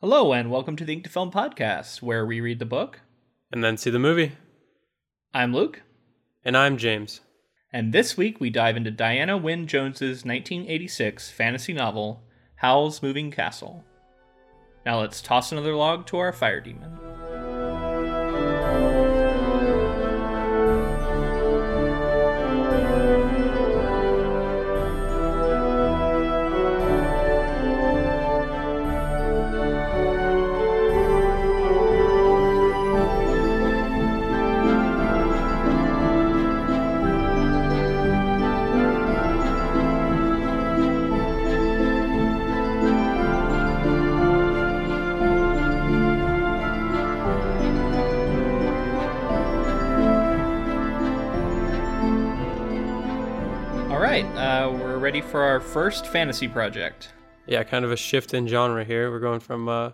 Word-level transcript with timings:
Hello, 0.00 0.32
and 0.32 0.50
welcome 0.50 0.76
to 0.76 0.84
the 0.84 0.92
Ink 0.92 1.04
to 1.04 1.10
Film 1.10 1.30
podcast, 1.30 2.02
where 2.02 2.26
we 2.26 2.40
read 2.40 2.58
the 2.58 2.64
book. 2.66 3.00
And 3.52 3.62
then 3.62 3.76
see 3.76 3.90
the 3.90 3.98
movie. 3.98 4.32
I'm 5.32 5.54
Luke, 5.54 5.82
And 6.44 6.56
I'm 6.56 6.76
James. 6.76 7.20
and 7.72 7.92
this 7.92 8.16
week 8.16 8.40
we 8.40 8.50
dive 8.50 8.76
into 8.76 8.90
Diana 8.90 9.36
Wynne 9.36 9.66
Jones's 9.66 10.24
1986 10.24 11.30
fantasy 11.30 11.72
novel, 11.72 12.22
Howl's 12.56 13.02
Moving 13.02 13.30
Castle. 13.30 13.84
Now 14.86 15.00
let's 15.00 15.22
toss 15.22 15.50
another 15.50 15.74
log 15.74 16.06
to 16.08 16.18
our 16.18 16.32
fire 16.32 16.60
demon. 16.60 16.98
Ready 55.04 55.20
for 55.20 55.42
our 55.42 55.60
first 55.60 56.06
fantasy 56.06 56.48
project. 56.48 57.12
Yeah, 57.46 57.62
kind 57.62 57.84
of 57.84 57.92
a 57.92 57.96
shift 57.96 58.32
in 58.32 58.48
genre 58.48 58.82
here. 58.86 59.10
We're 59.10 59.20
going 59.20 59.40
from 59.40 59.68
uh, 59.68 59.90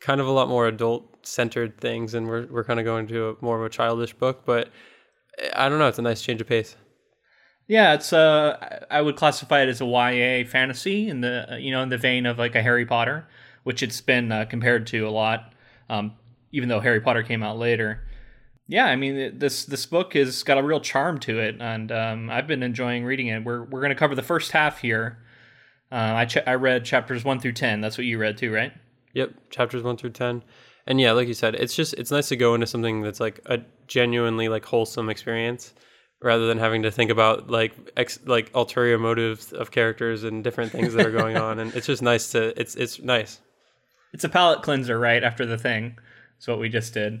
kind 0.00 0.20
of 0.20 0.26
a 0.26 0.30
lot 0.30 0.50
more 0.50 0.66
adult 0.66 1.26
centered 1.26 1.80
things, 1.80 2.12
and 2.12 2.28
we're, 2.28 2.46
we're 2.46 2.64
kind 2.64 2.78
of 2.78 2.84
going 2.84 3.06
to 3.06 3.30
a, 3.30 3.34
more 3.40 3.58
of 3.58 3.64
a 3.64 3.70
childish 3.70 4.12
book. 4.12 4.42
But 4.44 4.68
eh, 5.38 5.48
I 5.56 5.70
don't 5.70 5.78
know. 5.78 5.88
It's 5.88 5.98
a 5.98 6.02
nice 6.02 6.20
change 6.20 6.42
of 6.42 6.46
pace. 6.46 6.76
Yeah, 7.68 7.94
it's 7.94 8.12
uh, 8.12 8.84
I 8.90 9.00
would 9.00 9.16
classify 9.16 9.62
it 9.62 9.70
as 9.70 9.80
a 9.80 9.86
YA 9.86 10.46
fantasy 10.46 11.08
in 11.08 11.22
the 11.22 11.54
uh, 11.54 11.56
you 11.56 11.70
know 11.70 11.82
in 11.82 11.88
the 11.88 11.96
vein 11.96 12.26
of 12.26 12.38
like 12.38 12.54
a 12.54 12.60
Harry 12.60 12.84
Potter, 12.84 13.26
which 13.62 13.82
it's 13.82 14.02
been 14.02 14.30
uh, 14.30 14.44
compared 14.44 14.86
to 14.88 15.08
a 15.08 15.10
lot, 15.10 15.54
um, 15.88 16.12
even 16.52 16.68
though 16.68 16.80
Harry 16.80 17.00
Potter 17.00 17.22
came 17.22 17.42
out 17.42 17.56
later. 17.56 18.06
Yeah, 18.70 18.86
I 18.86 18.94
mean 18.94 19.40
this 19.40 19.64
this 19.64 19.84
book 19.84 20.14
has 20.14 20.44
got 20.44 20.56
a 20.56 20.62
real 20.62 20.78
charm 20.78 21.18
to 21.20 21.40
it, 21.40 21.56
and 21.58 21.90
um, 21.90 22.30
I've 22.30 22.46
been 22.46 22.62
enjoying 22.62 23.04
reading 23.04 23.26
it. 23.26 23.44
We're 23.44 23.64
we're 23.64 23.80
going 23.80 23.90
to 23.90 23.96
cover 23.96 24.14
the 24.14 24.22
first 24.22 24.52
half 24.52 24.78
here. 24.78 25.18
Uh, 25.90 26.14
I 26.14 26.24
ch- 26.24 26.46
I 26.46 26.54
read 26.54 26.84
chapters 26.84 27.24
one 27.24 27.40
through 27.40 27.54
ten. 27.54 27.80
That's 27.80 27.98
what 27.98 28.04
you 28.04 28.16
read 28.16 28.38
too, 28.38 28.52
right? 28.52 28.72
Yep, 29.14 29.50
chapters 29.50 29.82
one 29.82 29.96
through 29.96 30.10
ten, 30.10 30.44
and 30.86 31.00
yeah, 31.00 31.10
like 31.10 31.26
you 31.26 31.34
said, 31.34 31.56
it's 31.56 31.74
just 31.74 31.94
it's 31.94 32.12
nice 32.12 32.28
to 32.28 32.36
go 32.36 32.54
into 32.54 32.68
something 32.68 33.02
that's 33.02 33.18
like 33.18 33.40
a 33.46 33.58
genuinely 33.88 34.48
like 34.48 34.64
wholesome 34.64 35.10
experience, 35.10 35.74
rather 36.22 36.46
than 36.46 36.58
having 36.58 36.84
to 36.84 36.92
think 36.92 37.10
about 37.10 37.50
like 37.50 37.74
ex 37.96 38.20
like 38.24 38.52
ulterior 38.54 38.98
motives 38.98 39.52
of 39.52 39.72
characters 39.72 40.22
and 40.22 40.44
different 40.44 40.70
things 40.70 40.94
that 40.94 41.04
are 41.04 41.10
going 41.10 41.36
on. 41.36 41.58
And 41.58 41.74
it's 41.74 41.88
just 41.88 42.02
nice 42.02 42.30
to 42.30 42.58
it's 42.60 42.76
it's 42.76 43.00
nice. 43.00 43.40
It's 44.12 44.22
a 44.22 44.28
palate 44.28 44.62
cleanser, 44.62 44.96
right 44.96 45.24
after 45.24 45.44
the 45.44 45.58
thing. 45.58 45.98
That's 46.36 46.46
what 46.46 46.60
we 46.60 46.68
just 46.68 46.94
did. 46.94 47.20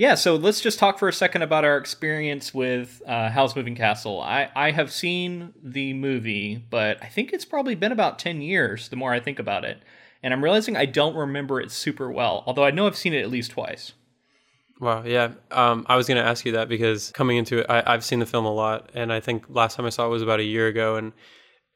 Yeah, 0.00 0.14
so 0.14 0.36
let's 0.36 0.62
just 0.62 0.78
talk 0.78 0.98
for 0.98 1.08
a 1.08 1.12
second 1.12 1.42
about 1.42 1.62
our 1.62 1.76
experience 1.76 2.54
with 2.54 3.02
uh, 3.06 3.28
Howl's 3.28 3.54
Moving 3.54 3.74
Castle. 3.74 4.18
I, 4.18 4.48
I 4.56 4.70
have 4.70 4.90
seen 4.90 5.52
the 5.62 5.92
movie, 5.92 6.56
but 6.56 6.96
I 7.02 7.08
think 7.08 7.34
it's 7.34 7.44
probably 7.44 7.74
been 7.74 7.92
about 7.92 8.18
10 8.18 8.40
years 8.40 8.88
the 8.88 8.96
more 8.96 9.12
I 9.12 9.20
think 9.20 9.38
about 9.38 9.66
it. 9.66 9.82
And 10.22 10.32
I'm 10.32 10.42
realizing 10.42 10.74
I 10.74 10.86
don't 10.86 11.14
remember 11.14 11.60
it 11.60 11.70
super 11.70 12.10
well, 12.10 12.44
although 12.46 12.64
I 12.64 12.70
know 12.70 12.86
I've 12.86 12.96
seen 12.96 13.12
it 13.12 13.20
at 13.20 13.28
least 13.28 13.50
twice. 13.50 13.92
Wow, 14.80 15.04
yeah. 15.04 15.32
Um, 15.50 15.84
I 15.86 15.96
was 15.96 16.08
going 16.08 16.16
to 16.16 16.26
ask 16.26 16.46
you 16.46 16.52
that 16.52 16.70
because 16.70 17.10
coming 17.10 17.36
into 17.36 17.58
it, 17.58 17.66
I, 17.68 17.82
I've 17.84 18.02
seen 18.02 18.20
the 18.20 18.26
film 18.26 18.46
a 18.46 18.54
lot, 18.54 18.88
and 18.94 19.12
I 19.12 19.20
think 19.20 19.50
last 19.50 19.76
time 19.76 19.84
I 19.84 19.90
saw 19.90 20.06
it 20.06 20.08
was 20.10 20.22
about 20.22 20.40
a 20.40 20.44
year 20.44 20.66
ago, 20.68 20.96
and 20.96 21.12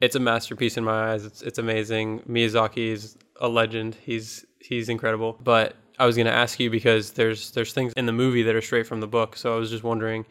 it's 0.01 0.15
a 0.15 0.19
masterpiece 0.19 0.77
in 0.77 0.83
my 0.83 1.11
eyes. 1.11 1.25
It's 1.25 1.43
it's 1.43 1.59
amazing. 1.59 2.21
Miyazaki 2.21 2.87
is 2.87 3.19
a 3.39 3.47
legend. 3.47 3.95
He's 4.01 4.47
he's 4.57 4.89
incredible. 4.89 5.37
But 5.43 5.75
I 5.97 6.05
was 6.05 6.15
going 6.15 6.27
to 6.27 6.33
ask 6.33 6.59
you 6.59 6.69
because 6.69 7.11
there's 7.11 7.51
there's 7.51 7.73
things 7.73 7.93
in 7.95 8.05
the 8.05 8.13
movie 8.13 8.43
that 8.43 8.55
are 8.55 8.61
straight 8.61 8.87
from 8.87 8.99
the 8.99 9.07
book, 9.07 9.35
so 9.35 9.55
I 9.55 9.57
was 9.57 9.69
just 9.69 9.83
wondering, 9.83 10.25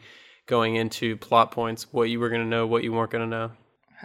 going 0.45 0.75
into 0.75 1.17
plot 1.17 1.51
points, 1.51 1.91
what 1.91 2.09
you 2.09 2.19
were 2.19 2.29
going 2.29 2.41
to 2.41 2.47
know, 2.47 2.67
what 2.67 2.83
you 2.83 2.93
weren't 2.93 3.11
going 3.11 3.23
to 3.23 3.29
know. 3.29 3.51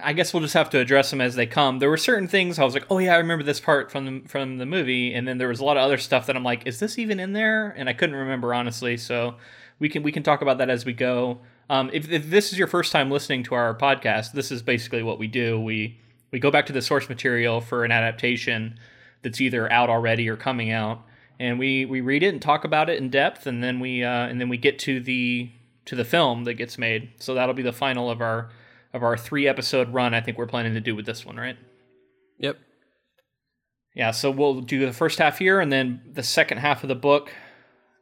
I 0.02 0.12
guess 0.12 0.32
we'll 0.32 0.42
just 0.42 0.54
have 0.54 0.70
to 0.70 0.78
address 0.78 1.10
them 1.10 1.20
as 1.20 1.34
they 1.34 1.46
come. 1.46 1.78
There 1.78 1.90
were 1.90 1.96
certain 1.96 2.28
things 2.28 2.58
I 2.58 2.64
was 2.64 2.74
like, 2.74 2.86
"Oh 2.90 2.98
yeah, 2.98 3.14
I 3.14 3.18
remember 3.18 3.44
this 3.44 3.60
part 3.60 3.90
from 3.90 4.04
the 4.06 4.28
from 4.28 4.58
the 4.58 4.66
movie," 4.66 5.12
and 5.14 5.26
then 5.26 5.38
there 5.38 5.48
was 5.48 5.60
a 5.60 5.64
lot 5.64 5.76
of 5.76 5.82
other 5.82 5.98
stuff 5.98 6.26
that 6.26 6.36
I'm 6.36 6.44
like, 6.44 6.66
"Is 6.66 6.78
this 6.80 6.98
even 6.98 7.20
in 7.20 7.32
there?" 7.32 7.70
And 7.76 7.88
I 7.88 7.92
couldn't 7.92 8.16
remember 8.16 8.54
honestly. 8.54 8.96
So 8.96 9.36
we 9.78 9.88
can 9.88 10.02
we 10.02 10.12
can 10.12 10.22
talk 10.22 10.42
about 10.42 10.58
that 10.58 10.70
as 10.70 10.84
we 10.84 10.92
go. 10.92 11.40
Um, 11.68 11.90
if, 11.92 12.10
if 12.10 12.30
this 12.30 12.52
is 12.52 12.58
your 12.58 12.66
first 12.66 12.92
time 12.92 13.10
listening 13.10 13.44
to 13.44 13.54
our 13.54 13.74
podcast, 13.76 14.32
this 14.32 14.50
is 14.50 14.62
basically 14.62 15.02
what 15.02 15.18
we 15.18 15.26
do. 15.26 15.60
We 15.60 15.98
we 16.30 16.38
go 16.38 16.50
back 16.50 16.66
to 16.66 16.72
the 16.72 16.82
source 16.82 17.08
material 17.08 17.60
for 17.60 17.84
an 17.84 17.90
adaptation 17.90 18.78
that's 19.22 19.40
either 19.40 19.70
out 19.72 19.90
already 19.90 20.28
or 20.28 20.36
coming 20.36 20.70
out, 20.70 21.02
and 21.40 21.58
we 21.58 21.86
we 21.86 22.02
read 22.02 22.22
it 22.22 22.28
and 22.28 22.40
talk 22.40 22.64
about 22.64 22.90
it 22.90 22.98
in 22.98 23.08
depth, 23.08 23.46
and 23.46 23.64
then 23.64 23.80
we 23.80 24.04
uh, 24.04 24.26
and 24.26 24.38
then 24.38 24.50
we 24.50 24.58
get 24.58 24.78
to 24.80 25.00
the 25.00 25.50
to 25.86 25.96
the 25.96 26.04
film 26.04 26.44
that 26.44 26.54
gets 26.54 26.76
made. 26.76 27.10
So 27.18 27.34
that'll 27.34 27.54
be 27.54 27.62
the 27.62 27.72
final 27.72 28.10
of 28.10 28.20
our 28.20 28.50
of 28.92 29.02
our 29.02 29.16
three 29.16 29.48
episode 29.48 29.92
run. 29.92 30.12
I 30.12 30.20
think 30.20 30.36
we're 30.36 30.46
planning 30.46 30.74
to 30.74 30.80
do 30.80 30.94
with 30.94 31.06
this 31.06 31.24
one, 31.24 31.36
right? 31.36 31.56
Yep. 32.38 32.58
Yeah. 33.94 34.10
So 34.10 34.30
we'll 34.30 34.60
do 34.60 34.84
the 34.84 34.92
first 34.92 35.18
half 35.18 35.38
here, 35.38 35.60
and 35.60 35.72
then 35.72 36.02
the 36.12 36.22
second 36.22 36.58
half 36.58 36.84
of 36.84 36.88
the 36.88 36.94
book 36.94 37.32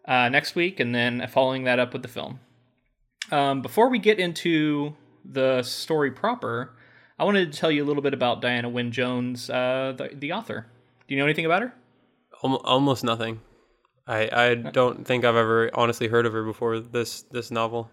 uh, 0.04 0.28
next 0.28 0.56
week, 0.56 0.80
and 0.80 0.92
then 0.92 1.24
following 1.28 1.62
that 1.64 1.78
up 1.78 1.92
with 1.92 2.02
the 2.02 2.08
film. 2.08 2.40
Um, 3.30 3.62
before 3.62 3.88
we 3.88 4.00
get 4.00 4.18
into 4.18 4.96
the 5.24 5.62
story 5.62 6.10
proper, 6.10 6.74
I 7.20 7.24
wanted 7.24 7.52
to 7.52 7.58
tell 7.58 7.70
you 7.70 7.84
a 7.84 7.86
little 7.86 8.02
bit 8.02 8.14
about 8.14 8.40
Diana 8.40 8.68
Wynne 8.68 8.90
Jones, 8.90 9.48
uh, 9.48 9.94
the, 9.96 10.10
the 10.12 10.32
author. 10.32 10.66
Do 11.06 11.14
you 11.14 11.20
know 11.20 11.26
anything 11.26 11.46
about 11.46 11.62
her? 11.62 11.74
Almo- 12.42 12.62
almost 12.64 13.04
nothing. 13.04 13.40
I 14.06 14.28
I 14.32 14.54
don't 14.54 15.06
think 15.06 15.24
I've 15.24 15.36
ever 15.36 15.70
honestly 15.74 16.08
heard 16.08 16.26
of 16.26 16.32
her 16.32 16.44
before 16.44 16.80
this 16.80 17.22
this 17.22 17.50
novel. 17.50 17.90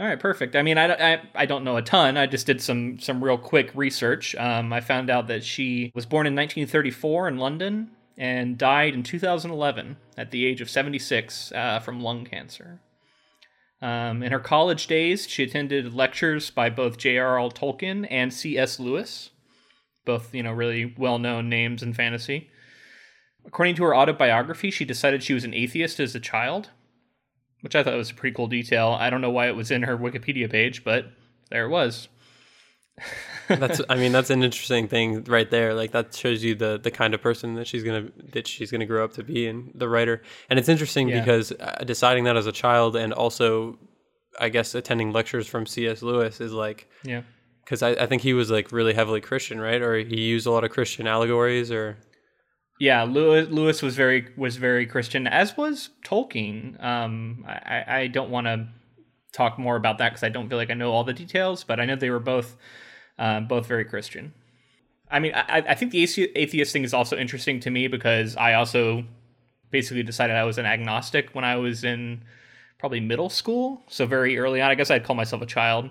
All 0.00 0.06
right, 0.06 0.20
perfect. 0.20 0.54
I 0.54 0.62
mean, 0.62 0.78
I, 0.78 1.14
I, 1.14 1.22
I 1.34 1.46
don't 1.46 1.64
know 1.64 1.76
a 1.76 1.82
ton. 1.82 2.16
I 2.16 2.26
just 2.26 2.46
did 2.46 2.62
some 2.62 3.00
some 3.00 3.22
real 3.22 3.36
quick 3.38 3.72
research. 3.74 4.34
Um, 4.36 4.72
I 4.72 4.80
found 4.80 5.10
out 5.10 5.26
that 5.26 5.42
she 5.42 5.90
was 5.94 6.06
born 6.06 6.26
in 6.26 6.36
1934 6.36 7.28
in 7.28 7.38
London 7.38 7.90
and 8.16 8.56
died 8.56 8.94
in 8.94 9.02
2011 9.02 9.96
at 10.16 10.30
the 10.30 10.44
age 10.46 10.60
of 10.60 10.70
76 10.70 11.52
uh, 11.52 11.80
from 11.80 12.00
lung 12.00 12.24
cancer. 12.24 12.80
Um, 13.82 14.22
in 14.22 14.32
her 14.32 14.40
college 14.40 14.86
days, 14.86 15.28
she 15.28 15.44
attended 15.44 15.94
lectures 15.94 16.50
by 16.50 16.70
both 16.70 16.98
J.R.R. 16.98 17.50
Tolkien 17.50 18.06
and 18.10 18.32
C.S. 18.32 18.80
Lewis, 18.80 19.30
both 20.04 20.32
you 20.32 20.44
know 20.44 20.52
really 20.52 20.94
well 20.96 21.18
known 21.18 21.48
names 21.48 21.82
in 21.82 21.92
fantasy. 21.92 22.50
According 23.48 23.74
to 23.76 23.84
her 23.84 23.96
autobiography, 23.96 24.70
she 24.70 24.84
decided 24.84 25.22
she 25.24 25.34
was 25.34 25.42
an 25.44 25.54
atheist 25.54 25.98
as 25.98 26.14
a 26.14 26.20
child 26.20 26.70
which 27.60 27.74
I 27.74 27.82
thought 27.82 27.94
was 27.96 28.12
a 28.12 28.14
pretty 28.14 28.36
cool 28.36 28.46
detail. 28.46 28.96
I 29.00 29.10
don't 29.10 29.20
know 29.20 29.30
why 29.30 29.48
it 29.48 29.56
was 29.56 29.72
in 29.72 29.82
her 29.82 29.98
Wikipedia 29.98 30.48
page, 30.48 30.84
but 30.84 31.06
there 31.50 31.64
it 31.64 31.68
was. 31.70 32.08
that's 33.48 33.80
i 33.88 33.94
mean 33.94 34.10
that's 34.12 34.28
an 34.28 34.42
interesting 34.42 34.88
thing 34.88 35.22
right 35.24 35.50
there 35.52 35.72
like 35.72 35.92
that 35.92 36.12
shows 36.14 36.42
you 36.42 36.54
the 36.56 36.78
the 36.82 36.90
kind 36.90 37.14
of 37.14 37.22
person 37.22 37.54
that 37.54 37.64
she's 37.66 37.84
gonna 37.84 38.08
that 38.32 38.46
she's 38.46 38.70
gonna 38.72 38.84
grow 38.84 39.04
up 39.04 39.12
to 39.12 39.22
be 39.22 39.46
and 39.46 39.70
the 39.76 39.88
writer 39.88 40.20
and 40.50 40.58
it's 40.58 40.68
interesting 40.68 41.08
Yeah. 41.08 41.20
because 41.20 41.52
uh, 41.52 41.76
deciding 41.86 42.24
that 42.24 42.36
as 42.36 42.46
a 42.48 42.52
child 42.52 42.96
and 42.96 43.12
also 43.12 43.78
i 44.40 44.48
guess 44.48 44.74
attending 44.74 45.12
lectures 45.12 45.46
from 45.46 45.64
cs 45.64 46.02
lewis 46.02 46.40
is 46.40 46.52
like 46.52 46.88
Yeah. 47.04 47.22
because 47.64 47.82
I, 47.84 47.90
I 47.90 48.06
think 48.06 48.20
he 48.22 48.32
was 48.34 48.50
like 48.50 48.72
really 48.72 48.94
heavily 48.94 49.20
christian 49.20 49.60
right 49.60 49.80
or 49.80 49.96
he 49.98 50.20
used 50.22 50.46
a 50.46 50.50
lot 50.50 50.64
of 50.64 50.70
christian 50.72 51.06
allegories 51.06 51.70
or 51.70 51.98
Yeah, 52.78 53.02
Lewis, 53.02 53.48
Lewis 53.50 53.82
was 53.82 53.96
very 53.96 54.28
was 54.36 54.56
very 54.56 54.86
Christian, 54.86 55.26
as 55.26 55.56
was 55.56 55.90
Tolkien. 56.04 56.82
Um, 56.82 57.44
I, 57.46 57.84
I- 57.88 58.06
don't 58.06 58.30
want 58.30 58.46
to 58.46 58.68
talk 59.32 59.58
more 59.58 59.76
about 59.76 59.98
that 59.98 60.10
because 60.10 60.22
I 60.22 60.28
don't 60.28 60.48
feel 60.48 60.58
like 60.58 60.70
I 60.70 60.74
know 60.74 60.92
all 60.92 61.04
the 61.04 61.12
details, 61.12 61.64
but 61.64 61.80
I 61.80 61.84
know 61.84 61.96
they 61.96 62.10
were 62.10 62.20
both 62.20 62.56
uh, 63.18 63.40
both 63.40 63.66
very 63.66 63.84
Christian. 63.84 64.32
I 65.10 65.20
mean, 65.20 65.32
I, 65.34 65.64
I 65.68 65.74
think 65.74 65.92
the 65.92 66.02
atheist 66.36 66.72
thing 66.72 66.84
is 66.84 66.94
also 66.94 67.16
interesting 67.16 67.60
to 67.60 67.70
me 67.70 67.88
because 67.88 68.36
I 68.36 68.54
also 68.54 69.04
basically 69.70 70.02
decided 70.02 70.36
I 70.36 70.44
was 70.44 70.58
an 70.58 70.66
agnostic 70.66 71.30
when 71.34 71.44
I 71.44 71.56
was 71.56 71.84
in 71.84 72.22
probably 72.78 73.00
middle 73.00 73.30
school, 73.30 73.82
so 73.88 74.06
very 74.06 74.38
early 74.38 74.60
on. 74.60 74.70
I 74.70 74.74
guess 74.76 74.90
I'd 74.90 75.04
call 75.04 75.16
myself 75.16 75.42
a 75.42 75.46
child, 75.46 75.90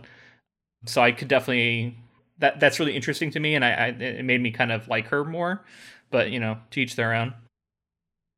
so 0.86 1.02
I 1.02 1.12
could 1.12 1.28
definitely 1.28 1.98
that 2.40 2.60
that's 2.60 2.80
really 2.80 2.96
interesting 2.96 3.32
to 3.32 3.40
me, 3.40 3.56
and 3.56 3.66
I, 3.66 3.72
I 3.72 3.88
it 3.88 4.26
made 4.26 4.42
me 4.42 4.52
kind 4.52 4.72
of 4.72 4.88
like 4.88 5.08
her 5.08 5.24
more. 5.24 5.64
But 6.10 6.32
you 6.32 6.40
know, 6.40 6.58
to 6.72 6.80
each 6.80 6.96
their 6.96 7.14
own. 7.14 7.34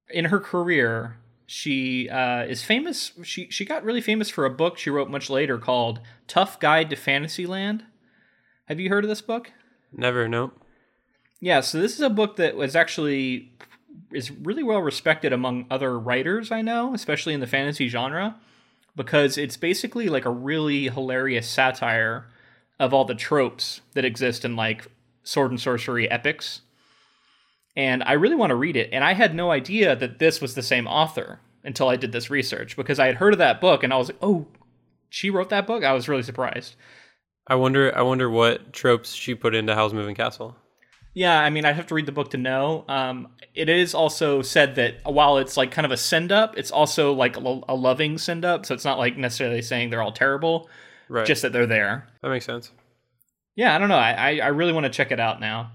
In 0.10 0.26
her 0.26 0.40
career, 0.40 1.18
she 1.46 2.10
uh, 2.10 2.44
is 2.44 2.64
famous. 2.64 3.12
She 3.24 3.50
she 3.50 3.66
got 3.66 3.84
really 3.84 4.02
famous 4.02 4.30
for 4.30 4.46
a 4.46 4.50
book 4.50 4.78
she 4.78 4.90
wrote 4.90 5.10
much 5.10 5.30
later 5.30 5.58
called 5.58 6.00
"Tough 6.28 6.60
Guide 6.60 6.90
to 6.90 6.96
Fantasyland." 6.96 7.84
Have 8.66 8.80
you 8.80 8.90
heard 8.90 9.04
of 9.04 9.10
this 9.10 9.22
book? 9.22 9.52
never 9.92 10.28
no 10.28 10.52
Yeah, 11.40 11.62
so 11.62 11.80
this 11.80 11.96
is 11.96 12.02
a 12.02 12.10
book 12.10 12.36
that 12.36 12.56
was 12.56 12.76
actually 12.76 13.52
is 14.12 14.32
really 14.32 14.64
well 14.64 14.80
respected 14.80 15.34
among 15.34 15.66
other 15.70 16.00
writers 16.00 16.52
I 16.52 16.62
know, 16.62 16.94
especially 16.94 17.34
in 17.34 17.40
the 17.40 17.48
fantasy 17.48 17.88
genre, 17.88 18.36
because 18.96 19.38
it's 19.38 19.58
basically 19.58 20.10
like 20.10 20.26
a 20.26 20.32
really 20.32 20.90
hilarious 20.90 21.48
satire 21.48 22.28
of 22.80 22.94
all 22.94 23.06
the 23.06 23.16
tropes 23.16 23.82
that 23.94 24.06
exist 24.06 24.46
in 24.46 24.56
like 24.56 24.88
sword 25.24 25.52
and 25.52 25.60
sorcery 25.60 26.10
epics. 26.10 26.62
And 27.76 28.04
I 28.04 28.14
really 28.14 28.36
want 28.36 28.52
to 28.52 28.56
read 28.56 28.76
it. 28.76 28.90
And 28.92 29.04
I 29.04 29.14
had 29.14 29.36
no 29.36 29.52
idea 29.52 29.96
that 29.96 30.20
this 30.20 30.42
was 30.42 30.56
the 30.56 30.64
same 30.64 30.88
author 30.88 31.40
until 31.64 31.90
I 31.90 31.96
did 31.96 32.12
this 32.12 32.30
research 32.30 32.76
because 32.76 33.00
I 33.00 33.08
had 33.08 33.16
heard 33.16 33.34
of 33.34 33.40
that 33.40 33.62
book 33.62 33.84
and 33.84 33.94
I 33.94 33.98
was 33.98 34.10
like, 34.10 34.18
oh, 34.22 34.48
she 35.10 35.30
wrote 35.30 35.50
that 35.50 35.68
book? 35.68 35.84
I 35.84 35.94
was 35.94 36.08
really 36.08 36.24
surprised. 36.24 36.76
I 37.48 37.56
wonder 37.56 37.96
I 37.98 38.04
wonder 38.04 38.30
what 38.30 38.74
tropes 38.74 39.14
she 39.14 39.34
put 39.34 39.56
into 39.56 39.74
Howl's 39.74 39.94
Moving 39.94 40.16
Castle. 40.16 40.56
Yeah, 41.16 41.40
I 41.40 41.50
mean, 41.50 41.66
I'd 41.66 41.76
have 41.76 41.88
to 41.88 41.96
read 41.96 42.06
the 42.06 42.12
book 42.12 42.30
to 42.32 42.38
know. 42.38 42.86
Um, 42.88 43.30
it 43.56 43.68
is 43.68 43.96
also 43.96 44.44
said 44.44 44.76
that 44.76 44.98
while 45.04 45.40
it's 45.40 45.58
like 45.58 45.72
kind 45.72 45.86
of 45.86 45.92
a 45.92 45.98
send 45.98 46.32
up, 46.32 46.56
it's 46.58 46.70
also 46.70 47.14
like 47.14 47.36
a, 47.36 47.62
a 47.68 47.76
loving 47.76 48.20
send 48.20 48.46
up. 48.46 48.66
So 48.66 48.76
it's 48.76 48.86
not 48.86 49.00
like 49.00 49.18
necessarily 49.18 49.64
saying 49.64 49.90
they're 49.90 50.04
all 50.04 50.12
terrible, 50.12 50.70
Right. 51.10 51.26
just 51.26 51.42
that 51.42 51.52
they're 51.54 51.66
there. 51.66 52.08
that 52.22 52.30
makes 52.30 52.46
sense. 52.46 52.72
Yeah, 53.56 53.76
I 53.76 53.78
don't 53.80 53.90
know. 53.90 53.98
I, 53.98 54.12
I, 54.12 54.40
I 54.44 54.48
really 54.48 54.72
want 54.72 54.86
to 54.86 54.90
check 54.92 55.12
it 55.12 55.20
out 55.20 55.42
now. 55.42 55.72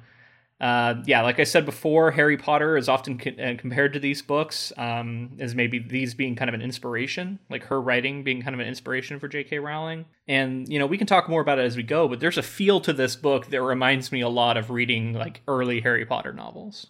Uh, 0.60 1.02
yeah, 1.04 1.20
like 1.20 1.40
I 1.40 1.44
said 1.44 1.66
before, 1.66 2.12
Harry 2.12 2.36
Potter 2.38 2.76
is 2.76 2.88
often 2.88 3.18
co- 3.18 3.32
uh, 3.32 3.56
compared 3.58 3.92
to 3.92 3.98
these 3.98 4.22
books 4.22 4.72
um, 4.78 5.36
as 5.40 5.54
maybe 5.54 5.78
these 5.80 6.14
being 6.14 6.36
kind 6.36 6.48
of 6.48 6.54
an 6.54 6.62
inspiration, 6.62 7.40
like 7.50 7.64
her 7.64 7.82
writing 7.82 8.22
being 8.22 8.40
kind 8.40 8.54
of 8.54 8.60
an 8.60 8.68
inspiration 8.68 9.18
for 9.18 9.28
J.K. 9.28 9.58
Rowling. 9.58 10.06
And 10.28 10.66
you 10.68 10.78
know, 10.78 10.86
we 10.86 10.96
can 10.96 11.06
talk 11.08 11.28
more 11.28 11.42
about 11.42 11.58
it 11.58 11.62
as 11.66 11.76
we 11.76 11.82
go. 11.82 12.08
But 12.08 12.20
there's 12.20 12.38
a 12.38 12.42
feel 12.42 12.80
to 12.82 12.92
this 12.92 13.16
book 13.16 13.48
that 13.48 13.60
reminds 13.60 14.12
me 14.12 14.20
a 14.20 14.28
lot 14.28 14.56
of 14.56 14.70
reading 14.70 15.12
like 15.12 15.42
early 15.48 15.80
Harry 15.80 16.06
Potter 16.06 16.32
novels. 16.32 16.86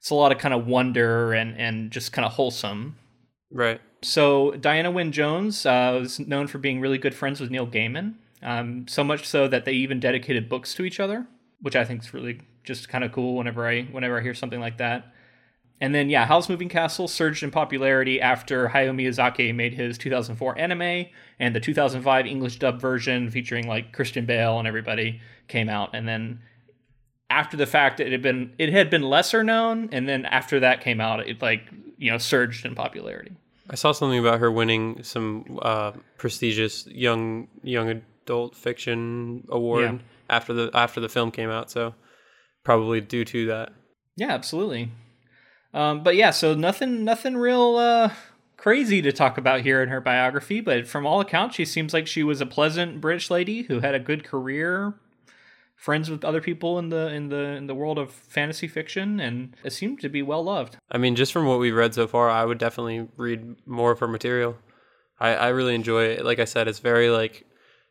It's 0.00 0.10
a 0.10 0.14
lot 0.16 0.32
of 0.32 0.38
kind 0.38 0.54
of 0.54 0.66
wonder 0.66 1.34
and 1.34 1.56
and 1.56 1.90
just 1.92 2.12
kind 2.12 2.24
of 2.24 2.32
wholesome. 2.32 2.96
Right. 3.52 3.80
So 4.02 4.52
Diana 4.52 4.90
Wynne 4.90 5.12
Jones 5.12 5.64
uh, 5.64 5.98
was 6.00 6.18
known 6.18 6.48
for 6.48 6.58
being 6.58 6.80
really 6.80 6.98
good 6.98 7.14
friends 7.14 7.40
with 7.40 7.50
Neil 7.50 7.66
Gaiman, 7.66 8.14
um, 8.42 8.86
so 8.88 9.04
much 9.04 9.26
so 9.26 9.46
that 9.46 9.64
they 9.64 9.72
even 9.72 10.00
dedicated 10.00 10.48
books 10.48 10.74
to 10.74 10.84
each 10.84 10.98
other, 10.98 11.26
which 11.60 11.76
I 11.76 11.84
think 11.84 12.02
is 12.02 12.12
really 12.12 12.40
just 12.64 12.88
kind 12.88 13.04
of 13.04 13.12
cool. 13.12 13.36
Whenever 13.36 13.66
I 13.66 13.82
whenever 13.82 14.18
I 14.18 14.22
hear 14.22 14.34
something 14.34 14.60
like 14.60 14.78
that. 14.78 15.12
And 15.80 15.94
then 15.94 16.10
yeah, 16.10 16.26
Howl's 16.26 16.48
Moving 16.48 16.68
Castle 16.68 17.08
surged 17.08 17.42
in 17.42 17.50
popularity 17.50 18.20
after 18.20 18.68
Hayao 18.68 18.94
Miyazaki 18.94 19.52
made 19.52 19.74
his 19.74 19.98
2004 19.98 20.56
anime 20.56 21.06
and 21.40 21.56
the 21.56 21.60
2005 21.60 22.26
English 22.26 22.60
dub 22.60 22.80
version 22.80 23.30
featuring 23.30 23.66
like 23.66 23.92
Christian 23.92 24.24
Bale 24.24 24.60
and 24.60 24.68
everybody 24.68 25.20
came 25.48 25.68
out. 25.68 25.90
And 25.92 26.06
then 26.06 26.40
after 27.30 27.56
the 27.56 27.66
fact, 27.66 27.98
it 27.98 28.12
had 28.12 28.22
been 28.22 28.52
it 28.58 28.72
had 28.72 28.90
been 28.90 29.02
lesser 29.02 29.42
known, 29.42 29.88
and 29.92 30.08
then 30.08 30.24
after 30.26 30.60
that 30.60 30.80
came 30.80 31.00
out, 31.00 31.26
it 31.26 31.40
like 31.40 31.62
you 31.98 32.10
know 32.10 32.18
surged 32.18 32.66
in 32.66 32.74
popularity. 32.74 33.32
I 33.70 33.74
saw 33.76 33.92
something 33.92 34.18
about 34.18 34.40
her 34.40 34.50
winning 34.50 35.02
some 35.02 35.58
uh, 35.62 35.92
prestigious 36.18 36.86
young 36.86 37.48
young 37.62 37.88
adult 37.88 38.54
fiction 38.56 39.44
award 39.48 39.82
Yeah. 39.84 39.98
after 40.28 40.52
the 40.52 40.70
after 40.74 41.00
the 41.00 41.08
film 41.08 41.30
came 41.30 41.50
out. 41.50 41.70
So 41.70 41.94
probably 42.64 43.00
due 43.00 43.24
to 43.24 43.46
that. 43.46 43.72
Yeah, 44.16 44.32
absolutely. 44.32 44.90
Um, 45.74 46.02
but 46.02 46.16
yeah, 46.16 46.30
so 46.30 46.54
nothing, 46.54 47.02
nothing 47.04 47.34
real 47.36 47.76
uh, 47.76 48.10
crazy 48.58 49.00
to 49.02 49.10
talk 49.10 49.38
about 49.38 49.62
here 49.62 49.82
in 49.82 49.88
her 49.88 50.00
biography. 50.02 50.60
But 50.60 50.86
from 50.86 51.06
all 51.06 51.20
accounts, 51.20 51.56
she 51.56 51.64
seems 51.64 51.94
like 51.94 52.06
she 52.06 52.22
was 52.22 52.40
a 52.42 52.46
pleasant 52.46 53.00
British 53.00 53.30
lady 53.30 53.62
who 53.62 53.80
had 53.80 53.94
a 53.94 53.98
good 53.98 54.22
career, 54.22 54.94
friends 55.82 56.08
with 56.08 56.24
other 56.24 56.40
people 56.40 56.78
in 56.78 56.90
the 56.90 57.08
in 57.08 57.28
the 57.28 57.56
in 57.56 57.66
the 57.66 57.74
world 57.74 57.98
of 57.98 58.12
fantasy 58.12 58.68
fiction, 58.68 59.18
and 59.18 59.56
it 59.64 59.72
seemed 59.72 60.00
to 60.00 60.08
be 60.08 60.22
well 60.22 60.44
loved. 60.44 60.76
I 60.90 60.98
mean, 60.98 61.16
just 61.16 61.32
from 61.32 61.44
what 61.46 61.58
we've 61.58 61.74
read 61.74 61.92
so 61.92 62.06
far, 62.06 62.30
I 62.30 62.44
would 62.44 62.58
definitely 62.58 63.08
read 63.16 63.56
more 63.66 63.90
of 63.90 63.98
her 63.98 64.06
material. 64.08 64.56
I, 65.18 65.34
I 65.34 65.48
really 65.48 65.74
enjoy 65.74 66.04
it. 66.04 66.24
Like 66.24 66.38
I 66.38 66.44
said, 66.44 66.68
it's 66.68 66.78
very 66.78 67.10
like 67.10 67.44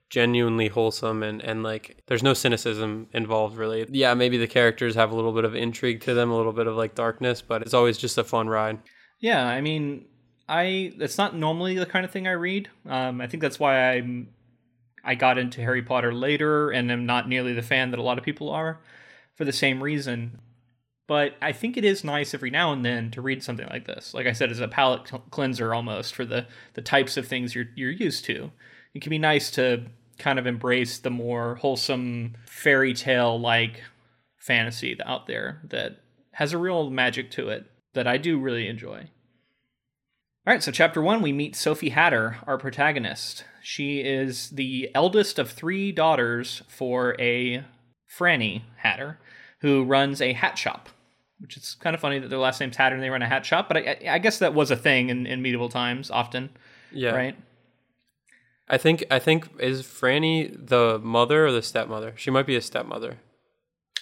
genuinely 0.09 0.67
wholesome 0.67 1.23
and, 1.23 1.41
and 1.41 1.63
like 1.63 2.03
there's 2.07 2.23
no 2.23 2.33
cynicism 2.33 3.07
involved 3.13 3.57
really. 3.57 3.85
Yeah, 3.89 4.13
maybe 4.13 4.37
the 4.37 4.47
characters 4.47 4.95
have 4.95 5.11
a 5.11 5.15
little 5.15 5.31
bit 5.33 5.45
of 5.45 5.55
intrigue 5.55 6.01
to 6.01 6.13
them, 6.13 6.31
a 6.31 6.35
little 6.35 6.51
bit 6.53 6.67
of 6.67 6.75
like 6.75 6.95
darkness, 6.95 7.41
but 7.41 7.61
it's 7.61 7.73
always 7.73 7.97
just 7.97 8.17
a 8.17 8.23
fun 8.23 8.47
ride. 8.47 8.79
Yeah, 9.19 9.45
I 9.45 9.61
mean, 9.61 10.05
I 10.47 10.93
it's 10.99 11.17
not 11.17 11.35
normally 11.35 11.77
the 11.77 11.85
kind 11.85 12.05
of 12.05 12.11
thing 12.11 12.27
I 12.27 12.31
read. 12.31 12.69
Um, 12.85 13.19
I 13.21 13.27
think 13.27 13.41
that's 13.41 13.59
why 13.59 13.93
I'm 13.93 14.29
I 15.03 15.15
got 15.15 15.37
into 15.37 15.61
Harry 15.61 15.81
Potter 15.81 16.13
later, 16.13 16.69
and 16.69 16.91
am 16.91 17.05
not 17.05 17.27
nearly 17.27 17.53
the 17.53 17.61
fan 17.61 17.91
that 17.91 17.99
a 17.99 18.03
lot 18.03 18.17
of 18.17 18.23
people 18.23 18.49
are, 18.49 18.79
for 19.35 19.45
the 19.45 19.53
same 19.53 19.81
reason. 19.81 20.39
But 21.07 21.35
I 21.41 21.51
think 21.51 21.75
it 21.75 21.83
is 21.83 22.03
nice 22.03 22.33
every 22.33 22.51
now 22.51 22.71
and 22.71 22.85
then 22.85 23.11
to 23.11 23.21
read 23.21 23.43
something 23.43 23.67
like 23.69 23.85
this. 23.85 24.13
Like 24.13 24.27
I 24.27 24.31
said, 24.31 24.51
as 24.51 24.59
a 24.59 24.67
palate 24.67 25.11
cleanser 25.29 25.73
almost 25.73 26.15
for 26.15 26.23
the 26.23 26.47
the 26.73 26.81
types 26.81 27.17
of 27.17 27.27
things 27.27 27.53
you're 27.53 27.67
you're 27.75 27.91
used 27.91 28.23
to. 28.25 28.51
It 28.93 29.01
can 29.01 29.09
be 29.09 29.17
nice 29.17 29.51
to 29.51 29.85
kind 30.17 30.39
of 30.39 30.47
embrace 30.47 30.99
the 30.99 31.09
more 31.09 31.55
wholesome 31.55 32.37
fairy 32.45 32.93
tale 32.93 33.39
like 33.39 33.81
fantasy 34.37 34.97
out 35.05 35.27
there 35.27 35.61
that 35.65 35.97
has 36.33 36.53
a 36.53 36.57
real 36.57 36.89
magic 36.89 37.31
to 37.31 37.49
it 37.49 37.65
that 37.93 38.07
I 38.07 38.17
do 38.17 38.39
really 38.39 38.67
enjoy. 38.67 39.09
All 40.47 40.53
right, 40.53 40.63
so 40.63 40.71
chapter 40.71 41.01
one, 41.01 41.21
we 41.21 41.33
meet 41.33 41.55
Sophie 41.55 41.89
Hatter, 41.89 42.37
our 42.47 42.57
protagonist. 42.57 43.43
She 43.61 43.99
is 44.01 44.49
the 44.49 44.89
eldest 44.95 45.37
of 45.39 45.51
three 45.51 45.91
daughters 45.91 46.61
for 46.67 47.15
a 47.19 47.63
Franny 48.17 48.63
Hatter, 48.77 49.19
who 49.59 49.83
runs 49.83 50.21
a 50.21 50.33
hat 50.33 50.57
shop. 50.57 50.89
Which 51.39 51.57
is 51.57 51.75
kind 51.79 51.95
of 51.95 51.99
funny 52.01 52.19
that 52.19 52.29
their 52.29 52.37
last 52.39 52.59
name's 52.59 52.77
Hatter 52.77 52.95
and 52.95 53.03
they 53.03 53.09
run 53.09 53.21
a 53.23 53.27
hat 53.27 53.45
shop, 53.45 53.67
but 53.67 53.77
I, 53.77 53.97
I 54.09 54.19
guess 54.19 54.37
that 54.39 54.53
was 54.53 54.69
a 54.69 54.75
thing 54.75 55.09
in, 55.09 55.25
in 55.25 55.41
medieval 55.41 55.69
times, 55.69 56.11
often, 56.11 56.49
Yeah. 56.91 57.11
right? 57.11 57.35
I 58.69 58.77
think 58.77 59.03
I 59.11 59.19
think 59.19 59.49
is 59.59 59.81
Franny 59.83 60.55
the 60.55 60.99
mother 61.03 61.45
or 61.47 61.51
the 61.51 61.61
stepmother? 61.61 62.13
She 62.15 62.31
might 62.31 62.45
be 62.45 62.55
a 62.55 62.61
stepmother. 62.61 63.17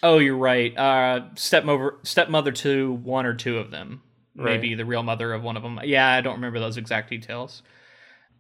Oh, 0.04 0.20
you're 0.20 0.38
right. 0.38 0.78
Uh, 0.78 1.22
stepmother, 1.36 1.96
stepmother 2.04 2.52
to 2.52 2.94
one 2.94 3.26
or 3.26 3.34
two 3.34 3.58
of 3.58 3.72
them. 3.72 4.02
Maybe 4.36 4.76
the 4.76 4.86
real 4.86 5.04
mother 5.04 5.34
of 5.34 5.44
one 5.44 5.58
of 5.58 5.64
them. 5.64 5.80
Yeah, 5.84 6.08
I 6.08 6.22
don't 6.22 6.36
remember 6.36 6.60
those 6.60 6.78
exact 6.78 7.10
details. 7.10 7.62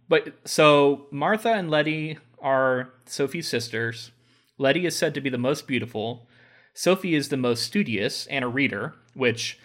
But 0.09 0.33
so 0.43 1.05
Martha 1.11 1.53
and 1.53 1.69
Letty 1.69 2.17
are 2.41 2.89
Sophie's 3.05 3.47
sisters. 3.47 4.11
Letty 4.57 4.85
is 4.85 4.97
said 4.97 5.13
to 5.13 5.21
be 5.21 5.29
the 5.29 5.37
most 5.37 5.67
beautiful. 5.67 6.27
Sophie 6.73 7.15
is 7.15 7.29
the 7.29 7.37
most 7.37 7.63
studious 7.63 8.25
and 8.27 8.43
a 8.43 8.47
reader, 8.47 8.95
which 9.13 9.59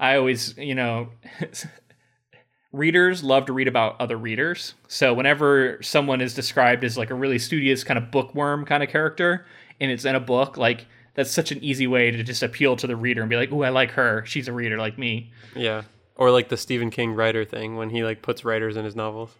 I 0.00 0.16
always, 0.16 0.56
you 0.56 0.74
know, 0.74 1.10
readers 2.72 3.22
love 3.22 3.46
to 3.46 3.52
read 3.52 3.68
about 3.68 4.00
other 4.00 4.16
readers. 4.16 4.74
So 4.88 5.12
whenever 5.12 5.78
someone 5.82 6.20
is 6.20 6.34
described 6.34 6.84
as 6.84 6.96
like 6.96 7.10
a 7.10 7.14
really 7.14 7.38
studious 7.38 7.84
kind 7.84 7.98
of 7.98 8.10
bookworm 8.10 8.64
kind 8.64 8.82
of 8.82 8.88
character 8.88 9.46
and 9.80 9.90
it's 9.90 10.04
in 10.04 10.14
a 10.14 10.20
book, 10.20 10.56
like 10.56 10.86
that's 11.14 11.30
such 11.30 11.52
an 11.52 11.62
easy 11.62 11.86
way 11.86 12.10
to 12.10 12.22
just 12.22 12.42
appeal 12.42 12.76
to 12.76 12.86
the 12.86 12.96
reader 12.96 13.20
and 13.20 13.28
be 13.28 13.36
like, 13.36 13.52
"Oh, 13.52 13.62
I 13.62 13.68
like 13.68 13.90
her. 13.92 14.24
She's 14.24 14.48
a 14.48 14.52
reader 14.52 14.78
like 14.78 14.96
me." 14.98 15.30
Yeah. 15.54 15.82
Or 16.16 16.30
like 16.30 16.48
the 16.48 16.56
Stephen 16.56 16.90
King 16.90 17.12
writer 17.12 17.44
thing 17.44 17.76
when 17.76 17.90
he 17.90 18.02
like 18.02 18.22
puts 18.22 18.44
writers 18.44 18.76
in 18.76 18.84
his 18.84 18.96
novels. 18.96 19.30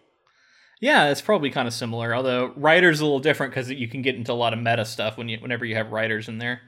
Yeah, 0.83 1.11
it's 1.11 1.23
probably 1.23 1.49
kind 1.51 1.69
of 1.69 1.73
similar. 1.73 2.13
Although 2.13 2.53
writers 2.57 2.99
a 2.99 3.05
little 3.05 3.21
different 3.21 3.53
because 3.53 3.71
you 3.71 3.87
can 3.87 4.03
get 4.03 4.17
into 4.17 4.33
a 4.33 4.35
lot 4.35 4.53
of 4.53 4.59
meta 4.59 4.85
stuff 4.85 5.17
when 5.17 5.29
you 5.29 5.39
whenever 5.39 5.65
you 5.65 5.77
have 5.77 5.93
writers 5.93 6.29
in 6.29 6.39
there. 6.39 6.61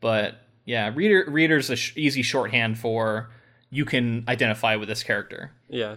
But 0.00 0.40
yeah, 0.64 0.90
reader 0.94 1.26
readers 1.28 1.68
a 1.68 1.76
sh- 1.76 1.92
easy 1.94 2.22
shorthand 2.22 2.78
for 2.78 3.30
you 3.68 3.84
can 3.84 4.24
identify 4.28 4.76
with 4.76 4.88
this 4.88 5.02
character. 5.02 5.52
Yeah. 5.68 5.96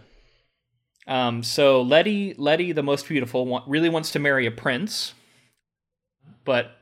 Um, 1.08 1.42
so 1.42 1.82
Letty, 1.82 2.34
Letty, 2.38 2.74
the 2.74 2.84
most 2.84 3.08
beautiful, 3.08 3.64
really 3.66 3.90
wants 3.90 4.12
to 4.12 4.20
marry 4.20 4.46
a 4.46 4.52
prince, 4.52 5.14
but 6.44 6.78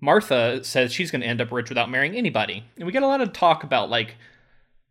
Martha 0.00 0.64
says 0.64 0.92
she's 0.92 1.12
going 1.12 1.22
to 1.22 1.28
end 1.28 1.40
up 1.40 1.52
rich 1.52 1.68
without 1.68 1.90
marrying 1.90 2.16
anybody. 2.16 2.64
And 2.76 2.86
we 2.86 2.92
get 2.92 3.04
a 3.04 3.06
lot 3.06 3.20
of 3.20 3.32
talk 3.32 3.62
about 3.62 3.88
like 3.88 4.16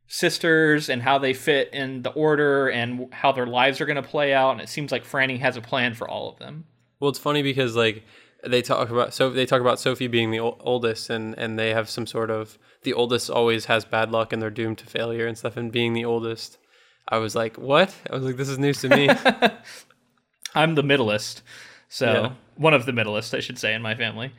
sisters 0.07 0.89
and 0.89 1.01
how 1.01 1.17
they 1.17 1.33
fit 1.33 1.69
in 1.73 2.01
the 2.03 2.11
order 2.11 2.67
and 2.69 3.11
how 3.13 3.31
their 3.31 3.47
lives 3.47 3.81
are 3.81 3.85
going 3.85 3.95
to 3.95 4.01
play 4.07 4.33
out. 4.33 4.51
And 4.51 4.61
it 4.61 4.69
seems 4.69 4.91
like 4.91 5.03
Franny 5.05 5.39
has 5.39 5.57
a 5.57 5.61
plan 5.61 5.93
for 5.93 6.07
all 6.09 6.29
of 6.29 6.37
them. 6.39 6.65
Well, 6.99 7.09
it's 7.09 7.19
funny 7.19 7.41
because 7.41 7.75
like 7.75 8.03
they 8.45 8.61
talk 8.61 8.89
about 8.89 9.13
so 9.13 9.29
they 9.29 9.45
talk 9.45 9.61
about 9.61 9.79
Sophie 9.79 10.07
being 10.07 10.31
the 10.31 10.39
ol- 10.39 10.57
oldest 10.61 11.09
and 11.09 11.33
and 11.37 11.57
they 11.57 11.71
have 11.71 11.89
some 11.89 12.05
sort 12.05 12.29
of 12.29 12.57
the 12.83 12.93
oldest 12.93 13.29
always 13.29 13.65
has 13.65 13.83
bad 13.85 14.11
luck 14.11 14.31
and 14.31 14.41
they're 14.41 14.49
doomed 14.51 14.77
to 14.79 14.85
failure 14.85 15.25
and 15.25 15.37
stuff 15.37 15.57
and 15.57 15.71
being 15.71 15.93
the 15.93 16.05
oldest. 16.05 16.57
I 17.07 17.17
was 17.17 17.35
like, 17.35 17.57
"What?" 17.57 17.93
I 18.09 18.15
was 18.15 18.23
like, 18.23 18.37
"This 18.37 18.49
is 18.49 18.57
news 18.59 18.79
to 18.81 18.89
me." 18.89 19.09
I'm 20.55 20.75
the 20.75 20.83
middleist, 20.83 21.41
so 21.89 22.05
Yeah. 22.13 22.31
one 22.55 22.73
of 22.73 22.85
the 22.85 22.91
middleists, 22.93 23.35
I 23.35 23.41
should 23.41 23.59
say, 23.59 23.73
in 23.73 23.81
my 23.81 23.93
family. 23.95 24.31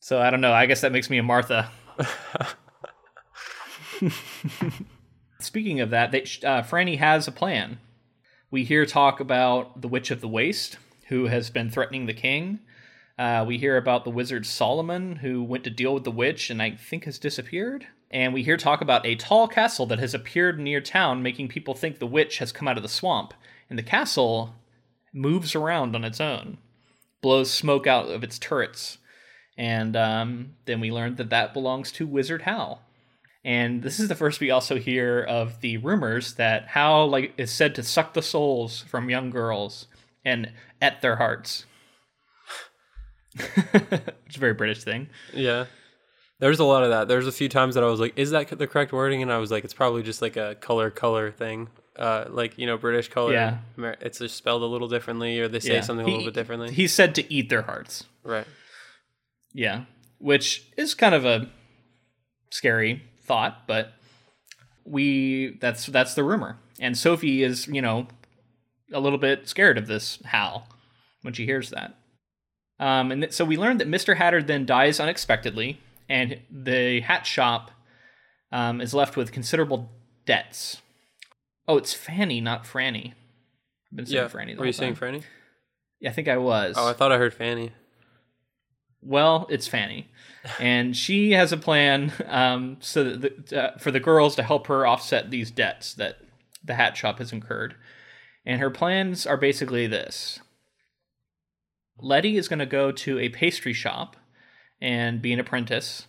So 0.00 0.20
I 0.20 0.30
don't 0.30 0.40
know. 0.40 0.52
I 0.52 0.66
guess 0.66 0.82
that 0.82 0.92
makes 0.92 1.08
me 1.10 1.18
a 1.18 1.22
Martha. 1.22 1.70
Speaking 5.38 5.80
of 5.80 5.90
that, 5.90 6.12
they, 6.12 6.22
uh, 6.22 6.62
Franny 6.62 6.98
has 6.98 7.28
a 7.28 7.32
plan. 7.32 7.78
We 8.50 8.64
hear 8.64 8.86
talk 8.86 9.20
about 9.20 9.80
the 9.82 9.88
Witch 9.88 10.10
of 10.10 10.20
the 10.20 10.28
Waste, 10.28 10.78
who 11.08 11.26
has 11.26 11.50
been 11.50 11.70
threatening 11.70 12.06
the 12.06 12.14
king. 12.14 12.60
Uh, 13.18 13.44
we 13.46 13.58
hear 13.58 13.76
about 13.76 14.04
the 14.04 14.10
wizard 14.10 14.44
Solomon, 14.44 15.16
who 15.16 15.42
went 15.42 15.64
to 15.64 15.70
deal 15.70 15.94
with 15.94 16.04
the 16.04 16.10
witch 16.10 16.50
and 16.50 16.60
I 16.60 16.72
think 16.72 17.04
has 17.04 17.18
disappeared. 17.18 17.86
And 18.10 18.34
we 18.34 18.42
hear 18.42 18.56
talk 18.56 18.80
about 18.80 19.06
a 19.06 19.16
tall 19.16 19.48
castle 19.48 19.86
that 19.86 19.98
has 19.98 20.14
appeared 20.14 20.60
near 20.60 20.80
town, 20.80 21.22
making 21.22 21.48
people 21.48 21.74
think 21.74 21.98
the 21.98 22.06
witch 22.06 22.38
has 22.38 22.52
come 22.52 22.68
out 22.68 22.76
of 22.76 22.82
the 22.82 22.88
swamp. 22.88 23.34
And 23.68 23.78
the 23.78 23.82
castle 23.82 24.54
moves 25.12 25.54
around 25.54 25.96
on 25.96 26.04
its 26.04 26.20
own, 26.20 26.58
blows 27.20 27.50
smoke 27.50 27.86
out 27.86 28.08
of 28.08 28.22
its 28.22 28.38
turrets. 28.38 28.98
And 29.56 29.96
um, 29.96 30.54
then 30.66 30.80
we 30.80 30.92
learned 30.92 31.16
that 31.16 31.30
that 31.30 31.54
belongs 31.54 31.90
to 31.92 32.06
Wizard 32.06 32.42
Howl. 32.42 32.82
And 33.46 33.82
this 33.82 34.00
is 34.00 34.08
the 34.08 34.16
first 34.16 34.40
we 34.40 34.50
also 34.50 34.76
hear 34.76 35.20
of 35.22 35.60
the 35.60 35.76
rumors 35.76 36.34
that 36.34 36.66
Howl 36.66 37.08
like 37.08 37.32
is 37.38 37.52
said 37.52 37.76
to 37.76 37.82
suck 37.84 38.12
the 38.12 38.20
souls 38.20 38.82
from 38.88 39.08
young 39.08 39.30
girls 39.30 39.86
and 40.24 40.50
at 40.82 41.00
their 41.00 41.14
hearts. 41.16 41.64
it's 43.36 44.36
a 44.36 44.40
very 44.40 44.54
British 44.54 44.82
thing. 44.82 45.08
Yeah. 45.32 45.66
There's 46.38 46.58
a 46.58 46.64
lot 46.64 46.82
of 46.82 46.90
that. 46.90 47.08
There's 47.08 47.26
a 47.26 47.32
few 47.32 47.48
times 47.48 47.76
that 47.76 47.84
I 47.84 47.86
was 47.86 48.00
like, 48.00 48.14
is 48.18 48.30
that 48.32 48.48
the 48.58 48.66
correct 48.66 48.92
wording? 48.92 49.22
And 49.22 49.32
I 49.32 49.38
was 49.38 49.50
like, 49.50 49.64
it's 49.64 49.72
probably 49.74 50.02
just 50.02 50.20
like 50.20 50.36
a 50.36 50.54
color 50.56 50.90
color 50.90 51.30
thing. 51.30 51.68
Uh, 51.96 52.24
like, 52.28 52.58
you 52.58 52.66
know, 52.66 52.76
British 52.76 53.08
color. 53.08 53.32
Yeah. 53.32 53.58
It's 54.00 54.18
just 54.18 54.36
spelled 54.36 54.62
a 54.62 54.66
little 54.66 54.88
differently 54.88 55.38
or 55.40 55.48
they 55.48 55.60
say 55.60 55.74
Yeah. 55.74 55.80
something 55.80 56.04
a 56.04 56.08
He- 56.10 56.16
little 56.16 56.30
bit 56.32 56.34
differently. 56.34 56.72
He's 56.72 56.92
said 56.92 57.14
to 57.14 57.32
eat 57.32 57.48
their 57.48 57.62
hearts. 57.62 58.04
right. 58.24 58.46
Yeah, 59.54 59.84
which 60.18 60.66
is 60.76 60.94
kind 60.94 61.14
of 61.14 61.24
a 61.24 61.48
scary 62.50 63.02
thought, 63.26 63.66
but 63.66 63.92
we 64.84 65.56
that's 65.60 65.86
that's 65.86 66.14
the 66.14 66.24
rumor. 66.24 66.58
And 66.80 66.96
Sophie 66.96 67.42
is, 67.42 67.66
you 67.66 67.82
know, 67.82 68.06
a 68.92 69.00
little 69.00 69.18
bit 69.18 69.48
scared 69.48 69.78
of 69.78 69.86
this 69.86 70.18
Howl 70.26 70.68
when 71.22 71.34
she 71.34 71.44
hears 71.44 71.70
that. 71.70 71.94
Um, 72.78 73.10
and 73.10 73.22
th- 73.22 73.32
so 73.32 73.44
we 73.44 73.56
learned 73.56 73.80
that 73.80 73.88
Mr. 73.88 74.16
Hatter 74.16 74.42
then 74.42 74.66
dies 74.66 75.00
unexpectedly, 75.00 75.80
and 76.08 76.38
the 76.50 77.00
hat 77.00 77.26
shop 77.26 77.70
um, 78.52 78.80
is 78.82 78.92
left 78.92 79.16
with 79.16 79.32
considerable 79.32 79.90
debts. 80.26 80.82
Oh, 81.66 81.78
it's 81.78 81.94
Fanny, 81.94 82.40
not 82.40 82.64
Franny. 82.64 83.14
I've 83.90 83.96
been 83.96 84.06
saying 84.06 84.22
Yeah. 84.24 84.28
Franny. 84.28 84.56
Were 84.56 84.66
you 84.66 84.72
saying. 84.72 84.94
Franny? 84.96 85.22
Yeah, 86.00 86.10
I 86.10 86.12
think 86.12 86.28
I 86.28 86.36
was. 86.36 86.74
Oh, 86.78 86.86
I 86.88 86.92
thought 86.92 87.10
I 87.12 87.16
heard 87.18 87.32
Fanny. 87.32 87.72
Well, 89.02 89.46
it's 89.50 89.68
Fanny, 89.68 90.08
and 90.58 90.96
she 90.96 91.32
has 91.32 91.52
a 91.52 91.56
plan 91.56 92.12
um, 92.26 92.78
so 92.80 93.04
the, 93.04 93.74
uh, 93.74 93.78
for 93.78 93.90
the 93.90 94.00
girls 94.00 94.34
to 94.36 94.42
help 94.42 94.66
her 94.66 94.86
offset 94.86 95.30
these 95.30 95.50
debts 95.50 95.94
that 95.94 96.18
the 96.64 96.74
hat 96.74 96.96
shop 96.96 97.18
has 97.18 97.32
incurred. 97.32 97.76
And 98.44 98.60
her 98.60 98.70
plans 98.70 99.26
are 99.26 99.36
basically 99.36 99.86
this: 99.86 100.40
Letty 101.98 102.36
is 102.36 102.48
going 102.48 102.58
to 102.58 102.66
go 102.66 102.90
to 102.92 103.18
a 103.18 103.28
pastry 103.28 103.72
shop 103.72 104.16
and 104.80 105.22
be 105.22 105.32
an 105.32 105.40
apprentice 105.40 106.06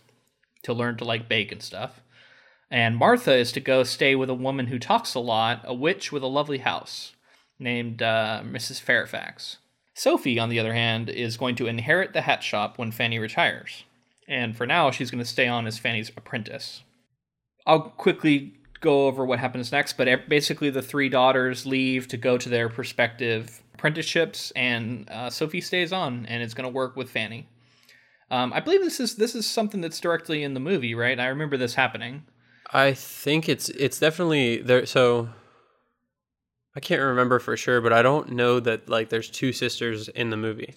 to 0.62 0.72
learn 0.72 0.96
to 0.96 1.04
like 1.04 1.28
bake 1.28 1.52
and 1.52 1.62
stuff. 1.62 2.00
And 2.70 2.96
Martha 2.96 3.34
is 3.34 3.52
to 3.52 3.60
go 3.60 3.82
stay 3.82 4.14
with 4.14 4.28
a 4.28 4.34
woman 4.34 4.66
who 4.66 4.78
talks 4.78 5.14
a 5.14 5.20
lot, 5.20 5.62
a 5.64 5.74
witch 5.74 6.12
with 6.12 6.22
a 6.22 6.26
lovely 6.26 6.58
house 6.58 7.12
named 7.58 8.02
uh, 8.02 8.42
Mrs. 8.44 8.80
Fairfax. 8.80 9.58
Sophie, 9.98 10.38
on 10.38 10.48
the 10.48 10.60
other 10.60 10.74
hand, 10.74 11.10
is 11.10 11.36
going 11.36 11.56
to 11.56 11.66
inherit 11.66 12.12
the 12.12 12.20
hat 12.20 12.44
shop 12.44 12.78
when 12.78 12.92
Fanny 12.92 13.18
retires. 13.18 13.82
And 14.28 14.56
for 14.56 14.64
now, 14.64 14.92
she's 14.92 15.10
going 15.10 15.22
to 15.22 15.28
stay 15.28 15.48
on 15.48 15.66
as 15.66 15.76
Fanny's 15.76 16.12
apprentice. 16.16 16.84
I'll 17.66 17.80
quickly 17.80 18.54
go 18.80 19.08
over 19.08 19.24
what 19.24 19.40
happens 19.40 19.72
next, 19.72 19.94
but 19.94 20.28
basically, 20.28 20.70
the 20.70 20.82
three 20.82 21.08
daughters 21.08 21.66
leave 21.66 22.06
to 22.08 22.16
go 22.16 22.38
to 22.38 22.48
their 22.48 22.68
prospective 22.68 23.60
apprenticeships, 23.74 24.52
and 24.52 25.10
uh, 25.10 25.30
Sophie 25.30 25.60
stays 25.60 25.92
on 25.92 26.26
and 26.26 26.44
is 26.44 26.54
going 26.54 26.68
to 26.68 26.72
work 26.72 26.94
with 26.94 27.10
Fanny. 27.10 27.48
Um, 28.30 28.52
I 28.52 28.60
believe 28.60 28.82
this 28.82 29.00
is 29.00 29.16
this 29.16 29.34
is 29.34 29.46
something 29.46 29.80
that's 29.80 29.98
directly 29.98 30.44
in 30.44 30.54
the 30.54 30.60
movie, 30.60 30.94
right? 30.94 31.18
I 31.18 31.26
remember 31.26 31.56
this 31.56 31.74
happening. 31.74 32.24
I 32.72 32.92
think 32.92 33.48
it's 33.48 33.68
it's 33.70 33.98
definitely 33.98 34.58
there. 34.62 34.86
So 34.86 35.30
I 36.78 36.80
can't 36.80 37.02
remember 37.02 37.40
for 37.40 37.56
sure, 37.56 37.80
but 37.80 37.92
I 37.92 38.02
don't 38.02 38.30
know 38.30 38.60
that 38.60 38.88
like 38.88 39.08
there's 39.08 39.28
two 39.28 39.52
sisters 39.52 40.06
in 40.10 40.30
the 40.30 40.36
movie. 40.36 40.76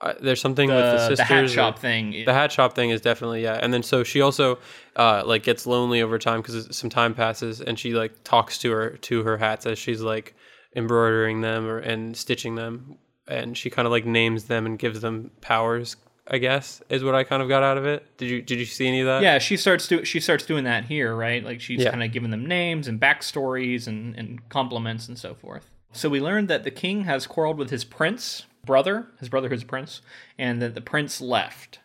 Uh, 0.00 0.14
there's 0.20 0.40
something 0.40 0.68
with 0.68 0.78
the 0.84 0.92
The, 0.94 0.98
sisters. 0.98 1.18
the 1.18 1.24
hat 1.24 1.48
shop 1.50 1.78
thing. 1.78 2.24
The 2.26 2.34
hat 2.34 2.50
shop 2.50 2.74
thing 2.74 2.90
is 2.90 3.00
definitely 3.00 3.44
yeah, 3.44 3.60
and 3.62 3.72
then 3.72 3.84
so 3.84 4.02
she 4.02 4.20
also 4.20 4.58
uh, 4.96 5.22
like 5.24 5.44
gets 5.44 5.64
lonely 5.64 6.02
over 6.02 6.18
time 6.18 6.42
because 6.42 6.76
some 6.76 6.90
time 6.90 7.14
passes, 7.14 7.60
and 7.60 7.78
she 7.78 7.94
like 7.94 8.24
talks 8.24 8.58
to 8.58 8.72
her 8.72 8.96
to 8.96 9.22
her 9.22 9.38
hats 9.38 9.64
as 9.64 9.78
she's 9.78 10.00
like 10.00 10.34
embroidering 10.74 11.40
them 11.40 11.68
or 11.68 11.78
and 11.78 12.16
stitching 12.16 12.56
them, 12.56 12.98
and 13.28 13.56
she 13.56 13.70
kind 13.70 13.86
of 13.86 13.92
like 13.92 14.04
names 14.04 14.46
them 14.46 14.66
and 14.66 14.76
gives 14.76 15.02
them 15.02 15.30
powers. 15.40 15.94
I 16.26 16.38
guess 16.38 16.80
is 16.88 17.02
what 17.02 17.14
I 17.16 17.24
kind 17.24 17.42
of 17.42 17.48
got 17.48 17.62
out 17.62 17.76
of 17.78 17.84
it. 17.84 18.16
Did 18.16 18.30
you 18.30 18.42
did 18.42 18.58
you 18.58 18.64
see 18.64 18.86
any 18.86 19.00
of 19.00 19.06
that? 19.06 19.22
yeah, 19.22 19.38
she 19.38 19.56
starts 19.56 19.88
do 19.88 20.04
she 20.04 20.20
starts 20.20 20.46
doing 20.46 20.64
that 20.64 20.84
here, 20.84 21.14
right? 21.16 21.44
Like 21.44 21.60
she's 21.60 21.80
Yeah. 21.82 21.90
kind 21.90 22.02
of 22.02 22.12
giving 22.12 22.30
them 22.30 22.46
names 22.46 22.86
and 22.88 23.00
backstories 23.00 23.86
and, 23.88 24.16
and 24.16 24.48
compliments 24.48 25.08
and 25.08 25.18
so 25.18 25.34
forth. 25.34 25.68
So 25.92 26.08
we 26.08 26.20
learned 26.20 26.48
that 26.48 26.64
the 26.64 26.70
king 26.70 27.04
has 27.04 27.26
quarreled 27.26 27.58
with 27.58 27.70
his 27.70 27.84
prince 27.84 28.46
brother, 28.64 29.08
his 29.18 29.28
brother 29.28 29.48
who's 29.48 29.62
a 29.64 29.66
prince, 29.66 30.00
and 30.38 30.62
that 30.62 30.74
the 30.74 30.80
prince 30.80 31.20
left. 31.20 31.80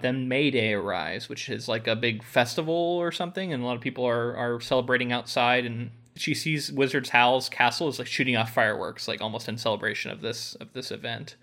Then 0.00 0.26
May 0.28 0.50
Day 0.50 0.72
arrives, 0.74 1.28
which 1.28 1.48
is 1.48 1.68
like 1.68 1.86
a 1.86 1.96
big 1.96 2.22
festival 2.22 2.74
or 2.74 3.10
something, 3.12 3.52
and 3.52 3.62
a 3.62 3.66
lot 3.66 3.76
of 3.76 3.82
people 3.82 4.04
are 4.06 4.36
are 4.36 4.60
celebrating 4.60 5.12
outside. 5.12 5.64
And 5.66 5.90
she 6.16 6.34
sees 6.34 6.72
Wizard's 6.72 7.10
Howl's 7.10 7.48
castle 7.50 7.88
is 7.88 7.98
like 7.98 8.08
shooting 8.08 8.36
off 8.36 8.52
fireworks, 8.52 9.06
like 9.06 9.20
almost 9.20 9.48
in 9.48 9.56
celebration 9.58 10.10
of 10.10 10.20
this 10.22 10.54
of 10.56 10.72
this 10.72 10.90
event. 10.90 11.36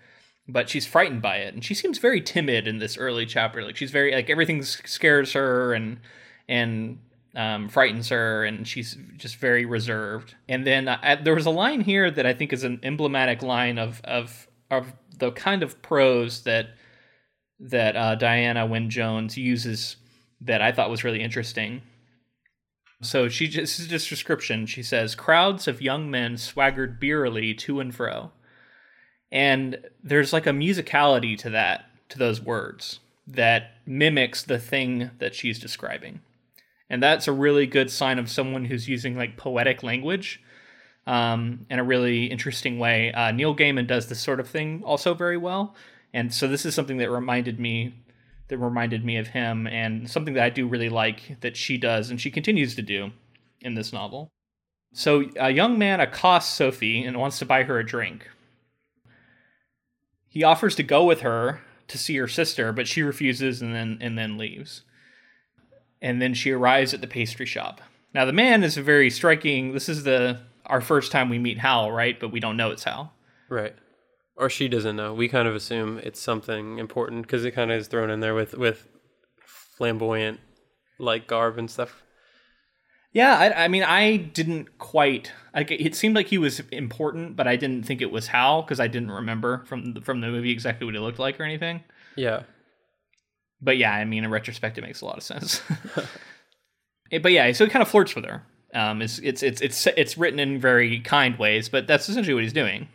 But 0.46 0.68
she's 0.68 0.86
frightened 0.86 1.22
by 1.22 1.38
it, 1.38 1.54
and 1.54 1.64
she 1.64 1.74
seems 1.74 1.98
very 1.98 2.20
timid 2.20 2.68
in 2.68 2.78
this 2.78 2.98
early 2.98 3.24
chapter. 3.24 3.64
Like 3.64 3.76
she's 3.76 3.90
very 3.90 4.12
like 4.12 4.28
everything 4.28 4.62
scares 4.62 5.32
her, 5.32 5.72
and 5.72 6.00
and 6.48 6.98
um, 7.34 7.68
frightens 7.68 8.10
her, 8.10 8.44
and 8.44 8.66
she's 8.66 8.96
just 9.16 9.36
very 9.36 9.64
reserved. 9.64 10.34
And 10.48 10.66
then 10.66 10.88
uh, 10.88 11.16
there 11.22 11.34
was 11.34 11.46
a 11.46 11.50
line 11.50 11.80
here 11.80 12.10
that 12.10 12.26
I 12.26 12.34
think 12.34 12.52
is 12.52 12.64
an 12.64 12.80
emblematic 12.82 13.42
line 13.42 13.78
of 13.78 14.00
of 14.04 14.48
of 14.70 14.92
the 15.18 15.32
kind 15.32 15.62
of 15.62 15.80
prose 15.82 16.42
that 16.42 16.70
that 17.60 17.96
uh, 17.96 18.14
Diana 18.14 18.66
Wynne 18.66 18.90
Jones 18.90 19.36
uses 19.36 19.96
that 20.40 20.60
I 20.60 20.72
thought 20.72 20.90
was 20.90 21.04
really 21.04 21.22
interesting. 21.22 21.82
So 23.02 23.28
she 23.28 23.48
just 23.48 23.78
this 23.78 23.80
is 23.80 23.88
just 23.88 24.08
description. 24.08 24.66
She 24.66 24.82
says, 24.82 25.14
"Crowds 25.14 25.66
of 25.68 25.82
young 25.82 26.10
men 26.10 26.36
swaggered 26.36 27.00
beerily 27.00 27.56
to 27.58 27.80
and 27.80 27.94
fro," 27.94 28.32
and 29.34 29.76
there's 30.02 30.32
like 30.32 30.46
a 30.46 30.50
musicality 30.50 31.36
to 31.36 31.50
that 31.50 31.90
to 32.08 32.18
those 32.18 32.40
words 32.40 33.00
that 33.26 33.72
mimics 33.84 34.42
the 34.42 34.58
thing 34.58 35.10
that 35.18 35.34
she's 35.34 35.58
describing, 35.58 36.20
and 36.88 37.02
that's 37.02 37.28
a 37.28 37.32
really 37.32 37.66
good 37.66 37.90
sign 37.90 38.18
of 38.18 38.30
someone 38.30 38.64
who's 38.64 38.88
using 38.88 39.16
like 39.16 39.36
poetic 39.36 39.82
language 39.82 40.40
um, 41.06 41.66
in 41.68 41.78
a 41.78 41.84
really 41.84 42.26
interesting 42.26 42.78
way. 42.78 43.12
Uh, 43.12 43.32
Neil 43.32 43.54
Gaiman 43.54 43.86
does 43.86 44.06
this 44.06 44.20
sort 44.20 44.40
of 44.40 44.48
thing 44.48 44.82
also 44.84 45.12
very 45.12 45.36
well, 45.36 45.74
and 46.14 46.32
so 46.32 46.46
this 46.46 46.64
is 46.64 46.74
something 46.74 46.98
that 46.98 47.10
reminded 47.10 47.58
me 47.58 47.94
that 48.48 48.58
reminded 48.58 49.04
me 49.04 49.16
of 49.16 49.28
him, 49.28 49.66
and 49.66 50.08
something 50.08 50.34
that 50.34 50.44
I 50.44 50.50
do 50.50 50.68
really 50.68 50.90
like 50.90 51.38
that 51.40 51.56
she 51.56 51.76
does, 51.76 52.10
and 52.10 52.20
she 52.20 52.30
continues 52.30 52.76
to 52.76 52.82
do 52.82 53.10
in 53.62 53.74
this 53.74 53.92
novel. 53.92 54.28
So 54.92 55.24
a 55.40 55.50
young 55.50 55.76
man 55.76 55.98
accosts 55.98 56.54
Sophie 56.54 57.02
and 57.02 57.18
wants 57.18 57.40
to 57.40 57.46
buy 57.46 57.64
her 57.64 57.80
a 57.80 57.84
drink. 57.84 58.28
He 60.34 60.42
offers 60.42 60.74
to 60.74 60.82
go 60.82 61.04
with 61.04 61.20
her 61.20 61.60
to 61.86 61.96
see 61.96 62.16
her 62.16 62.26
sister, 62.26 62.72
but 62.72 62.88
she 62.88 63.04
refuses 63.04 63.62
and 63.62 63.72
then 63.72 63.98
and 64.00 64.18
then 64.18 64.36
leaves. 64.36 64.82
And 66.02 66.20
then 66.20 66.34
she 66.34 66.50
arrives 66.50 66.92
at 66.92 67.00
the 67.00 67.06
pastry 67.06 67.46
shop. 67.46 67.80
Now 68.12 68.24
the 68.24 68.32
man 68.32 68.64
is 68.64 68.76
a 68.76 68.82
very 68.82 69.10
striking. 69.10 69.74
This 69.74 69.88
is 69.88 70.02
the 70.02 70.40
our 70.66 70.80
first 70.80 71.12
time 71.12 71.28
we 71.28 71.38
meet 71.38 71.58
Howl, 71.58 71.92
right? 71.92 72.18
But 72.18 72.32
we 72.32 72.40
don't 72.40 72.56
know 72.56 72.72
it's 72.72 72.82
Howl. 72.82 73.14
Right. 73.48 73.76
Or 74.36 74.50
she 74.50 74.66
doesn't 74.66 74.96
know. 74.96 75.14
We 75.14 75.28
kind 75.28 75.46
of 75.46 75.54
assume 75.54 76.00
it's 76.02 76.20
something 76.20 76.80
important 76.80 77.22
because 77.22 77.44
it 77.44 77.52
kind 77.52 77.70
of 77.70 77.78
is 77.78 77.86
thrown 77.86 78.10
in 78.10 78.18
there 78.18 78.34
with 78.34 78.54
with 78.54 78.88
flamboyant 79.46 80.40
like 80.98 81.28
garb 81.28 81.58
and 81.58 81.70
stuff. 81.70 82.02
Yeah, 83.14 83.38
I, 83.38 83.64
I 83.64 83.68
mean, 83.68 83.84
I 83.84 84.16
didn't 84.16 84.76
quite 84.78 85.32
like. 85.54 85.70
It 85.70 85.94
seemed 85.94 86.16
like 86.16 86.26
he 86.26 86.36
was 86.36 86.60
important, 86.72 87.36
but 87.36 87.46
I 87.46 87.54
didn't 87.54 87.84
think 87.84 88.02
it 88.02 88.10
was 88.10 88.26
Howl 88.26 88.62
because 88.62 88.80
I 88.80 88.88
didn't 88.88 89.12
remember 89.12 89.64
from 89.66 89.94
the, 89.94 90.00
from 90.00 90.20
the 90.20 90.28
movie 90.28 90.50
exactly 90.50 90.84
what 90.84 90.94
he 90.94 91.00
looked 91.00 91.20
like 91.20 91.38
or 91.38 91.44
anything. 91.44 91.84
Yeah. 92.16 92.42
But 93.62 93.78
yeah, 93.78 93.94
I 93.94 94.04
mean, 94.04 94.24
in 94.24 94.30
retrospect, 94.32 94.78
it 94.78 94.82
makes 94.82 95.00
a 95.00 95.06
lot 95.06 95.16
of 95.16 95.22
sense. 95.22 95.62
Eh, 97.12 97.18
but 97.22 97.30
yeah, 97.30 97.52
so 97.52 97.64
he 97.64 97.70
kind 97.70 97.82
of 97.82 97.88
flirts 97.88 98.16
with 98.16 98.24
her. 98.24 98.42
Um, 98.74 99.00
it's 99.00 99.20
it's 99.20 99.44
it's 99.44 99.60
it's 99.60 99.86
it's 99.86 100.18
written 100.18 100.40
in 100.40 100.60
very 100.60 100.98
kind 100.98 101.38
ways, 101.38 101.68
but 101.68 101.86
that's 101.86 102.08
essentially 102.08 102.34
what 102.34 102.42
he's 102.42 102.52
doing. 102.52 102.88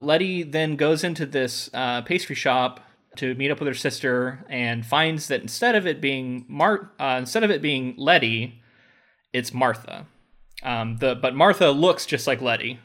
Letty 0.00 0.44
then 0.44 0.76
goes 0.76 1.02
into 1.02 1.26
this 1.26 1.68
uh, 1.74 2.02
pastry 2.02 2.36
shop 2.36 2.80
to 3.16 3.34
meet 3.34 3.50
up 3.50 3.58
with 3.58 3.66
her 3.66 3.74
sister 3.74 4.44
and 4.48 4.86
finds 4.86 5.26
that 5.26 5.40
instead 5.40 5.74
of 5.74 5.88
it 5.88 6.00
being 6.00 6.44
Mar- 6.48 6.92
uh, 7.00 7.16
instead 7.18 7.42
of 7.42 7.50
it 7.50 7.60
being 7.60 7.94
Letty, 7.96 8.60
it's 9.34 9.52
Martha. 9.52 10.06
Um, 10.62 10.96
the 10.96 11.14
but 11.14 11.34
Martha 11.34 11.70
looks 11.70 12.06
just 12.06 12.26
like 12.26 12.40
Letty. 12.40 12.78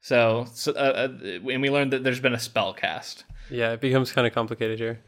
So, 0.00 0.46
so 0.54 0.72
uh, 0.72 1.08
uh, 1.24 1.28
and 1.50 1.60
we 1.60 1.68
learned 1.68 1.92
that 1.92 2.04
there's 2.04 2.20
been 2.20 2.32
a 2.32 2.38
spell 2.38 2.72
cast. 2.72 3.24
Yeah, 3.50 3.72
it 3.72 3.80
becomes 3.80 4.12
kind 4.12 4.26
of 4.26 4.32
complicated 4.32 4.78
here. 4.78 5.00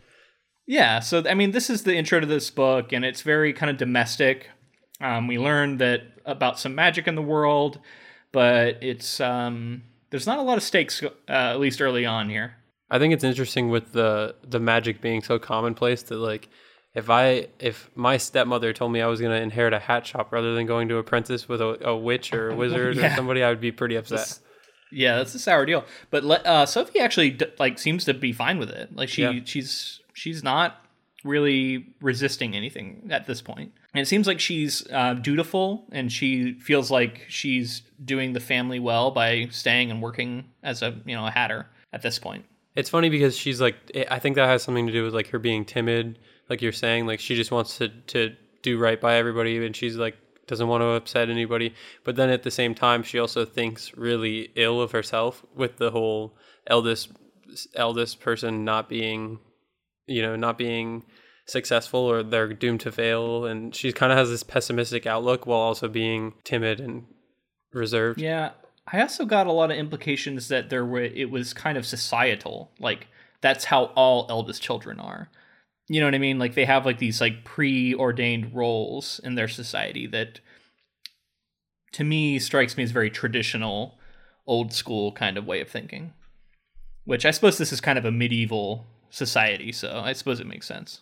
Yeah, 0.66 0.98
so 0.98 1.22
I 1.26 1.34
mean, 1.34 1.52
this 1.52 1.70
is 1.70 1.84
the 1.84 1.94
intro 1.94 2.20
to 2.20 2.26
this 2.26 2.50
book, 2.50 2.92
and 2.92 3.04
it's 3.04 3.22
very 3.22 3.52
kind 3.54 3.70
of 3.70 3.78
domestic. 3.78 4.50
Um, 5.00 5.28
we 5.28 5.38
learn 5.38 5.78
that 5.78 6.02
about 6.26 6.58
some 6.58 6.74
magic 6.74 7.06
in 7.06 7.14
the 7.14 7.22
world, 7.22 7.78
but 8.32 8.82
it's 8.82 9.20
um, 9.20 9.84
there's 10.10 10.26
not 10.26 10.38
a 10.38 10.42
lot 10.42 10.58
of 10.58 10.64
stakes, 10.64 11.02
uh, 11.02 11.08
at 11.28 11.60
least 11.60 11.80
early 11.80 12.04
on 12.04 12.28
here. 12.28 12.56
I 12.90 12.98
think 12.98 13.14
it's 13.14 13.24
interesting 13.24 13.68
with 13.68 13.92
the 13.92 14.34
the 14.42 14.58
magic 14.58 15.00
being 15.00 15.22
so 15.22 15.38
commonplace 15.38 16.02
that 16.02 16.16
like 16.16 16.48
if 16.98 17.08
I 17.10 17.48
if 17.58 17.90
my 17.94 18.16
stepmother 18.16 18.72
told 18.72 18.92
me 18.92 19.00
I 19.00 19.06
was 19.06 19.20
going 19.20 19.32
to 19.32 19.40
inherit 19.42 19.72
a 19.72 19.78
hat 19.78 20.06
shop 20.06 20.32
rather 20.32 20.54
than 20.54 20.66
going 20.66 20.88
to 20.88 20.96
apprentice 20.98 21.48
with 21.48 21.60
a, 21.60 21.88
a 21.88 21.96
witch 21.96 22.32
or 22.32 22.50
a 22.50 22.56
wizard 22.56 22.96
Yeah. 23.00 23.12
or 23.12 23.16
somebody, 23.16 23.42
I 23.42 23.48
would 23.50 23.60
be 23.60 23.72
pretty 23.72 23.96
upset. 23.96 24.18
This- 24.18 24.40
yeah, 24.90 25.16
that's 25.18 25.34
a 25.34 25.38
sour 25.38 25.66
deal. 25.66 25.84
But 26.10 26.24
uh, 26.24 26.64
Sophie 26.64 27.00
actually 27.00 27.30
d- 27.30 27.46
like 27.58 27.78
seems 27.78 28.04
to 28.06 28.14
be 28.14 28.32
fine 28.32 28.58
with 28.58 28.70
it. 28.70 28.94
Like 28.96 29.08
she 29.10 29.22
Yeah. 29.22 29.40
she's 29.44 30.00
she's 30.14 30.42
not 30.42 30.82
really 31.24 31.86
resisting 32.00 32.54
anything 32.54 33.08
at 33.10 33.26
this 33.26 33.42
point. 33.42 33.72
And 33.94 34.02
it 34.02 34.06
seems 34.06 34.26
like 34.26 34.40
she's 34.40 34.86
uh, 34.92 35.14
dutiful 35.14 35.84
and 35.92 36.12
she 36.12 36.54
feels 36.60 36.90
like 36.90 37.24
she's 37.28 37.82
doing 38.04 38.32
the 38.32 38.40
family 38.40 38.78
well 38.78 39.10
by 39.10 39.48
staying 39.50 39.90
and 39.90 40.00
working 40.00 40.44
as 40.62 40.82
a 40.82 40.94
you 41.04 41.14
know 41.16 41.26
a 41.26 41.30
hatter 41.30 41.66
at 41.92 42.02
this 42.02 42.18
point. 42.18 42.44
It's 42.76 42.90
funny 42.90 43.08
because 43.08 43.36
she's 43.36 43.60
like, 43.60 43.74
I 44.10 44.18
think 44.20 44.36
that 44.36 44.46
has 44.46 44.62
something 44.62 44.86
to 44.86 44.92
do 44.92 45.02
with 45.04 45.12
like 45.14 45.28
her 45.30 45.38
being 45.40 45.64
timid, 45.64 46.18
like 46.48 46.62
you're 46.62 46.72
saying, 46.72 47.06
like 47.06 47.20
she 47.20 47.34
just 47.34 47.50
wants 47.50 47.78
to 47.78 47.88
to 47.88 48.34
do 48.62 48.78
right 48.78 49.00
by 49.00 49.16
everybody, 49.16 49.64
and 49.64 49.74
she's 49.74 49.96
like 49.96 50.16
doesn't 50.46 50.68
want 50.68 50.80
to 50.80 50.88
upset 50.88 51.28
anybody. 51.30 51.74
But 52.04 52.16
then 52.16 52.30
at 52.30 52.42
the 52.42 52.50
same 52.50 52.74
time, 52.74 53.02
she 53.02 53.18
also 53.18 53.44
thinks 53.44 53.96
really 53.96 54.50
ill 54.56 54.80
of 54.80 54.92
herself 54.92 55.44
with 55.54 55.76
the 55.76 55.90
whole 55.90 56.36
eldest 56.66 57.10
eldest 57.74 58.20
person 58.20 58.64
not 58.64 58.88
being, 58.88 59.38
you 60.06 60.22
know, 60.22 60.36
not 60.36 60.58
being 60.58 61.04
successful 61.46 62.00
or 62.00 62.22
they're 62.22 62.52
doomed 62.52 62.80
to 62.80 62.92
fail, 62.92 63.44
and 63.44 63.74
she 63.74 63.92
kind 63.92 64.12
of 64.12 64.18
has 64.18 64.30
this 64.30 64.42
pessimistic 64.42 65.06
outlook 65.06 65.46
while 65.46 65.60
also 65.60 65.88
being 65.88 66.34
timid 66.44 66.80
and 66.80 67.06
reserved. 67.72 68.20
Yeah, 68.20 68.50
I 68.90 69.00
also 69.00 69.24
got 69.24 69.46
a 69.46 69.52
lot 69.52 69.70
of 69.70 69.76
implications 69.76 70.48
that 70.48 70.70
there 70.70 70.84
were 70.84 71.02
it 71.02 71.30
was 71.30 71.52
kind 71.52 71.78
of 71.78 71.86
societal, 71.86 72.72
like 72.78 73.06
that's 73.40 73.66
how 73.66 73.84
all 73.96 74.26
eldest 74.28 74.62
children 74.62 74.98
are. 74.98 75.30
You 75.88 76.00
know 76.00 76.06
what 76.06 76.14
I 76.14 76.18
mean? 76.18 76.38
Like 76.38 76.54
they 76.54 76.66
have 76.66 76.84
like 76.84 76.98
these 76.98 77.20
like 77.20 77.44
preordained 77.44 78.54
roles 78.54 79.20
in 79.24 79.34
their 79.34 79.48
society 79.48 80.06
that 80.08 80.40
to 81.92 82.04
me 82.04 82.38
strikes 82.38 82.76
me 82.76 82.84
as 82.84 82.90
very 82.90 83.10
traditional, 83.10 83.98
old 84.46 84.72
school 84.72 85.12
kind 85.12 85.38
of 85.38 85.46
way 85.46 85.60
of 85.60 85.68
thinking. 85.68 86.12
Which 87.04 87.24
I 87.24 87.30
suppose 87.30 87.56
this 87.56 87.72
is 87.72 87.80
kind 87.80 87.98
of 87.98 88.04
a 88.04 88.12
medieval 88.12 88.84
society, 89.08 89.72
so 89.72 90.02
I 90.04 90.12
suppose 90.12 90.40
it 90.40 90.46
makes 90.46 90.66
sense. 90.66 91.00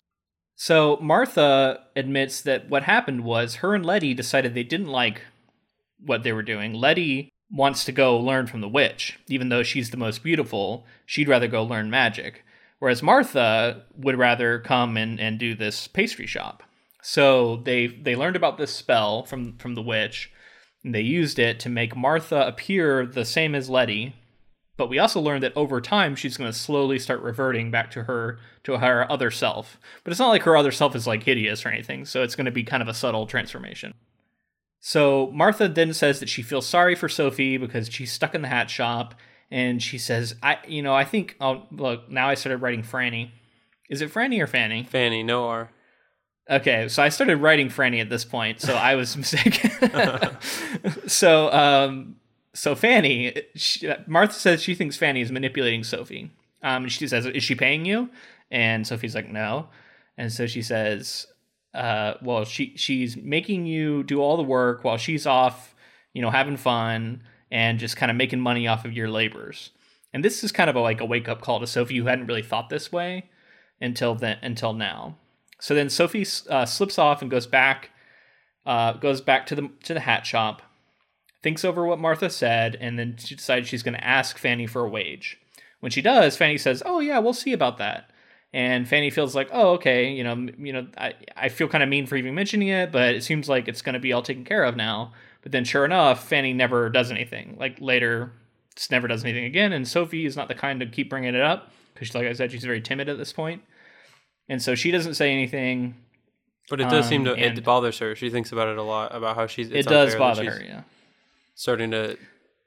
So 0.55 0.97
Martha 1.01 1.81
admits 1.95 2.41
that 2.41 2.69
what 2.69 2.83
happened 2.83 3.23
was 3.25 3.55
her 3.55 3.75
and 3.75 3.85
Letty 3.85 4.13
decided 4.13 4.53
they 4.53 4.63
didn't 4.63 4.87
like 4.87 5.21
what 5.99 6.23
they 6.23 6.31
were 6.31 6.43
doing. 6.43 6.73
Letty 6.73 7.29
wants 7.51 7.85
to 7.85 7.91
go 7.91 8.17
learn 8.17 8.47
from 8.47 8.61
the 8.61 8.67
witch, 8.67 9.19
even 9.27 9.49
though 9.49 9.63
she's 9.63 9.89
the 9.89 9.97
most 9.97 10.23
beautiful. 10.23 10.85
She'd 11.05 11.27
rather 11.27 11.47
go 11.47 11.63
learn 11.63 11.89
magic. 11.89 12.43
Whereas 12.79 13.01
Martha 13.01 13.83
would 13.95 14.17
rather 14.17 14.59
come 14.59 14.97
and, 14.97 15.19
and 15.19 15.39
do 15.39 15.55
this 15.55 15.87
pastry 15.87 16.27
shop. 16.27 16.63
So 17.01 17.57
they 17.63 17.87
they 17.87 18.15
learned 18.15 18.35
about 18.35 18.57
this 18.57 18.73
spell 18.73 19.23
from 19.23 19.57
from 19.57 19.75
the 19.75 19.81
witch, 19.81 20.31
and 20.83 20.93
they 20.93 21.01
used 21.01 21.39
it 21.39 21.59
to 21.61 21.69
make 21.69 21.95
Martha 21.95 22.45
appear 22.45 23.05
the 23.05 23.25
same 23.25 23.55
as 23.55 23.69
Letty. 23.69 24.15
But 24.75 24.89
we 24.89 24.99
also 24.99 25.19
learned 25.19 25.41
that 25.43 25.57
over 25.57 25.81
time 25.81 26.15
she's 26.15 26.37
going 26.37 26.51
to 26.51 26.57
slowly 26.57 26.99
start 26.99 27.21
reverting 27.21 27.71
back 27.71 27.89
to 27.91 28.03
her 28.03 28.37
to 28.63 28.77
her 28.77 29.11
other 29.11 29.31
self. 29.31 29.79
But 30.03 30.11
it's 30.11 30.19
not 30.19 30.29
like 30.29 30.43
her 30.43 30.55
other 30.55 30.71
self 30.71 30.95
is 30.95 31.07
like 31.07 31.23
hideous 31.23 31.65
or 31.65 31.69
anything. 31.69 32.05
So 32.05 32.21
it's 32.21 32.35
going 32.35 32.45
to 32.45 32.51
be 32.51 32.63
kind 32.63 32.83
of 32.83 32.87
a 32.87 32.93
subtle 32.93 33.25
transformation. 33.25 33.95
So 34.79 35.31
Martha 35.33 35.67
then 35.67 35.93
says 35.93 36.19
that 36.19 36.29
she 36.29 36.43
feels 36.43 36.67
sorry 36.67 36.93
for 36.93 37.09
Sophie 37.09 37.57
because 37.57 37.89
she's 37.89 38.11
stuck 38.11 38.35
in 38.35 38.43
the 38.43 38.47
hat 38.47 38.69
shop, 38.69 39.15
and 39.49 39.81
she 39.81 39.97
says, 39.97 40.35
"I, 40.43 40.57
you 40.67 40.81
know, 40.81 40.93
I 40.93 41.03
think, 41.03 41.35
oh, 41.39 41.63
look, 41.71 42.09
now 42.09 42.29
I 42.29 42.35
started 42.35 42.61
writing 42.61 42.83
Franny. 42.83 43.31
Is 43.89 44.01
it 44.01 44.13
Franny 44.13 44.41
or 44.41 44.47
Fanny? 44.47 44.83
Fanny, 44.83 45.23
no 45.23 45.47
R. 45.47 45.71
Okay, 46.49 46.87
so 46.87 47.03
I 47.03 47.09
started 47.09 47.37
writing 47.37 47.67
Franny 47.67 47.99
at 47.99 48.09
this 48.09 48.23
point, 48.23 48.61
so 48.61 48.73
I 48.73 48.95
was 48.95 49.15
mistaken. 49.17 49.71
so, 51.07 51.51
um, 51.51 52.15
so 52.53 52.75
Fanny, 52.75 53.41
she, 53.55 53.89
Martha 54.05 54.33
says 54.33 54.61
she 54.61 54.75
thinks 54.75 54.97
Fanny 54.97 55.21
is 55.21 55.31
manipulating 55.31 55.83
Sophie. 55.83 56.31
Um, 56.63 56.83
and 56.83 56.91
she 56.91 57.07
says, 57.07 57.25
"Is 57.25 57.43
she 57.43 57.55
paying 57.55 57.85
you?" 57.85 58.09
And 58.49 58.85
Sophie's 58.85 59.15
like, 59.15 59.29
"No." 59.29 59.67
And 60.17 60.31
so 60.31 60.47
she 60.47 60.61
says, 60.61 61.27
uh, 61.73 62.15
"Well, 62.21 62.45
she 62.45 62.73
she's 62.75 63.15
making 63.15 63.65
you 63.67 64.03
do 64.03 64.19
all 64.19 64.37
the 64.37 64.43
work 64.43 64.83
while 64.83 64.97
she's 64.97 65.27
off, 65.27 65.75
you 66.13 66.21
know, 66.21 66.31
having 66.31 66.57
fun 66.57 67.21
and 67.51 67.79
just 67.79 67.97
kind 67.97 68.09
of 68.09 68.17
making 68.17 68.39
money 68.39 68.67
off 68.67 68.85
of 68.85 68.93
your 68.93 69.09
labors." 69.09 69.71
And 70.13 70.23
this 70.23 70.43
is 70.43 70.51
kind 70.51 70.69
of 70.69 70.75
a, 70.75 70.79
like 70.79 71.01
a 71.01 71.05
wake 71.05 71.27
up 71.27 71.41
call 71.41 71.59
to 71.59 71.67
Sophie, 71.67 71.97
who 71.97 72.05
hadn't 72.05 72.27
really 72.27 72.41
thought 72.41 72.69
this 72.69 72.91
way 72.91 73.29
until 73.81 74.15
then, 74.15 74.37
until 74.41 74.73
now. 74.73 75.17
So 75.59 75.73
then 75.73 75.89
Sophie 75.89 76.25
uh, 76.49 76.65
slips 76.65 76.99
off 76.99 77.21
and 77.21 77.31
goes 77.31 77.47
back, 77.47 77.89
uh, 78.65 78.93
goes 78.93 79.21
back 79.21 79.45
to 79.47 79.55
the 79.55 79.69
to 79.83 79.93
the 79.93 80.01
hat 80.01 80.25
shop, 80.25 80.61
thinks 81.43 81.65
over 81.65 81.85
what 81.85 81.99
Martha 81.99 82.29
said, 82.29 82.75
and 82.79 82.97
then 82.97 83.15
she 83.17 83.35
decides 83.35 83.67
she's 83.67 83.83
going 83.83 83.95
to 83.95 84.03
ask 84.03 84.37
Fanny 84.37 84.67
for 84.67 84.85
a 84.85 84.89
wage. 84.89 85.37
When 85.79 85.91
she 85.91 86.01
does, 86.01 86.37
Fanny 86.37 86.57
says, 86.57 86.83
"Oh 86.85 86.99
yeah, 86.99 87.19
we'll 87.19 87.33
see 87.33 87.53
about 87.53 87.77
that." 87.77 88.09
And 88.53 88.87
Fanny 88.87 89.09
feels 89.09 89.35
like, 89.35 89.49
"Oh 89.51 89.71
okay, 89.73 90.11
you 90.11 90.23
know, 90.23 90.47
you 90.57 90.73
know, 90.73 90.87
I, 90.97 91.13
I 91.35 91.49
feel 91.49 91.67
kind 91.67 91.83
of 91.83 91.89
mean 91.89 92.07
for 92.07 92.15
even 92.15 92.35
mentioning 92.35 92.69
it, 92.69 92.91
but 92.91 93.15
it 93.15 93.23
seems 93.23 93.49
like 93.49 93.67
it's 93.67 93.81
going 93.81 93.93
to 93.93 93.99
be 93.99 94.13
all 94.13 94.21
taken 94.21 94.45
care 94.45 94.63
of 94.63 94.75
now." 94.75 95.13
But 95.47 95.53
then, 95.53 95.63
sure 95.63 95.85
enough, 95.85 96.27
Fanny 96.27 96.51
never 96.51 96.89
does 96.89 97.09
anything. 97.09 97.55
Like 97.57 97.79
later, 97.79 98.33
just 98.75 98.91
never 98.91 99.07
does 99.07 99.23
anything 99.23 99.45
again. 99.45 99.71
And 99.71 99.87
Sophie 99.87 100.25
is 100.25 100.35
not 100.35 100.49
the 100.49 100.55
kind 100.55 100.81
to 100.81 100.85
keep 100.85 101.09
bringing 101.09 101.33
it 101.35 101.41
up 101.41 101.71
because, 101.93 102.13
like 102.13 102.27
I 102.27 102.33
said, 102.33 102.51
she's 102.51 102.65
very 102.65 102.81
timid 102.81 103.07
at 103.07 103.17
this 103.17 103.31
point. 103.31 103.61
And 104.49 104.61
so 104.61 104.75
she 104.75 104.91
doesn't 104.91 105.13
say 105.13 105.31
anything. 105.31 105.95
But 106.69 106.81
it 106.81 106.89
does 106.89 107.07
seem 107.07 107.25
Um, 107.25 107.37
to 107.37 107.41
it 107.41 107.63
bothers 107.63 107.97
her. 107.99 108.13
She 108.13 108.29
thinks 108.29 108.51
about 108.51 108.67
it 108.67 108.77
a 108.77 108.83
lot 108.83 109.15
about 109.15 109.37
how 109.37 109.47
she's. 109.47 109.71
it 109.71 109.85
does 109.87 110.15
bother 110.15 110.51
her, 110.51 110.61
yeah. 110.61 110.81
Starting 111.55 111.91
to 111.91 112.17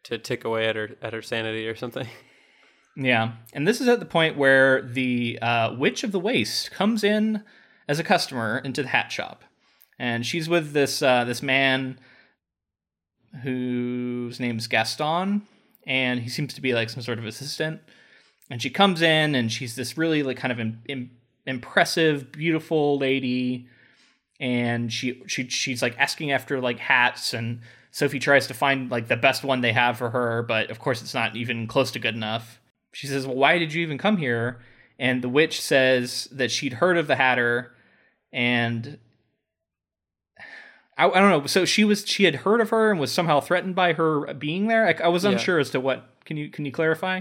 to 0.05 0.17
tick 0.17 0.47
away 0.47 0.67
at 0.67 0.75
her 0.75 0.97
at 1.03 1.13
her 1.13 1.21
sanity 1.21 1.69
or 1.69 1.75
something. 1.77 2.09
Yeah, 2.97 3.33
and 3.53 3.69
this 3.69 3.83
is 3.83 3.89
at 3.89 4.01
the 4.01 4.07
point 4.07 4.39
where 4.39 4.81
the 4.83 5.39
uh, 5.43 5.75
Witch 5.79 6.03
of 6.03 6.13
the 6.13 6.19
Waste 6.19 6.71
comes 6.71 7.05
in 7.05 7.45
as 7.87 7.99
a 7.99 8.05
customer 8.05 8.59
into 8.65 8.83
the 8.83 8.89
hat 8.89 9.13
shop, 9.13 9.45
and 9.99 10.25
she's 10.27 10.49
with 10.49 10.73
this 10.73 11.03
uh, 11.03 11.25
this 11.25 11.43
man 11.43 11.99
whose 13.43 14.41
name's 14.41 14.67
Gaston, 14.67 15.43
and 15.87 16.21
he 16.21 16.29
seems 16.29 16.55
to 16.55 16.61
be 16.61 16.75
like 16.75 16.91
some 16.91 17.03
sort 17.03 17.19
of 17.19 17.27
assistant. 17.27 17.81
And 18.51 18.61
she 18.61 18.71
comes 18.71 19.03
in, 19.03 19.35
and 19.35 19.51
she's 19.51 19.77
this 19.77 19.97
really 19.97 20.23
like 20.23 20.37
kind 20.37 20.53
of 20.53 20.61
im- 20.61 20.83
im- 20.89 21.11
impressive, 21.47 22.33
beautiful 22.33 22.99
lady, 22.99 23.69
and 24.39 24.93
she 24.93 25.23
she 25.27 25.49
she's 25.49 25.83
like 25.83 25.97
asking 25.99 26.33
after 26.33 26.61
like 26.61 26.79
hats 26.79 27.35
and. 27.35 27.61
Sophie 27.93 28.21
tries 28.21 28.47
to 28.47 28.55
find 28.55 28.89
like 28.89 29.09
the 29.09 29.17
best 29.17 29.43
one 29.43 29.63
they 29.63 29.73
have 29.73 29.99
for 29.99 30.11
her, 30.11 30.45
but 30.45 30.71
of 30.71 30.79
course 30.79 31.03
it's 31.03 31.13
not 31.13 31.35
even 31.35 31.67
close 31.67 31.91
to 31.91 31.99
good 31.99 32.15
enough. 32.15 32.61
She 32.93 33.09
says, 33.09 33.27
Well, 33.27 33.35
why 33.35 33.59
did 33.59 33.73
you 33.73 33.83
even 33.83 33.99
come 33.99 34.17
here? 34.17 34.61
And 34.97 35.23
the 35.23 35.29
witch 35.29 35.61
says 35.61 36.29
that 36.31 36.51
she'd 36.51 36.75
heard 36.75 36.99
of 36.99 37.07
the 37.07 37.17
Hatter 37.17 37.73
and 38.33 38.99
I, 41.07 41.09
I 41.11 41.21
don't 41.21 41.31
know. 41.31 41.47
So 41.47 41.65
she 41.65 41.85
was 41.85 42.07
she 42.07 42.25
had 42.25 42.37
heard 42.37 42.61
of 42.61 42.71
her 42.71 42.91
and 42.91 43.01
was 43.01 43.11
somehow 43.13 43.41
threatened 43.41 43.75
by 43.75 43.93
her 43.95 44.33
being 44.35 44.67
there. 44.69 44.87
I, 44.87 45.05
I 45.05 45.09
was 45.09 45.25
Yeah. 45.25 45.31
unsure 45.33 45.59
as 45.59 45.71
to 45.71 45.81
what. 45.81 46.07
Can 46.25 46.37
you 46.37 46.49
can 46.51 46.65
you 46.65 46.73
clarify? 46.73 47.21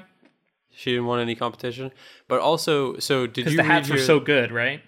She 0.72 0.92
didn't 0.92 1.08
want 1.08 1.22
any 1.22 1.36
competition, 1.36 1.92
but 2.28 2.40
also, 2.40 2.98
so 3.00 3.26
did 3.26 3.34
Because 3.36 3.54
you 3.54 3.58
the 3.58 3.64
read 3.64 3.72
hats 3.72 3.90
were 3.90 3.96
here- 3.96 4.06
so 4.06 4.20
good, 4.20 4.52
right? 4.52 4.82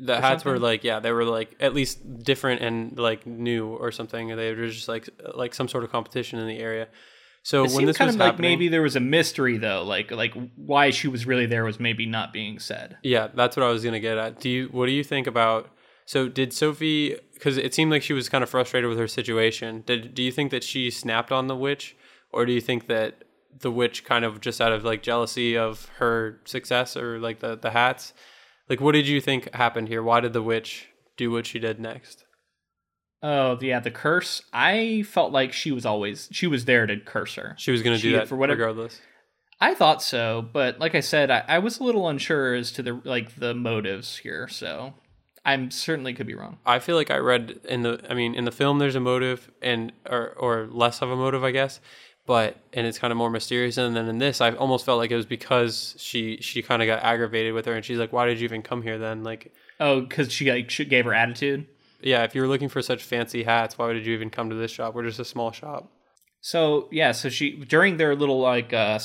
the 0.00 0.20
hats 0.20 0.44
were 0.44 0.58
like 0.58 0.82
yeah 0.82 0.98
they 0.98 1.12
were 1.12 1.24
like 1.24 1.54
at 1.60 1.72
least 1.72 2.00
different 2.24 2.60
and 2.60 2.98
like 2.98 3.26
new 3.26 3.68
or 3.68 3.92
something. 3.92 4.26
They 4.36 4.52
were 4.52 4.66
just 4.68 4.88
like 4.88 5.08
like 5.34 5.54
some 5.54 5.68
sort 5.68 5.84
of 5.84 5.92
competition 5.92 6.38
in 6.40 6.48
the 6.48 6.58
area. 6.58 6.88
So 7.44 7.64
It 7.64 7.70
when 7.72 7.84
this 7.86 7.96
kind 7.98 8.08
was 8.08 8.16
of 8.16 8.20
like 8.20 8.38
maybe 8.40 8.66
there 8.68 8.82
was 8.82 8.96
a 8.96 9.00
mystery 9.00 9.56
though, 9.56 9.84
like 9.84 10.10
like 10.10 10.34
why 10.56 10.90
she 10.90 11.06
was 11.06 11.26
really 11.26 11.46
there 11.46 11.64
was 11.64 11.78
maybe 11.78 12.06
not 12.06 12.32
being 12.32 12.58
said. 12.58 12.96
Yeah, 13.04 13.28
that's 13.34 13.56
what 13.56 13.64
I 13.64 13.68
was 13.68 13.84
gonna 13.84 14.00
get 14.00 14.18
at. 14.18 14.40
Do 14.40 14.48
you 14.50 14.68
what 14.72 14.86
do 14.86 14.92
you 14.92 15.04
think 15.04 15.26
about? 15.28 15.70
So 16.06 16.28
did 16.28 16.52
Sophie? 16.52 17.16
Because 17.32 17.56
it 17.56 17.74
seemed 17.74 17.90
like 17.90 18.02
she 18.02 18.12
was 18.12 18.28
kind 18.28 18.44
of 18.44 18.50
frustrated 18.50 18.88
with 18.88 18.98
her 18.98 19.08
situation. 19.08 19.82
Did 19.86 20.14
do 20.14 20.22
you 20.22 20.30
think 20.32 20.50
that 20.50 20.64
she 20.64 20.90
snapped 20.90 21.32
on 21.32 21.46
the 21.46 21.56
witch, 21.56 21.96
or 22.32 22.44
do 22.46 22.52
you 22.52 22.60
think 22.60 22.86
that 22.88 23.24
the 23.60 23.70
witch 23.70 24.04
kind 24.04 24.24
of 24.24 24.40
just 24.40 24.60
out 24.60 24.72
of 24.72 24.84
like 24.84 25.02
jealousy 25.02 25.56
of 25.56 25.88
her 25.98 26.40
success 26.44 26.96
or 26.96 27.18
like 27.18 27.40
the 27.40 27.56
the 27.56 27.70
hats? 27.70 28.12
Like, 28.68 28.80
what 28.80 28.92
did 28.92 29.06
you 29.06 29.20
think 29.20 29.54
happened 29.54 29.88
here? 29.88 30.02
Why 30.02 30.20
did 30.20 30.32
the 30.32 30.42
witch 30.42 30.88
do 31.16 31.30
what 31.30 31.46
she 31.46 31.58
did 31.58 31.78
next? 31.80 32.24
Oh 33.22 33.58
yeah, 33.60 33.80
the 33.80 33.90
curse. 33.90 34.42
I 34.52 35.02
felt 35.08 35.32
like 35.32 35.52
she 35.52 35.72
was 35.72 35.86
always 35.86 36.28
she 36.30 36.46
was 36.46 36.66
there 36.66 36.86
to 36.86 36.98
curse 37.00 37.36
her. 37.36 37.54
She 37.58 37.70
was 37.70 37.82
gonna 37.82 37.98
do 37.98 38.12
that 38.12 38.28
for 38.28 38.36
whatever- 38.36 38.60
regardless. 38.60 39.00
I 39.60 39.74
thought 39.74 40.02
so, 40.02 40.42
but 40.52 40.78
like 40.78 40.94
I 40.94 41.00
said, 41.00 41.30
I, 41.30 41.44
I 41.48 41.58
was 41.60 41.78
a 41.78 41.84
little 41.84 42.06
unsure 42.08 42.54
as 42.54 42.70
to 42.72 42.82
the 42.82 43.00
like 43.04 43.36
the 43.36 43.54
motives 43.54 44.18
here. 44.18 44.46
So 44.48 44.94
I'm 45.44 45.70
certainly 45.70 46.14
could 46.14 46.26
be 46.26 46.34
wrong. 46.34 46.58
I 46.64 46.78
feel 46.78 46.96
like 46.96 47.10
I 47.10 47.18
read 47.18 47.60
in 47.68 47.82
the 47.82 48.00
I 48.08 48.14
mean 48.14 48.34
in 48.34 48.44
the 48.44 48.52
film 48.52 48.78
there's 48.78 48.94
a 48.96 49.00
motive 49.00 49.50
and 49.60 49.92
or 50.08 50.30
or 50.38 50.66
less 50.70 51.02
of 51.02 51.10
a 51.10 51.16
motive 51.16 51.44
I 51.44 51.50
guess 51.50 51.80
but 52.26 52.56
and 52.72 52.86
it's 52.86 52.98
kind 52.98 53.10
of 53.10 53.18
more 53.18 53.28
mysterious. 53.30 53.76
And 53.76 53.94
then 53.94 54.08
in 54.08 54.18
this 54.18 54.40
I 54.40 54.52
almost 54.52 54.86
felt 54.86 54.98
like 54.98 55.10
it 55.10 55.16
was 55.16 55.26
because 55.26 55.94
she 55.98 56.38
she 56.40 56.62
kind 56.62 56.80
of 56.82 56.86
got 56.86 57.02
aggravated 57.02 57.52
with 57.52 57.66
her 57.66 57.74
and 57.74 57.84
she's 57.84 57.98
like 57.98 58.12
why 58.12 58.26
did 58.26 58.38
you 58.40 58.44
even 58.44 58.62
come 58.62 58.82
here 58.82 58.98
then? 58.98 59.22
Like 59.24 59.52
Oh, 59.80 60.00
because 60.00 60.32
she 60.32 60.50
like 60.50 60.70
she 60.70 60.84
gave 60.86 61.04
her 61.04 61.12
attitude. 61.14 61.66
yeah 62.00 62.22
if 62.24 62.34
you 62.34 62.40
were 62.40 62.48
looking 62.48 62.68
for 62.70 62.80
such 62.80 63.02
fancy 63.02 63.42
hats 63.42 63.76
why 63.76 63.92
did 63.92 64.06
you 64.06 64.14
even 64.14 64.30
come 64.30 64.48
to 64.50 64.56
this 64.56 64.70
shop? 64.70 64.94
We're 64.94 65.04
just 65.04 65.20
a 65.20 65.24
small 65.24 65.52
shop. 65.52 65.90
So 66.40 66.88
yeah, 66.90 67.12
so 67.12 67.28
she 67.28 67.56
during 67.56 67.96
their 67.98 68.14
little 68.16 68.40
like 68.40 68.72
uh, 68.72 68.98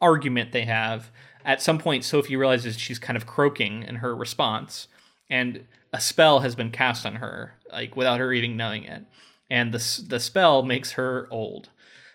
argument 0.00 0.52
they 0.52 0.64
have 0.64 1.10
at 1.44 1.60
some 1.60 1.78
point, 1.78 2.04
Sophie 2.04 2.36
realizes 2.36 2.78
she's 2.78 3.00
kind 3.00 3.16
of 3.16 3.26
croaking 3.26 3.82
in 3.82 3.96
her 3.96 4.14
response, 4.14 4.86
and 5.32 5.64
a 5.94 6.00
spell 6.00 6.40
has 6.40 6.54
been 6.54 6.70
cast 6.70 7.06
on 7.06 7.16
her, 7.16 7.54
like 7.72 7.96
without 7.96 8.20
her 8.20 8.32
even 8.32 8.56
knowing 8.56 8.84
it, 8.84 9.04
and 9.50 9.72
the 9.72 10.04
the 10.06 10.20
spell 10.20 10.62
makes 10.62 10.92
her 10.92 11.26
old, 11.30 11.70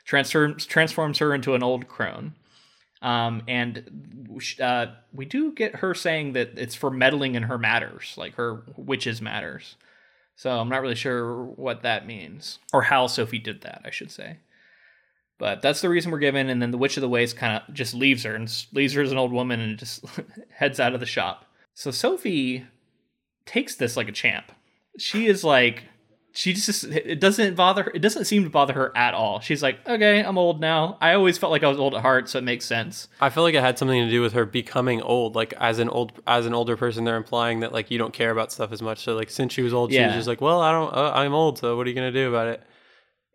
transforms 0.06 0.66
transforms 0.68 1.18
her 1.18 1.34
into 1.34 1.56
an 1.56 1.64
old 1.64 1.88
crone. 1.88 2.36
Um, 3.02 3.44
and 3.48 4.38
uh, 4.62 4.88
we 5.14 5.26
do 5.26 5.52
get 5.52 5.78
her 5.78 5.94
saying 5.94 6.34
that 6.34 6.58
it's 6.58 6.76
for 6.76 6.90
meddling 6.90 7.36
in 7.36 7.44
her 7.44 7.58
matters, 7.58 8.14
like 8.18 8.36
her 8.36 8.64
witches' 8.76 9.22
matters. 9.22 9.76
So 10.36 10.52
I'm 10.60 10.70
not 10.70 10.82
really 10.82 10.96
sure 10.96 11.44
what 11.44 11.82
that 11.82 12.06
means, 12.06 12.60
or 12.72 12.84
how 12.84 13.08
Sophie 13.08 13.40
did 13.40 13.62
that, 13.62 13.82
I 13.84 13.90
should 13.90 14.12
say. 14.12 14.38
But 15.40 15.62
that's 15.62 15.82
the 15.82 15.90
reason 15.90 16.12
we're 16.12 16.20
given, 16.20 16.50
and 16.50 16.62
then 16.62 16.72
the 16.72 16.78
Witch 16.78 16.98
of 16.98 17.02
the 17.02 17.10
Waste 17.10 17.38
kind 17.38 17.62
of 17.68 17.74
just 17.74 17.94
leaves 17.94 18.24
her 18.24 18.36
and 18.36 18.52
leaves 18.74 18.94
her 18.94 19.02
as 19.02 19.12
an 19.12 19.18
old 19.18 19.32
woman 19.32 19.60
and 19.60 19.78
just 19.80 20.04
heads 20.52 20.80
out 20.80 20.94
of 20.94 21.00
the 21.00 21.06
shop. 21.06 21.46
So 21.76 21.92
Sophie 21.92 22.66
takes 23.48 23.76
this 23.76 23.98
like 23.98 24.08
a 24.08 24.12
champ. 24.12 24.52
She 25.00 25.28
is 25.28 25.44
like, 25.44 25.86
she 26.38 26.54
just 26.54 26.84
it 26.84 27.20
doesn't 27.20 27.56
bother 27.56 27.84
her. 27.84 27.92
It 27.96 28.00
doesn't 28.00 28.26
seem 28.26 28.44
to 28.44 28.50
bother 28.52 28.74
her 28.74 28.96
at 28.96 29.16
all. 29.16 29.40
She's 29.40 29.64
like, 29.64 29.80
okay, 29.88 30.24
I'm 30.24 30.38
old 30.38 30.62
now. 30.62 30.96
I 31.02 31.14
always 31.14 31.36
felt 31.36 31.52
like 31.52 31.64
I 31.64 31.68
was 31.68 31.80
old 31.80 31.96
at 31.96 32.02
heart, 32.02 32.30
so 32.30 32.38
it 32.38 32.44
makes 32.44 32.64
sense. 32.64 33.08
I 33.20 33.32
feel 33.32 33.42
like 33.42 33.56
it 33.56 33.62
had 33.62 33.80
something 33.80 34.06
to 34.06 34.12
do 34.12 34.22
with 34.22 34.34
her 34.34 34.46
becoming 34.46 35.02
old 35.02 35.34
like 35.34 35.54
as 35.54 35.80
an 35.80 35.90
old 35.90 36.12
as 36.28 36.46
an 36.46 36.54
older 36.54 36.78
person 36.78 37.06
they're 37.06 37.18
implying 37.18 37.62
that 37.62 37.74
like 37.74 37.90
you 37.90 37.98
don't 37.98 38.14
care 38.14 38.30
about 38.30 38.52
stuff 38.52 38.72
as 38.72 38.84
much 38.84 39.00
so 39.00 39.16
like 39.16 39.32
since 39.32 39.52
she 39.52 39.64
was 39.64 39.74
old 39.74 39.92
she 39.92 40.00
was 40.00 40.14
just 40.14 40.28
like 40.28 40.40
well 40.40 40.62
I 40.62 40.72
don't 40.72 40.94
uh, 40.94 41.12
I'm 41.16 41.34
old 41.34 41.58
so 41.58 41.76
what 41.76 41.88
are 41.88 41.90
you 41.90 41.96
gonna 41.96 42.12
do 42.12 42.30
about 42.30 42.50
it 42.50 42.62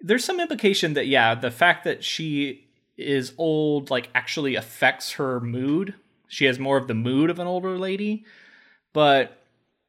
there's 0.01 0.25
some 0.25 0.39
implication 0.39 0.95
that 0.95 1.09
yeah 1.09 1.35
the 1.35 1.51
fact 1.51 1.83
that 1.85 2.05
she 2.05 2.69
is 2.97 3.33
old 3.37 3.91
like 3.91 4.11
actually 4.15 4.55
affects 4.55 5.13
her 5.13 5.41
mood 5.41 5.95
she 6.29 6.45
has 6.45 6.59
more 6.61 6.77
of 6.77 6.87
the 6.87 6.95
mood 6.95 7.31
of 7.31 7.41
an 7.41 7.49
older 7.49 7.79
lady 7.79 8.25
but 8.93 9.42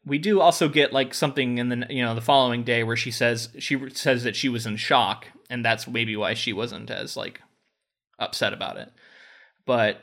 we 0.06 0.18
do 0.18 0.42
also 0.42 0.68
get 0.68 0.94
like 0.94 1.14
something 1.14 1.58
in 1.58 1.70
the 1.70 1.86
you 1.90 2.04
know 2.04 2.16
the 2.16 2.22
following 2.22 2.64
day 2.64 2.84
where 2.84 2.96
she 2.96 3.12
says 3.12 3.50
she 3.60 3.80
says 3.94 4.24
that 4.24 4.36
she 4.36 4.50
was 4.50 4.66
in 4.66 4.78
shock 4.78 5.28
and 5.50 5.64
that's 5.64 5.88
maybe 5.88 6.16
why 6.16 6.34
she 6.34 6.54
wasn't 6.54 6.90
as 6.90 7.16
like 7.16 7.42
upset 8.20 8.54
about 8.54 8.78
it. 8.78 8.92
But 9.66 10.02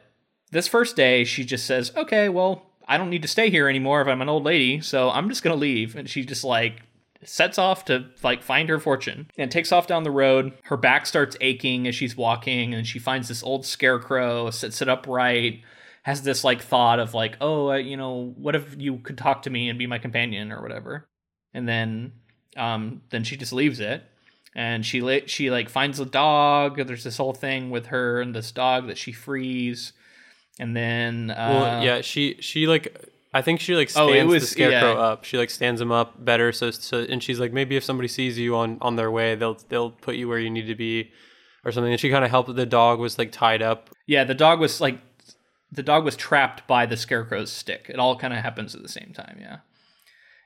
this 0.50 0.68
first 0.68 0.96
day 0.96 1.24
she 1.24 1.44
just 1.44 1.66
says 1.66 1.92
okay 1.96 2.28
well 2.28 2.66
i 2.88 2.98
don't 2.98 3.10
need 3.10 3.22
to 3.22 3.28
stay 3.28 3.50
here 3.50 3.68
anymore 3.68 4.00
if 4.02 4.08
i'm 4.08 4.20
an 4.20 4.28
old 4.28 4.42
lady 4.42 4.80
so 4.80 5.10
i'm 5.10 5.28
just 5.28 5.42
gonna 5.42 5.56
leave. 5.56 5.96
And 5.96 6.08
she 6.08 6.24
just 6.24 6.44
like 6.44 6.82
sets 7.22 7.58
off 7.58 7.84
to 7.84 8.06
like 8.22 8.42
find 8.42 8.68
her 8.70 8.78
fortune 8.78 9.30
and 9.36 9.50
takes 9.50 9.72
off 9.72 9.86
down 9.86 10.04
the 10.04 10.10
road. 10.10 10.52
Her 10.62 10.78
back 10.78 11.04
starts 11.04 11.36
aching 11.42 11.86
as 11.86 11.94
she's 11.94 12.16
walking 12.16 12.72
and 12.72 12.86
she 12.86 12.98
finds 12.98 13.28
this 13.28 13.42
old 13.42 13.66
scarecrow 13.66 14.50
sits 14.50 14.80
it 14.80 14.88
upright 14.88 15.62
has 16.02 16.22
this 16.22 16.44
like 16.44 16.62
thought 16.62 16.98
of 16.98 17.12
like 17.14 17.36
oh 17.40 17.70
uh, 17.70 17.76
you 17.76 17.96
know 17.96 18.32
what 18.36 18.54
if 18.56 18.74
you 18.78 18.98
could 18.98 19.18
talk 19.18 19.42
to 19.42 19.50
me 19.50 19.68
and 19.68 19.78
be 19.78 19.86
my 19.86 19.98
companion 19.98 20.52
or 20.52 20.62
whatever? 20.62 21.08
And 21.54 21.68
then 21.68 22.12
um 22.56 23.02
then 23.10 23.24
she 23.24 23.36
just 23.36 23.52
leaves 23.52 23.80
it. 23.80 24.02
And 24.56 24.84
she 24.84 25.00
la- 25.00 25.26
she 25.26 25.50
like 25.50 25.68
finds 25.68 26.00
a 26.00 26.04
dog. 26.04 26.76
There's 26.86 27.04
this 27.04 27.16
whole 27.16 27.34
thing 27.34 27.70
with 27.70 27.86
her 27.86 28.20
and 28.20 28.34
this 28.34 28.50
dog 28.50 28.88
that 28.88 28.98
she 28.98 29.12
frees. 29.12 29.92
And 30.58 30.76
then 30.76 31.30
uh, 31.30 31.34
well 31.50 31.84
yeah 31.84 32.00
she 32.00 32.36
she 32.40 32.66
like 32.66 32.96
I 33.32 33.42
think 33.42 33.60
she 33.60 33.76
like 33.76 33.90
Oh, 33.94 34.08
stands 34.10 34.32
the 34.32 34.40
scarecrow 34.40 34.94
yeah. 34.94 34.98
up. 35.00 35.24
She 35.24 35.38
like 35.38 35.50
stands 35.50 35.80
him 35.80 35.92
up 35.92 36.24
better 36.24 36.50
so, 36.50 36.72
so 36.72 36.98
and 37.08 37.22
she's 37.22 37.38
like 37.38 37.52
maybe 37.52 37.76
if 37.76 37.84
somebody 37.84 38.08
sees 38.08 38.38
you 38.38 38.56
on 38.56 38.78
on 38.80 38.96
their 38.96 39.10
way 39.10 39.36
they'll 39.36 39.58
they'll 39.68 39.90
put 39.92 40.16
you 40.16 40.26
where 40.28 40.38
you 40.40 40.50
need 40.50 40.66
to 40.66 40.74
be 40.74 41.12
or 41.64 41.70
something. 41.70 41.92
And 41.92 42.00
she 42.00 42.10
kind 42.10 42.24
of 42.24 42.30
helped 42.30 42.54
the 42.56 42.66
dog 42.66 42.98
was 42.98 43.18
like 43.18 43.30
tied 43.32 43.62
up. 43.62 43.90
Yeah, 44.06 44.24
the 44.24 44.34
dog 44.34 44.58
was 44.58 44.80
like 44.80 44.98
the 45.72 45.82
dog 45.82 46.04
was 46.04 46.16
trapped 46.16 46.66
by 46.66 46.86
the 46.86 46.96
scarecrow's 46.96 47.52
stick. 47.52 47.86
It 47.88 47.98
all 47.98 48.16
kind 48.16 48.32
of 48.34 48.40
happens 48.40 48.74
at 48.74 48.82
the 48.82 48.88
same 48.88 49.12
time, 49.14 49.38
yeah. 49.40 49.58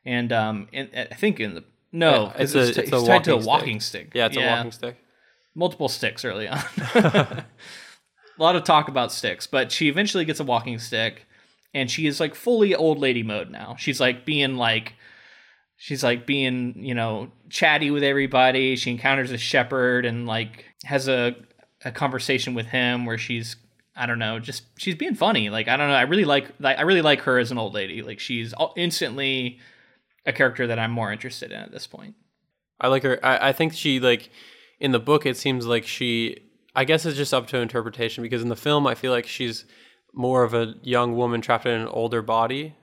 And 0.05 0.33
um, 0.33 0.69
in, 0.73 0.91
I 0.95 1.15
think 1.15 1.41
in 1.41 1.55
the 1.55 1.65
no, 1.93 2.25
Yeah, 2.37 2.43
it's 2.43 2.55
it 2.55 2.59
was 2.59 2.69
a- 2.71 2.75
t- 2.75 2.81
it's 2.83 2.93
a 2.93 2.97
it's 2.97 3.07
tied 3.07 3.25
to 3.25 3.33
a 3.33 3.37
walking 3.37 3.47
walking 3.47 3.81
stick. 3.81 4.11
yeah 4.15 4.27
it's 4.27 4.37
a 4.37 4.41
walking 4.47 4.73
stick 4.73 4.97
multiple 5.55 5.89
sticks 5.89 6.25
early 6.25 6.49
on. 6.49 6.59
a 6.95 7.45
lot 8.39 8.57
of 8.57 8.65
talk 8.65 8.89
about 8.89 9.13
sticks, 9.13 9.47
but 9.47 9.71
she 9.71 9.89
eventually 9.89 10.25
gets 10.25 10.41
a 10.41 10.45
walking 10.45 10.79
stick, 10.81 11.27
and 11.73 11.91
she 11.91 12.07
is 12.07 12.19
like 12.21 12.35
fully 12.35 12.75
old 12.75 12.99
lady 12.99 13.23
mode 13.23 13.51
now. 13.51 13.77
She's 13.79 14.01
like 14.01 14.25
being 14.27 14.57
like, 14.57 14.95
she's 15.77 16.03
like 16.03 16.27
being 16.27 16.75
you 16.77 16.95
know 16.95 17.31
chatty 17.51 17.91
with 17.93 18.03
everybody. 18.03 18.75
She 18.77 18.91
encounters 18.91 19.31
a 19.31 19.39
shepherd 19.39 20.05
and 20.05 20.27
like 20.27 20.65
has 20.85 21.07
a 21.09 21.37
a 21.85 21.93
conversation 21.93 22.55
with 22.55 22.67
him 22.67 23.05
where 23.07 23.19
she's 23.19 23.55
I 23.97 24.07
don't 24.07 24.19
know, 24.19 24.39
just 24.39 24.65
she's 24.77 24.97
being 24.97 25.15
funny. 25.15 25.51
Like 25.51 25.69
I 25.69 25.77
don't 25.77 25.89
know, 25.89 25.95
I 25.95 26.03
really 26.03 26.25
like 26.25 26.51
like 26.59 26.79
I 26.79 26.83
really 26.83 27.03
like 27.03 27.21
her 27.23 27.39
as 27.39 27.51
an 27.51 27.59
old 27.59 27.75
lady. 27.75 28.03
Like 28.03 28.19
she's 28.19 28.53
instantly 28.77 29.59
a 30.27 30.33
character 30.33 30.67
that 30.67 30.79
I'm 30.79 30.91
more 30.91 31.13
interested 31.13 31.53
in 31.53 31.61
at 31.61 31.73
this 31.73 31.87
point. 31.87 32.15
I 32.81 32.89
like 32.89 33.03
her. 33.03 33.19
I, 33.23 33.49
I 33.49 33.53
think 33.53 33.73
she 33.73 34.01
like 34.01 34.31
in 34.81 34.93
the 34.93 34.99
book. 34.99 35.27
It 35.27 35.37
seems 35.37 35.67
like 35.67 35.87
she. 35.87 36.39
I 36.77 36.85
guess 36.85 37.07
it's 37.07 37.17
just 37.17 37.33
up 37.33 37.47
to 37.49 37.59
interpretation 37.59 38.23
because 38.23 38.43
in 38.43 38.49
the 38.49 38.57
film, 38.57 38.87
I 38.87 38.97
feel 38.97 39.13
like 39.13 39.27
she's 39.27 39.65
more 40.13 40.43
of 40.43 40.55
a 40.55 40.75
young 40.83 41.17
woman 41.17 41.41
trapped 41.41 41.67
in 41.67 41.81
an 41.81 41.87
older 41.87 42.21
body, 42.21 42.75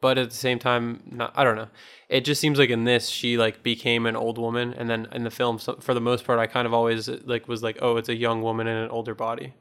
but 0.00 0.16
at 0.16 0.30
the 0.30 0.36
same 0.36 0.58
time, 0.58 1.02
not. 1.10 1.32
I 1.36 1.44
don't 1.44 1.56
know. 1.56 1.68
It 2.08 2.24
just 2.24 2.40
seems 2.40 2.58
like 2.58 2.70
in 2.70 2.84
this, 2.84 3.08
she 3.08 3.36
like 3.36 3.62
became 3.62 4.06
an 4.06 4.16
old 4.16 4.38
woman, 4.38 4.72
and 4.72 4.88
then 4.88 5.08
in 5.12 5.24
the 5.24 5.30
film, 5.30 5.58
so, 5.58 5.76
for 5.80 5.92
the 5.92 6.00
most 6.00 6.24
part, 6.24 6.38
I 6.38 6.46
kind 6.46 6.66
of 6.66 6.72
always 6.72 7.08
like 7.08 7.48
was 7.48 7.62
like, 7.62 7.78
oh, 7.82 7.96
it's 7.96 8.08
a 8.08 8.16
young 8.16 8.42
woman 8.42 8.66
in 8.66 8.76
an 8.76 8.90
older 8.90 9.14
body, 9.14 9.52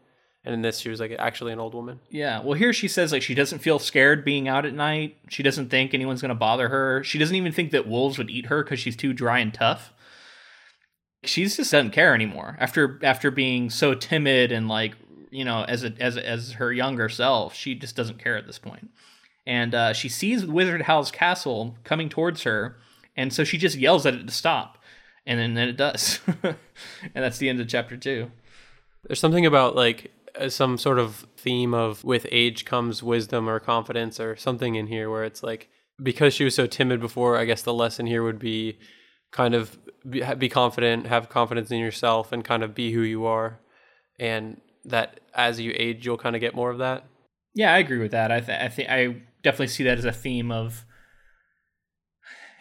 and 0.45 0.53
in 0.53 0.62
this, 0.62 0.79
she 0.79 0.89
was 0.89 0.99
like 0.99 1.15
actually 1.17 1.53
an 1.53 1.60
old 1.60 1.73
woman. 1.73 1.99
Yeah, 2.10 2.41
well, 2.41 2.53
here 2.53 2.73
she 2.73 2.88
says 2.88 3.12
like 3.12 3.21
she 3.21 3.34
doesn't 3.36 3.60
feel 3.60 3.79
scared 3.79 4.25
being 4.25 4.47
out 4.47 4.65
at 4.65 4.73
night. 4.73 5.17
She 5.29 5.41
doesn't 5.43 5.69
think 5.69 5.93
anyone's 5.93 6.21
gonna 6.21 6.36
bother 6.36 6.69
her. 6.69 7.03
She 7.03 7.17
doesn't 7.17 7.36
even 7.36 7.51
think 7.51 7.71
that 7.71 7.88
wolves 7.88 8.17
would 8.17 8.29
eat 8.29 8.47
her 8.47 8.63
because 8.63 8.79
she's 8.79 8.95
too 8.95 9.13
dry 9.13 9.39
and 9.39 9.53
tough. 9.53 9.93
She 11.23 11.43
just 11.45 11.58
doesn't 11.58 11.91
care 11.91 12.13
anymore 12.13 12.58
after 12.60 12.99
after 13.03 13.32
being 13.32 13.69
so 13.69 13.93
timid 13.93 14.51
and 14.51 14.67
like 14.67 14.95
you 15.32 15.45
know 15.45 15.63
as 15.63 15.86
a, 15.86 15.93
as 15.99 16.17
as 16.17 16.53
her 16.53 16.73
younger 16.73 17.08
self. 17.08 17.53
She 17.56 17.75
just 17.75 17.95
doesn't 17.95 18.19
care 18.21 18.36
at 18.36 18.45
this 18.45 18.60
point. 18.60 18.89
and 19.45 19.73
uh, 19.75 19.93
she 19.93 20.10
sees 20.10 20.45
Wizard 20.45 20.84
Howl's 20.84 21.12
castle 21.12 21.75
coming 21.84 22.10
towards 22.10 22.43
her, 22.43 22.77
and 23.15 23.32
so 23.34 23.43
she 23.43 23.58
just 23.58 23.77
yells 23.77 24.06
at 24.06 24.13
it 24.13 24.27
to 24.27 24.34
stop, 24.34 24.77
and 25.25 25.39
then, 25.39 25.53
then 25.53 25.67
it 25.69 25.77
does, 25.77 26.19
and 26.43 26.56
that's 27.13 27.38
the 27.38 27.49
end 27.49 27.60
of 27.62 27.67
chapter 27.67 27.95
two. 27.97 28.32
There's 29.03 29.19
something 29.19 29.45
about 29.45 29.75
like 29.75 30.12
Uh, 30.39 30.50
some 30.50 30.78
sort 30.78 31.00
of 31.00 31.28
theme 31.38 31.74
of 31.74 32.04
with 32.04 32.26
age 32.32 32.65
comes 32.65 33.04
wisdom 33.04 33.48
or 33.48 33.60
confidence 33.60 34.19
or 34.19 34.36
something 34.36 34.76
in 34.76 34.88
here 34.88 35.10
where 35.10 35.24
it's 35.24 35.43
like 35.43 35.69
because 36.02 36.34
she 36.34 36.43
was 36.43 36.56
so 36.56 36.65
timid 36.65 37.00
before, 37.00 37.38
I 37.38 37.46
guess 37.46 37.62
the 37.62 37.74
lesson 37.74 38.08
here 38.08 38.24
would 38.24 38.39
be 38.39 38.78
kind 39.32 39.54
of 39.54 39.78
be, 40.10 40.50
confident, 40.50 41.08
have 41.08 41.30
confidence 41.30 41.72
in 41.72 41.80
yourself, 41.80 42.32
and 42.32 42.43
kind 42.43 42.63
of 42.63 42.76
be 42.76 42.91
who 42.91 43.02
you 43.02 43.26
are, 43.26 43.60
and 44.19 44.60
that 44.86 45.19
as 45.34 45.60
you 45.60 45.74
age, 45.76 46.06
you'll 46.06 46.17
kind 46.17 46.36
of 46.36 46.39
get 46.39 46.56
more 46.56 46.69
of 46.69 46.80
that. 46.80 47.06
Yeah, 47.54 47.74
I 47.74 47.78
agree 47.78 48.00
with 48.00 48.12
that. 48.12 48.32
I 48.32 48.39
th- 48.39 48.62
I 48.62 48.69
think 48.69 48.89
I 48.89 49.22
definitely 49.43 49.67
see 49.67 49.84
that 49.84 49.98
as 49.98 50.06
a 50.06 50.12
theme 50.12 50.52
of. 50.52 50.86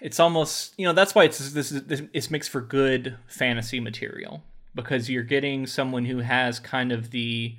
It's 0.01 0.19
almost 0.19 0.75
you 0.77 0.87
know 0.87 0.93
that's 0.93 1.15
why 1.15 1.25
it's 1.25 1.39
this 1.51 1.73
is 1.73 1.85
this 1.85 2.03
it 2.13 2.31
makes 2.31 2.49
for 2.49 2.61
good 2.61 3.17
fantasy 3.29 3.81
material 3.81 4.43
because 4.75 5.11
you're 5.11 5.23
getting 5.23 5.67
someone 5.67 6.05
who 6.05 6.19
has 6.19 6.59
kind 6.59 6.93
of 6.93 7.11
the 7.11 7.57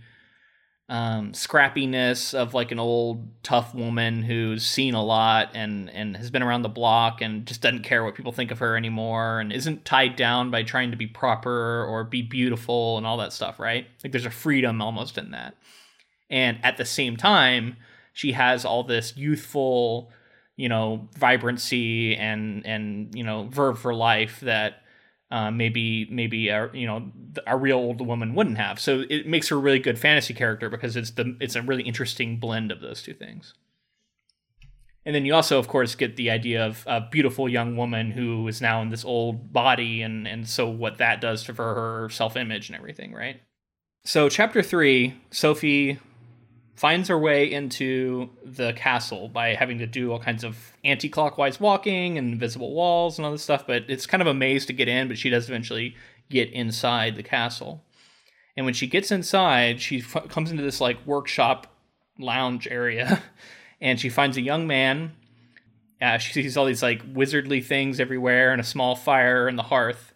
um, 0.90 1.32
scrappiness 1.32 2.34
of 2.34 2.54
like 2.54 2.72
an 2.72 2.80
old 2.80 3.28
tough 3.42 3.74
woman 3.74 4.22
who's 4.22 4.66
seen 4.66 4.94
a 4.94 5.04
lot 5.04 5.50
and 5.54 5.90
and 5.90 6.18
has 6.18 6.30
been 6.30 6.44
around 6.44 6.62
the 6.62 6.70
block 6.70 7.22
and 7.22 7.46
just 7.46 7.62
doesn't 7.62 7.84
care 7.84 8.04
what 8.04 8.16
people 8.16 8.34
think 8.34 8.52
of 8.52 8.60
her 8.60 8.76
anymore 8.76 9.40
and 9.40 9.54
isn't 9.54 9.86
tied 9.86 10.16
down 10.16 10.52
by 10.52 10.62
trying 10.62 10.92
to 10.92 10.98
be 10.98 11.08
proper 11.08 11.86
or 11.86 12.04
be 12.04 12.22
beautiful 12.22 12.98
and 12.98 13.08
all 13.08 13.18
that 13.18 13.32
stuff 13.34 13.60
right? 13.60 13.88
Like 14.04 14.12
there's 14.12 14.26
a 14.26 14.32
freedom 14.32 14.82
almost 14.82 15.18
in 15.18 15.32
that. 15.32 15.56
And 16.30 16.60
at 16.64 16.78
the 16.78 16.86
same 16.86 17.16
time 17.16 17.78
she 18.12 18.34
has 18.34 18.66
all 18.66 18.84
this 18.84 19.16
youthful 19.16 20.12
you 20.58 20.70
know 20.70 21.08
vibrancy 21.18 22.16
and 22.16 22.66
and 22.66 23.16
you 23.16 23.24
know 23.24 23.48
verve 23.50 23.80
for 23.80 23.96
life 23.96 24.42
that 24.42 24.83
uh, 25.34 25.50
maybe 25.50 26.08
maybe 26.12 26.50
a, 26.50 26.70
you 26.74 26.86
know 26.86 27.12
a 27.48 27.58
real 27.58 27.78
old 27.78 28.06
woman 28.06 28.36
wouldn't 28.36 28.60
have. 28.60 28.80
So 28.80 29.04
it 29.10 29.26
makes 29.26 29.48
her 29.48 29.56
a 29.56 29.60
really 29.60 29.80
good 29.80 29.98
fantasy 29.98 30.34
character 30.36 30.70
because 30.70 30.96
it's 30.96 31.10
the 31.10 31.36
it's 31.42 31.56
a 31.56 31.64
really 31.64 31.82
interesting 31.82 32.38
blend 32.38 32.72
of 32.72 32.82
those 32.82 33.02
two 33.02 33.16
things. 33.16 33.56
And 35.06 35.14
then 35.14 35.26
you 35.26 35.34
also, 35.34 35.58
of 35.58 35.68
course, 35.68 35.96
get 35.96 36.16
the 36.16 36.30
idea 36.30 36.66
of 36.66 36.84
a 36.88 37.02
beautiful 37.02 37.50
young 37.50 37.76
woman 37.76 38.12
who 38.12 38.48
is 38.48 38.62
now 38.62 38.82
in 38.84 38.90
this 38.90 39.04
old 39.04 39.52
body, 39.52 40.04
and 40.04 40.28
and 40.28 40.48
so 40.48 40.70
what 40.70 41.00
that 41.00 41.20
does 41.20 41.44
for 41.44 41.54
her 41.54 42.10
self 42.12 42.38
image 42.38 42.70
and 42.70 42.78
everything, 42.78 43.12
right? 43.12 43.42
So 44.06 44.30
chapter 44.30 44.62
three, 44.62 45.16
Sophie 45.32 46.00
finds 46.76 47.08
her 47.08 47.18
way 47.18 47.52
into 47.52 48.30
the 48.44 48.74
castle 48.74 49.28
by 49.28 49.54
having 49.54 49.78
to 49.78 49.86
do 49.86 50.12
all 50.12 50.20
kinds 50.20 50.44
of 50.44 50.58
anti-clockwise 50.84 51.60
walking 51.60 52.18
and 52.18 52.34
invisible 52.34 52.74
walls 52.74 53.18
and 53.18 53.26
all 53.26 53.32
this 53.32 53.44
stuff 53.44 53.66
but 53.68 53.84
it's 53.88 54.06
kind 54.08 54.22
of 54.22 54.28
a 54.28 54.34
maze 54.34 54.66
to 54.66 54.74
get 54.74 54.88
in 54.88 55.08
but 55.08 55.18
she 55.18 55.30
does 55.30 55.48
eventually 55.48 55.96
get 56.30 56.50
inside 56.52 57.16
the 57.16 57.24
castle. 57.24 57.84
And 58.58 58.66
when 58.66 58.74
she 58.74 58.88
gets 58.88 59.12
inside 59.12 59.82
she 59.82 60.00
f- 60.00 60.28
comes 60.30 60.52
into 60.52 60.64
this 60.64 60.82
like 60.82 61.06
workshop 61.06 61.68
lounge 62.18 62.68
area 62.68 63.22
and 63.82 64.00
she 64.00 64.10
finds 64.10 64.38
a 64.38 64.42
young 64.42 64.66
man 64.68 65.14
uh, 66.02 66.18
she 66.18 66.34
sees 66.34 66.58
all 66.58 66.66
these 66.66 66.84
like 66.84 67.14
wizardly 67.14 67.64
things 67.64 68.00
everywhere 68.00 68.52
and 68.52 68.60
a 68.60 68.64
small 68.64 68.96
fire 68.96 69.48
in 69.48 69.56
the 69.56 69.64
hearth 69.64 70.13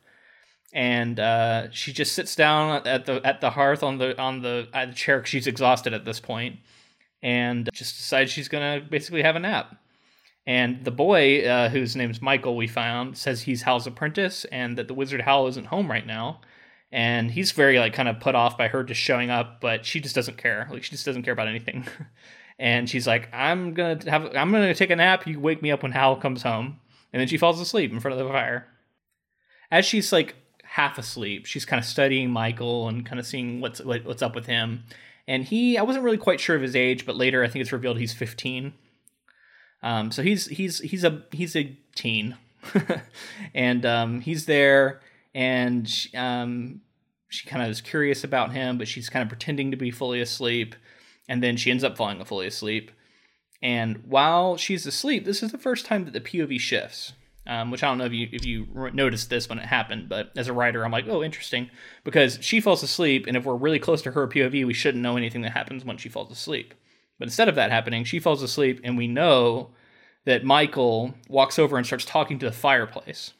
and 0.74 1.20
uh, 1.20 1.72
she 1.72 1.94
just 1.94 2.14
sits 2.14 2.36
down 2.36 2.86
at 2.86 3.06
the 3.06 3.22
at 3.24 3.42
the 3.42 3.52
hearth 3.52 3.84
on 3.84 3.98
the 3.98 4.20
on 4.20 4.42
the, 4.42 4.68
the 4.74 4.94
chair 4.94 5.24
she's 5.26 5.48
exhausted 5.48 5.94
at 5.94 6.06
this 6.06 6.20
point, 6.20 6.58
and 7.22 7.70
just 7.74 7.98
decides 7.98 8.32
she's 8.32 8.48
gonna 8.48 8.86
basically 8.90 9.24
have 9.24 9.36
a 9.36 9.40
nap. 9.40 9.76
And 10.46 10.86
the 10.86 10.92
boy, 10.92 11.46
uh, 11.46 11.70
whose 11.70 11.96
name's 11.96 12.22
Michael, 12.22 12.56
we 12.56 12.68
found 12.68 13.18
says 13.18 13.42
he's 13.42 13.64
Howl's 13.64 13.88
apprentice, 13.88 14.46
and 14.46 14.78
that 14.78 14.88
the 14.88 14.94
wizard 14.94 15.22
Howl 15.22 15.48
isn't 15.48 15.68
home 15.68 15.90
right 15.90 16.06
now. 16.06 16.42
And 16.90 17.30
he's 17.32 17.52
very 17.52 17.80
like 17.80 17.94
kind 17.94 18.08
of 18.08 18.22
put 18.22 18.34
off 18.34 18.58
by 18.58 18.70
her 18.70 18.82
just 18.84 19.02
showing 19.02 19.30
up, 19.30 19.60
but 19.60 19.86
she 19.86 20.00
just 20.00 20.16
doesn't 20.16 20.38
care. 20.38 20.70
Like 20.72 20.84
she 20.84 20.92
just 20.92 21.06
doesn't 21.06 21.24
care 21.24 21.34
about 21.34 21.50
anything. 21.50 21.86
and 22.60 22.90
she's 22.90 23.06
like, 23.06 23.30
"I'm 23.34 23.74
gonna 23.74 24.00
have, 24.10 24.26
I'm 24.36 24.52
gonna 24.52 24.74
take 24.74 24.90
a 24.90 24.96
nap. 24.96 25.28
You 25.28 25.40
wake 25.40 25.62
me 25.62 25.72
up 25.72 25.84
when 25.84 25.92
Howl 25.92 26.16
comes 26.16 26.44
home." 26.44 26.80
And 27.12 27.20
then 27.20 27.28
she 27.28 27.38
falls 27.38 27.60
asleep 27.60 27.92
in 27.92 28.00
front 28.00 28.18
of 28.18 28.26
the 28.26 28.32
fire. 28.32 28.68
As 29.70 29.86
she's 29.86 30.14
like 30.14 30.36
half 30.78 31.00
asleep. 31.00 31.48
She's 31.48 31.66
kind 31.66 31.80
of 31.80 31.86
studying 31.86 32.30
Michael 32.30 32.88
and 32.88 33.04
kind 33.04 33.20
of 33.20 33.26
seeing 33.26 33.62
what's 33.62 33.82
what's 33.82 34.22
up 34.22 34.36
with 34.36 34.46
him. 34.46 34.84
And 35.28 35.44
he, 35.44 35.76
I 35.76 35.82
wasn't 35.82 36.06
really 36.06 36.20
quite 36.20 36.40
sure 36.40 36.56
of 36.56 36.62
his 36.62 36.76
age, 36.76 37.04
but 37.04 37.16
later 37.16 37.44
I 37.44 37.48
think 37.48 37.64
it's 37.64 37.72
revealed 37.72 37.98
he's 37.98 38.14
15. 38.14 38.74
Um, 39.82 40.12
so 40.12 40.22
he's 40.22 40.46
he's 40.46 40.78
he's 40.80 41.04
a 41.04 41.24
he's 41.32 41.56
a 41.56 41.76
teen, 41.96 42.38
and 43.56 43.88
um, 43.88 44.22
he's 44.22 44.46
there, 44.46 45.02
and 45.34 45.90
she, 45.90 46.16
um, 46.16 46.82
she 47.28 47.48
kind 47.50 47.64
of 47.64 47.70
is 47.70 47.82
curious 47.82 48.24
about 48.24 48.54
him, 48.54 48.78
but 48.78 48.88
she's 48.88 49.10
kind 49.10 49.24
of 49.24 49.30
pretending 49.30 49.72
to 49.72 49.78
be 49.78 49.90
fully 49.90 50.22
asleep, 50.22 50.76
and 51.28 51.42
then 51.42 51.58
she 51.58 51.72
ends 51.72 51.84
up 51.84 51.98
falling 51.98 52.24
fully 52.24 52.46
asleep. 52.46 52.92
And 53.64 54.04
while 54.08 54.58
she's 54.58 54.86
asleep, 54.86 55.26
this 55.26 55.42
is 55.42 55.52
the 55.52 55.58
first 55.58 55.88
time 55.88 56.06
that 56.06 56.14
the 56.14 56.22
POV 56.22 56.60
shifts 56.60 57.14
um, 57.48 57.72
which 57.72 57.82
I 57.82 57.88
don't 57.88 57.98
know 57.98 58.06
if 58.06 58.14
you 58.14 58.28
if 58.32 58.46
you 58.46 58.68
noticed 58.94 59.30
this 59.30 59.48
when 59.48 59.58
it 59.58 59.66
happened, 59.66 60.10
but 60.10 60.32
as 60.36 60.48
a 60.48 60.54
writer, 60.54 60.84
I'm 60.84 60.92
like, 60.92 61.08
oh, 61.08 61.24
interesting, 61.24 61.70
because 62.04 62.38
she 62.42 62.60
falls 62.60 62.84
asleep, 62.84 63.26
and 63.26 63.38
if 63.38 63.46
we're 63.46 63.56
really 63.56 63.80
close 63.80 64.02
to 64.04 64.12
her 64.12 64.28
POV, 64.28 64.68
we 64.68 64.74
shouldn't 64.74 65.02
know 65.02 65.18
anything 65.18 65.42
that 65.42 65.54
happens 65.54 65.86
when 65.86 65.98
she 65.98 66.10
falls 66.10 66.32
asleep. 66.32 66.74
But 67.18 67.28
instead 67.28 67.50
of 67.50 67.56
that 67.56 67.72
happening, 67.72 68.04
she 68.04 68.20
falls 68.20 68.44
asleep, 68.44 68.82
and 68.84 68.98
we 68.98 69.08
know 69.08 69.72
that 70.26 70.44
Michael 70.44 71.16
walks 71.30 71.58
over 71.58 71.78
and 71.78 71.86
starts 71.86 72.06
talking 72.06 72.38
to 72.40 72.46
the 72.46 72.52
fireplace, 72.52 73.34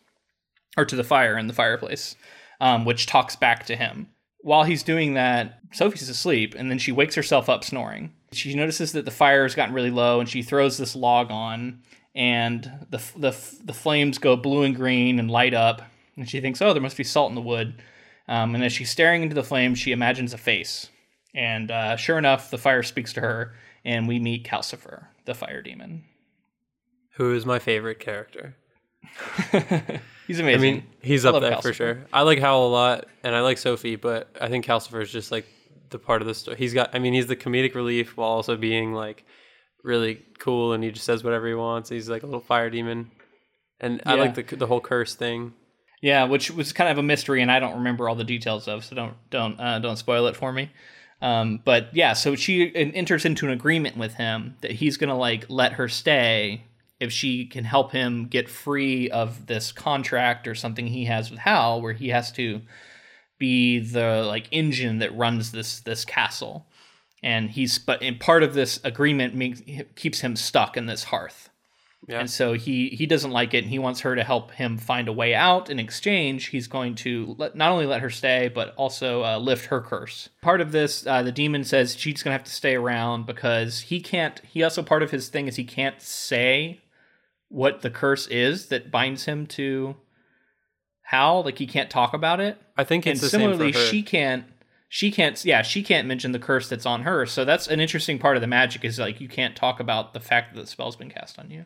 or 0.78 0.86
to 0.86 0.96
the 0.96 1.04
fire 1.04 1.38
in 1.38 1.48
the 1.48 1.54
fireplace, 1.54 2.16
um, 2.62 2.86
which 2.86 3.06
talks 3.06 3.36
back 3.36 3.66
to 3.66 3.76
him. 3.76 4.08
While 4.40 4.64
he's 4.64 4.84
doing 4.84 5.16
that, 5.16 5.60
Sophie's 5.74 6.08
asleep, 6.08 6.56
and 6.58 6.72
then 6.72 6.78
she 6.78 6.94
wakes 6.94 7.16
herself 7.16 7.50
up 7.50 7.66
snoring. 7.66 8.14
She 8.32 8.56
notices 8.56 8.94
that 8.94 9.04
the 9.04 9.12
fire 9.12 9.44
has 9.44 9.54
gotten 9.54 9.76
really 9.76 9.92
low, 9.92 10.22
and 10.22 10.30
she 10.30 10.42
throws 10.42 10.78
this 10.78 10.96
log 10.96 11.30
on 11.30 11.82
and 12.18 12.88
the, 12.90 12.98
the, 13.16 13.38
the 13.64 13.74
flames 13.74 14.18
go 14.18 14.36
blue 14.36 14.64
and 14.64 14.76
green 14.76 15.20
and 15.20 15.30
light 15.30 15.54
up. 15.54 15.84
And 16.16 16.28
she 16.28 16.42
thinks, 16.42 16.60
oh, 16.64 16.74
there 16.74 16.82
must 16.82 16.98
be 16.98 17.04
salt 17.04 17.30
in 17.30 17.36
the 17.36 17.42
wood. 17.42 17.76
Um, 18.28 18.56
and 18.56 18.64
as 18.64 18.74
she's 18.74 18.90
staring 18.90 19.22
into 19.22 19.36
the 19.36 19.44
flames, 19.44 19.78
she 19.78 19.92
imagines 19.92 20.34
a 20.34 20.38
face. 20.38 20.90
And 21.36 21.70
uh, 21.70 21.96
sure 21.96 22.18
enough, 22.18 22.50
the 22.50 22.58
fire 22.58 22.82
speaks 22.82 23.14
to 23.14 23.22
her, 23.22 23.54
and 23.86 24.08
we 24.08 24.18
meet 24.18 24.44
Calcifer, 24.46 25.06
the 25.26 25.36
fire 25.36 25.62
demon. 25.62 26.06
Who 27.12 27.36
is 27.36 27.46
my 27.46 27.60
favorite 27.60 28.00
character? 28.00 28.56
he's 30.26 30.40
amazing. 30.40 30.48
I 30.48 30.58
mean, 30.58 30.84
he's 31.04 31.24
up 31.24 31.40
there 31.40 31.52
Calcifer. 31.52 31.62
for 31.62 31.74
sure. 31.74 32.06
I 32.12 32.24
like 32.24 32.40
Howl 32.40 32.66
a 32.66 32.70
lot, 32.70 33.06
and 33.24 33.36
I 33.36 33.42
like 33.42 33.60
Sophie, 33.60 33.96
but 33.96 34.36
I 34.42 34.50
think 34.50 34.66
Calcifer 34.66 35.04
is 35.04 35.12
just 35.12 35.32
like 35.32 35.46
the 35.92 36.00
part 36.00 36.24
of 36.24 36.28
the 36.28 36.34
story. 36.34 36.58
He's 36.58 36.74
got, 36.74 36.96
I 36.96 37.00
mean, 37.00 37.14
he's 37.14 37.28
the 37.28 37.36
comedic 37.36 37.76
relief 37.76 38.18
while 38.18 38.30
also 38.30 38.58
being 38.58 38.94
like 38.94 39.24
really 39.88 40.24
cool 40.40 40.74
and 40.74 40.84
he 40.84 40.92
just 40.92 41.06
says 41.06 41.24
whatever 41.24 41.48
he 41.48 41.56
wants. 41.56 41.90
He's 41.90 42.10
like 42.10 42.24
a 42.24 42.28
little 42.28 42.42
fire 42.42 42.70
demon. 42.70 43.12
And 43.80 44.02
yeah. 44.06 44.14
I 44.14 44.16
like 44.16 44.36
the 44.36 44.56
the 44.56 44.68
whole 44.68 44.82
curse 44.82 45.16
thing. 45.16 45.54
Yeah, 46.02 46.26
which 46.26 46.52
was 46.52 46.74
kind 46.74 46.92
of 46.92 47.00
a 47.00 47.04
mystery 47.04 47.42
and 47.42 47.52
I 47.52 47.60
don't 47.60 47.78
remember 47.78 48.08
all 48.08 48.16
the 48.16 48.24
details 48.24 48.68
of, 48.68 48.86
so 48.86 48.96
don't 48.96 49.16
don't 49.30 49.60
uh, 49.60 49.80
don't 49.80 49.98
spoil 49.98 50.28
it 50.28 50.36
for 50.36 50.52
me. 50.52 50.72
Um, 51.22 51.62
but 51.66 51.90
yeah, 51.96 52.14
so 52.14 52.36
she 52.36 52.76
enters 52.76 53.26
into 53.26 53.48
an 53.48 53.52
agreement 53.52 53.98
with 53.98 54.14
him 54.16 54.56
that 54.62 54.72
he's 54.72 54.98
going 54.98 55.10
to 55.10 55.16
like 55.16 55.46
let 55.50 55.74
her 55.74 55.88
stay 55.88 56.64
if 57.00 57.12
she 57.12 57.46
can 57.46 57.64
help 57.64 57.92
him 57.92 58.28
get 58.28 58.50
free 58.50 59.10
of 59.10 59.48
this 59.48 59.72
contract 59.72 60.48
or 60.48 60.56
something 60.56 60.88
he 60.88 61.06
has 61.06 61.32
with 61.32 61.40
Howl 61.40 61.82
where 61.82 61.94
he 61.94 62.10
has 62.10 62.32
to 62.34 62.62
be 63.40 63.80
the 63.80 64.24
like 64.28 64.48
engine 64.52 65.00
that 65.00 65.16
runs 65.16 65.52
this 65.52 65.80
this 65.82 66.06
castle 66.06 66.66
and 67.24 67.50
he's 67.50 67.80
but 67.80 68.02
in 68.02 68.18
part 68.18 68.44
of 68.44 68.54
this 68.54 68.80
agreement 68.84 69.36
makes, 69.36 69.62
keeps 69.96 70.20
him 70.22 70.36
stuck 70.36 70.78
in 70.78 70.86
this 70.86 71.06
hearth. 71.06 71.50
Yeah. 72.08 72.20
and 72.20 72.30
so 72.30 72.54
he 72.54 72.90
he 72.90 73.06
doesn't 73.06 73.32
like 73.32 73.54
it 73.54 73.64
and 73.64 73.70
he 73.70 73.80
wants 73.80 74.02
her 74.02 74.16
to 74.16 74.24
help 74.24 74.52
him 74.52 74.78
find 74.78 75.08
a 75.08 75.14
way 75.14 75.34
out 75.34 75.70
in 75.70 75.80
exchange. 75.80 76.46
He's 76.48 76.68
going 76.68 76.96
to 76.96 77.36
let, 77.38 77.56
not 77.56 77.72
only 77.72 77.86
let 77.86 78.02
her 78.02 78.10
stay 78.10 78.50
but 78.54 78.74
also 78.76 79.24
uh, 79.24 79.40
lift 79.40 79.66
her 79.66 79.82
curse. 79.82 80.30
Part 80.42 80.62
of 80.62 80.72
this 80.72 81.06
uh, 81.08 81.24
the 81.24 81.32
demon 81.32 81.64
says 81.64 81.98
she's 81.98 82.24
going 82.24 82.34
to 82.34 82.38
have 82.38 82.46
to 82.46 82.54
stay 82.54 82.76
around 82.76 83.26
because 83.26 83.82
he 83.82 84.00
can't 84.00 84.40
he 84.46 84.64
also 84.64 84.84
part 84.84 85.04
of 85.04 85.12
his 85.12 85.28
thing 85.28 85.48
is 85.48 85.56
he 85.56 85.66
can't 85.66 86.02
say 86.02 86.82
what 87.50 87.82
the 87.82 87.90
curse 87.90 88.28
is 88.28 88.68
that 88.68 88.92
binds 88.92 89.26
him 89.26 89.46
to 89.48 89.96
Howl. 91.02 91.44
Like 91.44 91.58
he 91.58 91.68
can't 91.68 91.90
talk 91.90 92.14
about 92.14 92.42
it. 92.42 92.62
I 92.78 92.84
think 92.84 93.06
and 93.06 93.18
similarly 93.18 93.72
she 93.72 94.04
can't 94.04 94.44
she 94.90 95.12
can't 95.12 95.44
yeah 95.44 95.62
she 95.62 95.84
can't 95.84 96.08
mention 96.08 96.32
the 96.32 96.40
curse 96.40 96.70
that's 96.70 96.86
on 96.86 97.04
her. 97.04 97.26
So 97.26 97.46
that's 97.46 97.68
an 97.68 97.80
interesting 97.80 98.20
part 98.20 98.38
of 98.38 98.42
the 98.42 98.48
magic 98.48 98.86
is 98.86 99.00
like 99.00 99.20
you 99.20 99.28
can't 99.28 99.56
talk 99.56 99.80
about 99.80 100.14
the 100.14 100.20
fact 100.20 100.54
that 100.54 100.62
the 100.62 100.68
spell's 100.68 100.96
been 100.96 101.10
cast 101.10 101.38
on 101.38 101.52
you 101.52 101.66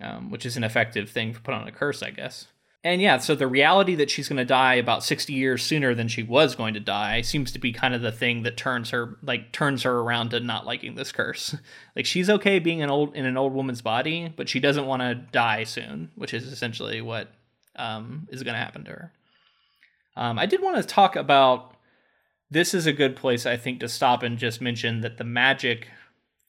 um, 0.00 0.30
which 0.30 0.46
is 0.46 0.56
an 0.56 0.64
effective 0.64 1.10
thing 1.10 1.34
to 1.34 1.40
put 1.40 1.54
on 1.54 1.68
a 1.68 1.72
curse 1.72 2.02
i 2.02 2.10
guess. 2.10 2.48
And 2.82 3.00
yeah 3.00 3.18
so 3.18 3.34
the 3.34 3.46
reality 3.46 3.94
that 3.96 4.10
she's 4.10 4.28
going 4.28 4.38
to 4.38 4.44
die 4.44 4.74
about 4.74 5.04
60 5.04 5.32
years 5.32 5.62
sooner 5.62 5.94
than 5.94 6.08
she 6.08 6.22
was 6.22 6.56
going 6.56 6.74
to 6.74 6.80
die 6.80 7.20
seems 7.20 7.52
to 7.52 7.58
be 7.58 7.72
kind 7.72 7.94
of 7.94 8.02
the 8.02 8.12
thing 8.12 8.42
that 8.42 8.56
turns 8.56 8.90
her 8.90 9.18
like 9.22 9.52
turns 9.52 9.82
her 9.84 9.98
around 10.00 10.30
to 10.30 10.40
not 10.40 10.66
liking 10.66 10.94
this 10.94 11.12
curse. 11.12 11.54
Like 11.96 12.06
she's 12.06 12.30
okay 12.30 12.60
being 12.60 12.82
an 12.82 12.88
old 12.88 13.14
in 13.14 13.26
an 13.26 13.36
old 13.36 13.52
woman's 13.52 13.82
body 13.82 14.32
but 14.34 14.48
she 14.48 14.60
doesn't 14.60 14.86
want 14.86 15.02
to 15.02 15.14
die 15.14 15.64
soon 15.64 16.10
which 16.14 16.32
is 16.32 16.46
essentially 16.46 17.00
what 17.00 17.28
um, 17.76 18.26
is 18.30 18.42
going 18.42 18.54
to 18.54 18.60
happen 18.60 18.84
to 18.84 18.90
her. 18.90 19.12
Um, 20.16 20.38
i 20.38 20.46
did 20.46 20.62
want 20.62 20.76
to 20.78 20.82
talk 20.82 21.14
about 21.14 21.69
this 22.50 22.74
is 22.74 22.86
a 22.86 22.92
good 22.92 23.16
place 23.16 23.46
I 23.46 23.56
think 23.56 23.80
to 23.80 23.88
stop 23.88 24.22
and 24.22 24.38
just 24.38 24.60
mention 24.60 25.02
that 25.02 25.18
the 25.18 25.24
magic 25.24 25.88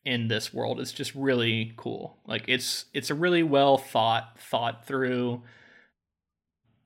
in 0.04 0.28
this 0.28 0.54
world 0.54 0.80
is 0.80 0.92
just 0.92 1.14
really 1.14 1.74
cool. 1.78 2.18
Like 2.26 2.44
it's 2.48 2.86
it's 2.94 3.10
a 3.10 3.16
really 3.16 3.44
well 3.44 3.78
thought 3.78 4.38
thought 4.40 4.86
through. 4.86 5.44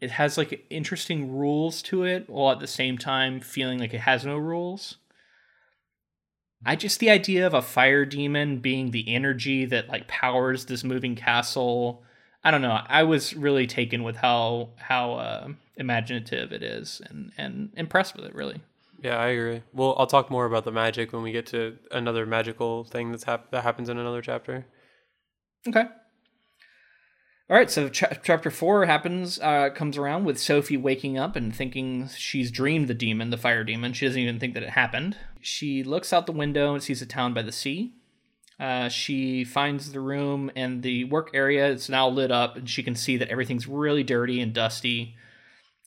It 0.01 0.11
has 0.11 0.37
like 0.37 0.65
interesting 0.69 1.37
rules 1.37 1.81
to 1.83 2.03
it 2.03 2.29
while 2.29 2.51
at 2.51 2.59
the 2.59 2.67
same 2.67 2.97
time 2.97 3.39
feeling 3.39 3.79
like 3.79 3.93
it 3.93 4.01
has 4.01 4.25
no 4.25 4.37
rules. 4.37 4.97
I 6.65 6.75
just 6.75 6.99
the 6.99 7.09
idea 7.09 7.47
of 7.47 7.53
a 7.53 7.61
fire 7.61 8.05
demon 8.05 8.57
being 8.57 8.91
the 8.91 9.13
energy 9.13 9.65
that 9.65 9.87
like 9.87 10.07
powers 10.07 10.65
this 10.65 10.83
moving 10.83 11.15
castle. 11.15 12.03
I 12.43 12.51
don't 12.51 12.61
know. 12.61 12.81
I 12.87 13.03
was 13.03 13.33
really 13.33 13.65
taken 13.65 14.03
with 14.03 14.17
how 14.17 14.71
how 14.75 15.13
uh, 15.13 15.47
imaginative 15.77 16.51
it 16.51 16.63
is 16.63 17.01
and 17.09 17.31
and 17.37 17.71
impressed 17.77 18.15
with 18.17 18.25
it 18.25 18.35
really. 18.35 18.59
Yeah, 19.01 19.17
I 19.17 19.27
agree. 19.27 19.61
Well, 19.73 19.95
I'll 19.97 20.07
talk 20.07 20.31
more 20.31 20.45
about 20.45 20.63
the 20.63 20.71
magic 20.71 21.13
when 21.13 21.21
we 21.21 21.31
get 21.31 21.45
to 21.47 21.77
another 21.91 22.25
magical 22.25 22.83
thing 22.85 23.11
that's 23.11 23.25
hap- 23.25 23.51
that 23.51 23.63
happens 23.63 23.89
in 23.89 23.97
another 23.97 24.21
chapter. 24.21 24.65
Okay. 25.67 25.85
All 27.47 27.55
right, 27.55 27.69
so 27.69 27.89
ch- 27.89 28.03
chapter 28.23 28.49
four 28.49 28.85
happens, 28.87 29.37
uh, 29.39 29.69
comes 29.69 29.99
around 29.99 30.25
with 30.25 30.39
Sophie 30.39 30.77
waking 30.77 31.19
up 31.19 31.35
and 31.35 31.55
thinking 31.55 32.09
she's 32.17 32.49
dreamed 32.49 32.87
the 32.87 32.95
demon, 32.95 33.29
the 33.29 33.37
fire 33.37 33.63
demon. 33.63 33.93
She 33.93 34.07
doesn't 34.07 34.19
even 34.19 34.39
think 34.39 34.55
that 34.55 34.63
it 34.63 34.69
happened. 34.71 35.15
She 35.41 35.83
looks 35.83 36.11
out 36.11 36.25
the 36.25 36.31
window 36.31 36.73
and 36.73 36.81
sees 36.81 37.03
a 37.03 37.05
town 37.05 37.35
by 37.35 37.43
the 37.43 37.51
sea. 37.51 37.93
Uh, 38.59 38.89
she 38.89 39.43
finds 39.43 39.91
the 39.91 39.99
room 39.99 40.49
and 40.55 40.81
the 40.81 41.03
work 41.03 41.29
area 41.33 41.69
It's 41.69 41.89
now 41.89 42.07
lit 42.07 42.31
up, 42.31 42.55
and 42.55 42.67
she 42.67 42.81
can 42.81 42.95
see 42.95 43.17
that 43.17 43.29
everything's 43.29 43.67
really 43.67 44.01
dirty 44.03 44.41
and 44.41 44.53
dusty. 44.53 45.15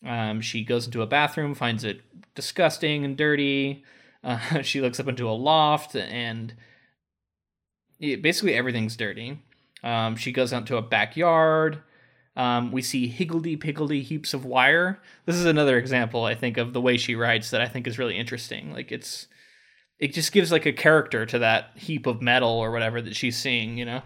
Um, 0.04 0.40
she 0.40 0.64
goes 0.64 0.86
into 0.86 1.02
a 1.02 1.06
bathroom, 1.06 1.54
finds 1.54 1.84
it 1.84 2.02
disgusting 2.34 3.04
and 3.04 3.16
dirty. 3.16 3.84
Uh, 4.22 4.62
she 4.62 4.80
looks 4.80 5.00
up 5.00 5.08
into 5.08 5.28
a 5.28 5.32
loft, 5.32 5.96
and 5.96 6.54
it, 8.00 8.22
basically 8.22 8.54
everything's 8.54 8.96
dirty. 8.96 9.40
Um, 9.82 10.16
she 10.16 10.32
goes 10.32 10.52
out 10.52 10.66
to 10.66 10.76
a 10.76 10.82
backyard. 10.82 11.82
Um, 12.36 12.70
we 12.70 12.82
see 12.82 13.08
higgledy 13.08 13.56
piggledy 13.56 14.02
heaps 14.02 14.32
of 14.32 14.44
wire. 14.44 15.00
This 15.26 15.34
is 15.34 15.44
another 15.44 15.76
example, 15.76 16.24
I 16.24 16.36
think, 16.36 16.56
of 16.56 16.72
the 16.72 16.80
way 16.80 16.96
she 16.96 17.16
writes 17.16 17.50
that 17.50 17.60
I 17.60 17.66
think 17.66 17.86
is 17.86 17.98
really 17.98 18.16
interesting. 18.16 18.72
Like 18.72 18.92
it's, 18.92 19.26
it 19.98 20.14
just 20.14 20.30
gives 20.30 20.52
like 20.52 20.64
a 20.64 20.72
character 20.72 21.26
to 21.26 21.40
that 21.40 21.70
heap 21.74 22.06
of 22.06 22.22
metal 22.22 22.50
or 22.50 22.70
whatever 22.70 23.02
that 23.02 23.16
she's 23.16 23.36
seeing, 23.36 23.76
you 23.76 23.84
know. 23.84 24.02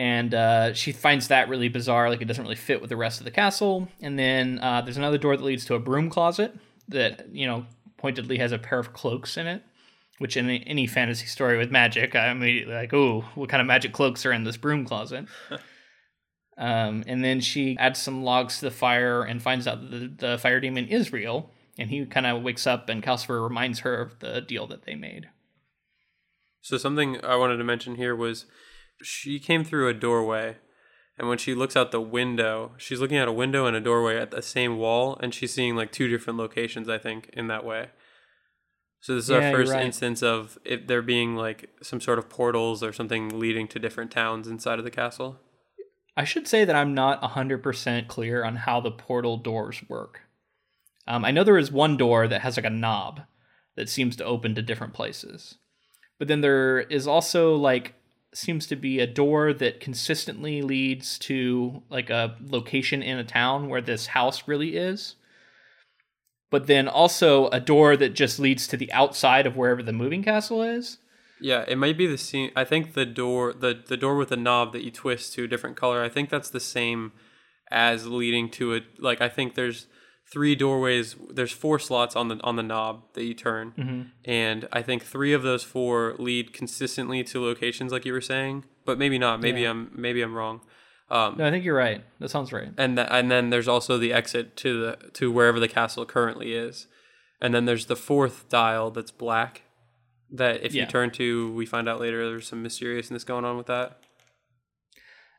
And 0.00 0.32
uh, 0.32 0.72
she 0.72 0.92
finds 0.92 1.28
that 1.28 1.50
really 1.50 1.68
bizarre, 1.68 2.08
like 2.08 2.22
it 2.22 2.24
doesn't 2.24 2.42
really 2.42 2.56
fit 2.56 2.80
with 2.80 2.88
the 2.88 2.96
rest 2.96 3.20
of 3.20 3.26
the 3.26 3.30
castle. 3.30 3.86
And 4.00 4.18
then 4.18 4.58
uh, 4.62 4.80
there's 4.80 4.96
another 4.96 5.18
door 5.18 5.36
that 5.36 5.44
leads 5.44 5.66
to 5.66 5.74
a 5.74 5.78
broom 5.78 6.08
closet 6.08 6.56
that 6.88 7.26
you 7.30 7.46
know 7.46 7.66
pointedly 7.98 8.38
has 8.38 8.50
a 8.50 8.56
pair 8.56 8.78
of 8.78 8.94
cloaks 8.94 9.36
in 9.36 9.46
it. 9.46 9.62
Which 10.16 10.38
in 10.38 10.48
any 10.48 10.86
fantasy 10.86 11.26
story 11.26 11.58
with 11.58 11.70
magic, 11.70 12.16
I'm 12.16 12.38
immediately 12.38 12.72
like, 12.72 12.94
"Oh, 12.94 13.26
what 13.34 13.50
kind 13.50 13.60
of 13.60 13.66
magic 13.66 13.92
cloaks 13.92 14.24
are 14.24 14.32
in 14.32 14.44
this 14.44 14.56
broom 14.56 14.86
closet?" 14.86 15.26
Um, 16.58 17.04
and 17.06 17.24
then 17.24 17.40
she 17.40 17.74
adds 17.78 17.98
some 17.98 18.22
logs 18.22 18.58
to 18.58 18.66
the 18.66 18.70
fire 18.70 19.22
and 19.22 19.42
finds 19.42 19.66
out 19.66 19.80
that 19.80 20.18
the, 20.18 20.26
the 20.26 20.38
fire 20.38 20.60
demon 20.60 20.88
is 20.88 21.10
real. 21.10 21.48
And 21.78 21.88
he 21.88 22.04
kind 22.04 22.26
of 22.26 22.42
wakes 22.42 22.66
up, 22.66 22.90
and 22.90 23.02
Calcifer 23.02 23.42
reminds 23.42 23.78
her 23.78 23.98
of 23.98 24.18
the 24.18 24.42
deal 24.42 24.66
that 24.66 24.82
they 24.82 24.94
made. 24.94 25.30
So 26.60 26.76
something 26.76 27.24
I 27.24 27.36
wanted 27.36 27.56
to 27.56 27.64
mention 27.64 27.94
here 27.94 28.14
was 28.14 28.44
she 29.02 29.38
came 29.38 29.64
through 29.64 29.88
a 29.88 29.94
doorway, 29.94 30.56
and 31.18 31.28
when 31.28 31.38
she 31.38 31.54
looks 31.54 31.76
out 31.76 31.92
the 31.92 32.00
window, 32.00 32.72
she's 32.78 33.00
looking 33.00 33.16
at 33.18 33.28
a 33.28 33.32
window 33.32 33.66
and 33.66 33.76
a 33.76 33.80
doorway 33.80 34.16
at 34.18 34.30
the 34.30 34.42
same 34.42 34.78
wall, 34.78 35.18
and 35.22 35.34
she's 35.34 35.52
seeing 35.52 35.76
like 35.76 35.92
two 35.92 36.08
different 36.08 36.38
locations. 36.38 36.88
I 36.88 36.98
think 36.98 37.30
in 37.32 37.46
that 37.48 37.64
way. 37.64 37.90
So 39.00 39.14
this 39.14 39.24
is 39.24 39.30
Yeah, 39.30 39.50
our 39.50 39.52
first 39.52 39.72
right. 39.72 39.84
instance 39.84 40.22
of 40.22 40.58
it 40.64 40.86
there 40.86 41.02
being 41.02 41.34
like 41.34 41.70
some 41.82 42.00
sort 42.00 42.18
of 42.18 42.28
portals 42.28 42.82
or 42.82 42.92
something 42.92 43.38
leading 43.38 43.66
to 43.68 43.78
different 43.78 44.10
towns 44.10 44.46
inside 44.46 44.78
of 44.78 44.84
the 44.84 44.90
castle. 44.90 45.40
I 46.16 46.24
should 46.24 46.46
say 46.46 46.66
that 46.66 46.76
I'm 46.76 46.92
not 46.92 47.22
100% 47.22 48.08
clear 48.08 48.44
on 48.44 48.56
how 48.56 48.80
the 48.80 48.90
portal 48.90 49.38
doors 49.38 49.82
work. 49.88 50.20
Um, 51.06 51.24
I 51.24 51.30
know 51.30 51.44
there 51.44 51.56
is 51.56 51.72
one 51.72 51.96
door 51.96 52.28
that 52.28 52.42
has 52.42 52.58
like 52.58 52.66
a 52.66 52.70
knob 52.70 53.22
that 53.76 53.88
seems 53.88 54.16
to 54.16 54.24
open 54.24 54.54
to 54.54 54.62
different 54.62 54.92
places. 54.92 55.56
But 56.18 56.28
then 56.28 56.42
there 56.42 56.80
is 56.80 57.06
also 57.06 57.54
like 57.56 57.94
seems 58.32 58.66
to 58.66 58.76
be 58.76 59.00
a 59.00 59.06
door 59.06 59.52
that 59.52 59.80
consistently 59.80 60.62
leads 60.62 61.18
to 61.18 61.82
like 61.90 62.10
a 62.10 62.36
location 62.40 63.02
in 63.02 63.18
a 63.18 63.24
town 63.24 63.68
where 63.68 63.80
this 63.80 64.08
house 64.08 64.46
really 64.46 64.76
is. 64.76 65.16
But 66.50 66.66
then 66.66 66.88
also 66.88 67.48
a 67.48 67.60
door 67.60 67.96
that 67.96 68.14
just 68.14 68.38
leads 68.38 68.66
to 68.68 68.76
the 68.76 68.92
outside 68.92 69.46
of 69.46 69.56
wherever 69.56 69.82
the 69.82 69.92
moving 69.92 70.22
castle 70.22 70.62
is. 70.62 70.98
Yeah, 71.40 71.64
it 71.66 71.78
might 71.78 71.96
be 71.96 72.06
the 72.06 72.18
same. 72.18 72.50
I 72.54 72.64
think 72.64 72.92
the 72.92 73.06
door, 73.06 73.52
the 73.52 73.82
the 73.86 73.96
door 73.96 74.16
with 74.16 74.28
the 74.28 74.36
knob 74.36 74.72
that 74.72 74.82
you 74.84 74.90
twist 74.90 75.32
to 75.34 75.44
a 75.44 75.48
different 75.48 75.76
color. 75.76 76.02
I 76.02 76.08
think 76.08 76.28
that's 76.28 76.50
the 76.50 76.60
same 76.60 77.12
as 77.70 78.06
leading 78.06 78.50
to 78.50 78.74
it. 78.74 78.84
Like 78.98 79.20
I 79.20 79.28
think 79.28 79.54
there's 79.54 79.86
three 80.32 80.54
doorways. 80.54 81.16
There's 81.30 81.52
four 81.52 81.78
slots 81.78 82.14
on 82.16 82.28
the 82.28 82.40
on 82.44 82.56
the 82.56 82.62
knob 82.62 83.02
that 83.14 83.24
you 83.24 83.34
turn, 83.34 84.12
and 84.24 84.68
I 84.72 84.82
think 84.82 85.02
three 85.04 85.32
of 85.32 85.42
those 85.42 85.62
four 85.62 86.14
lead 86.18 86.52
consistently 86.52 87.22
to 87.24 87.42
locations, 87.42 87.92
like 87.92 88.04
you 88.04 88.12
were 88.12 88.20
saying. 88.20 88.64
But 88.84 88.98
maybe 88.98 89.18
not. 89.18 89.40
Maybe 89.40 89.62
Yeah. 89.62 89.70
I'm 89.70 89.90
maybe 89.94 90.22
I'm 90.22 90.34
wrong. 90.34 90.60
Um, 91.10 91.36
No, 91.38 91.46
I 91.46 91.50
think 91.50 91.64
you're 91.64 91.76
right. 91.76 92.04
That 92.20 92.30
sounds 92.30 92.52
right. 92.52 92.68
and 92.78 92.96
th- 92.96 93.08
and 93.10 93.30
then 93.30 93.50
there's 93.50 93.66
also 93.68 93.98
the 93.98 94.12
exit 94.12 94.56
to 94.58 94.80
the 94.80 95.10
to 95.14 95.30
wherever 95.32 95.58
the 95.58 95.68
castle 95.68 96.06
currently 96.06 96.52
is, 96.54 96.86
and 97.40 97.52
then 97.52 97.64
there's 97.64 97.86
the 97.86 97.96
fourth 97.96 98.48
dial 98.48 98.90
that's 98.90 99.10
black. 99.10 99.62
That 100.32 100.62
if 100.64 100.72
Yeah. 100.72 100.84
you 100.84 100.88
turn 100.88 101.10
to, 101.12 101.52
we 101.52 101.66
find 101.66 101.88
out 101.88 101.98
later 102.00 102.24
there's 102.28 102.46
some 102.46 102.62
mysteriousness 102.62 103.24
going 103.24 103.44
on 103.44 103.56
with 103.56 103.66
that. 103.66 103.98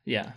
Yeah. 0.06 0.32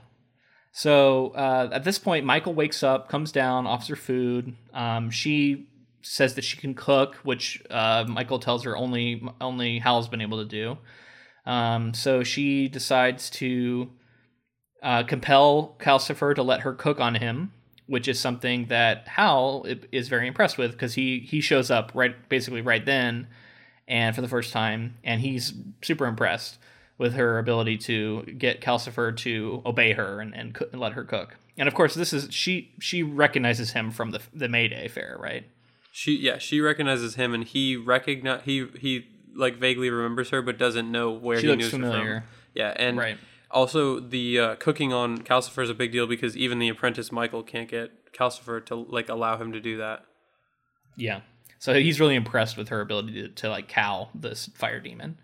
So 0.77 1.29
uh, 1.37 1.69
at 1.71 1.85
this 1.85 2.01
point, 2.01 2.27
Michael 2.27 2.53
wakes 2.53 2.83
up, 2.83 3.09
comes 3.09 3.31
down, 3.31 3.65
offers 3.65 3.87
her 3.87 3.97
food. 3.97 4.57
Um, 4.73 5.09
she 5.09 5.69
says 6.03 6.35
that 6.35 6.43
she 6.43 6.57
can 6.57 6.75
cook, 6.75 7.15
which 7.23 7.63
uh, 7.71 8.05
Michael 8.09 8.41
tells 8.41 8.65
her 8.65 8.77
only 8.77 9.23
only 9.41 9.79
Howl's 9.79 10.09
been 10.09 10.21
able 10.21 10.39
to 10.39 10.45
do. 10.45 10.77
Um, 11.47 11.95
so 11.95 12.25
she 12.25 12.67
decides 12.67 13.31
to 13.31 13.89
uh, 14.83 15.05
compel 15.05 15.77
Calcifer 15.79 16.35
to 16.35 16.43
let 16.43 16.63
her 16.63 16.75
cook 16.75 16.99
on 16.99 17.15
him, 17.15 17.53
which 17.87 18.09
is 18.09 18.19
something 18.19 18.67
that 18.67 19.07
Howl 19.07 19.67
is 19.93 20.09
very 20.09 20.27
impressed 20.27 20.59
with 20.59 20.73
because 20.73 20.95
he 20.95 21.21
he 21.21 21.41
shows 21.41 21.71
up 21.71 21.93
right 21.95 22.29
basically 22.29 22.63
right 22.63 22.85
then, 22.85 23.29
and 23.87 24.13
for 24.13 24.23
the 24.23 24.29
first 24.29 24.53
time, 24.53 24.97
and 25.05 25.21
he's 25.21 25.55
super 25.83 26.07
impressed 26.07 26.59
with 26.99 27.15
her 27.15 27.39
ability 27.39 27.77
to 27.79 28.23
get 28.39 28.61
Calcifer 28.61 29.17
to 29.19 29.63
obey 29.67 29.93
her 29.93 30.21
and, 30.21 30.35
and, 30.35 30.55
coo- 30.55 30.69
and 30.73 30.81
let 30.81 30.93
her 30.93 31.05
cook. 31.05 31.37
And 31.57 31.67
of 31.69 31.75
course, 31.75 31.95
this 31.95 32.13
is 32.13 32.29
she 32.33 32.73
she 32.81 33.03
recognizes 33.03 33.73
him 33.73 33.91
from 33.91 34.11
the 34.11 34.21
the 34.33 34.49
Mayday 34.49 34.89
fair, 34.89 35.17
right? 35.21 35.45
She 35.93 36.17
yeah 36.17 36.39
she 36.39 36.61
recognizes 36.61 37.15
him 37.15 37.33
and 37.35 37.45
he 37.45 37.77
recognize 37.77 38.43
he 38.45 38.67
he 38.79 39.07
like 39.37 39.57
vaguely 39.57 39.91
remembers 39.91 40.31
her 40.31 40.43
but 40.43 40.59
doesn't 40.59 40.91
know 40.91 41.11
where 41.13 41.39
She 41.39 41.47
he 41.47 41.53
looks 41.53 41.69
familiar. 41.69 42.21
from. 42.21 42.29
Yeah, 42.55 42.73
and 42.77 42.97
Right. 42.99 43.19
also 43.51 44.01
the 44.01 44.39
uh, 44.41 44.55
cooking 44.57 44.93
on 44.93 45.19
Calcifer 45.19 45.63
is 45.63 45.71
a 45.71 45.75
big 45.75 45.93
deal 45.93 46.07
because 46.07 46.37
even 46.37 46.59
the 46.59 46.69
apprentice 46.69 47.11
Michael 47.13 47.43
can't 47.45 47.69
get 47.69 48.13
Calcifer 48.13 48.65
to 48.67 48.75
like 48.77 49.09
allow 49.09 49.37
him 49.37 49.53
to 49.53 49.61
do 49.61 49.77
that. 49.79 50.05
Yeah. 50.97 51.21
So 51.59 51.75
he's 51.75 51.99
really 52.01 52.15
impressed 52.15 52.57
with 52.57 52.69
her 52.69 52.81
ability 52.81 53.13
to, 53.23 53.29
to 53.29 53.49
like 53.49 53.69
cow 53.69 54.09
this 54.15 54.51
fire 54.55 54.81
demon, 54.81 55.19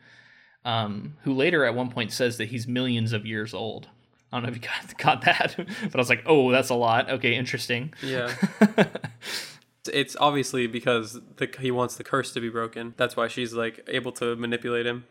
um, 0.65 1.17
who 1.23 1.33
later 1.33 1.65
at 1.65 1.75
one 1.75 1.91
point 1.91 2.13
says 2.13 2.39
that 2.39 2.49
he's 2.49 2.67
millions 2.67 3.13
of 3.13 3.27
years 3.27 3.55
old. 3.55 3.89
I 4.33 4.37
don't 4.37 4.45
know 4.45 4.49
if 4.51 4.57
you 4.57 4.63
got, 4.63 4.99
got 4.99 5.25
that, 5.25 5.55
but 5.57 5.95
I 5.95 5.99
was 5.99 6.09
like, 6.09 6.23
oh, 6.27 6.51
that's 6.51 6.71
a 6.71 6.75
lot. 6.75 7.11
Okay, 7.11 7.35
interesting. 7.35 7.93
Yeah. 8.03 8.35
it's 9.93 10.17
obviously 10.21 10.67
because 10.67 11.19
the, 11.37 11.49
he 11.59 11.71
wants 11.71 11.97
the 11.97 12.05
curse 12.05 12.33
to 12.33 12.41
be 12.41 12.49
broken. 12.49 12.95
That's 12.97 13.17
why 13.17 13.29
she's 13.29 13.53
like 13.53 13.89
able 13.89 14.13
to 14.13 14.37
manipulate 14.37 14.87
him. 14.87 15.05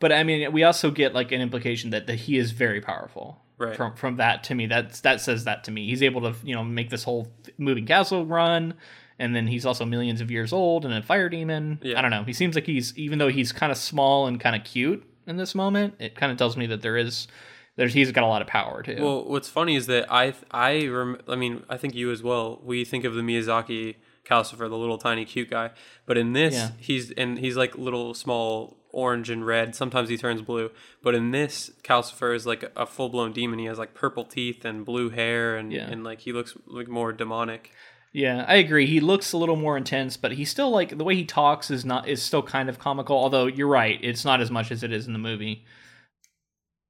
But 0.00 0.12
I 0.12 0.24
mean, 0.24 0.52
we 0.52 0.64
also 0.64 0.90
get 0.90 1.14
like 1.14 1.32
an 1.32 1.40
implication 1.40 1.90
that, 1.90 2.06
that 2.06 2.16
he 2.16 2.36
is 2.36 2.50
very 2.52 2.80
powerful. 2.80 3.40
Right. 3.58 3.76
From 3.76 3.94
from 3.96 4.16
that 4.18 4.44
to 4.44 4.54
me, 4.54 4.66
that's 4.66 5.00
that 5.00 5.20
says 5.20 5.44
that 5.44 5.64
to 5.64 5.72
me. 5.72 5.88
He's 5.88 6.02
able 6.02 6.20
to 6.20 6.34
you 6.44 6.54
know 6.54 6.62
make 6.62 6.90
this 6.90 7.02
whole 7.02 7.26
moving 7.58 7.86
castle 7.86 8.24
run, 8.24 8.74
and 9.18 9.34
then 9.34 9.46
he's 9.48 9.66
also 9.66 9.84
millions 9.84 10.20
of 10.20 10.30
years 10.30 10.52
old 10.52 10.84
and 10.84 10.94
a 10.94 11.02
fire 11.02 11.28
demon. 11.28 11.78
Yeah. 11.82 11.98
I 11.98 12.02
don't 12.02 12.10
know. 12.10 12.24
He 12.24 12.32
seems 12.32 12.54
like 12.54 12.66
he's 12.66 12.96
even 12.98 13.18
though 13.18 13.28
he's 13.28 13.52
kind 13.52 13.72
of 13.72 13.78
small 13.78 14.26
and 14.26 14.38
kind 14.40 14.54
of 14.56 14.64
cute 14.64 15.04
in 15.26 15.36
this 15.36 15.54
moment, 15.54 15.94
it 15.98 16.14
kind 16.14 16.30
of 16.32 16.38
tells 16.38 16.56
me 16.56 16.66
that 16.66 16.82
there 16.82 16.96
is 16.96 17.28
there's 17.76 17.94
he's 17.94 18.10
got 18.12 18.24
a 18.24 18.26
lot 18.26 18.42
of 18.42 18.48
power 18.48 18.82
too. 18.82 18.96
Well, 19.00 19.24
what's 19.24 19.48
funny 19.48 19.76
is 19.76 19.86
that 19.86 20.10
I 20.12 20.34
I 20.50 20.86
rem- 20.86 21.20
I 21.28 21.36
mean 21.36 21.64
I 21.68 21.76
think 21.76 21.94
you 21.94 22.10
as 22.10 22.22
well. 22.22 22.60
We 22.64 22.84
think 22.84 23.04
of 23.04 23.14
the 23.14 23.22
Miyazaki 23.22 23.96
Calcifer, 24.24 24.68
the 24.68 24.76
little 24.76 24.98
tiny 24.98 25.24
cute 25.24 25.50
guy, 25.50 25.70
but 26.06 26.18
in 26.18 26.32
this 26.32 26.54
Yeah. 26.54 26.70
he's 26.78 27.10
and 27.12 27.38
he's 27.38 27.56
like 27.56 27.76
little 27.78 28.14
small 28.14 28.76
orange 28.90 29.28
and 29.30 29.46
red. 29.46 29.74
Sometimes 29.74 30.08
he 30.08 30.16
turns 30.16 30.40
blue, 30.42 30.70
but 31.02 31.14
in 31.14 31.30
this 31.30 31.70
Calcifer 31.82 32.34
is 32.34 32.46
like 32.46 32.64
a 32.74 32.86
full 32.86 33.08
blown 33.10 33.32
demon. 33.32 33.58
He 33.58 33.66
has 33.66 33.78
like 33.78 33.94
purple 33.94 34.24
teeth 34.24 34.64
and 34.64 34.84
blue 34.84 35.10
hair, 35.10 35.56
and 35.56 35.72
Yeah. 35.72 35.88
and 35.90 36.02
like 36.04 36.20
he 36.20 36.32
looks 36.32 36.56
like 36.66 36.88
more 36.88 37.12
demonic. 37.12 37.70
Yeah, 38.18 38.44
I 38.48 38.56
agree. 38.56 38.86
He 38.86 38.98
looks 38.98 39.32
a 39.32 39.36
little 39.36 39.54
more 39.54 39.76
intense, 39.76 40.16
but 40.16 40.32
he's 40.32 40.50
still 40.50 40.70
like 40.70 40.98
the 40.98 41.04
way 41.04 41.14
he 41.14 41.24
talks 41.24 41.70
is 41.70 41.84
not 41.84 42.08
is 42.08 42.20
still 42.20 42.42
kind 42.42 42.68
of 42.68 42.80
comical. 42.80 43.16
Although 43.16 43.46
you're 43.46 43.68
right, 43.68 43.96
it's 44.02 44.24
not 44.24 44.40
as 44.40 44.50
much 44.50 44.72
as 44.72 44.82
it 44.82 44.92
is 44.92 45.06
in 45.06 45.12
the 45.12 45.20
movie. 45.20 45.64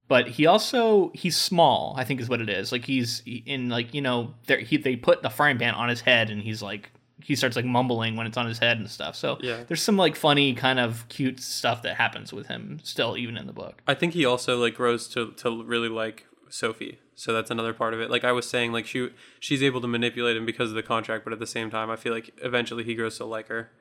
But 0.07 0.27
he 0.29 0.47
also 0.47 1.11
he's 1.13 1.37
small. 1.37 1.93
I 1.97 2.03
think 2.03 2.19
is 2.19 2.29
what 2.29 2.41
it 2.41 2.49
is. 2.49 2.71
Like 2.71 2.83
he's 2.85 3.21
in 3.27 3.69
like 3.69 3.93
you 3.93 4.01
know 4.01 4.33
there 4.47 4.57
he 4.57 4.77
they 4.77 4.95
put 4.95 5.21
the 5.21 5.29
frying 5.29 5.59
pan 5.59 5.75
on 5.75 5.87
his 5.87 6.01
head 6.01 6.31
and 6.31 6.41
he's 6.41 6.63
like 6.63 6.89
he 7.23 7.35
starts 7.35 7.55
like 7.55 7.65
mumbling 7.65 8.15
when 8.15 8.25
it's 8.25 8.37
on 8.37 8.47
his 8.47 8.57
head 8.57 8.79
and 8.79 8.89
stuff. 8.89 9.15
So 9.15 9.37
Yeah. 9.41 9.63
there's 9.67 9.83
some 9.83 9.97
like 9.97 10.15
funny 10.15 10.55
kind 10.55 10.79
of 10.79 11.05
cute 11.09 11.39
stuff 11.41 11.83
that 11.83 11.97
happens 11.97 12.33
with 12.33 12.47
him 12.47 12.79
still 12.81 13.15
even 13.17 13.37
in 13.37 13.45
the 13.45 13.53
book. 13.53 13.83
I 13.87 13.93
think 13.93 14.13
he 14.13 14.25
also 14.25 14.57
like 14.57 14.73
grows 14.73 15.07
to 15.09 15.31
to 15.33 15.63
really 15.63 15.89
like 15.89 16.25
Sophie. 16.49 16.97
So 17.19 17.33
that's 17.33 17.51
another 17.51 17.73
part 17.73 17.93
of 17.93 17.99
it. 17.99 18.09
Like 18.09 18.23
I 18.23 18.31
was 18.31 18.47
saying, 18.47 18.71
like 18.71 18.85
she 18.85 19.09
she's 19.41 19.61
able 19.61 19.81
to 19.81 19.87
manipulate 19.87 20.37
him 20.37 20.45
because 20.45 20.69
of 20.69 20.75
the 20.75 20.81
contract, 20.81 21.25
but 21.25 21.33
at 21.33 21.39
the 21.39 21.45
same 21.45 21.69
time, 21.69 21.89
I 21.89 21.97
feel 21.97 22.13
like 22.13 22.31
eventually 22.41 22.85
he 22.85 22.95
grows 22.95 23.17
to 23.17 23.25
like 23.25 23.49
her. 23.49 23.71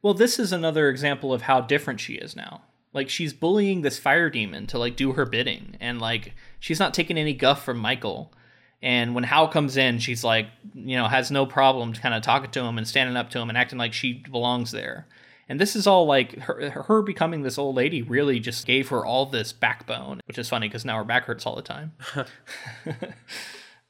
Well, 0.00 0.14
this 0.14 0.38
is 0.38 0.52
another 0.52 0.88
example 0.88 1.34
of 1.34 1.42
how 1.42 1.60
different 1.60 2.00
she 2.00 2.14
is 2.14 2.34
now. 2.34 2.62
Like 2.94 3.10
she's 3.10 3.34
bullying 3.34 3.82
this 3.82 3.98
fire 3.98 4.30
demon 4.30 4.66
to 4.68 4.78
like 4.78 4.96
do 4.96 5.12
her 5.12 5.26
bidding, 5.26 5.76
and 5.80 6.00
like 6.00 6.32
she's 6.60 6.80
not 6.80 6.94
taking 6.94 7.18
any 7.18 7.34
guff 7.34 7.62
from 7.62 7.76
Michael. 7.76 8.32
And 8.80 9.14
when 9.14 9.24
Howl 9.24 9.48
comes 9.48 9.76
in, 9.76 9.98
she's 9.98 10.24
like, 10.24 10.46
you 10.74 10.96
know, 10.96 11.08
has 11.08 11.30
no 11.30 11.44
problem 11.44 11.92
kind 11.92 12.14
of 12.14 12.22
talking 12.22 12.50
to 12.52 12.64
him 12.64 12.78
and 12.78 12.88
standing 12.88 13.18
up 13.18 13.28
to 13.30 13.38
him 13.38 13.50
and 13.50 13.58
acting 13.58 13.78
like 13.78 13.92
she 13.92 14.14
belongs 14.14 14.72
there. 14.72 15.06
And 15.52 15.60
this 15.60 15.76
is 15.76 15.86
all 15.86 16.06
like 16.06 16.38
her, 16.40 16.70
her 16.70 17.02
becoming 17.02 17.42
this 17.42 17.58
old 17.58 17.76
lady 17.76 18.00
really 18.00 18.40
just 18.40 18.66
gave 18.66 18.88
her 18.88 19.04
all 19.04 19.26
this 19.26 19.52
backbone, 19.52 20.20
which 20.26 20.38
is 20.38 20.48
funny 20.48 20.66
because 20.66 20.86
now 20.86 20.96
her 20.96 21.04
back 21.04 21.26
hurts 21.26 21.44
all 21.44 21.54
the 21.54 21.62
time. 21.62 21.92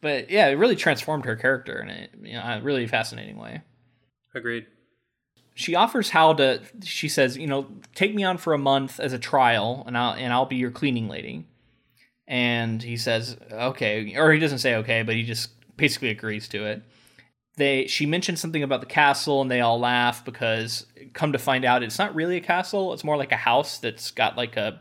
But 0.02 0.30
yeah, 0.30 0.48
it 0.48 0.54
really 0.54 0.76
transformed 0.76 1.24
her 1.24 1.36
character 1.36 1.80
in 1.80 1.88
a 1.88 2.08
you 2.22 2.32
know, 2.34 2.42
a 2.42 2.60
really 2.60 2.86
fascinating 2.86 3.38
way. 3.38 3.62
Agreed. 4.34 4.66
She 5.54 5.74
offers 5.74 6.10
Howl 6.10 6.34
to. 6.36 6.60
She 6.82 7.08
says, 7.08 7.38
you 7.38 7.46
know, 7.46 7.68
take 7.94 8.12
me 8.14 8.24
on 8.24 8.36
for 8.36 8.52
a 8.52 8.58
month 8.58 8.98
as 8.98 9.12
a 9.12 9.18
trial, 9.18 9.84
and 9.86 9.96
I'll 9.96 10.14
and 10.14 10.32
I'll 10.32 10.46
be 10.46 10.56
your 10.56 10.72
cleaning 10.72 11.08
lady. 11.08 11.46
And 12.26 12.82
he 12.82 12.96
says, 12.96 13.36
okay, 13.52 14.16
or 14.16 14.32
he 14.32 14.40
doesn't 14.40 14.58
say 14.58 14.74
okay, 14.76 15.02
but 15.02 15.14
he 15.14 15.22
just 15.22 15.50
basically 15.76 16.08
agrees 16.08 16.48
to 16.48 16.64
it. 16.64 16.82
They 17.56 17.86
she 17.86 18.06
mentions 18.06 18.40
something 18.40 18.62
about 18.62 18.80
the 18.80 18.86
castle, 18.86 19.42
and 19.42 19.50
they 19.50 19.60
all 19.60 19.78
laugh 19.78 20.24
because 20.24 20.86
come 21.12 21.32
to 21.32 21.38
find 21.38 21.64
out, 21.64 21.82
it's 21.82 21.98
not 21.98 22.14
really 22.14 22.36
a 22.36 22.40
castle. 22.40 22.92
It's 22.92 23.04
more 23.04 23.16
like 23.16 23.32
a 23.32 23.36
house 23.36 23.78
that's 23.78 24.10
got 24.10 24.36
like 24.36 24.56
a 24.56 24.80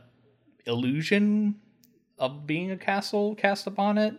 illusion 0.66 1.56
of 2.18 2.46
being 2.48 2.72
a 2.72 2.78
castle 2.78 3.36
cast 3.36 3.68
upon 3.68 3.98
it. 3.98 4.16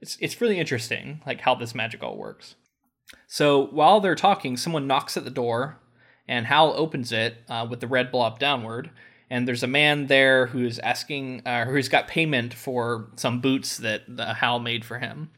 It's 0.00 0.18
it's 0.20 0.40
really 0.40 0.58
interesting, 0.58 1.22
like 1.26 1.40
how 1.40 1.54
this 1.54 1.74
magic 1.74 2.02
all 2.02 2.16
works. 2.16 2.56
So 3.26 3.66
while 3.68 4.00
they're 4.00 4.14
talking, 4.14 4.56
someone 4.56 4.86
knocks 4.86 5.16
at 5.16 5.24
the 5.24 5.30
door, 5.30 5.78
and 6.26 6.46
Howl 6.46 6.74
opens 6.76 7.10
it 7.10 7.38
uh, 7.48 7.66
with 7.68 7.80
the 7.80 7.86
red 7.86 8.12
blob 8.12 8.38
downward. 8.38 8.90
And 9.30 9.46
there's 9.46 9.62
a 9.62 9.66
man 9.68 10.06
there 10.06 10.46
who's 10.46 10.78
asking, 10.78 11.42
uh, 11.44 11.66
who's 11.66 11.88
got 11.88 12.08
payment 12.08 12.54
for 12.54 13.10
some 13.16 13.40
boots 13.40 13.76
that 13.78 14.02
uh, 14.18 14.34
Howl 14.34 14.58
made 14.58 14.84
for 14.84 14.98
him. 14.98 15.30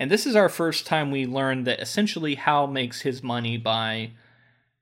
And 0.00 0.10
this 0.10 0.24
is 0.24 0.34
our 0.34 0.48
first 0.48 0.86
time 0.86 1.10
we 1.10 1.26
learn 1.26 1.64
that 1.64 1.78
essentially 1.78 2.34
Howl 2.36 2.66
makes 2.66 3.02
his 3.02 3.22
money 3.22 3.58
by 3.58 4.12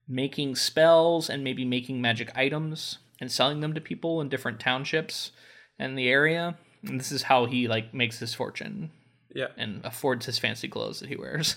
making 0.06 0.54
spells 0.54 1.28
and 1.28 1.42
maybe 1.42 1.64
making 1.64 2.00
magic 2.00 2.30
items 2.36 2.98
and 3.20 3.30
selling 3.30 3.58
them 3.58 3.74
to 3.74 3.80
people 3.80 4.20
in 4.20 4.28
different 4.28 4.60
townships 4.60 5.32
in 5.76 5.96
the 5.96 6.08
area. 6.08 6.56
And 6.84 7.00
this 7.00 7.10
is 7.10 7.24
how 7.24 7.46
he 7.46 7.66
like 7.66 7.92
makes 7.92 8.20
his 8.20 8.32
fortune. 8.32 8.92
Yeah. 9.34 9.48
And 9.56 9.84
affords 9.84 10.26
his 10.26 10.38
fancy 10.38 10.68
clothes 10.68 11.00
that 11.00 11.08
he 11.08 11.16
wears. 11.16 11.56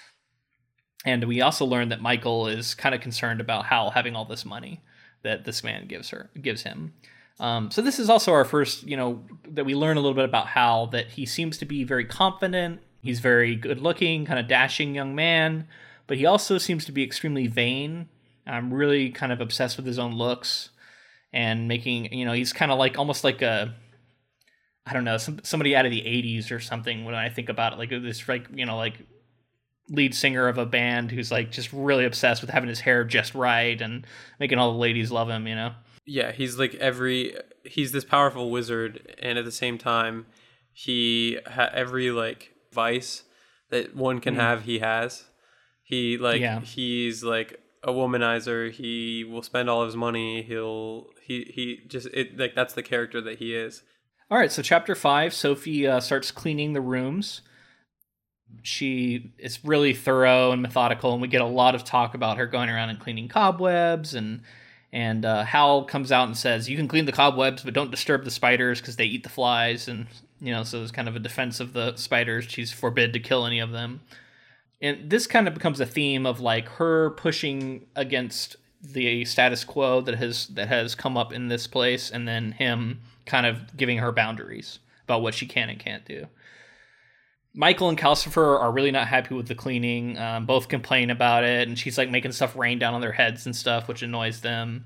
and 1.06 1.24
we 1.24 1.40
also 1.40 1.64
learn 1.64 1.88
that 1.88 2.02
Michael 2.02 2.48
is 2.48 2.74
kind 2.74 2.94
of 2.94 3.00
concerned 3.00 3.40
about 3.40 3.64
Howl 3.64 3.92
having 3.92 4.14
all 4.14 4.26
this 4.26 4.44
money 4.44 4.82
that 5.22 5.46
this 5.46 5.64
man 5.64 5.86
gives 5.86 6.10
her 6.10 6.28
gives 6.38 6.64
him. 6.64 6.92
Um, 7.40 7.70
so 7.70 7.82
this 7.82 7.98
is 7.98 8.10
also 8.10 8.32
our 8.32 8.44
first, 8.44 8.82
you 8.84 8.96
know, 8.96 9.22
that 9.48 9.64
we 9.64 9.74
learn 9.74 9.96
a 9.96 10.00
little 10.00 10.14
bit 10.14 10.24
about 10.24 10.48
Howl 10.48 10.88
that 10.88 11.08
he 11.08 11.24
seems 11.24 11.58
to 11.58 11.64
be 11.64 11.84
very 11.84 12.04
confident. 12.04 12.80
He's 13.00 13.20
very 13.20 13.54
good 13.54 13.80
looking, 13.80 14.24
kind 14.24 14.40
of 14.40 14.48
dashing 14.48 14.94
young 14.94 15.14
man, 15.14 15.68
but 16.06 16.16
he 16.16 16.26
also 16.26 16.58
seems 16.58 16.84
to 16.86 16.92
be 16.92 17.04
extremely 17.04 17.46
vain. 17.46 18.08
I'm 18.46 18.72
really 18.72 19.10
kind 19.10 19.30
of 19.30 19.40
obsessed 19.40 19.76
with 19.76 19.86
his 19.86 19.98
own 19.98 20.14
looks 20.14 20.70
and 21.32 21.68
making, 21.68 22.12
you 22.12 22.24
know, 22.24 22.32
he's 22.32 22.52
kind 22.52 22.72
of 22.72 22.78
like 22.78 22.98
almost 22.98 23.22
like 23.22 23.42
a 23.42 23.74
I 24.88 24.94
don't 24.94 25.04
know, 25.04 25.18
some, 25.18 25.40
somebody 25.42 25.76
out 25.76 25.84
of 25.84 25.90
the 25.90 26.00
80s 26.00 26.50
or 26.50 26.60
something 26.60 27.04
when 27.04 27.14
I 27.14 27.28
think 27.28 27.50
about 27.50 27.74
it 27.74 27.78
like 27.78 27.90
this 27.90 28.26
like, 28.26 28.46
you 28.54 28.64
know, 28.64 28.78
like 28.78 28.94
lead 29.90 30.14
singer 30.14 30.48
of 30.48 30.56
a 30.56 30.64
band 30.64 31.10
who's 31.10 31.30
like 31.30 31.50
just 31.50 31.72
really 31.74 32.06
obsessed 32.06 32.40
with 32.40 32.50
having 32.50 32.70
his 32.70 32.80
hair 32.80 33.04
just 33.04 33.34
right 33.34 33.80
and 33.80 34.06
making 34.40 34.58
all 34.58 34.72
the 34.72 34.78
ladies 34.78 35.10
love 35.10 35.28
him, 35.28 35.46
you 35.46 35.54
know. 35.54 35.72
Yeah, 36.08 36.32
he's 36.32 36.58
like 36.58 36.74
every 36.76 37.36
he's 37.64 37.92
this 37.92 38.04
powerful 38.04 38.50
wizard 38.50 39.14
and 39.20 39.38
at 39.38 39.44
the 39.44 39.52
same 39.52 39.78
time 39.78 40.26
he 40.72 41.38
ha- 41.46 41.70
every 41.72 42.10
like 42.10 42.54
vice 42.72 43.24
that 43.70 43.94
one 43.94 44.20
can 44.20 44.34
mm. 44.34 44.38
have 44.38 44.62
he 44.62 44.78
has. 44.78 45.24
He 45.82 46.18
like 46.18 46.40
yeah. 46.40 46.60
he's 46.60 47.22
like 47.22 47.60
a 47.82 47.92
womanizer. 47.92 48.70
He 48.70 49.24
will 49.24 49.42
spend 49.42 49.70
all 49.70 49.82
of 49.82 49.86
his 49.86 49.96
money. 49.96 50.42
He'll 50.42 51.06
he 51.22 51.50
he 51.54 51.80
just 51.88 52.08
it 52.08 52.38
like 52.38 52.54
that's 52.54 52.74
the 52.74 52.82
character 52.82 53.20
that 53.20 53.38
he 53.38 53.54
is. 53.54 53.82
All 54.30 54.36
right, 54.36 54.52
so 54.52 54.60
chapter 54.60 54.94
5, 54.94 55.32
Sophie 55.32 55.86
uh, 55.86 56.00
starts 56.00 56.30
cleaning 56.30 56.74
the 56.74 56.82
rooms 56.82 57.40
she 58.62 59.32
is 59.38 59.64
really 59.64 59.94
thorough 59.94 60.52
and 60.52 60.62
methodical, 60.62 61.12
and 61.12 61.22
we 61.22 61.28
get 61.28 61.40
a 61.40 61.46
lot 61.46 61.74
of 61.74 61.84
talk 61.84 62.14
about 62.14 62.38
her 62.38 62.46
going 62.46 62.68
around 62.68 62.90
and 62.90 62.98
cleaning 62.98 63.28
cobwebs 63.28 64.14
and 64.14 64.42
and 64.92 65.24
uh, 65.24 65.44
Howl 65.44 65.84
comes 65.84 66.10
out 66.12 66.26
and 66.26 66.36
says, 66.36 66.68
"You 66.68 66.76
can 66.76 66.88
clean 66.88 67.04
the 67.04 67.12
cobwebs, 67.12 67.62
but 67.62 67.74
don't 67.74 67.90
disturb 67.90 68.24
the 68.24 68.30
spiders 68.30 68.80
because 68.80 68.96
they 68.96 69.04
eat 69.04 69.22
the 69.22 69.28
flies." 69.28 69.88
And 69.88 70.06
you 70.40 70.52
know, 70.52 70.62
so 70.62 70.82
it's 70.82 70.92
kind 70.92 71.08
of 71.08 71.16
a 71.16 71.20
defense 71.20 71.60
of 71.60 71.72
the 71.72 71.96
spiders. 71.96 72.46
She's 72.48 72.72
forbid 72.72 73.12
to 73.12 73.20
kill 73.20 73.46
any 73.46 73.58
of 73.58 73.72
them. 73.72 74.00
And 74.80 75.10
this 75.10 75.26
kind 75.26 75.48
of 75.48 75.54
becomes 75.54 75.80
a 75.80 75.86
theme 75.86 76.24
of 76.24 76.40
like 76.40 76.68
her 76.68 77.10
pushing 77.10 77.86
against 77.96 78.56
the 78.80 79.24
status 79.24 79.64
quo 79.64 80.00
that 80.02 80.14
has 80.16 80.46
that 80.48 80.68
has 80.68 80.94
come 80.94 81.16
up 81.16 81.32
in 81.32 81.48
this 81.48 81.66
place, 81.66 82.10
and 82.10 82.26
then 82.26 82.52
him 82.52 83.00
kind 83.26 83.46
of 83.46 83.76
giving 83.76 83.98
her 83.98 84.12
boundaries 84.12 84.78
about 85.04 85.22
what 85.22 85.34
she 85.34 85.46
can 85.46 85.68
and 85.68 85.78
can't 85.78 86.04
do. 86.04 86.26
Michael 87.54 87.88
and 87.88 87.98
Calcifer 87.98 88.60
are 88.60 88.70
really 88.70 88.90
not 88.90 89.08
happy 89.08 89.34
with 89.34 89.48
the 89.48 89.54
cleaning. 89.54 90.18
Um, 90.18 90.46
both 90.46 90.68
complain 90.68 91.10
about 91.10 91.44
it, 91.44 91.66
and 91.66 91.78
she's 91.78 91.98
like 91.98 92.10
making 92.10 92.32
stuff 92.32 92.56
rain 92.56 92.78
down 92.78 92.94
on 92.94 93.00
their 93.00 93.12
heads 93.12 93.46
and 93.46 93.56
stuff, 93.56 93.88
which 93.88 94.02
annoys 94.02 94.40
them. 94.40 94.84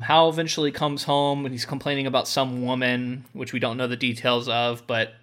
Howl 0.00 0.28
eventually 0.28 0.70
comes 0.70 1.04
home 1.04 1.46
and 1.46 1.54
he's 1.54 1.64
complaining 1.64 2.06
about 2.06 2.28
some 2.28 2.62
woman, 2.62 3.24
which 3.32 3.52
we 3.52 3.58
don't 3.58 3.78
know 3.78 3.86
the 3.86 3.96
details 3.96 4.48
of, 4.48 4.86
but 4.86 5.14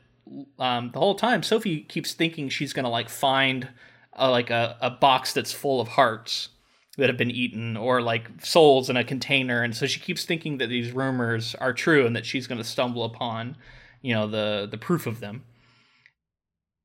um, 0.57 0.89
the 0.91 0.99
whole 0.99 1.13
time 1.13 1.43
Sophie 1.43 1.81
keeps 1.81 2.13
thinking 2.13 2.49
she's 2.49 2.73
gonna 2.73 2.89
like 2.89 3.09
find 3.09 3.67
a, 4.13 4.31
like 4.31 4.49
a, 4.49 4.77
a 4.81 4.89
box 4.89 5.33
that's 5.33 5.51
full 5.51 5.79
of 5.79 5.89
hearts 5.89 6.49
that 6.97 7.09
have 7.09 7.17
been 7.17 7.29
eaten 7.29 7.77
or 7.77 8.01
like 8.01 8.29
souls 8.41 8.89
in 8.89 8.97
a 8.97 9.03
container, 9.03 9.61
and 9.61 9.75
so 9.75 9.85
she 9.85 9.99
keeps 9.99 10.25
thinking 10.25 10.57
that 10.57 10.69
these 10.69 10.91
rumors 10.91 11.53
are 11.55 11.73
true 11.73 12.07
and 12.07 12.15
that 12.15 12.25
she's 12.25 12.47
gonna 12.47 12.63
stumble 12.63 13.03
upon, 13.03 13.55
you 14.01 14.15
know, 14.15 14.25
the 14.25 14.67
the 14.69 14.77
proof 14.77 15.05
of 15.05 15.19
them 15.19 15.43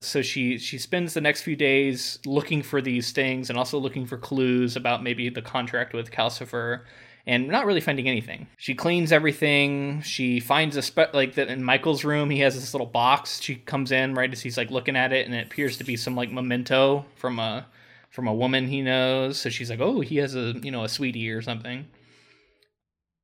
so 0.01 0.23
she 0.23 0.59
she 0.59 0.79
spends 0.79 1.15
the 1.15 1.21
next 1.21 1.43
few 1.43 1.57
days 1.57 2.19
looking 2.25 2.63
for 2.63 2.81
these 2.81 3.11
things 3.11 3.51
and 3.51 3.59
also 3.59 3.79
looking 3.79 4.07
for 4.07 4.17
clues 4.17 4.77
about 4.77 5.03
maybe 5.03 5.29
the 5.29 5.43
contract 5.43 5.93
with 5.93 6.11
Calcifer 6.11 6.83
and 7.27 7.49
not 7.49 7.67
really 7.67 7.81
finding 7.81 8.09
anything. 8.09 8.47
She 8.57 8.75
cleans 8.75 9.13
everything. 9.13 10.01
She 10.03 10.41
finds 10.41 10.77
a 10.77 10.83
spe- 10.83 11.13
like 11.13 11.35
that 11.35 11.49
in 11.49 11.63
Michael's 11.63 12.03
room. 12.03 12.31
He 12.31 12.41
has 12.41 12.55
this 12.55 12.73
little 12.73 12.87
box. 12.87 13.43
She 13.43 13.57
comes 13.57 13.93
in 13.93 14.15
right 14.15 14.33
as 14.33 14.41
he's 14.41 14.57
like 14.57 14.71
looking 14.71 14.97
at 14.97 15.13
it, 15.13 15.27
and 15.27 15.35
it 15.35 15.47
appears 15.47 15.77
to 15.79 15.85
be 15.85 15.97
some 15.97 16.15
like 16.17 16.31
memento 16.33 17.05
from 17.17 17.39
a 17.39 17.67
from 18.09 18.29
a 18.29 18.35
woman 18.35 18.69
he 18.69 18.83
knows. 18.83 19.39
So 19.39 19.51
she's 19.51 19.69
like, 19.69 19.81
"Oh, 19.81 20.01
he 20.01 20.17
has 20.17 20.35
a 20.35 20.55
you 20.63 20.71
know 20.71 20.85
a 20.85 20.89
sweetie 20.89 21.31
or 21.31 21.43
something." 21.43 21.87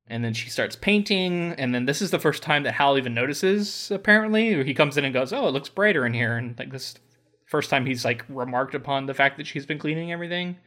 And 0.07 0.23
then 0.23 0.33
she 0.33 0.49
starts 0.49 0.75
painting 0.75 1.53
and 1.53 1.73
then 1.73 1.85
this 1.85 2.01
is 2.01 2.11
the 2.11 2.19
first 2.19 2.43
time 2.43 2.63
that 2.63 2.73
howl 2.73 2.97
even 2.97 3.13
notices 3.13 3.89
apparently. 3.89 4.63
He 4.63 4.73
comes 4.73 4.97
in 4.97 5.05
and 5.05 5.13
goes 5.13 5.33
oh 5.33 5.47
it 5.47 5.51
looks 5.51 5.69
brighter 5.69 6.05
in 6.05 6.13
here. 6.13 6.37
And 6.37 6.57
like 6.57 6.71
this 6.71 6.95
first 7.45 7.69
time 7.69 7.85
he's 7.85 8.05
like 8.05 8.23
remarked 8.29 8.75
upon 8.75 9.07
the 9.07 9.13
fact 9.13 9.37
that 9.37 9.47
she's 9.47 9.65
been 9.65 9.79
cleaning 9.79 10.11
everything. 10.11 10.57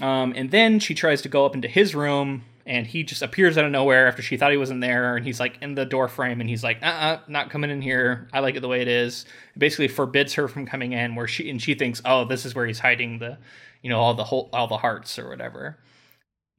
Um, 0.00 0.34
and 0.36 0.50
then 0.50 0.78
she 0.78 0.94
tries 0.94 1.22
to 1.22 1.28
go 1.28 1.46
up 1.46 1.54
into 1.54 1.68
his 1.68 1.94
room 1.94 2.44
and 2.66 2.86
he 2.86 3.02
just 3.02 3.22
appears 3.22 3.56
out 3.56 3.64
of 3.64 3.70
nowhere 3.70 4.08
after 4.08 4.20
she 4.22 4.36
thought 4.36 4.50
he 4.50 4.56
wasn't 4.56 4.80
there 4.80 5.16
and 5.16 5.24
he's 5.24 5.38
like 5.38 5.56
in 5.62 5.74
the 5.74 5.86
door 5.86 6.08
frame 6.08 6.40
and 6.40 6.50
he's 6.50 6.64
like 6.64 6.78
uh-uh 6.82 7.20
not 7.28 7.50
coming 7.50 7.70
in 7.70 7.82
here. 7.82 8.28
I 8.32 8.40
like 8.40 8.56
it 8.56 8.60
the 8.60 8.68
way 8.68 8.80
it 8.80 8.88
is. 8.88 9.26
It 9.54 9.58
basically 9.58 9.88
forbids 9.88 10.34
her 10.34 10.48
from 10.48 10.66
coming 10.66 10.92
in 10.92 11.14
where 11.14 11.28
she 11.28 11.50
and 11.50 11.60
she 11.60 11.74
thinks 11.74 12.00
oh 12.06 12.24
this 12.24 12.46
is 12.46 12.54
where 12.54 12.66
he's 12.66 12.78
hiding 12.78 13.18
the 13.18 13.36
you 13.82 13.90
know 13.90 14.00
all 14.00 14.14
the 14.14 14.24
whole 14.24 14.48
all 14.52 14.66
the 14.66 14.78
hearts 14.78 15.18
or 15.18 15.28
whatever 15.28 15.78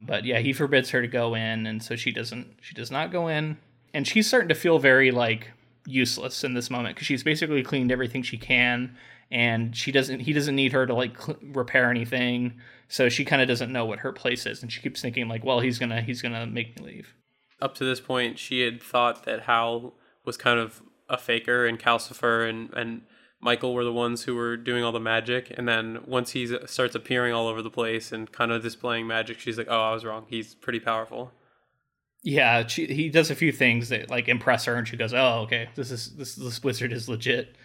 but 0.00 0.24
yeah, 0.24 0.38
he 0.38 0.52
forbids 0.52 0.90
her 0.90 1.02
to 1.02 1.08
go 1.08 1.34
in, 1.34 1.66
and 1.66 1.82
so 1.82 1.96
she 1.96 2.12
doesn't. 2.12 2.56
She 2.60 2.74
does 2.74 2.90
not 2.90 3.10
go 3.10 3.28
in, 3.28 3.58
and 3.92 4.06
she's 4.06 4.26
starting 4.26 4.48
to 4.48 4.54
feel 4.54 4.78
very 4.78 5.10
like 5.10 5.50
useless 5.86 6.44
in 6.44 6.54
this 6.54 6.70
moment 6.70 6.94
because 6.94 7.06
she's 7.06 7.24
basically 7.24 7.62
cleaned 7.62 7.90
everything 7.90 8.22
she 8.22 8.36
can, 8.36 8.96
and 9.30 9.76
she 9.76 9.90
doesn't. 9.90 10.20
He 10.20 10.32
doesn't 10.32 10.54
need 10.54 10.72
her 10.72 10.86
to 10.86 10.94
like 10.94 11.20
cl- 11.20 11.38
repair 11.42 11.90
anything, 11.90 12.54
so 12.88 13.08
she 13.08 13.24
kind 13.24 13.42
of 13.42 13.48
doesn't 13.48 13.72
know 13.72 13.84
what 13.84 14.00
her 14.00 14.12
place 14.12 14.46
is, 14.46 14.62
and 14.62 14.72
she 14.72 14.80
keeps 14.80 15.02
thinking 15.02 15.28
like, 15.28 15.44
well, 15.44 15.60
he's 15.60 15.78
gonna 15.78 16.00
he's 16.00 16.22
gonna 16.22 16.46
make 16.46 16.78
me 16.78 16.86
leave. 16.86 17.14
Up 17.60 17.74
to 17.76 17.84
this 17.84 18.00
point, 18.00 18.38
she 18.38 18.60
had 18.60 18.82
thought 18.82 19.24
that 19.24 19.42
Howl 19.42 19.94
was 20.24 20.36
kind 20.36 20.60
of 20.60 20.80
a 21.08 21.18
faker 21.18 21.66
and 21.66 21.78
Calcifer 21.78 22.48
and 22.48 22.72
and 22.74 23.02
Michael 23.40 23.72
were 23.72 23.84
the 23.84 23.92
ones 23.92 24.24
who 24.24 24.34
were 24.34 24.56
doing 24.56 24.82
all 24.82 24.92
the 24.92 24.98
magic, 24.98 25.52
and 25.56 25.68
then 25.68 26.00
once 26.06 26.32
he 26.32 26.46
starts 26.66 26.94
appearing 26.94 27.32
all 27.32 27.46
over 27.46 27.62
the 27.62 27.70
place 27.70 28.10
and 28.10 28.30
kind 28.32 28.50
of 28.50 28.62
displaying 28.62 29.06
magic, 29.06 29.38
she's 29.38 29.56
like, 29.56 29.68
"Oh, 29.70 29.80
I 29.80 29.92
was 29.92 30.04
wrong. 30.04 30.26
He's 30.28 30.54
pretty 30.54 30.80
powerful." 30.80 31.32
Yeah, 32.24 32.66
she, 32.66 32.86
he 32.86 33.08
does 33.08 33.30
a 33.30 33.36
few 33.36 33.52
things 33.52 33.90
that 33.90 34.10
like 34.10 34.28
impress 34.28 34.64
her, 34.64 34.74
and 34.74 34.88
she 34.88 34.96
goes, 34.96 35.14
"Oh, 35.14 35.42
okay, 35.42 35.68
this 35.76 35.92
is 35.92 36.16
this 36.16 36.34
this 36.34 36.62
wizard 36.64 36.92
is 36.92 37.08
legit." 37.08 37.56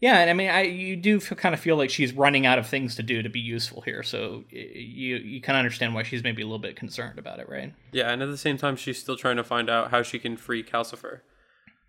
Yeah, 0.00 0.18
and 0.18 0.28
I 0.28 0.32
mean, 0.34 0.50
I 0.50 0.62
you 0.62 0.96
do 0.96 1.20
feel, 1.20 1.38
kind 1.38 1.54
of 1.54 1.60
feel 1.60 1.76
like 1.76 1.88
she's 1.88 2.12
running 2.12 2.44
out 2.44 2.58
of 2.58 2.66
things 2.66 2.96
to 2.96 3.02
do 3.04 3.22
to 3.22 3.30
be 3.30 3.40
useful 3.40 3.82
here, 3.82 4.02
so 4.02 4.44
you 4.50 5.16
you 5.16 5.40
kind 5.40 5.56
of 5.56 5.60
understand 5.60 5.94
why 5.94 6.02
she's 6.02 6.24
maybe 6.24 6.42
a 6.42 6.46
little 6.46 6.58
bit 6.58 6.74
concerned 6.74 7.20
about 7.20 7.38
it, 7.38 7.48
right? 7.48 7.72
Yeah, 7.92 8.10
and 8.10 8.22
at 8.22 8.28
the 8.28 8.36
same 8.36 8.58
time, 8.58 8.74
she's 8.74 8.98
still 8.98 9.16
trying 9.16 9.36
to 9.36 9.44
find 9.44 9.70
out 9.70 9.92
how 9.92 10.02
she 10.02 10.18
can 10.18 10.36
free 10.36 10.64
Calcifer, 10.64 11.20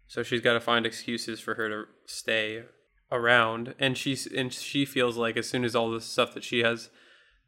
so 0.06 0.22
she's 0.22 0.42
got 0.42 0.54
to 0.54 0.62
find 0.62 0.86
excuses 0.86 1.40
for 1.40 1.56
her 1.56 1.68
to 1.68 1.84
stay 2.06 2.64
around 3.12 3.74
and 3.80 3.98
she's 3.98 4.28
and 4.28 4.52
she 4.54 4.86
feels 4.86 5.16
like 5.18 5.38
as 5.38 5.48
soon 5.48 5.64
as 5.64 5.76
all 5.76 5.90
the 5.90 6.02
stuff 6.02 6.34
that 6.34 6.44
she 6.44 6.60
has 6.60 6.90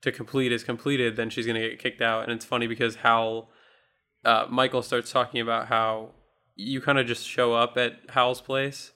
to 0.01 0.11
complete 0.11 0.51
is 0.51 0.63
completed 0.63 1.17
then 1.17 1.29
she's 1.29 1.45
going 1.45 1.59
to 1.59 1.69
get 1.69 1.79
kicked 1.79 2.01
out 2.01 2.23
and 2.23 2.31
it's 2.31 2.45
funny 2.45 2.65
because 2.65 2.97
Howl 2.97 3.49
uh, 4.23 4.45
Michael 4.49 4.81
starts 4.81 5.11
talking 5.11 5.41
about 5.41 5.67
how 5.67 6.11
you 6.55 6.81
kind 6.81 6.99
of 6.99 7.07
just 7.07 7.25
show 7.25 7.53
up 7.53 7.77
at 7.77 7.99
Howl's 8.09 8.41
place 8.41 8.91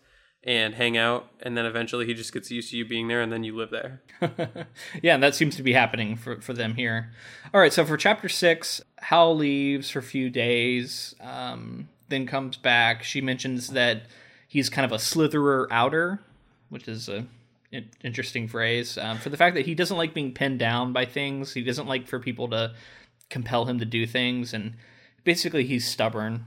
and 0.45 0.75
hang 0.75 0.97
out, 0.97 1.29
and 1.41 1.55
then 1.55 1.65
eventually 1.65 2.05
he 2.05 2.13
just 2.13 2.33
gets 2.33 2.51
used 2.51 2.71
to 2.71 2.77
you 2.77 2.85
being 2.85 3.07
there, 3.07 3.21
and 3.21 3.31
then 3.31 3.43
you 3.43 3.55
live 3.55 3.69
there. 3.69 4.01
yeah, 5.01 5.13
and 5.13 5.23
that 5.23 5.33
seems 5.35 5.55
to 5.55 5.63
be 5.63 5.71
happening 5.71 6.17
for, 6.17 6.41
for 6.41 6.53
them 6.53 6.75
here. 6.75 7.13
All 7.53 7.61
right, 7.61 7.71
so 7.71 7.85
for 7.85 7.95
chapter 7.95 8.27
six, 8.27 8.81
Howl 8.97 9.37
leaves 9.37 9.89
for 9.89 9.99
a 9.99 10.03
few 10.03 10.29
days, 10.29 11.15
um, 11.21 11.87
then 12.09 12.27
comes 12.27 12.57
back. 12.57 13.03
She 13.03 13.21
mentions 13.21 13.69
that 13.69 14.03
he's 14.47 14.69
kind 14.69 14.85
of 14.85 14.91
a 14.91 15.01
slitherer 15.01 15.67
outer, 15.71 16.19
which 16.73 16.87
is 16.87 17.07
a 17.07 17.25
interesting 18.03 18.47
phrase 18.47 18.97
um, 18.97 19.17
for 19.17 19.29
the 19.29 19.37
fact 19.37 19.55
that 19.55 19.65
he 19.65 19.73
doesn't 19.73 19.97
like 19.97 20.13
being 20.13 20.31
pinned 20.31 20.59
down 20.59 20.93
by 20.93 21.05
things. 21.05 21.53
He 21.53 21.63
doesn't 21.63 21.87
like 21.87 22.07
for 22.07 22.19
people 22.19 22.47
to 22.49 22.73
compel 23.29 23.65
him 23.65 23.79
to 23.79 23.85
do 23.85 24.05
things, 24.05 24.53
and 24.53 24.75
basically 25.23 25.65
he's 25.65 25.87
stubborn, 25.87 26.45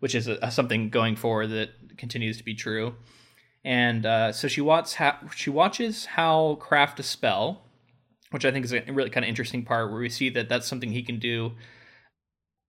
which 0.00 0.14
is 0.14 0.26
a, 0.28 0.50
something 0.50 0.90
going 0.90 1.16
forward 1.16 1.48
that 1.48 1.70
continues 1.96 2.36
to 2.38 2.44
be 2.44 2.54
true. 2.54 2.94
And 3.64 4.04
uh, 4.04 4.32
so 4.32 4.48
she 4.48 4.60
watches 4.60 4.94
how 4.94 5.16
she 5.34 5.48
watches 5.48 6.04
Howl 6.04 6.56
craft 6.56 7.00
a 7.00 7.02
spell, 7.02 7.62
which 8.30 8.44
I 8.44 8.50
think 8.50 8.64
is 8.64 8.72
a 8.72 8.82
really 8.88 9.10
kind 9.10 9.24
of 9.24 9.28
interesting 9.28 9.64
part 9.64 9.90
where 9.90 10.00
we 10.00 10.10
see 10.10 10.28
that 10.30 10.48
that's 10.48 10.66
something 10.66 10.90
he 10.90 11.02
can 11.02 11.18
do, 11.18 11.52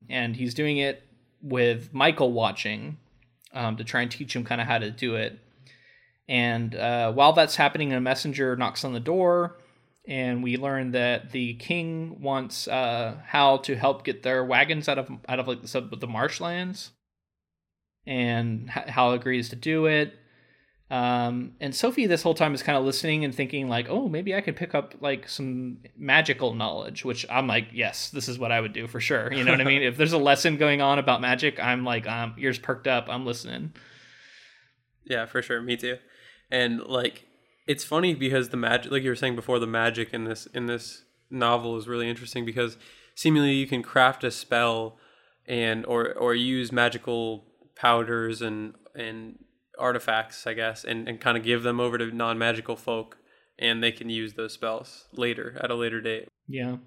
and 0.10 0.36
he's 0.36 0.54
doing 0.54 0.78
it 0.78 1.04
with 1.42 1.94
Michael 1.94 2.32
watching 2.32 2.98
um, 3.54 3.76
to 3.78 3.84
try 3.84 4.02
and 4.02 4.12
teach 4.12 4.36
him 4.36 4.46
kind 4.46 4.62
of 4.62 4.68
how 4.68 4.78
to 4.78 4.90
do 4.90 5.16
it. 5.16 5.40
And 6.28 6.76
uh, 6.76 7.12
while 7.14 7.34
that's 7.34 7.56
happening, 7.56 7.94
a 7.94 8.02
messenger 8.02 8.56
knocks 8.56 8.84
on 8.84 8.94
the 8.94 9.00
door, 9.00 9.58
and 10.08 10.44
we 10.44 10.58
learn 10.58 10.92
that 10.92 11.32
the 11.32 11.56
king 11.56 12.22
wants 12.22 12.68
uh, 12.68 13.18
Howl 13.26 13.60
to 13.60 13.76
help 13.76 14.04
get 14.04 14.24
their 14.24 14.44
wagons 14.44 14.90
out 14.90 14.98
of 14.98 15.10
out 15.28 15.40
of 15.40 15.48
like 15.48 15.62
the, 15.62 15.98
the 16.00 16.08
marshlands 16.08 16.92
and 18.08 18.70
Howl 18.70 19.14
agrees 19.14 19.50
to 19.50 19.56
do 19.56 19.86
it. 19.86 20.14
Um, 20.92 21.54
and 21.60 21.74
Sophie 21.74 22.06
this 22.06 22.22
whole 22.22 22.36
time 22.36 22.54
is 22.54 22.62
kind 22.62 22.78
of 22.78 22.86
listening 22.86 23.26
and 23.26 23.34
thinking 23.34 23.68
like, 23.68 23.88
oh, 23.90 24.08
maybe 24.08 24.36
I 24.36 24.42
could 24.42 24.56
pick 24.56 24.76
up 24.76 24.94
like 25.02 25.28
some 25.28 25.80
magical 25.98 26.54
knowledge, 26.54 27.04
which 27.04 27.26
I'm 27.30 27.48
like, 27.48 27.70
yes, 27.74 28.12
this 28.12 28.30
is 28.30 28.38
what 28.38 28.52
I 28.52 28.62
would 28.62 28.74
do 28.74 28.88
for 28.88 29.00
sure. 29.00 29.34
You 29.34 29.44
know 29.44 29.52
what 29.52 29.62
I 29.62 29.64
mean? 29.64 29.82
If 29.86 29.98
there's 29.98 30.14
a 30.14 30.20
lesson 30.20 30.58
going 30.58 30.82
on 30.82 31.00
about 31.00 31.22
magic, 31.22 31.60
I'm 31.60 31.84
like, 31.84 32.08
um, 32.08 32.36
ears 32.38 32.60
perked 32.60 32.88
up, 32.88 33.08
I'm 33.10 33.26
listening. 33.26 33.74
Yeah, 35.06 35.26
for 35.26 35.42
sure. 35.42 35.62
Me 35.62 35.76
too. 35.76 35.98
And 36.52 36.82
like, 36.82 37.26
it's 37.68 37.84
funny 37.84 38.14
because 38.14 38.50
the 38.50 38.58
magic, 38.58 38.92
like 38.92 39.04
you 39.04 39.10
were 39.10 39.16
saying 39.16 39.36
before, 39.36 39.60
the 39.60 39.68
magic 39.68 40.14
in 40.14 40.26
this 40.26 40.46
in 40.48 40.66
this 40.68 41.04
novel 41.30 41.78
is 41.78 41.88
really 41.88 42.10
interesting 42.10 42.46
because 42.46 42.78
seemingly 43.16 43.54
you 43.54 43.68
can 43.68 43.82
craft 43.82 44.24
a 44.24 44.32
spell 44.32 44.98
and 45.48 45.86
or 45.86 46.14
or 46.14 46.36
use 46.36 46.72
magical 46.72 47.46
powders 47.76 48.42
and 48.42 48.76
and 48.96 49.40
artifacts, 49.78 50.48
I 50.48 50.54
guess, 50.54 50.84
and, 50.84 51.08
and 51.08 51.20
kind 51.20 51.38
of 51.38 51.44
give 51.44 51.64
them 51.64 51.80
over 51.80 51.98
to 51.98 52.12
non 52.12 52.38
magical 52.38 52.76
folk 52.76 53.18
and 53.58 53.82
they 53.82 53.92
can 53.92 54.10
use 54.10 54.34
those 54.34 54.54
spells 54.54 55.06
later 55.14 55.58
at 55.62 55.72
a 55.72 55.76
later 55.76 56.02
date. 56.02 56.28
Yeah. 56.48 56.78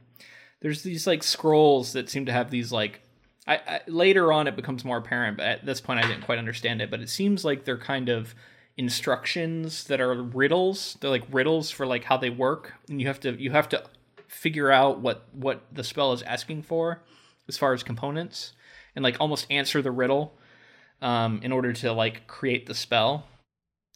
There's 0.61 0.83
these 0.83 1.07
like 1.07 1.23
scrolls 1.23 1.93
that 1.93 2.11
seem 2.11 2.27
to 2.27 2.33
have 2.33 2.51
these 2.51 2.73
like 2.73 3.01
I, 3.47 3.55
I, 3.67 3.81
later 3.87 4.33
on 4.33 4.47
it 4.47 4.57
becomes 4.57 4.85
more 4.85 4.99
apparent, 4.99 5.39
but 5.39 5.47
at 5.47 5.67
this 5.67 5.81
point 5.81 6.05
I 6.05 6.09
didn't 6.09 6.25
quite 6.25 6.39
understand 6.39 6.83
it, 6.83 6.91
but 6.91 7.01
it 7.01 7.09
seems 7.09 7.45
like 7.45 7.65
they're 7.65 7.79
kind 7.79 8.09
of 8.09 8.35
instructions 8.79 9.85
that 9.85 10.01
are 10.01 10.15
riddles. 10.15 10.97
They're 11.01 11.11
like 11.11 11.25
riddles 11.31 11.71
for 11.71 11.87
like 11.87 12.05
how 12.05 12.17
they 12.17 12.31
work 12.31 12.75
and 12.89 13.01
you 13.01 13.09
have 13.09 13.21
to 13.21 13.33
you 13.33 13.51
have 13.51 13.69
to 13.71 13.85
figure 14.29 14.71
out 14.71 15.01
what 15.01 15.29
what 15.33 15.63
the 15.73 15.85
spell 15.85 16.13
is 16.13 16.23
asking 16.23 16.63
for 16.63 17.03
as 17.49 17.59
far 17.59 17.75
as 17.75 17.83
components 17.83 18.53
and 18.95 19.03
like 19.03 19.17
almost 19.21 19.47
answer 19.51 19.83
the 19.83 19.91
riddle 19.91 20.33
um, 21.03 21.41
in 21.43 21.53
order 21.53 21.73
to 21.73 21.93
like 21.93 22.27
create 22.29 22.67
the 22.67 22.75
spell. 22.75 23.27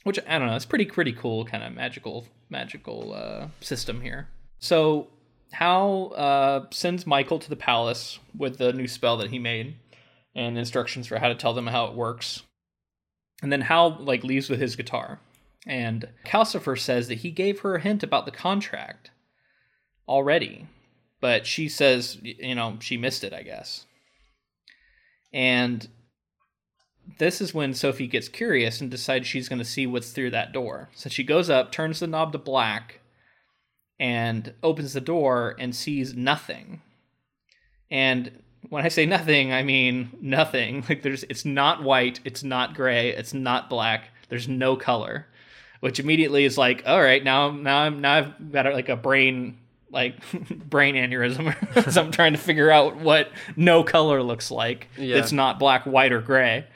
Which 0.03 0.18
I 0.26 0.39
don't 0.39 0.49
know, 0.49 0.57
it's 0.57 0.66
pretty 0.66 0.87
pretty 0.87 1.12
cool 1.12 1.45
kind 1.45 1.62
of 1.62 1.72
magical 1.72 2.26
magical 2.51 3.14
uh, 3.14 3.47
system 3.61 4.01
here. 4.01 4.28
So 4.59 5.09
Howl 5.53 6.12
uh, 6.16 6.62
sends 6.70 7.07
Michael 7.07 7.39
to 7.39 7.49
the 7.49 7.57
palace 7.57 8.18
with 8.37 8.59
the 8.59 8.72
new 8.72 8.89
spell 8.89 9.16
that 9.18 9.30
he 9.30 9.39
made 9.39 9.76
and 10.35 10.59
instructions 10.59 11.07
for 11.07 11.18
how 11.18 11.28
to 11.28 11.35
tell 11.37 11.53
them 11.53 11.68
how 11.68 11.87
it 11.87 11.95
works. 11.95 12.43
And 13.43 13.53
then 13.53 13.62
Howl 13.62 13.99
like 14.01 14.24
leaves 14.24 14.49
with 14.49 14.61
his 14.61 14.76
guitar. 14.76 15.18
And 15.66 16.09
Calcifer 16.24 16.78
says 16.78 17.09
that 17.09 17.18
he 17.18 17.30
gave 17.30 17.61
her 17.61 17.76
a 17.76 17.80
hint 17.80 18.03
about 18.03 18.24
the 18.24 18.32
contract 18.32 19.11
already, 20.09 20.66
but 21.20 21.47
she 21.47 21.68
says, 21.68 22.18
you 22.22 22.55
know, 22.55 22.78
she 22.80 22.97
missed 22.97 23.22
it, 23.22 23.32
I 23.32 23.43
guess. 23.43 23.86
And 25.32 25.88
this 27.18 27.40
is 27.40 27.55
when 27.55 27.74
Sophie 27.74 28.07
gets 28.07 28.28
curious 28.28 28.80
and 28.80 28.90
decides 28.90 29.26
she's 29.26 29.49
going 29.49 29.59
to 29.59 29.64
see 29.64 29.86
what's 29.86 30.11
through 30.11 30.30
that 30.30 30.53
door. 30.53 30.88
So 30.95 31.09
she 31.09 31.24
goes 31.24 31.49
up, 31.49 31.70
turns 31.70 32.01
the 32.01 32.07
knob 32.07 32.32
to 32.32 32.38
black, 32.38 33.01
and 33.99 34.55
opens 34.62 34.93
the 34.93 35.01
door 35.01 35.55
and 35.59 35.74
sees 35.74 36.14
nothing. 36.14 36.82
And 37.90 38.41
when 38.69 38.85
I 38.85 38.89
say 38.89 39.07
nothing, 39.07 39.53
I 39.53 39.63
mean 39.63 40.11
nothing. 40.21 40.85
Like 40.89 41.03
there's 41.03 41.25
it's 41.25 41.45
not 41.45 41.83
white, 41.83 42.21
it's 42.25 42.43
not 42.43 42.75
gray, 42.75 43.11
it's 43.11 43.35
not 43.35 43.71
black. 43.71 44.09
There's 44.29 44.49
no 44.49 44.77
color, 44.77 45.27
which 45.81 46.01
immediately 46.01 46.45
is 46.45 46.57
like, 46.57 46.83
all 46.87 47.01
right, 47.01 47.23
now 47.23 47.51
now 47.51 47.79
I'm 47.79 48.01
now 48.01 48.15
I've 48.15 48.53
got 48.53 48.67
like 48.73 48.89
a 48.89 48.97
brain 48.97 49.59
like 49.91 50.17
brain 50.51 50.95
aneurysm 50.95 51.91
so 51.93 52.01
I'm 52.03 52.11
trying 52.11 52.33
to 52.33 52.39
figure 52.39 52.71
out 52.71 52.97
what 52.97 53.31
no 53.57 53.85
color 53.85 54.23
looks 54.23 54.51
like. 54.51 54.89
Yeah. 54.97 55.17
It's 55.17 55.33
not 55.33 55.59
black, 55.59 55.85
white, 55.85 56.13
or 56.13 56.21
gray 56.21 56.67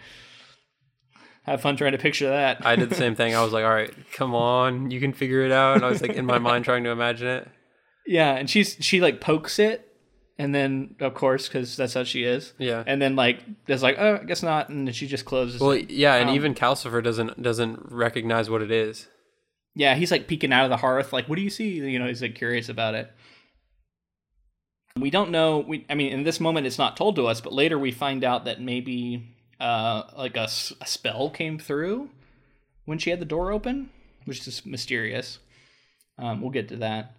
have 1.46 1.60
fun 1.60 1.76
trying 1.76 1.92
to 1.92 1.98
picture 1.98 2.28
that. 2.28 2.66
I 2.66 2.76
did 2.76 2.90
the 2.90 2.96
same 2.96 3.14
thing. 3.14 3.34
I 3.34 3.42
was 3.42 3.52
like, 3.52 3.64
all 3.64 3.70
right, 3.70 3.92
come 4.12 4.34
on, 4.34 4.90
you 4.90 5.00
can 5.00 5.12
figure 5.12 5.42
it 5.42 5.52
out. 5.52 5.76
And 5.76 5.84
I 5.84 5.88
was 5.88 6.02
like 6.02 6.14
in 6.14 6.26
my 6.26 6.38
mind 6.38 6.64
trying 6.64 6.84
to 6.84 6.90
imagine 6.90 7.28
it. 7.28 7.48
Yeah, 8.06 8.34
and 8.34 8.48
she's 8.50 8.76
she 8.80 9.00
like 9.00 9.20
pokes 9.20 9.58
it, 9.58 9.85
and 10.38 10.54
then 10.54 10.94
of 11.00 11.14
course 11.14 11.48
because 11.48 11.76
that's 11.76 11.94
how 11.94 12.04
she 12.04 12.24
is. 12.24 12.52
Yeah, 12.58 12.82
and 12.86 13.00
then 13.00 13.16
like 13.16 13.42
there's 13.66 13.82
like 13.82 13.96
oh 13.98 14.20
I 14.22 14.24
guess 14.24 14.42
not, 14.42 14.68
and 14.68 14.86
then 14.86 14.94
she 14.94 15.06
just 15.06 15.24
closes. 15.24 15.60
Well, 15.60 15.72
it. 15.72 15.90
yeah, 15.90 16.14
and 16.14 16.30
um, 16.30 16.36
even 16.36 16.54
Calcifer 16.54 17.02
doesn't 17.02 17.42
doesn't 17.42 17.90
recognize 17.90 18.50
what 18.50 18.62
it 18.62 18.70
is. 18.70 19.08
Yeah, 19.74 19.94
he's 19.94 20.10
like 20.10 20.26
peeking 20.26 20.52
out 20.52 20.64
of 20.64 20.70
the 20.70 20.76
hearth, 20.76 21.12
like, 21.12 21.28
"What 21.28 21.36
do 21.36 21.42
you 21.42 21.50
see?" 21.50 21.78
You 21.78 21.98
know, 21.98 22.06
he's 22.06 22.22
like 22.22 22.34
curious 22.34 22.68
about 22.68 22.94
it. 22.94 23.10
We 24.98 25.10
don't 25.10 25.30
know. 25.30 25.58
We, 25.58 25.84
I 25.90 25.94
mean, 25.94 26.12
in 26.12 26.24
this 26.24 26.40
moment, 26.40 26.66
it's 26.66 26.78
not 26.78 26.96
told 26.96 27.16
to 27.16 27.26
us, 27.26 27.42
but 27.42 27.52
later 27.52 27.78
we 27.78 27.92
find 27.92 28.24
out 28.24 28.46
that 28.46 28.62
maybe 28.62 29.36
uh, 29.60 30.04
like 30.16 30.36
a, 30.36 30.44
a 30.80 30.86
spell 30.86 31.28
came 31.28 31.58
through 31.58 32.08
when 32.86 32.98
she 32.98 33.10
had 33.10 33.20
the 33.20 33.26
door 33.26 33.52
open, 33.52 33.90
which 34.24 34.46
is 34.48 34.64
mysterious. 34.64 35.38
Um, 36.18 36.40
we'll 36.40 36.50
get 36.50 36.68
to 36.68 36.76
that. 36.76 37.14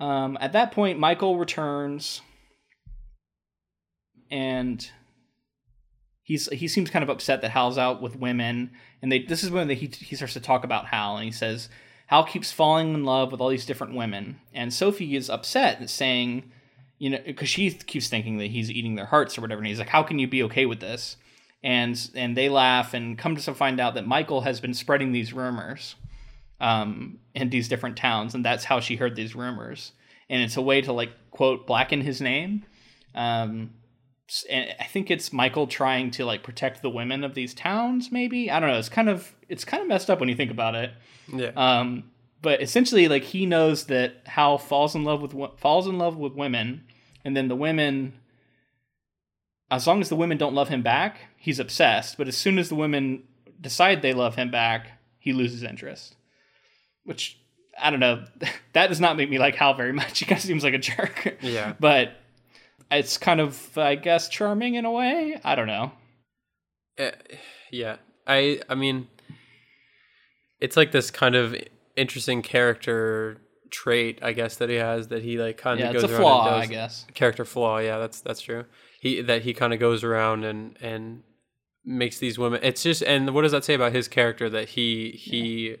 Um, 0.00 0.38
at 0.40 0.52
that 0.52 0.72
point, 0.72 0.98
Michael 0.98 1.38
returns, 1.38 2.22
and 4.30 4.88
he's 6.22 6.48
he 6.50 6.68
seems 6.68 6.90
kind 6.90 7.02
of 7.02 7.08
upset 7.08 7.42
that 7.42 7.50
Howl's 7.50 7.78
out 7.78 8.00
with 8.00 8.16
women, 8.16 8.70
and 9.02 9.10
they 9.10 9.20
this 9.20 9.42
is 9.42 9.50
when 9.50 9.68
he 9.68 9.86
he 9.86 10.14
starts 10.16 10.34
to 10.34 10.40
talk 10.40 10.64
about 10.64 10.86
Howl, 10.86 11.16
and 11.16 11.24
he 11.24 11.32
says 11.32 11.68
Howl 12.06 12.24
keeps 12.24 12.52
falling 12.52 12.94
in 12.94 13.04
love 13.04 13.32
with 13.32 13.40
all 13.40 13.48
these 13.48 13.66
different 13.66 13.94
women, 13.94 14.40
and 14.54 14.72
Sophie 14.72 15.16
is 15.16 15.28
upset, 15.28 15.90
saying 15.90 16.52
you 16.98 17.10
know, 17.10 17.18
because 17.24 17.48
she 17.48 17.70
keeps 17.70 18.08
thinking 18.08 18.38
that 18.38 18.46
he's 18.46 18.70
eating 18.70 18.96
their 18.96 19.06
hearts 19.06 19.38
or 19.38 19.40
whatever. 19.40 19.60
And 19.60 19.68
he's 19.68 19.78
like, 19.78 19.88
"How 19.88 20.02
can 20.02 20.18
you 20.18 20.26
be 20.26 20.42
okay 20.44 20.66
with 20.66 20.80
this?" 20.80 21.16
And 21.62 22.10
and 22.14 22.36
they 22.36 22.48
laugh 22.48 22.94
and 22.94 23.18
come 23.18 23.36
to 23.36 23.54
find 23.54 23.80
out 23.80 23.94
that 23.94 24.06
Michael 24.06 24.42
has 24.42 24.60
been 24.60 24.74
spreading 24.74 25.12
these 25.12 25.32
rumors 25.32 25.96
um, 26.60 27.18
in 27.34 27.50
these 27.50 27.68
different 27.68 27.96
towns, 27.96 28.34
and 28.34 28.44
that's 28.44 28.64
how 28.64 28.80
she 28.80 28.96
heard 28.96 29.16
these 29.16 29.34
rumors. 29.34 29.92
And 30.28 30.42
it's 30.42 30.56
a 30.56 30.62
way 30.62 30.80
to 30.82 30.92
like 30.92 31.10
quote 31.30 31.66
blacken 31.66 32.00
his 32.00 32.20
name. 32.20 32.64
Um, 33.14 33.70
and 34.50 34.74
I 34.78 34.84
think 34.84 35.10
it's 35.10 35.32
Michael 35.32 35.66
trying 35.66 36.10
to 36.12 36.24
like 36.24 36.42
protect 36.42 36.82
the 36.82 36.90
women 36.90 37.24
of 37.24 37.34
these 37.34 37.54
towns. 37.54 38.12
Maybe 38.12 38.50
I 38.50 38.60
don't 38.60 38.70
know. 38.70 38.78
It's 38.78 38.88
kind 38.88 39.08
of 39.08 39.34
it's 39.48 39.64
kind 39.64 39.82
of 39.82 39.88
messed 39.88 40.10
up 40.10 40.20
when 40.20 40.28
you 40.28 40.36
think 40.36 40.50
about 40.50 40.74
it. 40.74 40.92
Yeah. 41.32 41.52
Um, 41.56 42.10
but 42.42 42.62
essentially, 42.62 43.08
like 43.08 43.24
he 43.24 43.46
knows 43.46 43.86
that 43.86 44.26
Howl 44.26 44.58
falls 44.58 44.94
in 44.94 45.04
love 45.04 45.22
with 45.22 45.34
falls 45.58 45.86
in 45.86 45.98
love 45.98 46.16
with 46.16 46.34
women, 46.34 46.84
and 47.24 47.36
then 47.36 47.48
the 47.48 47.56
women 47.56 48.14
as 49.70 49.86
long 49.86 50.00
as 50.00 50.08
the 50.08 50.16
women 50.16 50.38
don't 50.38 50.54
love 50.54 50.68
him 50.68 50.82
back 50.82 51.20
he's 51.36 51.58
obsessed 51.58 52.16
but 52.16 52.28
as 52.28 52.36
soon 52.36 52.58
as 52.58 52.68
the 52.68 52.74
women 52.74 53.22
decide 53.60 54.02
they 54.02 54.14
love 54.14 54.36
him 54.36 54.50
back 54.50 54.92
he 55.18 55.32
loses 55.32 55.62
interest 55.62 56.16
which 57.08 57.38
i 57.80 57.90
don't 57.90 58.00
know 58.00 58.24
that 58.72 58.88
does 58.88 59.00
not 59.00 59.16
make 59.16 59.30
me 59.30 59.38
like 59.38 59.54
howl 59.54 59.74
very 59.74 59.92
much 59.92 60.18
he 60.18 60.24
kind 60.24 60.38
of 60.38 60.44
seems 60.44 60.62
like 60.62 60.74
a 60.74 60.78
jerk 60.78 61.38
yeah 61.42 61.74
but 61.80 62.12
it's 62.90 63.18
kind 63.18 63.40
of 63.40 63.76
i 63.76 63.94
guess 63.94 64.28
charming 64.28 64.74
in 64.74 64.84
a 64.84 64.92
way 64.92 65.40
i 65.44 65.54
don't 65.54 65.66
know 65.66 65.92
uh, 66.98 67.10
yeah 67.70 67.96
i 68.26 68.60
i 68.68 68.74
mean 68.74 69.08
it's 70.60 70.76
like 70.76 70.92
this 70.92 71.10
kind 71.10 71.34
of 71.34 71.54
interesting 71.96 72.42
character 72.42 73.40
trait, 73.70 74.18
I 74.22 74.32
guess, 74.32 74.56
that 74.56 74.68
he 74.68 74.76
has 74.76 75.08
that 75.08 75.22
he 75.22 75.38
like 75.38 75.56
kind 75.56 75.80
of 75.80 75.86
yeah, 75.86 75.92
goes 75.92 76.04
it's 76.04 76.12
a 76.12 76.16
flaw, 76.16 76.48
around 76.48 76.60
I 76.60 76.66
guess. 76.66 77.06
Character 77.14 77.44
flaw, 77.44 77.78
yeah, 77.78 77.98
that's 77.98 78.20
that's 78.20 78.40
true. 78.40 78.64
He 79.00 79.20
that 79.22 79.42
he 79.42 79.54
kind 79.54 79.72
of 79.72 79.80
goes 79.80 80.04
around 80.04 80.44
and 80.44 80.76
and 80.80 81.22
makes 81.84 82.18
these 82.18 82.38
women. 82.38 82.60
It's 82.62 82.82
just 82.82 83.02
and 83.02 83.34
what 83.34 83.42
does 83.42 83.52
that 83.52 83.64
say 83.64 83.74
about 83.74 83.92
his 83.92 84.08
character 84.08 84.48
that 84.50 84.70
he 84.70 85.10
he. 85.12 85.76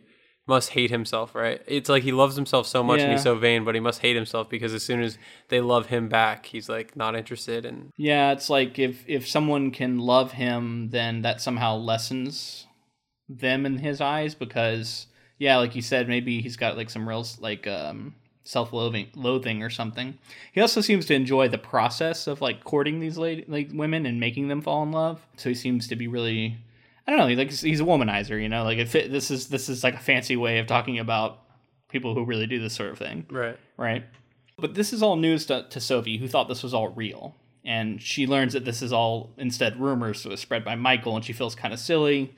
Must 0.48 0.70
hate 0.70 0.90
himself, 0.90 1.34
right? 1.34 1.60
It's 1.66 1.90
like 1.90 2.02
he 2.02 2.10
loves 2.10 2.34
himself 2.34 2.66
so 2.66 2.82
much 2.82 3.00
and 3.00 3.12
he's 3.12 3.22
so 3.22 3.36
vain, 3.36 3.64
but 3.64 3.74
he 3.74 3.80
must 3.80 4.00
hate 4.00 4.16
himself 4.16 4.48
because 4.48 4.72
as 4.72 4.82
soon 4.82 5.02
as 5.02 5.18
they 5.48 5.60
love 5.60 5.86
him 5.86 6.08
back, 6.08 6.46
he's 6.46 6.68
like 6.70 6.96
not 6.96 7.14
interested 7.14 7.66
and 7.66 7.90
Yeah, 7.98 8.32
it's 8.32 8.48
like 8.48 8.78
if 8.78 9.04
if 9.06 9.28
someone 9.28 9.70
can 9.70 9.98
love 9.98 10.32
him, 10.32 10.88
then 10.90 11.20
that 11.20 11.42
somehow 11.42 11.76
lessens 11.76 12.66
them 13.28 13.66
in 13.66 13.78
his 13.78 14.00
eyes 14.00 14.34
because 14.34 15.06
yeah, 15.36 15.58
like 15.58 15.76
you 15.76 15.82
said, 15.82 16.08
maybe 16.08 16.40
he's 16.40 16.56
got 16.56 16.78
like 16.78 16.90
some 16.90 17.08
real 17.08 17.26
like 17.40 17.66
um 17.66 18.14
self-loathing 18.44 19.08
loathing 19.14 19.62
or 19.62 19.68
something. 19.68 20.18
He 20.52 20.62
also 20.62 20.80
seems 20.80 21.04
to 21.06 21.14
enjoy 21.14 21.48
the 21.48 21.58
process 21.58 22.26
of 22.26 22.40
like 22.40 22.64
courting 22.64 22.98
these 22.98 23.18
lady, 23.18 23.44
like 23.46 23.68
women 23.74 24.06
and 24.06 24.18
making 24.18 24.48
them 24.48 24.62
fall 24.62 24.82
in 24.82 24.92
love. 24.92 25.26
So 25.36 25.50
he 25.50 25.54
seems 25.54 25.86
to 25.88 25.96
be 25.96 26.08
really 26.08 26.56
I 27.08 27.12
don't 27.12 27.20
know, 27.20 27.34
like 27.34 27.50
he's 27.50 27.80
a 27.80 27.84
womanizer, 27.84 28.40
you 28.40 28.50
know? 28.50 28.64
Like 28.64 28.76
it 28.76 28.86
fit, 28.86 29.10
this 29.10 29.30
is 29.30 29.48
this 29.48 29.70
is 29.70 29.82
like 29.82 29.94
a 29.94 29.98
fancy 29.98 30.36
way 30.36 30.58
of 30.58 30.66
talking 30.66 30.98
about 30.98 31.38
people 31.88 32.14
who 32.14 32.22
really 32.22 32.46
do 32.46 32.60
this 32.60 32.74
sort 32.74 32.90
of 32.90 32.98
thing 32.98 33.24
right. 33.30 33.58
right? 33.78 34.04
But 34.58 34.74
this 34.74 34.92
is 34.92 35.02
all 35.02 35.16
news 35.16 35.46
to, 35.46 35.66
to 35.70 35.80
Sophie, 35.80 36.18
who 36.18 36.28
thought 36.28 36.48
this 36.48 36.62
was 36.62 36.74
all 36.74 36.88
real. 36.88 37.34
And 37.64 38.02
she 38.02 38.26
learns 38.26 38.52
that 38.52 38.66
this 38.66 38.82
is 38.82 38.92
all 38.92 39.32
instead 39.38 39.80
rumors 39.80 40.22
that 40.22 40.28
was 40.28 40.40
spread 40.40 40.66
by 40.66 40.74
Michael, 40.74 41.16
and 41.16 41.24
she 41.24 41.32
feels 41.32 41.54
kind 41.54 41.72
of 41.72 41.80
silly. 41.80 42.34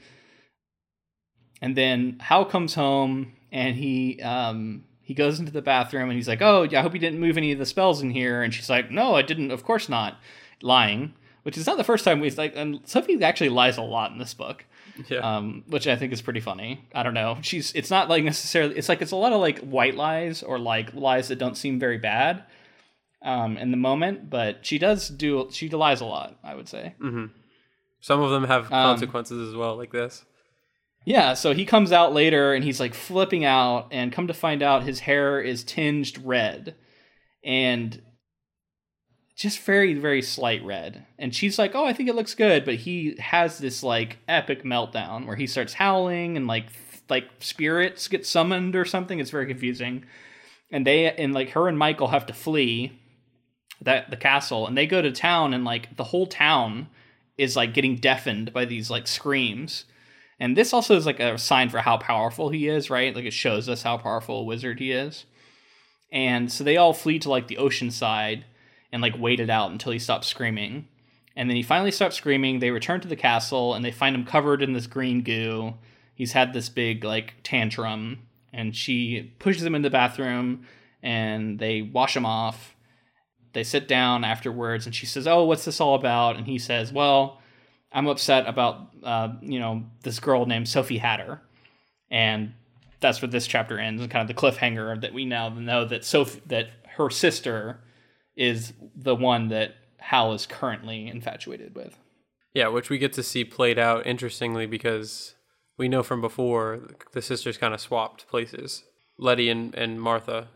And 1.61 1.77
then 1.77 2.19
Howl 2.21 2.45
comes 2.45 2.75
home, 2.75 3.33
and 3.51 3.75
he 3.77 4.23
um, 4.23 4.85
he 5.03 5.15
goes 5.15 5.41
into 5.41 5.51
the 5.51 5.63
bathroom, 5.63 6.11
and 6.11 6.13
he's 6.13 6.29
like, 6.29 6.43
"Oh, 6.43 6.63
yeah, 6.63 6.79
I 6.79 6.83
hope 6.83 6.95
you 6.95 7.01
didn't 7.01 7.21
move 7.21 7.37
any 7.37 7.53
of 7.53 7.59
the 7.59 7.67
spells 7.67 8.03
in 8.03 8.11
here." 8.11 8.43
And 8.43 8.55
she's 8.55 8.71
like, 8.71 8.91
"No, 8.91 9.17
I 9.17 9.23
didn't. 9.23 9.51
Of 9.51 9.65
course 9.65 9.89
not." 9.89 10.19
Lying, 10.63 11.15
which 11.43 11.57
is 11.59 11.67
not 11.67 11.77
the 11.77 11.85
first 11.85 12.05
time 12.05 12.21
we've 12.21 12.37
like. 12.39 12.55
And 12.57 12.81
Sophie 12.85 13.23
actually 13.23 13.51
lies 13.51 13.77
a 13.79 13.83
lot 13.83 14.13
in 14.13 14.19
this 14.19 14.35
book 14.35 14.65
Yeah. 15.09 15.19
um, 15.37 15.65
which 15.69 15.87
I 15.87 15.97
think 15.97 16.13
is 16.13 16.23
pretty 16.23 16.41
funny. 16.41 16.87
I 16.95 17.03
don't 17.03 17.15
know. 17.15 17.39
She's 17.43 17.73
it's 17.75 17.91
not 17.91 18.09
like 18.09 18.25
necessarily. 18.25 18.77
It's 18.77 18.89
like 18.89 19.03
it's 19.03 19.13
a 19.13 19.17
lot 19.17 19.33
of 19.33 19.41
like 19.41 19.59
white 19.61 19.97
lies 19.97 20.43
or 20.43 20.59
like 20.59 20.95
lies 20.95 21.29
that 21.29 21.37
don't 21.39 21.57
seem 21.57 21.79
very 21.79 21.99
bad 21.99 22.45
um, 23.23 23.57
in 23.59 23.71
the 23.71 23.77
moment, 23.77 24.31
but 24.31 24.65
she 24.65 24.79
does 24.79 25.09
do 25.09 25.49
she 25.53 25.69
lies 25.69 26.01
a 26.01 26.07
lot. 26.07 26.39
I 26.43 26.55
would 26.55 26.69
say. 26.69 26.95
Some 28.03 28.21
of 28.23 28.31
them 28.31 28.45
have 28.45 28.65
Um, 28.65 28.71
consequences 28.71 29.49
as 29.49 29.55
well, 29.55 29.77
like 29.77 29.93
this. 29.93 30.25
Yeah. 31.05 31.35
So 31.35 31.53
he 31.55 31.65
comes 31.67 31.93
out 31.93 32.13
later 32.15 32.53
and 32.55 32.65
he's 32.65 32.81
like 32.81 32.95
flipping 32.95 33.45
out, 33.45 33.89
and 33.91 34.13
come 34.13 34.27
to 34.27 34.35
find 34.35 34.63
out 34.63 34.83
his 34.85 35.01
hair 35.01 35.41
is 35.41 35.65
tinged 35.65 36.19
red, 36.25 36.75
and 37.45 38.03
just 39.41 39.61
very 39.61 39.95
very 39.95 40.21
slight 40.21 40.63
red. 40.63 41.07
And 41.19 41.35
she's 41.35 41.59
like 41.59 41.75
oh 41.75 41.87
i 41.87 41.95
think 41.95 42.09
it 42.11 42.15
looks 42.15 42.35
good. 42.35 42.65
But 42.67 42.75
he 42.75 43.17
has 43.19 43.59
this 43.59 43.83
like 43.83 44.19
epic 44.29 44.65
meltdown 44.65 45.27
where 45.27 45.37
he 45.37 45.47
starts 45.47 45.73
howling 45.73 46.37
and 46.37 46.47
like 46.47 46.67
th- 46.67 47.03
like 47.09 47.25
spirits 47.41 48.07
get 48.07 48.27
summoned 48.27 48.77
or 48.77 48.85
something. 48.85 49.19
It's 49.19 49.31
very 49.31 49.47
confusing. 49.47 50.05
And 50.71 50.87
they 50.87 51.11
and 51.11 51.33
like 51.33 51.51
her 51.51 51.69
and 51.69 51.79
michael 51.79 52.09
have 52.09 52.27
to 52.27 52.35
flee 52.35 53.01
that 53.81 54.11
the 54.11 54.17
castle. 54.17 54.67
And 54.67 54.77
they 54.77 54.87
go 54.87 55.01
to 55.01 55.11
town 55.11 55.55
and 55.55 55.65
like 55.65 55.97
the 55.97 56.05
whole 56.05 56.27
town 56.27 56.89
is 57.39 57.57
like 57.57 57.73
getting 57.73 57.97
deafened 57.97 58.53
by 58.53 58.67
these 58.67 58.91
like 58.91 59.07
screams. 59.07 59.87
And 60.39 60.55
this 60.55 60.75
also 60.75 60.97
is 60.97 61.07
like 61.07 61.21
a 61.21 61.39
sign 61.39 61.71
for 61.71 61.79
how 61.79 61.97
powerful 61.97 62.51
he 62.51 62.69
is 62.69 62.91
right? 62.91 63.15
Like 63.17 63.25
it 63.25 63.33
shows 63.33 63.71
us 63.71 63.85
how 63.85 63.97
powerful 63.97 64.41
a 64.41 64.45
wizard 64.45 64.81
he 64.81 64.93
is. 64.93 65.25
And 66.13 66.53
so 66.53 66.63
they 66.63 66.77
all 66.77 66.93
flee 66.93 67.19
to 67.21 67.31
like 67.31 67.49
the 67.49 67.57
ocean 67.57 67.91
side 67.91 68.45
and 68.93 69.03
like 69.03 69.19
waited 69.19 69.51
out 69.51 69.71
until 69.71 69.93
he 69.93 69.99
stopped 69.99 70.25
screaming. 70.25 70.89
And 71.37 71.49
then 71.49 71.57
he 71.57 71.63
finally 71.63 71.91
stops 71.91 72.17
screaming. 72.17 72.59
They 72.59 72.71
return 72.71 73.01
to 73.01 73.09
the 73.09 73.17
castle 73.17 73.75
and 73.75 73.85
they 73.85 73.93
find 73.93 74.15
him 74.15 74.25
covered 74.25 74.63
in 74.63 74.73
this 74.73 74.87
green 74.87 75.23
goo. 75.23 75.75
He's 76.15 76.33
had 76.33 76.53
this 76.53 76.69
big 76.69 77.05
like 77.05 77.35
tantrum 77.43 78.27
and 78.53 78.75
she 78.75 79.33
pushes 79.39 79.63
him 79.63 79.75
in 79.75 79.83
the 79.83 79.91
bathroom 79.91 80.67
and 81.03 81.59
they 81.59 81.83
wash 81.83 82.17
him 82.17 82.27
off. 82.27 82.77
They 83.53 83.65
sit 83.65 83.89
down 83.89 84.25
afterwards 84.25 84.87
and 84.87 84.95
she 84.95 85.07
says, 85.07 85.27
"Oh, 85.27 85.45
what's 85.45 85.65
this 85.65 85.81
all 85.81 85.95
about?" 85.95 86.37
And 86.37 86.47
he 86.47 86.59
says, 86.59 86.93
"Well, 86.93 87.41
I'm 87.93 88.07
upset 88.07 88.47
about 88.47 88.91
uh, 89.03 89.33
you 89.41 89.59
know, 89.59 89.85
this 90.03 90.21
girl 90.21 90.47
named 90.47 90.69
Sophie 90.69 90.99
Hatter." 90.99 91.41
And 92.11 92.55
that's 93.01 93.23
where 93.23 93.31
this 93.31 93.47
chapter 93.47 93.79
ends, 93.79 94.03
and 94.03 94.11
kind 94.11 94.29
of 94.29 94.29
the 94.29 94.41
cliffhanger 94.41 95.01
that 95.01 95.13
we 95.13 95.25
now 95.25 95.49
know 95.49 95.85
that 95.85 96.05
Sophie 96.05 96.43
that 96.47 96.69
her 96.97 97.11
sister 97.11 97.81
is 98.41 98.73
the 98.97 99.15
one 99.15 99.49
that 99.49 99.75
Howl 99.99 100.33
is 100.33 100.47
currently 100.47 101.07
infatuated 101.07 101.75
with. 101.77 101.97
Yeah, 102.55 102.69
which 102.69 102.89
we 102.89 102.97
get 102.99 103.13
to 103.13 103.23
see 103.23 103.45
played 103.45 103.79
out 103.79 104.07
interestingly 104.07 104.65
because 104.67 105.35
we 105.77 105.89
know 105.89 106.03
from 106.03 106.21
before 106.23 106.89
the 107.13 107.21
sisters 107.23 107.59
kind 107.59 107.75
of 107.75 107.81
swapped 107.81 108.27
places. 108.27 108.83
Letty 109.19 109.51
and, 109.51 109.75
and 109.75 110.01
Martha. 110.01 110.49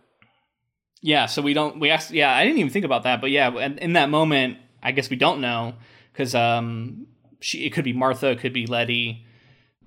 Yeah, 1.03 1.27
so 1.27 1.43
we 1.43 1.53
don't 1.53 1.79
we 1.79 1.91
asked 1.91 2.11
yeah, 2.11 2.35
I 2.35 2.45
didn't 2.45 2.59
even 2.59 2.73
think 2.73 2.87
about 2.87 3.03
that, 3.03 3.21
but 3.21 3.31
yeah, 3.31 3.51
and 3.51 3.79
in 3.79 3.93
that 3.93 4.09
moment, 4.09 4.57
I 4.83 4.93
guess 4.93 5.11
we 5.11 5.17
don't 5.17 5.41
know 5.43 5.75
cuz 6.15 6.35
um 6.35 7.07
she 7.41 7.65
it 7.67 7.71
could 7.75 7.85
be 7.85 7.93
Martha, 7.93 8.31
it 8.31 8.39
could 8.41 8.55
be 8.55 8.67
Letty 8.67 9.27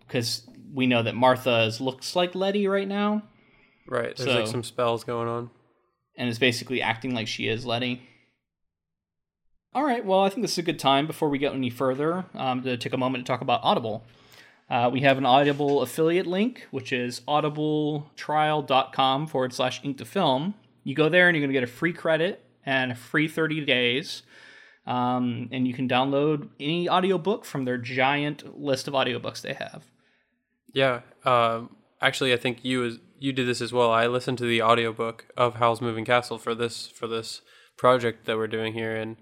cuz 0.08 0.48
we 0.72 0.86
know 0.86 1.02
that 1.02 1.16
Martha 1.16 1.64
is, 1.64 1.82
looks 1.82 2.16
like 2.16 2.36
Letty 2.36 2.68
right 2.68 2.88
now 2.88 3.24
Right. 3.88 4.16
There's 4.16 4.30
So- 4.30 4.40
like 4.40 4.48
some 4.48 4.64
spells 4.64 5.04
going 5.04 5.28
on. 5.28 5.50
And 6.18 6.28
is 6.28 6.40
basically 6.40 6.82
acting 6.82 7.14
like 7.14 7.28
she 7.28 7.48
is 7.48 7.66
Letty. 7.66 8.02
All 9.74 9.84
right, 9.84 10.04
well, 10.04 10.22
I 10.22 10.30
think 10.30 10.42
this 10.42 10.54
is 10.54 10.58
a 10.58 10.64
good 10.64 10.80
time 10.80 11.06
before 11.06 11.30
we 11.30 11.38
get 11.38 11.54
any 11.54 11.70
further 11.70 12.26
um, 12.34 12.64
to 12.64 12.78
take 12.78 12.94
a 12.94 12.98
moment 12.98 13.26
to 13.26 13.32
talk 13.32 13.42
about 13.42 13.62
Audible. 13.64 14.04
Uh, 14.70 14.90
we 14.92 15.02
have 15.02 15.18
an 15.18 15.26
Audible 15.26 15.82
affiliate 15.82 16.28
link, 16.28 16.68
which 16.72 16.92
is 16.92 17.22
audibletrial.com 17.28 19.28
forward 19.28 19.54
slash 19.54 19.80
ink 19.84 19.98
to 20.00 20.06
film. 20.06 20.56
You 20.84 20.96
go 20.96 21.10
there 21.10 21.28
and 21.28 21.38
you're 21.38 21.42
going 21.42 21.54
to 21.54 21.60
get 21.60 21.64
a 21.64 21.72
free 21.72 21.94
credit 21.94 22.44
and 22.66 22.92
a 22.92 22.96
free 22.96 23.28
30 23.28 23.66
days. 23.66 24.24
Um, 24.86 25.50
and 25.52 25.68
you 25.68 25.74
can 25.74 25.88
download 25.88 26.50
any 26.60 26.90
audiobook 26.90 27.46
from 27.46 27.66
their 27.66 27.78
giant 27.78 28.60
list 28.60 28.88
of 28.88 28.94
audiobooks 28.94 29.42
they 29.42 29.54
have. 29.54 29.84
Yeah. 30.74 31.02
Um, 31.26 31.76
actually, 32.02 32.34
I 32.34 32.38
think 32.38 32.64
you 32.64 32.86
as 32.86 33.00
you 33.20 33.34
did 33.34 33.48
this 33.48 33.62
as 33.62 33.74
well. 33.74 33.92
I 33.92 34.08
listened 34.08 34.38
to 34.40 34.46
the 34.46 34.62
audiobook 34.62 35.26
of 35.36 35.56
Howl's 35.56 35.82
Moving 35.82 36.06
Castle 36.06 36.38
for 36.38 36.54
this 36.56 36.88
for 36.88 37.08
this 37.08 37.42
project 37.78 38.26
that 38.26 38.38
we're 38.38 38.48
doing 38.48 38.74
here, 38.74 38.96
and 38.96 39.18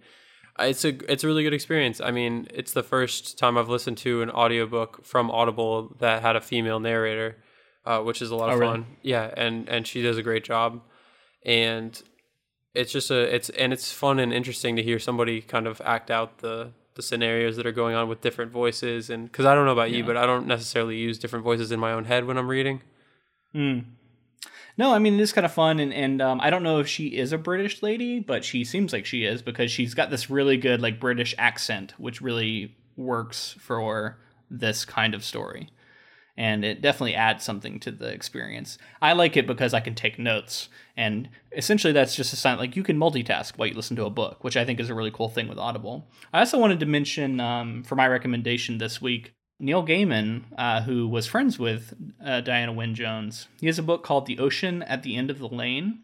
it's 0.59 0.85
a 0.85 0.89
it's 1.11 1.23
a 1.23 1.27
really 1.27 1.43
good 1.43 1.53
experience. 1.53 1.99
I 2.01 2.11
mean, 2.11 2.47
it's 2.53 2.71
the 2.73 2.83
first 2.83 3.37
time 3.37 3.57
I've 3.57 3.69
listened 3.69 3.97
to 3.99 4.21
an 4.21 4.29
audiobook 4.31 5.05
from 5.05 5.29
Audible 5.31 5.95
that 5.99 6.21
had 6.21 6.35
a 6.35 6.41
female 6.41 6.79
narrator, 6.79 7.37
uh, 7.85 7.99
which 8.01 8.21
is 8.21 8.31
a 8.31 8.35
lot 8.35 8.49
of 8.49 8.55
Oh, 8.55 8.59
really? 8.59 8.73
fun. 8.73 8.85
Yeah, 9.01 9.33
and 9.35 9.67
and 9.69 9.85
she 9.87 10.01
does 10.01 10.17
a 10.17 10.23
great 10.23 10.43
job, 10.43 10.81
and 11.45 12.01
it's 12.73 12.91
just 12.91 13.11
a 13.11 13.33
it's 13.35 13.49
and 13.51 13.71
it's 13.73 13.91
fun 13.91 14.19
and 14.19 14.33
interesting 14.33 14.75
to 14.75 14.83
hear 14.83 14.99
somebody 14.99 15.41
kind 15.41 15.67
of 15.67 15.81
act 15.85 16.09
out 16.11 16.39
the 16.39 16.71
the 16.95 17.01
scenarios 17.01 17.57
that 17.57 17.65
are 17.65 17.73
going 17.73 17.93
on 17.93 18.07
with 18.07 18.21
different 18.21 18.53
voices 18.53 19.09
and 19.09 19.29
because 19.29 19.45
I 19.45 19.53
don't 19.53 19.65
know 19.65 19.73
about 19.73 19.91
you, 19.91 20.03
but 20.05 20.15
I 20.15 20.25
don't 20.25 20.47
necessarily 20.47 20.95
use 20.95 21.19
different 21.19 21.43
voices 21.43 21.71
in 21.73 21.79
my 21.79 21.91
own 21.91 22.05
head 22.05 22.23
when 22.25 22.37
I'm 22.37 22.47
reading. 22.47 22.81
No, 24.77 24.93
I 24.93 24.99
mean 24.99 25.13
it 25.15 25.21
is 25.21 25.31
kind 25.31 25.45
of 25.45 25.53
fun, 25.53 25.79
and 25.79 25.93
and 25.93 26.21
um, 26.21 26.41
I 26.41 26.49
don't 26.49 26.63
know 26.63 26.79
if 26.79 26.87
she 26.87 27.07
is 27.07 27.31
a 27.31 27.37
British 27.37 27.81
lady, 27.81 28.19
but 28.19 28.43
she 28.43 28.63
seems 28.63 28.91
like 28.91 29.05
she 29.05 29.23
is 29.23 29.41
because 29.41 29.71
she's 29.71 29.93
got 29.93 30.09
this 30.09 30.29
really 30.29 30.57
good 30.57 30.81
like 30.81 30.99
British 30.99 31.33
accent, 31.37 31.93
which 31.97 32.21
really 32.21 32.75
works 32.97 33.55
for 33.59 34.17
this 34.49 34.83
kind 34.83 35.13
of 35.13 35.23
story, 35.23 35.69
and 36.35 36.65
it 36.65 36.81
definitely 36.81 37.15
adds 37.15 37.43
something 37.43 37.79
to 37.79 37.91
the 37.91 38.09
experience. 38.09 38.77
I 39.01 39.13
like 39.13 39.37
it 39.37 39.47
because 39.47 39.73
I 39.73 39.79
can 39.79 39.95
take 39.95 40.19
notes, 40.19 40.67
and 40.97 41.29
essentially 41.55 41.93
that's 41.93 42.15
just 42.15 42.33
a 42.33 42.35
sign 42.35 42.57
like 42.57 42.75
you 42.75 42.83
can 42.83 42.97
multitask 42.97 43.57
while 43.57 43.69
you 43.69 43.75
listen 43.75 43.95
to 43.95 44.05
a 44.05 44.09
book, 44.09 44.43
which 44.43 44.57
I 44.57 44.65
think 44.65 44.81
is 44.81 44.89
a 44.89 44.95
really 44.95 45.11
cool 45.11 45.29
thing 45.29 45.47
with 45.47 45.57
Audible. 45.57 46.09
I 46.33 46.39
also 46.39 46.59
wanted 46.59 46.81
to 46.81 46.85
mention 46.85 47.39
um, 47.39 47.83
for 47.83 47.95
my 47.95 48.09
recommendation 48.09 48.77
this 48.77 49.01
week. 49.01 49.33
Neil 49.59 49.85
Gaiman, 49.85 50.43
uh, 50.57 50.81
who 50.81 51.07
was 51.07 51.27
friends 51.27 51.57
with 51.57 51.93
uh, 52.23 52.41
Diana 52.41 52.73
Wynne 52.73 52.95
Jones, 52.95 53.47
he 53.59 53.67
has 53.67 53.79
a 53.79 53.83
book 53.83 54.03
called 54.03 54.25
The 54.25 54.39
Ocean 54.39 54.83
at 54.83 55.03
the 55.03 55.15
End 55.15 55.29
of 55.29 55.39
the 55.39 55.47
Lane, 55.47 55.99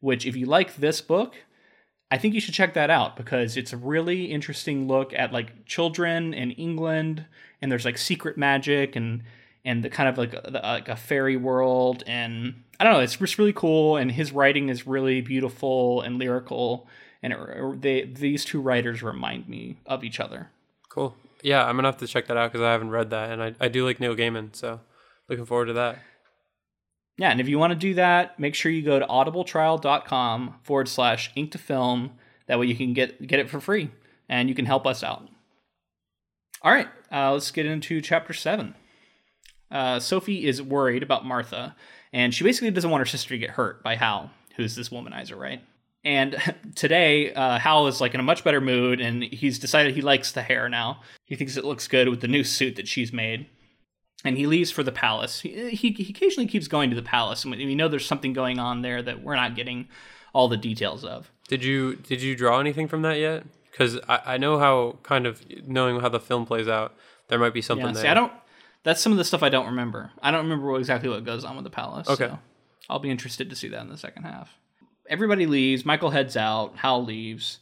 which, 0.00 0.24
if 0.24 0.36
you 0.36 0.46
like 0.46 0.76
this 0.76 1.00
book, 1.00 1.34
I 2.10 2.16
think 2.16 2.34
you 2.34 2.40
should 2.40 2.54
check 2.54 2.72
that 2.74 2.88
out 2.88 3.16
because 3.16 3.56
it's 3.56 3.74
a 3.74 3.76
really 3.76 4.26
interesting 4.26 4.88
look 4.88 5.12
at 5.12 5.32
like 5.32 5.66
children 5.66 6.32
in 6.32 6.52
England, 6.52 7.26
and 7.60 7.70
there's 7.70 7.84
like 7.84 7.98
secret 7.98 8.38
magic 8.38 8.96
and 8.96 9.22
and 9.64 9.84
the 9.84 9.90
kind 9.90 10.08
of 10.08 10.16
like 10.16 10.32
a, 10.32 10.60
like 10.62 10.88
a 10.88 10.96
fairy 10.96 11.36
world, 11.36 12.02
and 12.06 12.62
I 12.80 12.84
don't 12.84 12.94
know, 12.94 13.00
it's 13.00 13.16
just 13.16 13.38
really 13.38 13.52
cool, 13.52 13.98
and 13.98 14.10
his 14.10 14.32
writing 14.32 14.70
is 14.70 14.86
really 14.86 15.20
beautiful 15.20 16.00
and 16.00 16.18
lyrical, 16.18 16.88
and 17.22 17.34
it, 17.34 17.82
they 17.82 18.02
these 18.04 18.46
two 18.46 18.62
writers 18.62 19.02
remind 19.02 19.46
me 19.46 19.76
of 19.84 20.04
each 20.04 20.20
other. 20.20 20.48
Cool. 20.88 21.14
Yeah, 21.42 21.64
I'm 21.64 21.76
gonna 21.76 21.88
have 21.88 21.98
to 21.98 22.06
check 22.06 22.26
that 22.26 22.36
out 22.36 22.52
because 22.52 22.64
I 22.64 22.72
haven't 22.72 22.90
read 22.90 23.10
that, 23.10 23.30
and 23.30 23.42
I, 23.42 23.54
I 23.60 23.68
do 23.68 23.84
like 23.84 24.00
Neil 24.00 24.16
Gaiman, 24.16 24.54
so 24.54 24.80
looking 25.28 25.46
forward 25.46 25.66
to 25.66 25.72
that. 25.74 25.98
Yeah, 27.16 27.30
and 27.30 27.40
if 27.40 27.48
you 27.48 27.58
want 27.58 27.72
to 27.72 27.78
do 27.78 27.94
that, 27.94 28.38
make 28.38 28.54
sure 28.54 28.70
you 28.70 28.82
go 28.82 28.98
to 28.98 29.06
audibletrial.com 29.06 30.54
forward 30.62 30.88
slash 30.88 31.32
ink 31.34 31.50
to 31.52 31.58
film. 31.58 32.12
That 32.46 32.58
way 32.58 32.66
you 32.66 32.76
can 32.76 32.92
get 32.94 33.26
get 33.26 33.40
it 33.40 33.50
for 33.50 33.60
free 33.60 33.90
and 34.28 34.48
you 34.48 34.54
can 34.54 34.66
help 34.66 34.86
us 34.86 35.02
out. 35.02 35.28
All 36.62 36.72
right, 36.72 36.88
uh, 37.12 37.32
let's 37.32 37.50
get 37.50 37.66
into 37.66 38.00
chapter 38.00 38.32
seven. 38.32 38.74
Uh, 39.70 40.00
Sophie 40.00 40.46
is 40.46 40.62
worried 40.62 41.02
about 41.02 41.26
Martha, 41.26 41.76
and 42.12 42.32
she 42.32 42.44
basically 42.44 42.70
doesn't 42.70 42.90
want 42.90 43.00
her 43.00 43.06
sister 43.06 43.30
to 43.30 43.38
get 43.38 43.50
hurt 43.50 43.82
by 43.82 43.96
Howl, 43.96 44.30
who's 44.56 44.74
this 44.74 44.88
womanizer, 44.88 45.36
right? 45.36 45.62
And 46.04 46.36
today, 46.74 47.32
uh, 47.32 47.58
Howl 47.58 47.86
is 47.86 48.00
like 48.00 48.14
in 48.14 48.20
a 48.20 48.24
much 48.24 48.44
better 48.44 48.60
mood, 48.60 49.00
and 49.00 49.22
he's 49.22 49.58
decided 49.58 49.94
he 49.94 50.02
likes 50.02 50.32
the 50.32 50.42
hair 50.42 50.68
now. 50.68 51.00
He 51.24 51.36
thinks 51.36 51.56
it 51.56 51.64
looks 51.64 51.88
good 51.88 52.08
with 52.08 52.20
the 52.20 52.28
new 52.28 52.44
suit 52.44 52.76
that 52.76 52.88
she's 52.88 53.12
made. 53.12 53.46
And 54.24 54.36
he 54.36 54.46
leaves 54.48 54.72
for 54.72 54.82
the 54.82 54.90
palace. 54.90 55.40
He, 55.40 55.70
he, 55.70 55.92
he 55.92 56.10
occasionally 56.10 56.48
keeps 56.48 56.66
going 56.66 56.90
to 56.90 56.96
the 56.96 57.02
palace, 57.02 57.44
and 57.44 57.54
we 57.54 57.74
know 57.76 57.86
there's 57.86 58.04
something 58.06 58.32
going 58.32 58.58
on 58.58 58.82
there 58.82 59.00
that 59.00 59.22
we're 59.22 59.36
not 59.36 59.54
getting 59.54 59.88
all 60.32 60.48
the 60.48 60.56
details 60.56 61.04
of. 61.04 61.30
Did 61.46 61.62
you 61.62 61.94
did 61.96 62.20
you 62.20 62.34
draw 62.34 62.58
anything 62.58 62.88
from 62.88 63.02
that 63.02 63.18
yet? 63.18 63.44
Because 63.70 63.98
I, 64.08 64.34
I 64.34 64.36
know 64.38 64.58
how 64.58 64.98
kind 65.04 65.24
of 65.24 65.44
knowing 65.66 66.00
how 66.00 66.08
the 66.08 66.18
film 66.18 66.46
plays 66.46 66.66
out, 66.66 66.96
there 67.28 67.38
might 67.38 67.54
be 67.54 67.62
something 67.62 67.86
Yeah, 67.86 67.92
there. 67.92 68.02
see, 68.02 68.08
I 68.08 68.14
don't. 68.14 68.32
That's 68.82 69.00
some 69.00 69.12
of 69.12 69.18
the 69.18 69.24
stuff 69.24 69.42
I 69.42 69.48
don't 69.50 69.66
remember. 69.66 70.10
I 70.20 70.30
don't 70.32 70.42
remember 70.42 70.76
exactly 70.78 71.08
what 71.08 71.24
goes 71.24 71.44
on 71.44 71.54
with 71.54 71.64
the 71.64 71.70
palace. 71.70 72.08
Okay. 72.08 72.26
so 72.26 72.38
I'll 72.90 72.98
be 72.98 73.10
interested 73.10 73.48
to 73.50 73.56
see 73.56 73.68
that 73.68 73.82
in 73.82 73.88
the 73.88 73.96
second 73.96 74.24
half. 74.24 74.50
Everybody 75.08 75.46
leaves. 75.46 75.84
Michael 75.84 76.10
heads 76.10 76.36
out. 76.36 76.76
Howl 76.76 77.04
leaves, 77.04 77.58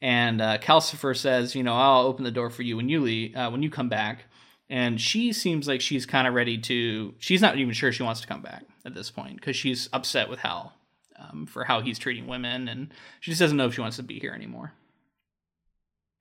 and 0.00 0.40
uh, 0.40 0.58
Calcifer 0.58 1.16
says, 1.16 1.54
"You 1.54 1.62
know, 1.62 1.74
I'll 1.74 2.06
open 2.06 2.24
the 2.24 2.30
door 2.30 2.50
for 2.50 2.62
you 2.62 2.76
when 2.76 2.88
you 2.88 3.00
leave, 3.00 3.36
uh, 3.36 3.50
when 3.50 3.62
you 3.62 3.70
come 3.70 3.88
back." 3.88 4.24
And 4.68 5.00
she 5.00 5.32
seems 5.32 5.68
like 5.68 5.80
she's 5.80 6.06
kind 6.06 6.26
of 6.26 6.34
ready 6.34 6.58
to. 6.58 7.14
She's 7.18 7.42
not 7.42 7.56
even 7.56 7.72
sure 7.72 7.92
she 7.92 8.02
wants 8.02 8.20
to 8.22 8.26
come 8.26 8.42
back 8.42 8.64
at 8.84 8.94
this 8.94 9.10
point 9.10 9.36
because 9.36 9.56
she's 9.56 9.88
upset 9.92 10.28
with 10.28 10.40
Howl 10.40 10.72
um, 11.18 11.46
for 11.46 11.64
how 11.64 11.80
he's 11.80 11.98
treating 11.98 12.26
women, 12.26 12.68
and 12.68 12.92
she 13.20 13.30
just 13.30 13.40
doesn't 13.40 13.56
know 13.56 13.66
if 13.66 13.74
she 13.74 13.80
wants 13.80 13.96
to 13.96 14.02
be 14.02 14.18
here 14.18 14.32
anymore. 14.32 14.72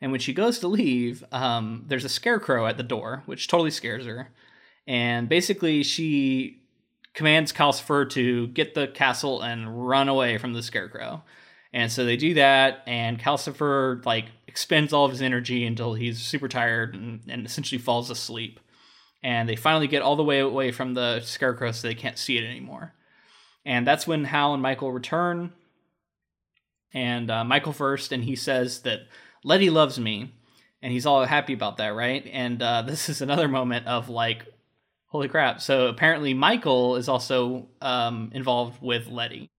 And 0.01 0.11
when 0.11 0.19
she 0.19 0.33
goes 0.33 0.59
to 0.59 0.67
leave, 0.67 1.23
um, 1.31 1.85
there's 1.87 2.05
a 2.05 2.09
scarecrow 2.09 2.67
at 2.67 2.77
the 2.77 2.83
door, 2.83 3.23
which 3.25 3.47
totally 3.47 3.71
scares 3.71 4.05
her. 4.05 4.31
And 4.87 5.27
basically, 5.27 5.83
she 5.83 6.61
commands 7.15 7.51
Calcifer 7.51 8.09
to 8.11 8.47
get 8.47 8.75
the 8.75 8.87
castle 8.87 9.41
and 9.41 9.87
run 9.87 10.09
away 10.09 10.37
from 10.37 10.53
the 10.53 10.61
scarecrow. 10.61 11.23
And 11.73 11.91
so 11.91 12.05
they 12.05 12.15
do 12.15 12.35
that, 12.35 12.83
and 12.87 13.19
Calcifer 13.19 14.05
like 14.05 14.25
expends 14.47 14.93
all 14.93 15.05
of 15.05 15.11
his 15.11 15.21
energy 15.21 15.65
until 15.65 15.93
he's 15.93 16.21
super 16.21 16.47
tired 16.47 16.93
and, 16.93 17.21
and 17.27 17.45
essentially 17.45 17.79
falls 17.79 18.09
asleep. 18.09 18.59
And 19.23 19.49
they 19.49 19.55
finally 19.55 19.87
get 19.87 20.01
all 20.01 20.15
the 20.15 20.23
way 20.23 20.39
away 20.39 20.71
from 20.71 20.93
the 20.93 21.19
scarecrow 21.21 21.71
so 21.71 21.87
they 21.87 21.95
can't 21.95 22.17
see 22.17 22.37
it 22.37 22.45
anymore. 22.45 22.93
And 23.65 23.85
that's 23.85 24.05
when 24.05 24.25
Howl 24.25 24.53
and 24.53 24.61
Michael 24.61 24.91
return. 24.91 25.51
And 26.93 27.29
uh, 27.29 27.43
Michael 27.43 27.73
first, 27.73 28.11
and 28.11 28.23
he 28.23 28.35
says 28.37 28.81
that 28.83 28.99
Letty 29.43 29.69
loves 29.69 29.99
me, 29.99 30.33
and 30.81 30.93
he's 30.93 31.05
all 31.05 31.25
happy 31.25 31.53
about 31.53 31.77
that, 31.77 31.89
right? 31.89 32.25
And 32.31 32.61
uh, 32.61 32.81
this 32.87 33.09
is 33.09 33.21
another 33.21 33.47
moment 33.47 33.87
of 33.87 34.07
like, 34.07 34.45
holy 35.15 35.29
crap! 35.29 35.61
So 35.61 35.87
apparently 35.87 36.33
Michael 36.33 36.97
is 36.97 37.07
also 37.07 37.67
um, 37.81 38.31
involved 38.33 38.81
with 38.81 39.07
Letty, 39.07 39.49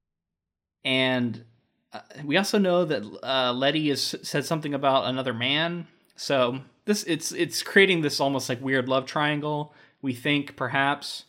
and 0.84 1.44
uh, 1.92 2.00
we 2.24 2.36
also 2.36 2.58
know 2.58 2.84
that 2.84 3.02
uh, 3.22 3.52
Letty 3.52 3.88
has 3.88 4.14
said 4.22 4.44
something 4.44 4.74
about 4.74 5.06
another 5.06 5.32
man. 5.32 5.86
So 6.16 6.60
this 6.84 7.04
it's 7.04 7.32
it's 7.32 7.62
creating 7.62 8.02
this 8.02 8.20
almost 8.20 8.48
like 8.48 8.60
weird 8.60 8.88
love 8.88 9.06
triangle. 9.06 9.74
We 10.02 10.14
think 10.14 10.56
perhaps. 10.56 11.24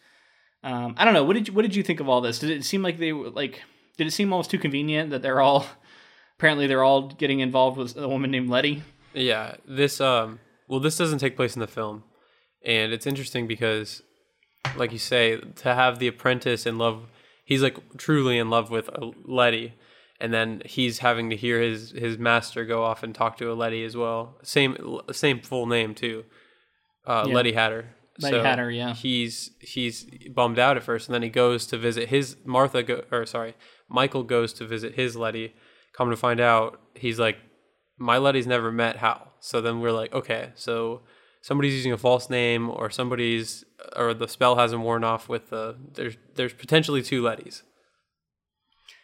Um, 0.63 0.95
I 0.97 1.05
don't 1.05 1.13
know. 1.13 1.23
What 1.23 1.33
did 1.33 1.47
you, 1.47 1.53
what 1.53 1.61
did 1.61 1.75
you 1.75 1.83
think 1.83 1.99
of 1.99 2.09
all 2.09 2.19
this? 2.19 2.39
Did 2.39 2.49
it 2.49 2.65
seem 2.65 2.81
like 2.81 2.99
they 2.99 3.13
like? 3.13 3.61
Did 3.97 4.07
it 4.07 4.11
seem 4.11 4.33
almost 4.33 4.51
too 4.51 4.59
convenient 4.59 5.11
that 5.11 5.21
they're 5.21 5.39
all 5.39 5.65
apparently 6.37 6.67
they're 6.67 6.83
all 6.83 7.07
getting 7.07 7.39
involved 7.39 7.77
with 7.77 7.95
a 7.95 8.07
woman 8.07 8.31
named 8.31 8.49
Letty? 8.49 8.83
Yeah, 9.13 9.55
this 9.65 10.01
um 10.01 10.39
well 10.67 10.79
this 10.79 10.97
doesn't 10.97 11.19
take 11.19 11.35
place 11.35 11.55
in 11.55 11.61
the 11.61 11.67
film. 11.67 12.03
And 12.65 12.91
it's 12.91 13.07
interesting 13.07 13.47
because 13.47 14.01
like 14.75 14.91
you 14.91 14.99
say 14.99 15.37
to 15.55 15.73
have 15.73 15.99
the 15.99 16.07
apprentice 16.07 16.65
in 16.65 16.77
love 16.77 17.07
he's 17.45 17.61
like 17.61 17.77
truly 17.97 18.37
in 18.37 18.49
love 18.49 18.69
with 18.69 18.89
a 18.89 19.11
Letty 19.25 19.73
and 20.19 20.33
then 20.33 20.61
he's 20.65 20.99
having 20.99 21.29
to 21.29 21.35
hear 21.35 21.61
his 21.61 21.91
his 21.91 22.17
master 22.17 22.65
go 22.65 22.83
off 22.83 23.03
and 23.03 23.13
talk 23.13 23.37
to 23.37 23.51
a 23.51 23.53
Letty 23.53 23.83
as 23.83 23.95
well. 23.95 24.37
Same 24.43 24.99
same 25.11 25.39
full 25.41 25.65
name 25.65 25.93
too. 25.93 26.25
Uh 27.05 27.25
Yeah. 27.27 27.35
Letty 27.35 27.53
Hatter. 27.53 27.93
Letty 28.19 28.39
Hatter, 28.39 28.71
yeah. 28.71 28.93
He's 28.93 29.51
he's 29.59 30.05
bummed 30.33 30.59
out 30.59 30.75
at 30.75 30.83
first 30.83 31.07
and 31.07 31.13
then 31.13 31.21
he 31.21 31.29
goes 31.29 31.67
to 31.67 31.77
visit 31.77 32.09
his 32.09 32.35
Martha 32.45 32.83
go, 32.83 33.03
or 33.11 33.25
sorry, 33.25 33.55
Michael 33.89 34.23
goes 34.23 34.53
to 34.53 34.65
visit 34.65 34.95
his 34.95 35.15
Letty. 35.15 35.53
Come 35.93 36.09
to 36.09 36.17
find 36.17 36.39
out, 36.39 36.79
he's 36.95 37.19
like 37.19 37.37
my 37.97 38.17
Letty's 38.17 38.47
never 38.47 38.71
met 38.71 38.97
Howl. 38.97 39.33
So 39.39 39.61
then 39.61 39.79
we're 39.81 39.91
like, 39.91 40.13
okay, 40.13 40.51
so 40.55 41.01
somebody's 41.41 41.73
using 41.73 41.91
a 41.91 41.97
false 41.97 42.29
name 42.29 42.69
or 42.69 42.89
somebody's 42.89 43.63
or 43.95 44.13
the 44.13 44.27
spell 44.27 44.55
hasn't 44.55 44.81
worn 44.81 45.03
off 45.03 45.29
with 45.29 45.49
the 45.49 45.75
there's 45.93 46.17
there's 46.35 46.53
potentially 46.53 47.01
two 47.01 47.21
Lettys. 47.21 47.63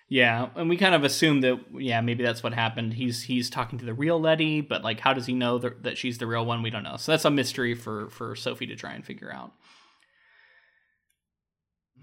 Yeah, 0.09 0.49
and 0.55 0.69
we 0.69 0.77
kind 0.77 0.93
of 0.93 1.03
assume 1.03 1.41
that 1.41 1.59
yeah 1.73 2.01
maybe 2.01 2.23
that's 2.23 2.43
what 2.43 2.53
happened. 2.53 2.93
He's 2.93 3.23
he's 3.23 3.49
talking 3.49 3.79
to 3.79 3.85
the 3.85 3.93
real 3.93 4.19
Letty, 4.19 4.61
but 4.61 4.83
like 4.83 4.99
how 4.99 5.13
does 5.13 5.25
he 5.25 5.33
know 5.33 5.57
that, 5.59 5.83
that 5.83 5.97
she's 5.97 6.17
the 6.17 6.27
real 6.27 6.45
one? 6.45 6.61
We 6.61 6.69
don't 6.69 6.83
know. 6.83 6.97
So 6.97 7.11
that's 7.11 7.25
a 7.25 7.31
mystery 7.31 7.73
for 7.73 8.09
for 8.09 8.35
Sophie 8.35 8.67
to 8.67 8.75
try 8.75 8.93
and 8.93 9.05
figure 9.05 9.33
out. 9.33 9.53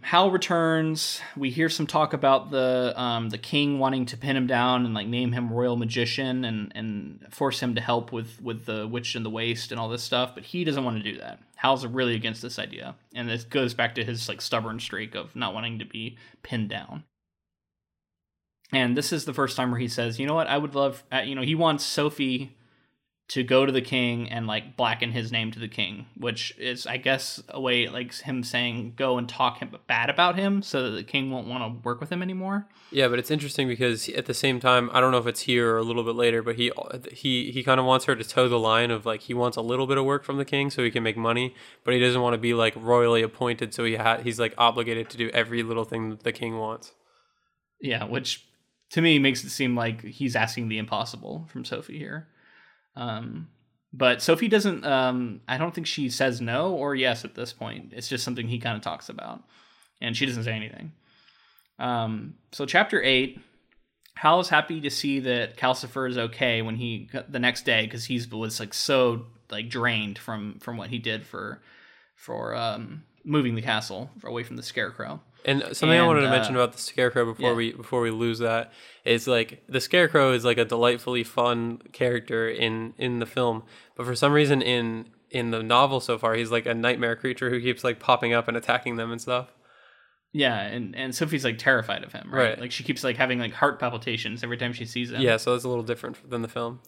Howl 0.03 0.31
returns. 0.31 1.21
We 1.37 1.51
hear 1.51 1.69
some 1.69 1.87
talk 1.87 2.13
about 2.13 2.51
the 2.51 2.95
um, 2.97 3.29
the 3.29 3.39
king 3.39 3.79
wanting 3.79 4.07
to 4.07 4.17
pin 4.17 4.37
him 4.37 4.47
down 4.47 4.85
and 4.85 4.95
like 4.95 5.07
name 5.07 5.33
him 5.33 5.53
royal 5.53 5.77
magician 5.77 6.45
and 6.45 6.73
and 6.75 7.27
force 7.31 7.61
him 7.61 7.75
to 7.75 7.81
help 7.81 8.11
with 8.13 8.41
with 8.41 8.65
the 8.65 8.87
witch 8.87 9.15
in 9.15 9.23
the 9.23 9.31
waste 9.31 9.73
and 9.73 9.81
all 9.81 9.89
this 9.89 10.03
stuff. 10.03 10.35
But 10.35 10.45
he 10.45 10.65
doesn't 10.65 10.85
want 10.85 10.97
to 10.97 11.13
do 11.13 11.19
that. 11.19 11.41
Howl's 11.57 11.85
really 11.87 12.15
against 12.15 12.41
this 12.41 12.59
idea, 12.59 12.95
and 13.15 13.29
this 13.29 13.45
goes 13.45 13.75
back 13.75 13.95
to 13.97 14.05
his 14.05 14.29
like 14.29 14.41
stubborn 14.41 14.81
streak 14.81 15.15
of 15.15 15.37
not 15.37 15.55
wanting 15.55 15.79
to 15.79 15.85
be 15.85 16.17
pinned 16.43 16.71
down. 16.71 17.05
And 18.73 18.97
this 18.97 19.13
is 19.13 19.25
the 19.25 19.35
first 19.35 19.57
time 19.57 19.71
where 19.71 19.81
he 19.81 19.89
says, 19.89 20.19
"You 20.19 20.27
know 20.27 20.35
what? 20.35 20.47
I 20.47 20.57
would 20.57 20.75
love, 20.75 21.05
uh, 21.13 21.19
you 21.19 21.35
know, 21.35 21.43
he 21.43 21.55
wants 21.55 21.85
Sophie 21.85 22.57
to 23.31 23.45
go 23.45 23.65
to 23.65 23.71
the 23.71 23.81
king 23.81 24.29
and 24.29 24.49
like 24.49 24.77
blacken 24.77 25.13
his 25.13 25.31
name 25.31 25.53
to 25.53 25.61
the 25.61 25.69
king, 25.69 26.07
which 26.17 26.53
is, 26.59 26.85
I 26.85 26.97
guess, 26.97 27.41
a 27.49 27.61
way 27.61 27.87
like 27.89 28.13
him 28.13 28.43
saying 28.43 28.95
go 28.97 29.19
and 29.19 29.29
talk 29.29 29.59
him 29.59 29.77
bad 29.87 30.11
about 30.11 30.37
him, 30.37 30.63
so 30.63 30.83
that 30.83 30.97
the 30.97 31.05
king 31.05 31.31
won't 31.31 31.47
want 31.47 31.63
to 31.63 31.81
work 31.85 32.01
with 32.01 32.11
him 32.11 32.23
anymore." 32.23 32.67
Yeah, 32.91 33.07
but 33.07 33.21
it's 33.21 33.31
interesting 33.31 33.69
because 33.69 34.09
at 34.09 34.27
the 34.27 34.35
same 34.35 34.59
time, 34.59 34.91
I 34.93 35.01
don't 35.01 35.13
know 35.13 35.19
if 35.19 35.29
it's 35.29 35.43
here 35.43 35.73
or 35.73 35.79
a 35.79 35.85
little 35.85 36.03
bit 36.03 36.17
later, 36.17 36.43
but 36.43 36.57
he 36.57 36.73
he 37.13 37.53
he 37.53 37.63
kind 37.63 37.79
of 37.79 37.87
wants 37.87 38.07
her 38.07 38.17
to 38.17 38.25
toe 38.25 38.49
the 38.49 38.59
line 38.59 38.91
of 38.91 39.07
like 39.07 39.21
he 39.21 39.35
wants 39.35 39.57
a 39.57 39.63
little 39.63 39.87
bit 39.87 39.97
of 39.97 40.05
work 40.05 40.25
from 40.25 40.37
the 40.37 40.45
king 40.45 40.69
so 40.69 40.83
he 40.83 40.91
can 40.91 41.05
make 41.05 41.17
money, 41.17 41.55
but 41.85 41.95
he 41.95 42.01
doesn't 42.01 42.21
want 42.21 42.35
to 42.35 42.39
be 42.39 42.53
like 42.53 42.75
royally 42.77 43.23
appointed, 43.23 43.73
so 43.73 43.85
he 43.85 43.95
ha- 43.95 44.19
he's 44.19 44.41
like 44.41 44.55
obligated 44.59 45.09
to 45.09 45.17
do 45.17 45.31
every 45.31 45.63
little 45.63 45.85
thing 45.85 46.11
that 46.11 46.25
the 46.25 46.33
king 46.33 46.59
wants. 46.59 46.93
Yeah, 47.81 48.05
which 48.07 48.45
to 48.91 49.01
me 49.01 49.21
makes 49.21 49.45
it 49.45 49.51
seem 49.51 49.77
like 49.77 50.03
he's 50.03 50.35
asking 50.35 50.69
the 50.69 50.79
impossible 50.79 51.47
from 51.49 51.65
Sophie 51.65 51.99
here. 51.99 52.27
Um, 53.01 53.49
but 53.93 54.23
Sophie 54.23 54.49
doesn't. 54.49 54.85
Um, 54.85 55.41
I 55.49 55.59
don't 55.59 55.75
think 55.75 55.87
she 55.87 56.11
says 56.11 56.41
no 56.41 56.73
or 56.75 56.95
yes 56.95 57.25
at 57.25 57.35
this 57.35 57.53
point. 57.53 57.93
It's 57.93 58.09
just 58.09 58.23
something 58.23 58.47
he 58.47 58.59
kind 58.59 58.77
of 58.77 58.83
talks 58.83 59.09
about, 59.09 59.43
and 60.01 60.17
she 60.17 60.27
doesn't 60.27 60.45
say 60.45 60.53
anything. 60.53 60.93
Um, 61.79 62.35
so 62.53 62.67
chapter 62.67 63.03
eight, 63.03 63.41
Howl 64.15 64.41
is 64.41 64.51
happy 64.51 64.81
to 64.83 64.91
see 64.91 65.19
that 65.21 65.57
Calcifer 65.57 66.09
is 66.09 66.19
okay 66.19 66.63
when 66.63 66.77
he 66.77 67.09
the 67.29 67.41
next 67.41 67.65
day 67.65 67.87
because 67.87 68.05
he's 68.05 68.31
was 68.31 68.61
like 68.61 68.75
so 68.75 69.27
like 69.51 69.69
drained 69.69 70.19
from 70.19 70.59
from 70.61 70.77
what 70.77 70.91
he 70.91 70.99
did 70.99 71.27
for 71.27 71.61
for 72.15 72.55
um, 72.55 73.03
moving 73.25 73.55
the 73.55 73.63
castle 73.63 74.11
away 74.23 74.45
from 74.45 74.57
the 74.57 74.63
scarecrow. 74.63 75.21
And 75.45 75.63
something 75.73 75.99
I 75.99 76.07
wanted 76.07 76.25
And, 76.25 76.33
to 76.33 76.37
mention 76.37 76.57
uh, 76.57 76.61
about 76.61 76.73
the 76.73 76.81
scarecrow 76.81 77.25
before 77.25 77.51
yeah. 77.51 77.57
we 77.57 77.73
before 77.73 78.01
we 78.01 78.11
lose 78.11 78.41
that 78.41 78.73
is 79.05 79.27
like 79.27 79.63
the 79.69 79.81
scarecrow 79.81 80.33
is 80.33 80.45
like 80.45 80.59
a 80.59 80.65
delightfully 80.65 81.25
fun 81.25 81.79
character 81.93 82.49
in 82.49 82.95
in 82.99 83.19
the 83.19 83.27
film, 83.27 83.63
but 83.97 84.07
for 84.07 84.15
some 84.15 84.33
reason 84.33 84.61
in 84.61 85.07
in 85.31 85.51
the 85.51 85.63
novel 85.63 86.01
so 86.01 86.19
far 86.19 86.35
he's 86.35 86.51
like 86.51 86.67
a 86.67 86.75
nightmare 86.75 87.17
creature 87.17 87.51
who 87.51 87.61
keeps 87.61 87.85
like 87.85 87.99
popping 88.01 88.33
up 88.33 88.49
and 88.49 88.57
attacking 88.57 88.97
them 88.97 89.11
and 89.13 89.21
stuff. 89.21 89.49
Yeah, 90.33 90.61
and 90.61 90.95
and 90.95 91.15
Sophie's 91.15 91.45
like 91.45 91.59
terrified 91.59 92.05
of 92.05 92.13
him, 92.13 92.31
right? 92.33 92.51
Right. 92.51 92.61
Like 92.61 92.73
she 92.73 92.85
keeps 92.85 93.03
like 93.03 93.17
having 93.17 93.39
like 93.39 93.53
heart 93.53 93.81
palpitations 93.81 94.45
every 94.45 94.57
time 94.57 94.73
she 94.73 94.85
sees 94.85 95.11
him. 95.11 95.21
Yeah, 95.21 95.39
so 95.39 95.55
it's 95.55 95.65
a 95.65 95.69
little 95.69 95.83
different 95.83 96.29
than 96.29 96.43
the 96.43 96.49
film. 96.49 96.81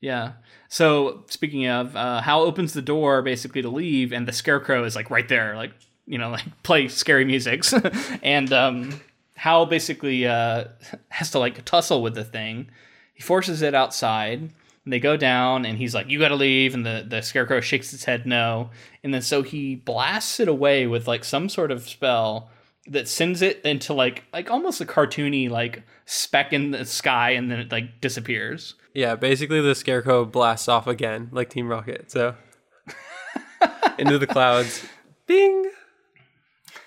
Yeah. 0.00 0.32
So 0.68 1.24
speaking 1.28 1.68
of, 1.68 1.94
uh, 1.94 2.20
Howl 2.22 2.42
opens 2.42 2.72
the 2.72 2.82
door 2.82 3.22
basically 3.22 3.62
to 3.62 3.68
leave, 3.68 4.12
and 4.12 4.26
the 4.26 4.32
scarecrow 4.32 4.84
is 4.84 4.96
like 4.96 5.10
right 5.10 5.28
there, 5.28 5.54
like 5.54 5.74
you 6.06 6.18
know, 6.18 6.30
like 6.30 6.44
play 6.62 6.88
scary 6.88 7.24
musics, 7.24 7.74
and 8.22 8.52
um, 8.52 9.00
Howl 9.34 9.66
basically 9.66 10.26
uh, 10.26 10.64
has 11.08 11.30
to 11.32 11.38
like 11.38 11.64
tussle 11.64 12.02
with 12.02 12.14
the 12.14 12.24
thing. 12.24 12.68
He 13.14 13.22
forces 13.22 13.62
it 13.62 13.74
outside, 13.74 14.40
and 14.40 14.92
they 14.92 15.00
go 15.00 15.16
down, 15.16 15.64
and 15.64 15.78
he's 15.78 15.94
like, 15.94 16.08
"You 16.08 16.18
got 16.18 16.28
to 16.28 16.36
leave," 16.36 16.74
and 16.74 16.84
the 16.84 17.04
the 17.06 17.22
scarecrow 17.22 17.60
shakes 17.60 17.92
its 17.92 18.04
head 18.04 18.26
no, 18.26 18.70
and 19.02 19.12
then 19.12 19.22
so 19.22 19.42
he 19.42 19.76
blasts 19.76 20.40
it 20.40 20.48
away 20.48 20.86
with 20.86 21.06
like 21.06 21.24
some 21.24 21.48
sort 21.48 21.70
of 21.70 21.88
spell 21.88 22.50
that 22.88 23.06
sends 23.06 23.42
it 23.42 23.60
into 23.64 23.92
like 23.92 24.24
like 24.32 24.50
almost 24.50 24.80
a 24.80 24.84
cartoony 24.84 25.48
like 25.48 25.84
speck 26.04 26.52
in 26.52 26.72
the 26.72 26.84
sky 26.84 27.30
and 27.30 27.50
then 27.50 27.60
it 27.60 27.72
like 27.72 28.00
disappears. 28.00 28.74
Yeah, 28.94 29.14
basically 29.14 29.60
the 29.60 29.74
scarecrow 29.74 30.24
blasts 30.24 30.68
off 30.68 30.86
again, 30.86 31.30
like 31.32 31.48
Team 31.48 31.68
Rocket. 31.68 32.10
So 32.10 32.34
into 33.98 34.18
the 34.18 34.26
clouds. 34.26 34.84
Bing. 35.26 35.70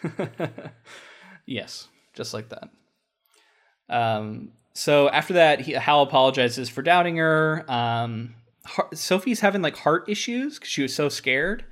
yes, 1.45 1.88
just 2.14 2.34
like 2.34 2.49
that. 2.49 2.70
Um, 3.89 4.51
so 4.74 5.10
after 5.10 5.34
that, 5.36 5.62
he, 5.62 5.74
Howl 5.74 6.03
apologizes 6.03 6.70
for 6.70 6.82
doubting 6.82 7.18
her. 7.18 7.64
Um, 7.70 8.36
Sophie's 8.93 9.39
having 9.39 9.62
like 9.62 9.78
heart 9.78 10.10
issues 10.10 10.56
because 10.56 10.70
she 10.70 10.82
was 10.82 10.93
so 10.93 11.10
scared. 11.10 11.66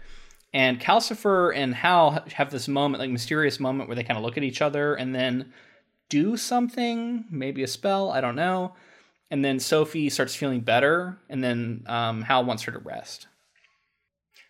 And 0.54 0.80
Calcifer 0.80 1.56
and 1.56 1.74
Howl 1.74 2.24
have 2.34 2.52
this 2.52 2.68
moment, 2.68 3.02
like 3.02 3.10
mysterious 3.10 3.60
moment, 3.60 3.90
where 3.90 3.96
they 3.96 4.04
kind 4.04 4.18
of 4.18 4.24
look 4.24 4.38
at 4.38 4.44
each 4.44 4.62
other 4.62 4.94
and 4.94 5.14
then 5.14 5.52
do 6.10 6.38
something, 6.38 7.26
maybe 7.32 7.64
a 7.64 7.68
spell, 7.68 8.12
I 8.12 8.22
don't 8.22 8.36
know. 8.36 8.76
And 9.32 9.44
then 9.44 9.60
Sophie 9.60 10.12
starts 10.12 10.36
feeling 10.36 10.62
better, 10.62 11.18
and 11.28 11.44
then 11.44 11.84
um, 11.88 12.22
Howl 12.22 12.46
wants 12.46 12.64
her 12.64 12.72
to 12.72 12.78
rest. 12.78 13.26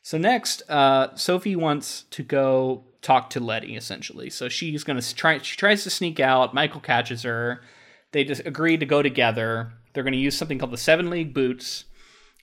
So 0.02 0.18
next, 0.18 0.62
uh, 0.70 1.16
Sophie 1.16 1.56
wants 1.56 2.04
to 2.12 2.22
go 2.22 2.84
talk 3.04 3.30
to 3.32 3.40
Letty, 3.40 3.76
essentially. 3.76 4.32
So 4.32 4.50
she's 4.50 4.84
gonna 4.84 5.02
try. 5.02 5.38
She 5.40 5.56
tries 5.56 5.84
to 5.84 5.92
sneak 5.92 6.20
out. 6.20 6.56
Michael 6.56 6.82
catches 6.82 7.22
her. 7.22 7.62
They 8.12 8.24
just 8.24 8.46
agree 8.46 8.78
to 8.78 8.86
go 8.86 9.04
together. 9.04 9.74
They're 9.94 10.04
gonna 10.04 10.18
use 10.18 10.36
something 10.36 10.58
called 10.58 10.72
the 10.72 10.78
Seven 10.78 11.12
League 11.12 11.34
Boots, 11.34 11.86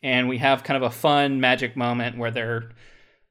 and 0.03 0.29
we 0.29 0.39
have 0.39 0.63
kind 0.63 0.77
of 0.77 0.85
a 0.85 0.95
fun 0.95 1.41
magic 1.41 1.77
moment 1.77 2.17
where 2.17 2.31
they're, 2.31 2.71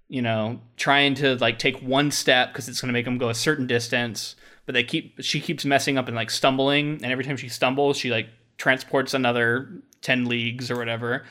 you 0.10 0.22
know, 0.22 0.60
trying 0.76 1.16
to 1.16 1.36
like 1.36 1.60
take 1.60 1.80
one 1.82 2.12
step 2.12 2.52
because 2.52 2.68
it's 2.68 2.82
gonna 2.82 2.94
make 2.94 3.06
them 3.06 3.18
go 3.18 3.30
a 3.30 3.36
certain 3.36 3.68
distance. 3.68 4.36
But 4.66 4.74
they 4.74 4.84
keep. 4.84 5.22
She 5.22 5.40
keeps 5.40 5.64
messing 5.64 5.98
up 5.98 6.08
and 6.08 6.16
like 6.16 6.30
stumbling, 6.30 7.00
and 7.04 7.12
every 7.12 7.24
time 7.24 7.38
she 7.38 7.50
stumbles, 7.50 7.98
she 7.98 8.10
like 8.10 8.28
transports 8.58 9.14
another 9.14 9.70
ten 10.02 10.26
leagues 10.26 10.70
or 10.70 10.78
whatever 10.78 11.24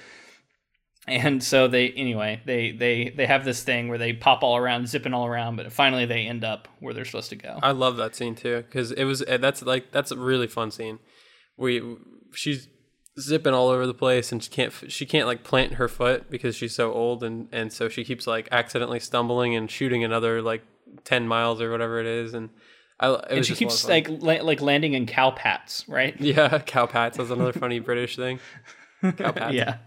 and 1.08 1.42
so 1.42 1.68
they 1.68 1.90
anyway 1.90 2.40
they 2.44 2.72
they 2.72 3.10
they 3.10 3.26
have 3.26 3.44
this 3.44 3.62
thing 3.62 3.88
where 3.88 3.98
they 3.98 4.12
pop 4.12 4.42
all 4.42 4.56
around 4.56 4.88
zipping 4.88 5.14
all 5.14 5.26
around 5.26 5.56
but 5.56 5.72
finally 5.72 6.06
they 6.06 6.26
end 6.26 6.44
up 6.44 6.68
where 6.80 6.94
they're 6.94 7.04
supposed 7.04 7.30
to 7.30 7.36
go. 7.36 7.58
I 7.62 7.72
love 7.72 7.96
that 7.96 8.14
scene 8.14 8.34
too 8.34 8.58
because 8.66 8.92
it 8.92 9.04
was 9.04 9.22
eh, 9.26 9.36
that's 9.36 9.62
like 9.62 9.92
that's 9.92 10.10
a 10.10 10.16
really 10.16 10.46
fun 10.46 10.70
scene. 10.70 10.98
We 11.56 11.96
she's 12.32 12.68
zipping 13.18 13.52
all 13.52 13.68
over 13.68 13.86
the 13.86 13.94
place 13.94 14.30
and 14.32 14.42
she 14.42 14.50
can't 14.50 14.72
she 14.88 15.04
can't 15.04 15.26
like 15.26 15.42
plant 15.42 15.74
her 15.74 15.88
foot 15.88 16.30
because 16.30 16.54
she's 16.54 16.74
so 16.74 16.92
old 16.92 17.24
and 17.24 17.48
and 17.52 17.72
so 17.72 17.88
she 17.88 18.04
keeps 18.04 18.26
like 18.26 18.48
accidentally 18.52 19.00
stumbling 19.00 19.54
and 19.56 19.70
shooting 19.70 20.04
another 20.04 20.40
like 20.40 20.62
10 21.04 21.26
miles 21.26 21.60
or 21.60 21.70
whatever 21.70 22.00
it 22.00 22.06
is. 22.06 22.34
And 22.34 22.50
I, 23.00 23.08
and 23.30 23.46
she 23.46 23.54
keeps 23.54 23.86
like 23.88 24.08
la- 24.08 24.42
like 24.42 24.60
landing 24.60 24.94
in 24.94 25.06
cow 25.06 25.30
pats 25.30 25.84
right? 25.88 26.18
Yeah 26.20 26.58
cow 26.60 26.86
pats 26.86 27.16
that's 27.16 27.30
another 27.30 27.52
funny 27.52 27.80
british 27.80 28.16
thing. 28.16 28.40
Cow 29.16 29.32
pats. 29.32 29.54
Yeah 29.54 29.78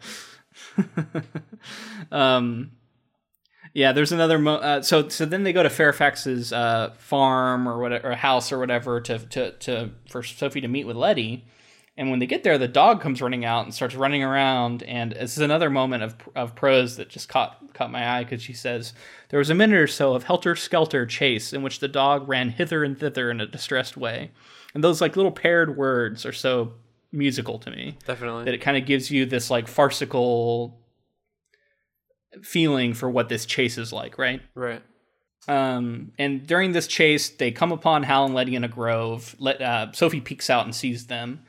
um, 2.12 2.72
yeah, 3.74 3.94
there's 3.94 4.12
another. 4.12 4.38
Mo- 4.38 4.56
uh, 4.56 4.82
so 4.82 5.08
so 5.10 5.26
then 5.26 5.44
they 5.44 5.54
go 5.54 5.64
to 5.64 5.70
Fairfax's 5.70 6.52
uh, 6.52 6.94
farm 6.98 7.68
or 7.68 7.80
whatever, 7.80 8.12
or 8.12 8.16
house 8.16 8.52
or 8.52 8.60
whatever 8.60 9.00
to 9.02 9.20
to 9.20 9.52
to 9.52 9.92
for 10.10 10.24
Sophie 10.24 10.62
to 10.62 10.68
meet 10.68 10.86
with 10.86 10.98
Letty. 10.98 11.46
And 11.98 12.10
when 12.10 12.20
they 12.20 12.26
get 12.26 12.44
there, 12.44 12.58
the 12.58 12.68
dog 12.68 13.02
comes 13.02 13.22
running 13.22 13.46
out 13.46 13.66
and 13.66 13.74
starts 13.74 13.96
running 13.96 14.24
around. 14.24 14.82
And 14.84 15.12
this 15.12 15.34
is 15.34 15.44
another 15.44 15.70
moment 15.70 16.04
of 16.04 16.16
of 16.36 16.56
prose 16.56 16.98
that 16.98 17.10
just 17.10 17.30
caught 17.30 17.74
caught 17.74 17.92
my 17.92 18.18
eye 18.18 18.24
because 18.24 18.42
she 18.42 18.54
says 18.54 18.94
there 19.30 19.40
was 19.40 19.50
a 19.50 19.56
minute 19.56 19.80
or 19.80 19.88
so 19.88 20.14
of 20.14 20.24
helter 20.24 20.56
skelter 20.56 21.06
chase 21.06 21.54
in 21.54 21.64
which 21.64 21.80
the 21.80 21.88
dog 21.88 22.28
ran 22.28 22.50
hither 22.50 22.84
and 22.84 23.00
thither 23.00 23.32
in 23.32 23.40
a 23.40 23.48
distressed 23.48 23.96
way. 23.96 24.32
And 24.74 24.84
those 24.84 25.00
like 25.00 25.16
little 25.16 25.32
paired 25.32 25.78
words 25.78 26.26
are 26.26 26.34
so 26.34 26.74
musical 27.12 27.60
to 27.60 27.72
me. 27.72 27.98
Definitely. 28.06 28.46
That 28.46 28.54
it 28.54 28.62
kind 28.62 28.78
of 28.78 28.86
gives 28.86 29.12
you 29.12 29.26
this 29.26 29.50
like 29.50 29.68
farcical 29.68 30.80
feeling 32.42 32.94
for 32.94 33.10
what 33.10 33.30
this 33.30 33.46
chase 33.46 33.78
is 33.78 33.92
like, 33.92 34.18
right? 34.18 34.42
Right. 34.56 34.82
Um, 35.48 36.12
and 36.18 36.46
during 36.46 36.72
this 36.72 36.88
chase, 36.88 37.30
they 37.30 37.52
come 37.52 37.72
upon 37.72 38.04
Howl 38.04 38.26
and 38.26 38.36
Letty 38.36 38.56
in 38.56 38.64
a 38.64 38.68
grove. 38.68 39.36
Let 39.40 39.62
uh, 39.62 39.92
Sophie 39.92 40.22
peeks 40.22 40.50
out 40.50 40.66
and 40.66 40.76
sees 40.76 41.08
them, 41.08 41.44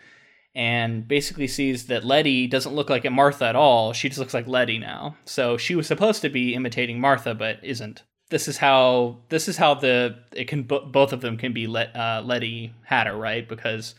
and 0.55 1.07
basically 1.07 1.47
sees 1.47 1.87
that 1.87 2.05
Letty 2.05 2.47
doesn't 2.47 2.75
look 2.75 2.91
like 2.91 3.09
Martha 3.11 3.45
at 3.45 3.57
all. 3.57 3.93
She 3.93 4.09
just 4.09 4.19
looks 4.19 4.35
like 4.35 4.47
Letty 4.47 4.79
now. 4.79 5.17
So 5.25 5.57
she 5.57 5.75
was 5.75 5.87
supposed 5.87 6.23
to 6.23 6.31
be 6.31 6.55
imitating 6.55 7.01
Martha, 7.01 7.35
but 7.35 7.59
isn't. 7.63 8.03
This 8.31 8.49
is 8.49 8.57
how 8.57 9.19
this 9.29 9.47
is 9.47 9.59
how 9.59 9.75
the 9.75 10.17
it 10.33 10.49
can 10.49 10.63
both 10.63 11.13
of 11.13 11.21
them 11.21 11.37
can 11.37 11.53
be 11.53 11.67
let 11.67 11.95
uh, 11.95 12.23
Letty 12.25 12.73
Hatter, 12.85 13.15
right? 13.15 13.47
Because 13.47 13.95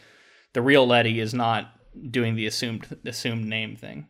the 0.53 0.61
real 0.61 0.87
Letty 0.87 1.19
is 1.19 1.33
not 1.33 1.71
doing 2.09 2.35
the 2.35 2.45
assumed 2.45 2.97
assumed 3.05 3.45
name 3.45 3.75
thing. 3.75 4.07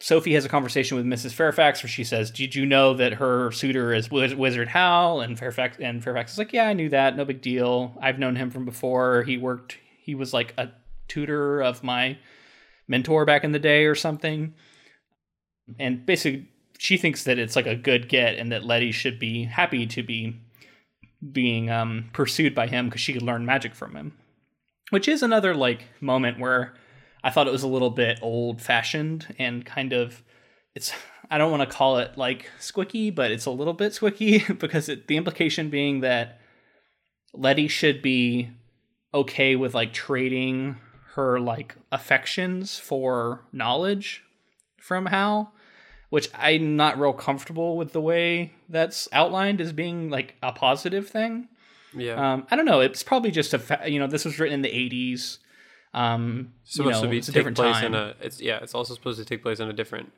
Sophie 0.00 0.32
has 0.32 0.46
a 0.46 0.48
conversation 0.48 0.96
with 0.96 1.04
Mrs. 1.04 1.32
Fairfax 1.32 1.82
where 1.82 1.90
she 1.90 2.04
says, 2.04 2.30
"Did 2.30 2.54
you 2.54 2.64
know 2.64 2.94
that 2.94 3.14
her 3.14 3.50
suitor 3.52 3.92
is 3.92 4.10
Wizard 4.10 4.68
Howl?" 4.68 5.20
And 5.20 5.38
Fairfax 5.38 5.78
and 5.78 6.02
Fairfax 6.02 6.32
is 6.32 6.38
like, 6.38 6.52
"Yeah, 6.52 6.68
I 6.68 6.72
knew 6.72 6.88
that. 6.88 7.16
No 7.16 7.24
big 7.24 7.42
deal. 7.42 7.96
I've 8.00 8.18
known 8.18 8.36
him 8.36 8.50
from 8.50 8.64
before. 8.64 9.24
He 9.24 9.36
worked. 9.36 9.78
He 10.02 10.14
was 10.14 10.32
like 10.32 10.54
a 10.56 10.70
tutor 11.08 11.60
of 11.60 11.84
my 11.84 12.18
mentor 12.88 13.24
back 13.24 13.44
in 13.44 13.52
the 13.52 13.58
day 13.58 13.84
or 13.84 13.94
something." 13.94 14.54
And 15.78 16.04
basically, 16.04 16.48
she 16.78 16.96
thinks 16.96 17.24
that 17.24 17.38
it's 17.38 17.54
like 17.54 17.66
a 17.66 17.76
good 17.76 18.08
get 18.08 18.36
and 18.36 18.50
that 18.50 18.64
Letty 18.64 18.92
should 18.92 19.18
be 19.18 19.44
happy 19.44 19.86
to 19.86 20.02
be 20.02 20.40
being 21.32 21.70
um, 21.70 22.08
pursued 22.14 22.54
by 22.54 22.66
him 22.66 22.86
because 22.86 23.02
she 23.02 23.12
could 23.12 23.22
learn 23.22 23.44
magic 23.44 23.74
from 23.74 23.94
him 23.94 24.14
which 24.90 25.08
is 25.08 25.22
another 25.22 25.54
like 25.54 25.86
moment 26.00 26.38
where 26.38 26.74
I 27.22 27.30
thought 27.30 27.48
it 27.48 27.52
was 27.52 27.62
a 27.62 27.68
little 27.68 27.90
bit 27.90 28.18
old 28.22 28.60
fashioned 28.60 29.34
and 29.38 29.64
kind 29.64 29.92
of 29.92 30.22
it's 30.74 30.92
I 31.30 31.38
don't 31.38 31.50
want 31.50 31.68
to 31.68 31.76
call 31.76 31.98
it 31.98 32.18
like 32.18 32.50
squicky, 32.58 33.14
but 33.14 33.30
it's 33.30 33.46
a 33.46 33.50
little 33.50 33.72
bit 33.72 33.92
squicky 33.92 34.58
because 34.58 34.88
it, 34.88 35.06
the 35.06 35.16
implication 35.16 35.70
being 35.70 36.00
that 36.00 36.40
Letty 37.32 37.68
should 37.68 38.02
be 38.02 38.50
okay 39.14 39.56
with 39.56 39.74
like 39.74 39.92
trading 39.92 40.76
her 41.14 41.38
like 41.40 41.76
affections 41.92 42.78
for 42.78 43.44
knowledge 43.52 44.24
from 44.78 45.06
Howl, 45.06 45.52
which 46.08 46.28
I'm 46.34 46.76
not 46.76 46.98
real 46.98 47.12
comfortable 47.12 47.76
with 47.76 47.92
the 47.92 48.00
way 48.00 48.54
that's 48.68 49.08
outlined 49.12 49.60
as 49.60 49.72
being 49.72 50.10
like 50.10 50.34
a 50.42 50.52
positive 50.52 51.08
thing. 51.08 51.48
Yeah. 51.94 52.32
Um, 52.32 52.46
I 52.50 52.56
don't 52.56 52.64
know. 52.64 52.80
It's 52.80 53.02
probably 53.02 53.30
just 53.30 53.54
a 53.54 53.58
fa- 53.58 53.82
you 53.86 53.98
know 53.98 54.06
this 54.06 54.24
was 54.24 54.38
written 54.38 54.54
in 54.54 54.62
the 54.62 54.68
'80s. 54.68 55.38
Um, 55.92 56.52
supposed 56.64 56.96
you 56.96 57.00
know, 57.00 57.02
to 57.02 57.08
be 57.08 57.18
it's 57.18 57.28
a 57.28 57.32
different 57.32 57.56
place 57.56 57.76
time. 57.76 57.86
in 57.86 57.94
a. 57.94 58.14
It's 58.20 58.40
yeah. 58.40 58.58
It's 58.62 58.74
also 58.74 58.94
supposed 58.94 59.18
to 59.18 59.24
take 59.24 59.42
place 59.42 59.60
in 59.60 59.68
a 59.68 59.72
different, 59.72 60.12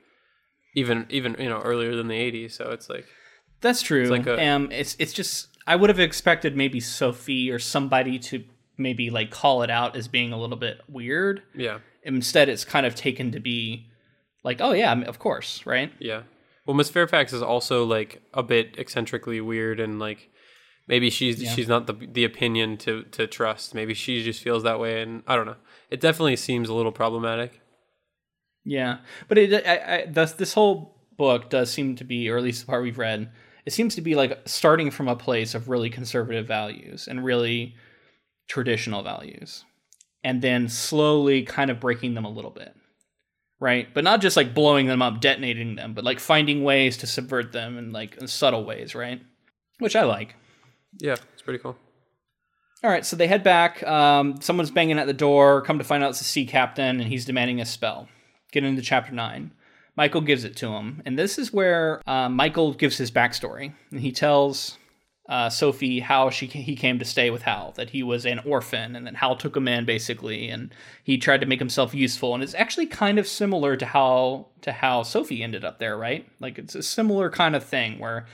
even 0.74 1.06
even 1.08 1.36
you 1.38 1.48
know 1.48 1.60
earlier 1.60 1.96
than 1.96 2.08
the 2.08 2.14
'80s. 2.14 2.52
So 2.52 2.70
it's 2.70 2.88
like 2.88 3.06
that's 3.60 3.80
true. 3.80 4.02
It's 4.02 4.10
like 4.10 4.26
a, 4.26 4.46
um, 4.46 4.70
it's 4.70 4.96
it's 4.98 5.12
just 5.12 5.48
I 5.66 5.76
would 5.76 5.88
have 5.88 6.00
expected 6.00 6.56
maybe 6.56 6.80
Sophie 6.80 7.50
or 7.50 7.58
somebody 7.58 8.18
to 8.18 8.44
maybe 8.76 9.10
like 9.10 9.30
call 9.30 9.62
it 9.62 9.70
out 9.70 9.96
as 9.96 10.08
being 10.08 10.32
a 10.32 10.38
little 10.38 10.56
bit 10.56 10.80
weird. 10.88 11.42
Yeah. 11.54 11.78
Instead, 12.02 12.48
it's 12.48 12.64
kind 12.64 12.84
of 12.84 12.94
taken 12.94 13.30
to 13.32 13.40
be 13.40 13.86
like, 14.42 14.60
oh 14.60 14.72
yeah, 14.72 14.92
of 15.02 15.18
course, 15.18 15.64
right? 15.64 15.92
Yeah. 15.98 16.22
Well, 16.66 16.74
Miss 16.74 16.90
Fairfax 16.90 17.32
is 17.32 17.42
also 17.42 17.84
like 17.84 18.22
a 18.34 18.42
bit 18.42 18.76
eccentrically 18.78 19.40
weird 19.40 19.80
and 19.80 19.98
like 19.98 20.30
maybe 20.86 21.10
she's 21.10 21.42
yeah. 21.42 21.50
she's 21.50 21.68
not 21.68 21.86
the 21.86 21.94
the 21.94 22.24
opinion 22.24 22.76
to 22.78 23.04
to 23.04 23.26
trust. 23.26 23.74
Maybe 23.74 23.94
she 23.94 24.22
just 24.22 24.42
feels 24.42 24.62
that 24.62 24.80
way, 24.80 25.02
and 25.02 25.22
I 25.26 25.36
don't 25.36 25.46
know. 25.46 25.56
It 25.90 26.00
definitely 26.00 26.36
seems 26.36 26.68
a 26.68 26.74
little 26.74 26.92
problematic. 26.92 27.60
Yeah, 28.64 28.98
but 29.28 29.38
it 29.38 29.66
I, 29.66 29.96
I, 29.96 30.06
this 30.06 30.32
this 30.32 30.54
whole 30.54 30.96
book 31.16 31.50
does 31.50 31.70
seem 31.70 31.96
to 31.96 32.04
be, 32.04 32.28
or 32.28 32.36
at 32.36 32.42
least 32.42 32.60
the 32.60 32.66
part 32.66 32.82
we've 32.82 32.98
read, 32.98 33.30
it 33.64 33.72
seems 33.72 33.94
to 33.94 34.00
be 34.00 34.14
like 34.14 34.40
starting 34.46 34.90
from 34.90 35.08
a 35.08 35.16
place 35.16 35.54
of 35.54 35.68
really 35.68 35.90
conservative 35.90 36.46
values 36.46 37.08
and 37.08 37.24
really 37.24 37.74
traditional 38.48 39.02
values, 39.02 39.64
and 40.22 40.42
then 40.42 40.68
slowly 40.68 41.42
kind 41.42 41.70
of 41.70 41.80
breaking 41.80 42.14
them 42.14 42.24
a 42.24 42.30
little 42.30 42.50
bit. 42.50 42.74
Right, 43.60 43.86
but 43.94 44.02
not 44.02 44.20
just 44.20 44.36
like 44.36 44.54
blowing 44.54 44.86
them 44.86 45.02
up, 45.02 45.20
detonating 45.20 45.76
them, 45.76 45.94
but 45.94 46.02
like 46.02 46.18
finding 46.18 46.64
ways 46.64 46.96
to 46.98 47.06
subvert 47.06 47.52
them 47.52 47.78
in 47.78 47.92
like 47.92 48.16
in 48.16 48.26
subtle 48.26 48.64
ways, 48.64 48.94
right? 48.94 49.22
Which 49.78 49.94
I 49.94 50.02
like. 50.02 50.34
Yeah, 50.99 51.16
it's 51.32 51.43
pretty 51.43 51.59
cool. 51.59 51.76
All 52.84 52.90
right, 52.90 53.07
so 53.07 53.14
they 53.14 53.28
head 53.28 53.45
back. 53.45 53.82
Um, 53.84 54.40
someone's 54.40 54.72
banging 54.72 54.99
at 54.99 55.07
the 55.07 55.12
door. 55.12 55.62
Come 55.62 55.78
to 55.78 55.84
find 55.84 56.03
out 56.03 56.11
it's 56.11 56.18
the 56.18 56.24
sea 56.24 56.47
captain, 56.47 57.01
and 57.01 57.09
he's 57.09 57.24
demanding 57.24 57.61
a 57.61 57.64
spell. 57.64 58.09
Get 58.51 58.64
into 58.64 58.82
chapter 58.82 59.12
nine. 59.12 59.53
Michael 59.97 60.20
gives 60.22 60.45
it 60.45 60.57
to 60.57 60.68
him, 60.68 61.03
and 61.05 61.18
this 61.18 61.38
is 61.38 61.53
where 61.53 62.03
uh, 62.07 62.28
Michael 62.28 62.72
gives 62.72 62.97
his 62.97 63.11
backstory, 63.11 63.74
and 63.90 64.01
he 64.01 64.11
tells 64.11 64.78
uh, 65.28 65.49
Sophie 65.51 66.01
how 66.01 66.30
she 66.30 66.47
he 66.47 66.74
came 66.74 66.99
to 66.99 67.05
stay 67.05 67.30
with 67.30 67.43
Howl, 67.43 67.72
that 67.76 67.90
he 67.90 68.03
was 68.03 68.24
an 68.26 68.40
orphan, 68.40 68.97
and 68.97 69.07
that 69.07 69.16
Howl 69.16 69.36
took 69.36 69.57
him 69.57 69.68
in 69.68 69.84
basically, 69.84 70.49
and 70.49 70.74
he 71.05 71.18
tried 71.18 71.43
to 71.43 71.47
make 71.47 71.59
himself 71.59 71.95
useful, 71.95 72.34
and 72.34 72.43
it's 72.43 72.55
actually 72.55 72.86
kind 72.86 73.18
of 73.18 73.28
similar 73.28 73.76
to 73.76 73.86
how 73.86 74.47
to 74.62 74.72
how 74.72 75.03
Sophie 75.03 75.43
ended 75.43 75.64
up 75.64 75.78
there, 75.78 75.97
right? 75.97 76.26
Like 76.40 76.59
it's 76.59 76.74
a 76.74 76.82
similar 76.82 77.30
kind 77.30 77.55
of 77.55 77.62
thing 77.62 77.99
where 77.99 78.26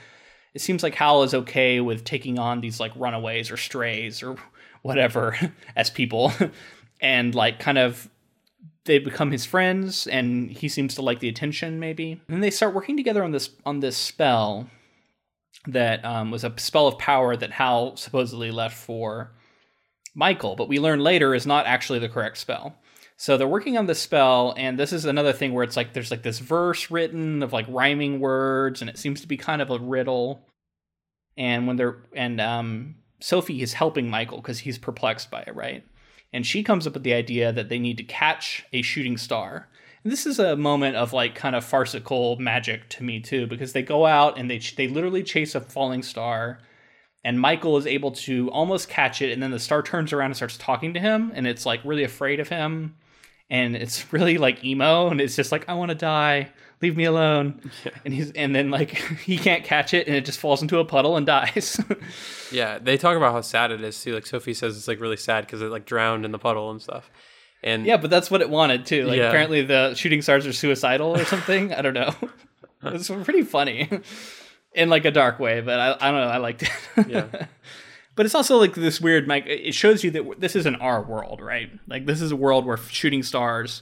it 0.59 0.61
seems 0.61 0.83
like 0.83 0.95
Howl 0.95 1.23
is 1.23 1.33
okay 1.33 1.79
with 1.79 2.03
taking 2.03 2.37
on 2.37 2.59
these 2.59 2.81
like 2.81 2.91
runaways 2.97 3.49
or 3.49 3.55
strays 3.55 4.21
or 4.21 4.35
whatever 4.81 5.37
as 5.75 5.89
people. 5.89 6.31
And 7.01 7.33
like 7.33 7.59
kind 7.59 7.77
of 7.77 8.09
they 8.83 8.99
become 8.99 9.31
his 9.31 9.45
friends 9.45 10.05
and 10.05 10.51
he 10.51 10.67
seems 10.67 10.95
to 10.95 11.01
like 11.01 11.21
the 11.21 11.29
attention 11.29 11.79
maybe. 11.79 12.11
And 12.11 12.19
then 12.27 12.41
they 12.41 12.49
start 12.49 12.75
working 12.75 12.97
together 12.97 13.23
on 13.23 13.31
this 13.31 13.51
on 13.65 13.79
this 13.79 13.95
spell 13.95 14.67
that 15.65 16.03
um, 16.03 16.29
was 16.29 16.43
a 16.43 16.53
spell 16.57 16.87
of 16.87 16.97
power 16.97 17.37
that 17.37 17.51
howl 17.51 17.95
supposedly 17.95 18.51
left 18.51 18.75
for 18.75 19.31
michael. 20.13 20.57
But 20.57 20.67
we 20.67 20.77
learn 20.77 20.99
later 20.99 21.33
is 21.33 21.47
not 21.47 21.67
actually 21.67 21.99
the 21.99 22.09
correct 22.09 22.37
spell. 22.37 22.75
So 23.15 23.37
they're 23.37 23.47
working 23.47 23.77
on 23.77 23.85
the 23.85 23.95
spell 23.95 24.53
and 24.57 24.77
this 24.77 24.91
is 24.91 25.05
another 25.05 25.31
thing 25.31 25.53
where 25.53 25.63
it's 25.63 25.77
like 25.77 25.93
there's 25.93 26.11
like 26.11 26.23
this 26.23 26.39
verse 26.39 26.91
written 26.91 27.43
of 27.43 27.53
like 27.53 27.65
rhyming 27.69 28.19
words 28.19 28.81
and 28.81 28.89
it 28.89 28.97
seems 28.97 29.21
to 29.21 29.27
be 29.27 29.37
kind 29.37 29.61
of 29.61 29.69
a 29.69 29.79
riddle 29.79 30.48
and 31.39 31.65
when 31.65 31.77
they're 31.77 31.97
and 32.13 32.39
um 32.39 32.93
sophie 33.19 33.63
is 33.63 33.73
helping 33.73 34.07
michael 34.07 34.37
because 34.37 34.59
he's 34.59 34.77
perplexed 34.77 35.31
by 35.31 35.41
it 35.41 35.55
right 35.55 35.83
and 36.31 36.45
she 36.45 36.63
comes 36.63 36.85
up 36.85 36.93
with 36.93 37.03
the 37.03 37.13
idea 37.13 37.51
that 37.51 37.69
they 37.69 37.79
need 37.79 37.97
to 37.97 38.03
catch 38.03 38.65
a 38.71 38.81
shooting 38.81 39.17
star. 39.17 39.67
And 40.03 40.13
this 40.13 40.25
is 40.25 40.39
a 40.39 40.55
moment 40.55 40.95
of 40.95 41.11
like 41.11 41.35
kind 41.35 41.55
of 41.55 41.65
farcical 41.65 42.37
magic 42.37 42.87
to 42.89 43.03
me 43.03 43.19
too, 43.19 43.47
because 43.47 43.73
they 43.73 43.81
go 43.81 44.05
out 44.05 44.37
and 44.37 44.49
they 44.49 44.59
they 44.59 44.87
literally 44.87 45.23
chase 45.23 45.55
a 45.55 45.61
falling 45.61 46.03
star, 46.03 46.59
and 47.23 47.39
Michael 47.39 47.77
is 47.77 47.85
able 47.85 48.11
to 48.11 48.49
almost 48.51 48.87
catch 48.87 49.21
it, 49.21 49.31
and 49.31 49.43
then 49.43 49.51
the 49.51 49.59
star 49.59 49.81
turns 49.81 50.13
around 50.13 50.27
and 50.27 50.35
starts 50.37 50.57
talking 50.57 50.93
to 50.93 50.99
him, 50.99 51.31
and 51.35 51.45
it's 51.47 51.65
like 51.65 51.81
really 51.83 52.03
afraid 52.03 52.39
of 52.39 52.47
him, 52.47 52.95
and 53.49 53.75
it's 53.75 54.13
really 54.13 54.37
like 54.37 54.63
emo, 54.63 55.09
and 55.09 55.19
it's 55.19 55.35
just 55.35 55.51
like 55.51 55.67
I 55.67 55.73
want 55.73 55.89
to 55.89 55.95
die 55.95 56.51
leave 56.81 56.95
me 56.95 57.05
alone. 57.05 57.59
Yeah. 57.83 57.91
And 58.05 58.13
he's 58.13 58.31
and 58.31 58.55
then 58.55 58.69
like 58.69 58.91
he 59.25 59.37
can't 59.37 59.63
catch 59.63 59.93
it 59.93 60.07
and 60.07 60.15
it 60.15 60.25
just 60.25 60.39
falls 60.39 60.61
into 60.61 60.79
a 60.79 60.85
puddle 60.85 61.17
and 61.17 61.25
dies. 61.25 61.79
yeah, 62.51 62.79
they 62.79 62.97
talk 62.97 63.17
about 63.17 63.33
how 63.33 63.41
sad 63.41 63.71
it 63.71 63.81
is 63.81 64.01
too. 64.01 64.13
Like 64.13 64.25
Sophie 64.25 64.53
says 64.53 64.77
it's 64.77 64.87
like 64.87 64.99
really 64.99 65.17
sad 65.17 65.45
because 65.45 65.61
it 65.61 65.65
like 65.65 65.85
drowned 65.85 66.25
in 66.25 66.31
the 66.31 66.39
puddle 66.39 66.71
and 66.71 66.81
stuff. 66.81 67.09
And 67.61 67.85
yeah, 67.85 67.97
but 67.97 68.09
that's 68.09 68.31
what 68.31 68.41
it 68.41 68.49
wanted 68.49 68.85
too. 68.85 69.05
Like 69.05 69.17
yeah. 69.17 69.27
apparently 69.27 69.63
the 69.63 69.93
shooting 69.93 70.21
stars 70.21 70.47
are 70.47 70.53
suicidal 70.53 71.15
or 71.15 71.25
something. 71.25 71.73
I 71.73 71.81
don't 71.81 71.93
know. 71.93 72.13
it's 72.83 73.09
pretty 73.09 73.41
funny 73.41 73.89
in 74.73 74.89
like 74.89 75.05
a 75.05 75.11
dark 75.11 75.39
way, 75.39 75.59
but 75.61 75.79
I, 75.79 75.97
I 75.99 76.11
don't 76.11 76.21
know. 76.21 76.27
I 76.27 76.37
liked 76.37 76.63
it. 76.63 77.07
yeah. 77.07 77.47
But 78.15 78.25
it's 78.25 78.35
also 78.35 78.57
like 78.57 78.75
this 78.75 78.99
weird, 78.99 79.27
like 79.27 79.45
it 79.45 79.73
shows 79.73 80.03
you 80.03 80.11
that 80.11 80.41
this 80.41 80.53
isn't 80.57 80.75
our 80.75 81.01
world, 81.01 81.39
right? 81.39 81.69
Like 81.87 82.05
this 82.05 82.21
is 82.21 82.33
a 82.33 82.35
world 82.35 82.65
where 82.65 82.75
shooting 82.75 83.23
stars 83.23 83.81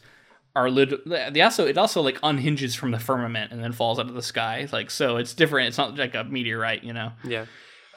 are 0.58 0.72
lit- 0.72 1.06
the 1.06 1.42
also 1.44 1.68
it 1.68 1.78
also 1.78 2.02
like 2.02 2.18
unhinges 2.24 2.74
from 2.76 2.90
the 2.90 2.98
firmament 2.98 3.52
and 3.52 3.64
then 3.64 3.72
falls 3.72 4.00
out 4.00 4.08
of 4.08 4.16
the 4.16 4.24
sky. 4.24 4.68
Like 4.72 4.90
so 4.90 5.18
it's 5.18 5.36
different. 5.36 5.68
It's 5.68 5.78
not 5.78 5.96
like 5.98 6.16
a 6.16 6.24
meteorite 6.24 6.84
you 6.84 6.94
know? 6.94 7.12
Yeah. 7.24 7.46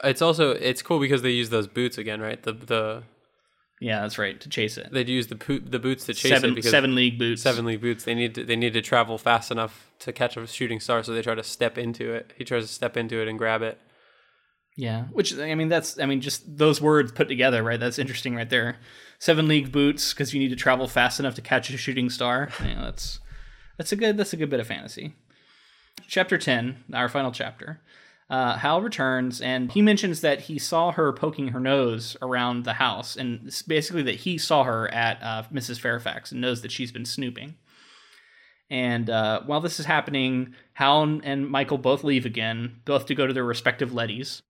It's 0.05 0.21
also 0.21 0.51
it's 0.51 0.83
cool 0.83 1.01
because 1.01 1.23
they 1.23 1.31
use 1.31 1.49
those 1.49 1.67
boots 1.67 1.97
again 1.97 2.21
right? 2.21 2.41
The 2.43 2.53
the 2.53 3.03
yeah 3.81 4.03
that's 4.03 4.19
right 4.19 4.39
to 4.43 4.49
chase 4.51 4.77
it. 4.77 4.93
They'd 4.93 5.09
use 5.09 5.29
the 5.29 5.37
po- 5.37 5.61
the 5.65 5.79
boots 5.79 6.05
to 6.05 6.13
chase 6.13 6.33
seven, 6.33 6.51
it 6.51 6.55
because 6.57 6.71
seven 6.71 6.95
league 6.95 7.19
boots. 7.19 7.41
seven 7.41 7.65
league 7.65 7.81
boots. 7.81 8.05
They 8.05 8.15
need 8.15 8.35
to, 8.35 8.45
they 8.45 8.57
need 8.57 8.75
to 8.75 8.83
travel 8.83 9.17
fast 9.17 9.51
enough 9.51 9.91
to 10.01 10.13
catch 10.13 10.37
a 10.37 10.47
shooting 10.47 10.81
star 10.81 11.03
so 11.03 11.15
they 11.15 11.23
try 11.23 11.35
to 11.35 11.43
step 11.43 11.79
into 11.79 12.13
it. 12.13 12.35
He 12.37 12.45
tries 12.45 12.67
to 12.67 12.73
step 12.73 12.99
into 12.99 13.23
it 13.23 13.27
and 13.29 13.39
grab 13.39 13.63
it. 13.63 13.79
Yeah 14.77 15.05
which 15.13 15.37
i 15.39 15.55
mean 15.55 15.69
that's 15.69 15.99
i 15.99 16.07
mean 16.07 16.21
just 16.21 16.57
those 16.57 16.81
words 16.81 17.11
put 17.11 17.29
together 17.29 17.63
right? 17.63 17.81
That's 17.81 17.99
interesting 17.99 18.35
right 18.35 18.49
there 18.51 18.77
seven 19.21 19.47
league 19.47 19.71
boots 19.71 20.13
because 20.13 20.35
you 20.35 20.41
need 20.41 20.49
to 20.49 20.57
travel 20.57 20.89
fast 20.89 21.21
enough 21.21 21.37
to 21.37 21.43
catch 21.43 21.71
a 21.71 21.77
shooting 21.77 22.11
star. 22.11 22.49
You 22.61 22.75
know, 22.75 22.85
that's 22.85 23.21
that's 23.79 23.93
a 23.93 23.97
good 23.97 24.17
that's 24.17 24.33
a 24.33 24.37
good 24.37 24.51
bit 24.51 24.59
of 24.59 24.67
fantasy. 24.67 25.15
Chapter 26.09 26.37
ten, 26.37 26.83
our 26.93 27.09
final 27.09 27.31
chapter. 27.31 27.81
Uh, 28.29 28.57
Howl 28.57 28.81
returns 28.81 29.41
and 29.41 29.73
he 29.73 29.83
mentions 29.83 30.21
that 30.21 30.43
he 30.43 30.57
saw 30.57 30.93
her 30.93 31.13
poking 31.13 31.49
her 31.49 31.59
nose 31.59 32.17
around 32.23 32.65
the 32.65 32.75
house, 32.75 33.17
and 33.17 33.51
basically 33.67 34.03
that 34.03 34.17
he 34.17 34.39
saw 34.39 34.65
her 34.65 34.93
at 34.95 35.23
uh, 35.23 35.43
Mrs. 35.53 35.81
Fairfax 35.81 36.31
and 36.33 36.41
knows 36.41 36.63
that 36.63 36.73
she's 36.73 36.93
been 36.93 37.05
snooping. 37.05 37.57
And 38.71 39.11
uh, 39.11 39.43
while 39.47 39.61
this 39.61 39.81
is 39.81 39.87
happening, 39.87 40.55
Howl 40.75 41.21
and 41.25 41.49
Michael 41.49 41.79
both 41.79 42.05
leave 42.05 42.25
again, 42.25 42.77
both 42.85 43.07
to 43.07 43.17
go 43.17 43.27
to 43.27 43.33
their 43.33 43.45
respective 43.45 43.91
Letties. 43.91 44.43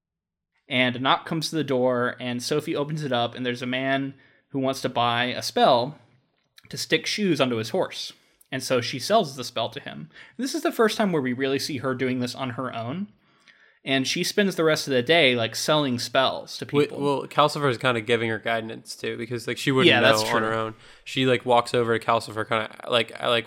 And 0.69 0.95
a 0.95 0.99
knock 0.99 1.25
comes 1.25 1.49
to 1.49 1.57
the 1.57 1.65
door, 1.65 2.17
and 2.21 2.43
Sophie 2.43 2.77
opens 2.77 3.03
it 3.03 3.13
up, 3.13 3.35
and 3.35 3.47
there's 3.47 3.63
a 3.63 3.67
man 3.67 4.15
who 4.51 4.59
wants 4.59 4.81
to 4.83 4.89
buy 4.89 5.27
a 5.27 5.43
spell 5.43 5.99
to 6.69 6.77
stick 6.77 7.07
shoes 7.07 7.41
onto 7.41 7.57
his 7.57 7.71
horse. 7.71 8.13
And 8.53 8.63
so 8.63 8.81
she 8.81 8.99
sells 8.99 9.37
the 9.37 9.45
spell 9.45 9.69
to 9.71 9.81
him. 9.81 10.11
This 10.37 10.55
is 10.55 10.63
the 10.63 10.73
first 10.73 10.97
time 10.97 11.13
where 11.13 11.23
we 11.23 11.33
really 11.33 11.59
see 11.59 11.79
her 11.79 11.95
doing 11.95 12.21
this 12.21 12.35
on 12.35 12.51
her 12.51 12.75
own. 12.75 13.09
And 13.85 14.07
she 14.07 14.25
spends 14.25 14.57
the 14.57 14.65
rest 14.65 14.87
of 14.87 14.93
the 14.93 15.03
day 15.03 15.35
like 15.35 15.57
selling 15.57 15.99
spells 15.99 16.59
to 16.59 16.67
people. 16.67 17.01
Well, 17.01 17.27
Calcifer 17.27 17.71
is 17.71 17.79
kind 17.79 17.97
of 17.97 18.05
giving 18.05 18.29
her 18.29 18.39
guidance 18.39 18.95
too, 18.95 19.17
because 19.17 19.47
like 19.47 19.57
she 19.57 19.73
wouldn't 19.73 19.89
yeah, 19.89 20.01
know 20.01 20.21
on 20.21 20.43
her 20.43 20.53
own. 20.53 20.75
She 21.05 21.25
like 21.25 21.47
walks 21.47 21.73
over 21.73 21.99
to 21.99 22.05
Calcifer, 22.05 22.47
kind 22.47 22.69
of 22.69 22.91
like 22.91 23.19
like 23.23 23.47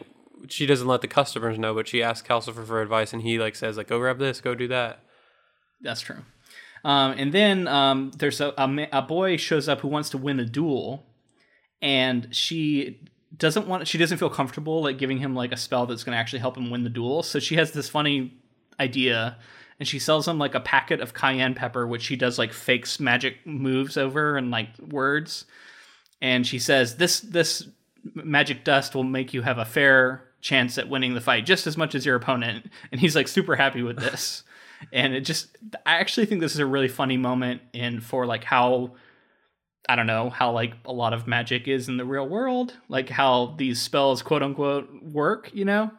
she 0.50 0.66
doesn't 0.66 0.88
let 0.88 1.02
the 1.02 1.08
customers 1.08 1.60
know, 1.60 1.76
but 1.76 1.88
she 1.88 2.02
asks 2.02 2.28
Calcifer 2.28 2.66
for 2.66 2.82
advice, 2.82 3.14
and 3.14 3.22
he 3.22 3.38
like 3.38 3.56
says 3.56 3.78
like 3.78 3.88
go 3.88 4.00
grab 4.00 4.18
this, 4.18 4.42
go 4.42 4.56
do 4.56 4.68
that. 4.70 5.04
That's 5.82 6.02
true. 6.02 6.24
Um, 6.84 7.12
and 7.18 7.34
then 7.34 7.68
um, 7.68 8.12
there's 8.18 8.42
a, 8.42 8.54
a, 8.58 8.88
a 8.92 9.02
boy 9.02 9.38
shows 9.38 9.70
up 9.70 9.82
who 9.82 9.88
wants 9.88 10.10
to 10.12 10.18
win 10.18 10.40
a 10.40 10.46
duel, 10.46 11.06
and 11.82 12.34
she 12.36 13.00
doesn't 13.38 13.68
want 13.68 13.88
she 13.88 13.98
doesn't 13.98 14.18
feel 14.18 14.30
comfortable 14.30 14.84
like 14.84 14.98
giving 14.98 15.18
him 15.18 15.36
like 15.36 15.52
a 15.52 15.58
spell 15.58 15.86
that's 15.86 16.04
going 16.04 16.16
to 16.16 16.20
actually 16.20 16.40
help 16.40 16.58
him 16.58 16.70
win 16.70 16.84
the 16.84 16.90
duel. 16.90 17.24
So 17.24 17.40
she 17.40 17.56
has 17.56 17.72
this 17.72 17.90
funny 17.90 18.34
idea 18.80 19.38
and 19.80 19.88
she 19.88 20.00
sells 20.00 20.28
him 20.28 20.38
like 20.38 20.56
a 20.56 20.60
packet 20.60 21.02
of 21.02 21.14
cayenne 21.14 21.56
pepper 21.56 21.88
which 21.88 22.04
she 22.04 22.16
does 22.16 22.38
like 22.38 22.54
fakes 22.54 23.00
magic 23.00 23.46
moves 23.46 23.98
over 23.98 24.38
and 24.38 24.52
like 24.52 24.70
words. 24.80 25.46
And 26.22 26.46
she 26.46 26.60
says 26.60 26.98
this 26.98 27.22
this 27.22 27.68
magic 28.14 28.64
dust 28.64 28.94
will 28.94 29.04
make 29.04 29.34
you 29.34 29.42
have 29.42 29.58
a 29.58 29.66
fair 29.66 30.24
chance 30.42 30.78
at 30.78 30.90
winning 30.90 31.14
the 31.14 31.22
fight 31.22 31.46
just 31.46 31.66
as 31.66 31.78
much 31.78 31.96
as 31.96 32.06
your 32.06 32.16
opponent. 32.16 32.68
And 32.92 33.02
he's 33.02 33.16
like 33.16 33.28
super 33.28 33.56
happy 33.56 33.82
with 33.82 33.98
this 33.98 34.44
and 34.92 35.14
it 35.14 35.22
just 35.22 35.58
I 35.86 35.98
actually 35.98 36.26
think 36.26 36.42
this 36.42 36.54
is 36.54 36.60
a 36.60 36.66
really 36.66 36.88
funny 36.88 37.18
moment 37.18 37.62
in 37.74 38.02
for 38.02 38.26
like 38.26 38.44
how 38.44 38.94
I 39.88 39.96
don't 39.96 40.08
know 40.08 40.30
how 40.30 40.52
like 40.52 40.74
a 40.86 40.94
lot 40.94 41.14
of 41.14 41.28
magic 41.28 41.68
is 41.68 41.90
in 41.90 41.98
the 41.98 42.06
real 42.06 42.28
world, 42.28 42.78
like 42.88 43.10
how 43.10 43.56
these 43.58 43.82
spells 43.82 44.22
quote 44.22 44.44
unquote 44.44 44.90
work, 45.04 45.52
you 45.54 45.66
know? 45.66 45.92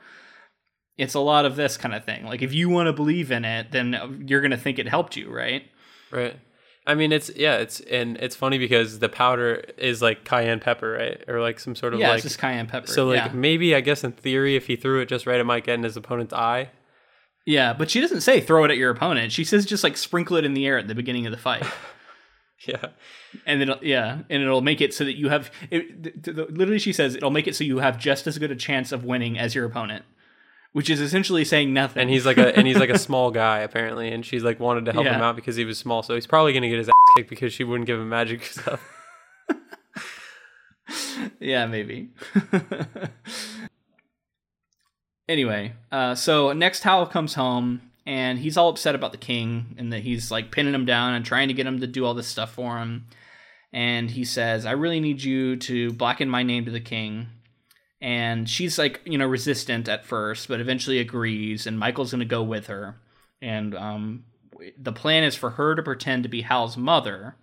It's 0.96 1.14
a 1.14 1.20
lot 1.20 1.44
of 1.44 1.56
this 1.56 1.76
kind 1.76 1.94
of 1.94 2.04
thing. 2.04 2.24
Like 2.24 2.40
if 2.40 2.54
you 2.54 2.68
want 2.68 2.86
to 2.86 2.92
believe 2.92 3.30
in 3.30 3.44
it, 3.44 3.72
then 3.72 3.94
uh, 3.94 4.08
you're 4.24 4.40
going 4.40 4.52
to 4.52 4.56
think 4.56 4.78
it 4.78 4.88
helped 4.88 5.16
you, 5.16 5.30
right? 5.30 5.64
Right. 6.10 6.38
I 6.86 6.94
mean, 6.94 7.12
it's 7.12 7.30
yeah, 7.34 7.56
it's 7.56 7.80
and 7.80 8.16
it's 8.18 8.36
funny 8.36 8.58
because 8.58 8.98
the 8.98 9.08
powder 9.08 9.64
is 9.78 10.02
like 10.02 10.24
cayenne 10.24 10.60
pepper, 10.60 10.92
right, 10.92 11.24
or 11.26 11.40
like 11.40 11.58
some 11.58 11.74
sort 11.74 11.94
of 11.94 12.00
yeah, 12.00 12.08
like 12.08 12.16
it's 12.16 12.24
just 12.24 12.38
cayenne 12.38 12.66
pepper. 12.66 12.86
So 12.86 13.06
like 13.06 13.24
yeah. 13.24 13.32
maybe 13.32 13.74
I 13.74 13.80
guess 13.80 14.04
in 14.04 14.12
theory, 14.12 14.54
if 14.54 14.66
he 14.66 14.76
threw 14.76 15.00
it 15.00 15.08
just 15.08 15.26
right, 15.26 15.40
it 15.40 15.44
might 15.44 15.64
get 15.64 15.74
in 15.74 15.82
his 15.82 15.96
opponent's 15.96 16.34
eye. 16.34 16.70
Yeah, 17.46 17.74
but 17.74 17.90
she 17.90 18.00
doesn't 18.00 18.22
say 18.22 18.40
throw 18.40 18.64
it 18.64 18.70
at 18.70 18.78
your 18.78 18.90
opponent. 18.90 19.32
She 19.32 19.44
says 19.44 19.66
just 19.66 19.84
like 19.84 19.96
sprinkle 19.96 20.36
it 20.36 20.44
in 20.44 20.54
the 20.54 20.66
air 20.66 20.78
at 20.78 20.88
the 20.88 20.94
beginning 20.94 21.26
of 21.26 21.32
the 21.32 21.38
fight. 21.38 21.64
yeah, 22.66 22.86
and 23.44 23.60
then 23.60 23.72
yeah, 23.82 24.20
and 24.30 24.42
it'll 24.42 24.62
make 24.62 24.80
it 24.80 24.94
so 24.94 25.04
that 25.04 25.16
you 25.16 25.28
have. 25.28 25.50
It, 25.70 26.26
literally, 26.26 26.78
she 26.78 26.92
says 26.92 27.14
it'll 27.14 27.30
make 27.30 27.46
it 27.46 27.54
so 27.54 27.64
you 27.64 27.78
have 27.78 27.98
just 27.98 28.26
as 28.26 28.38
good 28.38 28.50
a 28.50 28.56
chance 28.56 28.92
of 28.92 29.04
winning 29.04 29.38
as 29.38 29.54
your 29.54 29.66
opponent, 29.66 30.06
which 30.72 30.88
is 30.88 31.00
essentially 31.00 31.44
saying 31.44 31.74
nothing. 31.74 32.00
And 32.00 32.10
he's 32.10 32.24
like 32.24 32.38
a 32.38 32.56
and 32.56 32.66
he's 32.66 32.78
like 32.78 32.90
a 32.90 32.98
small 33.06 33.30
guy 33.30 33.58
apparently, 33.58 34.10
and 34.10 34.24
she's 34.24 34.42
like 34.42 34.58
wanted 34.58 34.86
to 34.86 34.92
help 34.92 35.04
yeah. 35.04 35.16
him 35.16 35.20
out 35.20 35.36
because 35.36 35.56
he 35.56 35.66
was 35.66 35.76
small, 35.76 36.02
so 36.02 36.14
he's 36.14 36.26
probably 36.26 36.54
gonna 36.54 36.70
get 36.70 36.78
his 36.78 36.88
ass 36.88 36.94
kicked 37.16 37.28
because 37.28 37.52
she 37.52 37.64
wouldn't 37.64 37.86
give 37.86 38.00
him 38.00 38.08
magic 38.08 38.42
stuff. 38.46 38.80
yeah, 41.40 41.66
maybe. 41.66 42.08
Anyway, 45.28 45.72
uh, 45.90 46.14
so 46.14 46.52
next 46.52 46.82
Howl 46.82 47.06
comes 47.06 47.34
home 47.34 47.80
and 48.06 48.38
he's 48.38 48.56
all 48.56 48.68
upset 48.68 48.94
about 48.94 49.12
the 49.12 49.18
king 49.18 49.74
and 49.78 49.92
that 49.92 50.02
he's 50.02 50.30
like 50.30 50.50
pinning 50.50 50.74
him 50.74 50.84
down 50.84 51.14
and 51.14 51.24
trying 51.24 51.48
to 51.48 51.54
get 51.54 51.66
him 51.66 51.80
to 51.80 51.86
do 51.86 52.04
all 52.04 52.14
this 52.14 52.28
stuff 52.28 52.52
for 52.52 52.78
him. 52.78 53.06
And 53.72 54.10
he 54.10 54.24
says, 54.24 54.66
I 54.66 54.72
really 54.72 55.00
need 55.00 55.22
you 55.22 55.56
to 55.56 55.92
blacken 55.92 56.28
my 56.28 56.42
name 56.42 56.64
to 56.66 56.70
the 56.70 56.80
king. 56.80 57.28
And 58.00 58.48
she's 58.48 58.78
like, 58.78 59.00
you 59.04 59.16
know, 59.16 59.26
resistant 59.26 59.88
at 59.88 60.04
first, 60.04 60.46
but 60.46 60.60
eventually 60.60 60.98
agrees. 60.98 61.66
And 61.66 61.78
Michael's 61.78 62.10
going 62.10 62.20
to 62.20 62.26
go 62.26 62.42
with 62.42 62.66
her. 62.66 62.96
And 63.40 63.74
um, 63.74 64.24
the 64.78 64.92
plan 64.92 65.24
is 65.24 65.34
for 65.34 65.50
her 65.50 65.74
to 65.74 65.82
pretend 65.82 66.22
to 66.22 66.28
be 66.28 66.42
Howl's 66.42 66.76
mother 66.76 67.36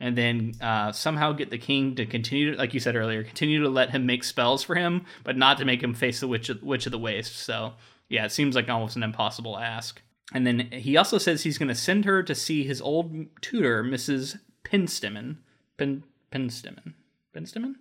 and 0.00 0.16
then 0.16 0.54
uh, 0.62 0.92
somehow 0.92 1.32
get 1.32 1.50
the 1.50 1.58
king 1.58 1.94
to 1.96 2.06
continue, 2.06 2.52
to, 2.52 2.58
like 2.58 2.72
you 2.72 2.80
said 2.80 2.96
earlier, 2.96 3.22
continue 3.22 3.62
to 3.62 3.68
let 3.68 3.90
him 3.90 4.06
make 4.06 4.24
spells 4.24 4.62
for 4.62 4.74
him, 4.74 5.04
but 5.22 5.36
not 5.36 5.58
to 5.58 5.66
make 5.66 5.82
him 5.82 5.94
face 5.94 6.20
the 6.20 6.28
witch 6.28 6.48
of, 6.48 6.62
witch 6.62 6.86
of 6.86 6.92
the 6.92 6.98
waste. 6.98 7.36
So 7.36 7.74
yeah, 8.08 8.24
it 8.24 8.32
seems 8.32 8.56
like 8.56 8.68
almost 8.68 8.96
an 8.96 9.02
impossible 9.02 9.58
ask. 9.58 10.00
And 10.32 10.46
then 10.46 10.70
he 10.72 10.96
also 10.96 11.18
says 11.18 11.42
he's 11.42 11.58
going 11.58 11.68
to 11.68 11.74
send 11.74 12.06
her 12.06 12.22
to 12.22 12.34
see 12.34 12.64
his 12.64 12.80
old 12.80 13.12
tutor, 13.42 13.84
Mrs. 13.84 14.38
Penstemon. 14.64 15.36
Pen 15.76 16.04
Penstemon. 16.32 16.94
Penstemon? 17.34 17.74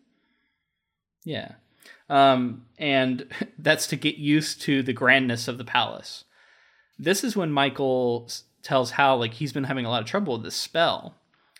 Yeah. 1.24 1.54
Um, 2.10 2.66
and 2.78 3.28
that's 3.60 3.88
to 3.88 3.96
get 3.96 4.18
used 4.18 4.62
to 4.64 4.84
the 4.84 4.94
grandness 4.94 5.48
of 5.48 5.58
the 5.58 5.66
palace. 5.66 6.26
This 6.98 7.24
is 7.24 7.38
when 7.38 7.52
Michael 7.52 8.30
tells 8.62 8.92
Howl 8.92 9.20
like 9.20 9.36
he's 9.36 9.54
been 9.54 9.64
having 9.64 9.86
a 9.86 9.90
lot 9.90 10.02
of 10.02 10.08
trouble 10.08 10.34
with 10.34 10.44
this 10.44 10.56
spell. 10.56 11.16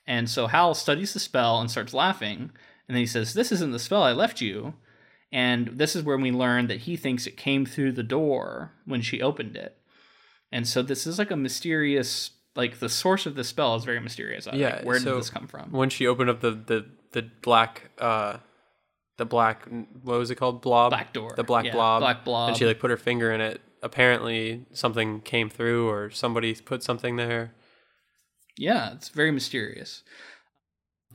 And 0.10 0.30
so 0.30 0.48
Howl 0.48 0.74
studies 0.74 1.14
the 1.14 1.20
spell 1.20 1.62
and 1.62 1.70
starts 1.72 1.94
laughing. 1.94 2.36
And 2.88 2.96
then 2.96 2.98
he 2.98 3.06
says, 3.06 3.34
This 3.34 3.52
isn't 3.52 3.72
the 3.72 3.80
spell 3.80 4.04
I 4.04 4.12
left 4.12 4.42
you. 4.42 4.74
And 5.32 5.68
this 5.68 5.96
is 5.96 6.04
where 6.04 6.18
we 6.18 6.32
learn 6.32 6.66
that 6.68 6.82
he 6.82 6.98
thinks 6.98 7.28
it 7.28 7.38
came 7.38 7.66
through 7.66 7.92
the 7.92 8.02
door 8.04 8.72
when 8.86 9.02
she 9.02 9.22
opened 9.22 9.56
it. 9.56 9.78
And 10.52 10.68
so 10.68 10.82
this 10.82 11.06
is 11.06 11.20
like 11.20 11.30
a 11.30 11.36
mysterious, 11.36 12.32
like 12.56 12.80
the 12.80 12.90
source 12.90 13.28
of 13.28 13.36
the 13.36 13.44
spell 13.44 13.76
is 13.76 13.84
very 13.86 14.00
mysterious. 14.00 14.48
Like, 14.48 14.56
Yeah, 14.56 14.84
where 14.84 14.98
so 15.00 15.12
did 15.12 15.20
this 15.20 15.30
come 15.30 15.46
from? 15.48 15.72
when 15.72 15.92
she 15.92 16.08
opened 16.08 16.32
up 16.32 16.42
the 16.42 16.52
the 16.52 16.86
the 17.12 17.30
black 17.44 17.92
uh 18.00 18.38
the 19.18 19.26
black 19.26 19.68
what 20.02 20.18
was 20.18 20.32
it 20.32 20.36
called 20.36 20.62
blob 20.62 20.90
Black 20.92 21.14
door. 21.14 21.34
the 21.36 21.44
black 21.44 21.66
Yeah, 21.66 21.74
blob 21.74 22.02
black 22.02 22.24
blob. 22.26 22.50
and 22.50 22.58
she 22.58 22.66
like 22.66 22.80
put 22.80 22.90
her 22.90 22.98
finger 22.98 23.32
in 23.32 23.42
it 23.42 23.62
apparently 23.84 24.66
something 24.74 25.22
came 25.22 25.50
through 25.50 25.88
or 25.90 26.10
somebody 26.10 26.54
put 26.56 26.82
something 26.84 27.16
there 27.18 27.54
Yeah, 28.60 28.92
it's 28.94 29.08
very 29.08 29.32
mysterious. 29.32 30.04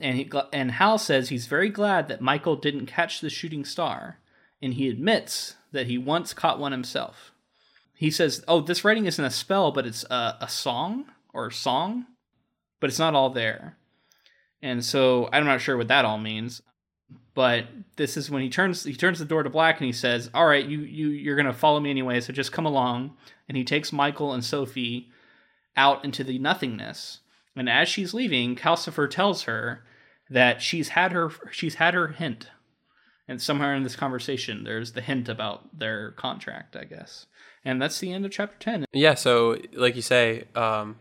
And 0.01 0.17
he 0.17 0.31
and 0.51 0.71
Howl 0.71 0.97
says 0.97 1.29
he's 1.29 1.45
very 1.45 1.69
glad 1.69 2.07
that 2.07 2.19
Michael 2.19 2.55
didn't 2.55 2.87
catch 2.87 3.21
the 3.21 3.29
shooting 3.29 3.63
star, 3.63 4.17
and 4.63 4.73
he 4.73 4.89
admits 4.89 5.55
that 5.71 5.85
he 5.85 5.99
once 5.99 6.33
caught 6.33 6.59
one 6.59 6.71
himself. 6.71 7.31
He 7.93 8.09
says, 8.09 8.43
"Oh, 8.47 8.61
this 8.61 8.83
writing 8.83 9.05
isn't 9.05 9.23
a 9.23 9.29
spell, 9.29 9.71
but 9.71 9.85
it's 9.85 10.03
a, 10.09 10.37
a 10.41 10.49
song 10.49 11.05
or 11.33 11.45
a 11.45 11.53
song, 11.53 12.07
but 12.79 12.89
it's 12.89 12.97
not 12.97 13.13
all 13.13 13.29
there." 13.29 13.77
And 14.59 14.83
so 14.83 15.29
I'm 15.31 15.45
not 15.45 15.61
sure 15.61 15.77
what 15.77 15.89
that 15.89 16.03
all 16.03 16.17
means, 16.17 16.63
but 17.35 17.67
this 17.95 18.17
is 18.17 18.27
when 18.27 18.41
he 18.41 18.49
turns 18.49 18.83
he 18.83 18.95
turns 18.95 19.19
the 19.19 19.25
door 19.25 19.43
to 19.43 19.51
black 19.51 19.79
and 19.79 19.85
he 19.85 19.93
says, 19.93 20.31
"All 20.33 20.47
right, 20.47 20.65
you 20.65 20.79
you 20.79 21.09
you're 21.09 21.37
gonna 21.37 21.53
follow 21.53 21.79
me 21.79 21.91
anyway, 21.91 22.21
so 22.21 22.33
just 22.33 22.51
come 22.51 22.65
along." 22.65 23.15
And 23.47 23.55
he 23.55 23.63
takes 23.63 23.93
Michael 23.93 24.33
and 24.33 24.43
Sophie 24.43 25.11
out 25.77 26.03
into 26.03 26.23
the 26.23 26.39
nothingness. 26.39 27.19
And 27.55 27.69
as 27.69 27.87
she's 27.87 28.13
leaving, 28.13 28.55
Calcifer 28.55 29.09
tells 29.09 29.43
her 29.43 29.83
that 30.29 30.61
she's 30.61 30.89
had 30.89 31.11
her 31.13 31.31
she's 31.51 31.75
had 31.75 31.93
her 31.93 32.09
hint. 32.09 32.49
And 33.27 33.41
somewhere 33.41 33.73
in 33.73 33.83
this 33.83 33.95
conversation, 33.95 34.63
there's 34.63 34.91
the 34.91 35.01
hint 35.01 35.29
about 35.29 35.77
their 35.79 36.11
contract, 36.11 36.75
I 36.75 36.83
guess. 36.83 37.25
And 37.63 37.81
that's 37.81 37.99
the 37.99 38.11
end 38.13 38.25
of 38.25 38.31
chapter 38.31 38.55
ten. 38.59 38.85
yeah 38.93 39.13
so 39.15 39.57
like 39.73 39.95
you 39.95 40.01
say 40.03 40.43
um 40.55 40.97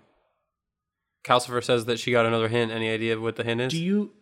calcifer 1.25 1.63
says 1.63 1.85
that 1.87 1.99
she 1.99 2.13
got 2.13 2.27
another 2.27 2.49
hint 2.49 2.71
any 2.71 2.89
idea 2.91 3.19
what 3.21 3.37
the 3.37 3.45
hint 3.45 3.61
is 3.61 3.73
Do 3.73 3.83
you 3.83 4.13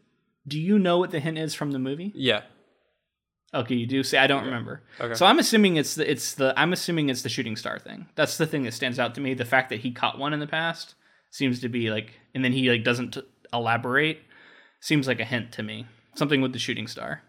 do 0.46 0.58
you 0.60 0.78
know 0.78 0.98
what 0.98 1.10
the 1.12 1.20
hint 1.20 1.38
is 1.38 1.54
from 1.54 1.70
the 1.72 1.78
movie? 1.78 2.12
yeah 2.14 2.42
Okay, 3.54 3.74
you 3.74 3.86
do 3.86 4.02
say 4.02 4.16
I 4.16 4.26
don't 4.26 4.46
remember. 4.46 4.82
Okay. 4.98 5.12
So 5.12 5.26
I'm 5.26 5.38
assuming 5.38 5.76
it's 5.76 5.94
the 5.96 6.10
it's 6.10 6.32
the 6.36 6.54
I'm 6.56 6.72
assuming 6.72 7.10
it's 7.10 7.20
the 7.20 7.28
shooting 7.28 7.54
star 7.56 7.78
thing. 7.78 8.06
That's 8.14 8.38
the 8.38 8.46
thing 8.46 8.62
that 8.62 8.72
stands 8.72 8.98
out 8.98 9.14
to 9.16 9.20
me. 9.20 9.34
The 9.34 9.44
fact 9.44 9.68
that 9.68 9.80
he 9.80 9.92
caught 9.92 10.18
one 10.18 10.32
in 10.32 10.40
the 10.40 10.46
past 10.46 10.94
seems 11.30 11.60
to 11.60 11.68
be 11.68 11.90
like, 11.90 12.18
and 12.34 12.44
then 12.44 12.52
he 12.52 12.70
like 12.70 12.84
doesn't 12.84 13.16
elaborate. 13.52 14.20
Seems 14.80 15.06
like 15.06 15.20
a 15.20 15.24
hint 15.24 15.52
to 15.52 15.62
me. 15.62 15.86
Something 16.14 16.40
with 16.40 16.52
the 16.52 16.58
shooting 16.58 16.86
star. 16.86 17.22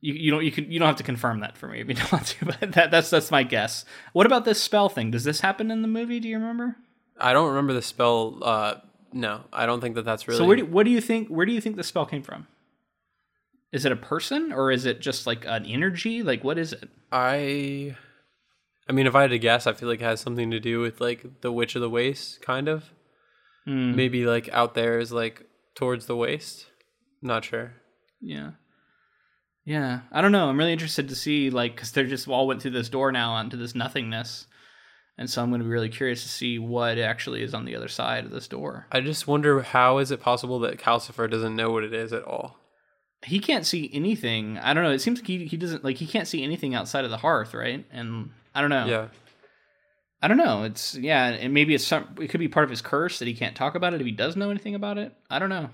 You, 0.00 0.14
you 0.14 0.30
don't 0.30 0.44
you 0.44 0.52
can 0.52 0.70
you 0.70 0.78
don't 0.78 0.86
have 0.88 0.96
to 0.96 1.02
confirm 1.02 1.40
that 1.40 1.56
for 1.56 1.68
me 1.68 1.80
if 1.80 1.88
you 1.88 1.94
don't 2.00 2.12
want 2.12 2.26
to, 2.26 2.44
but 2.44 2.72
that, 2.72 2.90
that's 2.90 3.10
that's 3.10 3.30
my 3.30 3.42
guess. 3.42 3.84
What 4.12 4.26
about 4.26 4.44
this 4.44 4.62
spell 4.62 4.88
thing? 4.88 5.10
Does 5.10 5.24
this 5.24 5.40
happen 5.40 5.70
in 5.70 5.82
the 5.82 5.88
movie? 5.88 6.20
Do 6.20 6.28
you 6.28 6.38
remember? 6.38 6.76
i 7.18 7.32
don't 7.32 7.48
remember 7.48 7.72
the 7.72 7.80
spell 7.80 8.38
uh 8.42 8.74
no 9.10 9.40
i 9.50 9.64
don't 9.64 9.80
think 9.80 9.94
that 9.94 10.04
that's 10.04 10.28
really 10.28 10.36
So 10.36 10.44
where 10.44 10.56
do, 10.56 10.66
what 10.66 10.84
do 10.84 10.90
you 10.90 11.00
think? 11.00 11.28
Where 11.28 11.46
do 11.46 11.52
you 11.52 11.62
think 11.62 11.76
the 11.76 11.82
spell 11.82 12.04
came 12.04 12.22
from? 12.22 12.46
Is 13.72 13.86
it 13.86 13.92
a 13.92 13.96
person 13.96 14.52
or 14.52 14.70
is 14.70 14.84
it 14.84 15.00
just 15.00 15.26
like 15.26 15.46
an 15.46 15.64
energy? 15.64 16.22
Like 16.22 16.44
what 16.44 16.58
is 16.58 16.74
it? 16.74 16.90
i 17.10 17.96
i 18.86 18.92
mean 18.92 19.06
if 19.06 19.14
i 19.14 19.22
had 19.22 19.30
to 19.30 19.38
guess 19.38 19.66
i 19.66 19.72
feel 19.72 19.88
like 19.88 20.00
it 20.00 20.04
has 20.04 20.20
something 20.20 20.50
to 20.50 20.60
do 20.60 20.80
with 20.80 21.00
like 21.00 21.40
the 21.40 21.50
witch 21.50 21.74
of 21.74 21.80
the 21.80 21.88
waste 21.88 22.42
kind 22.42 22.68
of 22.68 22.90
Hmm. 23.66 23.96
maybe 23.96 24.24
like 24.26 24.48
out 24.52 24.74
there 24.74 25.00
is 25.00 25.12
like 25.12 25.44
towards 25.74 26.06
the 26.06 26.16
waste 26.16 26.66
not 27.20 27.44
sure 27.44 27.72
Yeah. 28.20 28.52
Yeah. 29.64 30.00
I 30.12 30.22
don't 30.22 30.32
know. 30.32 30.48
I'm 30.48 30.56
really 30.56 30.72
interested 30.72 31.08
to 31.08 31.16
see, 31.16 31.50
like, 31.50 31.74
because 31.74 31.90
they're 31.90 32.06
just 32.06 32.28
all 32.28 32.46
went 32.46 32.62
through 32.62 32.70
this 32.70 32.88
door 32.88 33.10
now 33.10 33.32
onto 33.32 33.56
this 33.56 33.74
nothingness. 33.74 34.46
And 35.18 35.28
so 35.28 35.42
I'm 35.42 35.50
going 35.50 35.60
to 35.60 35.64
be 35.64 35.70
really 35.70 35.88
curious 35.88 36.22
to 36.22 36.28
see 36.28 36.58
what 36.58 36.98
actually 36.98 37.42
is 37.42 37.52
on 37.52 37.64
the 37.64 37.74
other 37.74 37.88
side 37.88 38.24
of 38.24 38.30
this 38.30 38.46
door. 38.46 38.86
I 38.92 39.00
just 39.00 39.26
wonder 39.26 39.60
how 39.62 39.98
is 39.98 40.10
it 40.12 40.20
possible 40.20 40.60
that 40.60 40.78
Calcifer 40.78 41.28
doesn't 41.28 41.56
know 41.56 41.70
what 41.70 41.84
it 41.84 41.92
is 41.92 42.12
at 42.12 42.22
all? 42.22 42.58
He 43.24 43.40
can't 43.40 43.66
see 43.66 43.90
anything. 43.92 44.58
I 44.58 44.72
don't 44.72 44.84
know. 44.84 44.92
It 44.92 45.00
seems 45.00 45.18
like 45.18 45.26
he, 45.26 45.46
he 45.46 45.56
doesn't, 45.56 45.82
like, 45.82 45.96
he 45.96 46.06
can't 46.06 46.28
see 46.28 46.44
anything 46.44 46.74
outside 46.74 47.04
of 47.04 47.10
the 47.10 47.16
hearth, 47.16 47.52
right? 47.52 47.84
And 47.90 48.30
I 48.54 48.60
don't 48.60 48.70
know. 48.70 48.86
Yeah. 48.86 49.08
I 50.22 50.28
don't 50.28 50.38
know. 50.38 50.64
It's, 50.64 50.94
yeah, 50.94 51.26
and 51.28 51.52
maybe 51.52 51.74
it's 51.74 51.86
some, 51.86 52.08
it 52.20 52.28
could 52.28 52.40
be 52.40 52.48
part 52.48 52.64
of 52.64 52.70
his 52.70 52.80
curse 52.82 53.18
that 53.18 53.28
he 53.28 53.34
can't 53.34 53.54
talk 53.54 53.74
about 53.74 53.92
it 53.94 54.00
if 54.00 54.06
he 54.06 54.12
does 54.12 54.34
know 54.36 54.50
anything 54.50 54.74
about 54.74 54.98
it. 54.98 55.12
I 55.28 55.38
don't 55.38 55.50
know. 55.50 55.70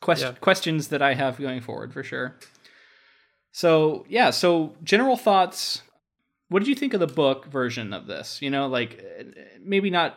Quest- 0.00 0.22
Yeah. 0.22 0.32
Questions 0.32 0.88
that 0.88 1.02
I 1.02 1.14
have 1.14 1.38
going 1.38 1.60
forward 1.60 1.92
for 1.92 2.02
sure. 2.02 2.36
So, 3.50 4.04
yeah, 4.08 4.30
so 4.30 4.76
general 4.84 5.16
thoughts. 5.16 5.82
What 6.48 6.60
did 6.60 6.68
you 6.68 6.74
think 6.74 6.94
of 6.94 7.00
the 7.00 7.06
book 7.06 7.46
version 7.46 7.92
of 7.92 8.06
this? 8.06 8.40
You 8.40 8.50
know, 8.50 8.68
like 8.68 9.02
maybe 9.60 9.90
not 9.90 10.16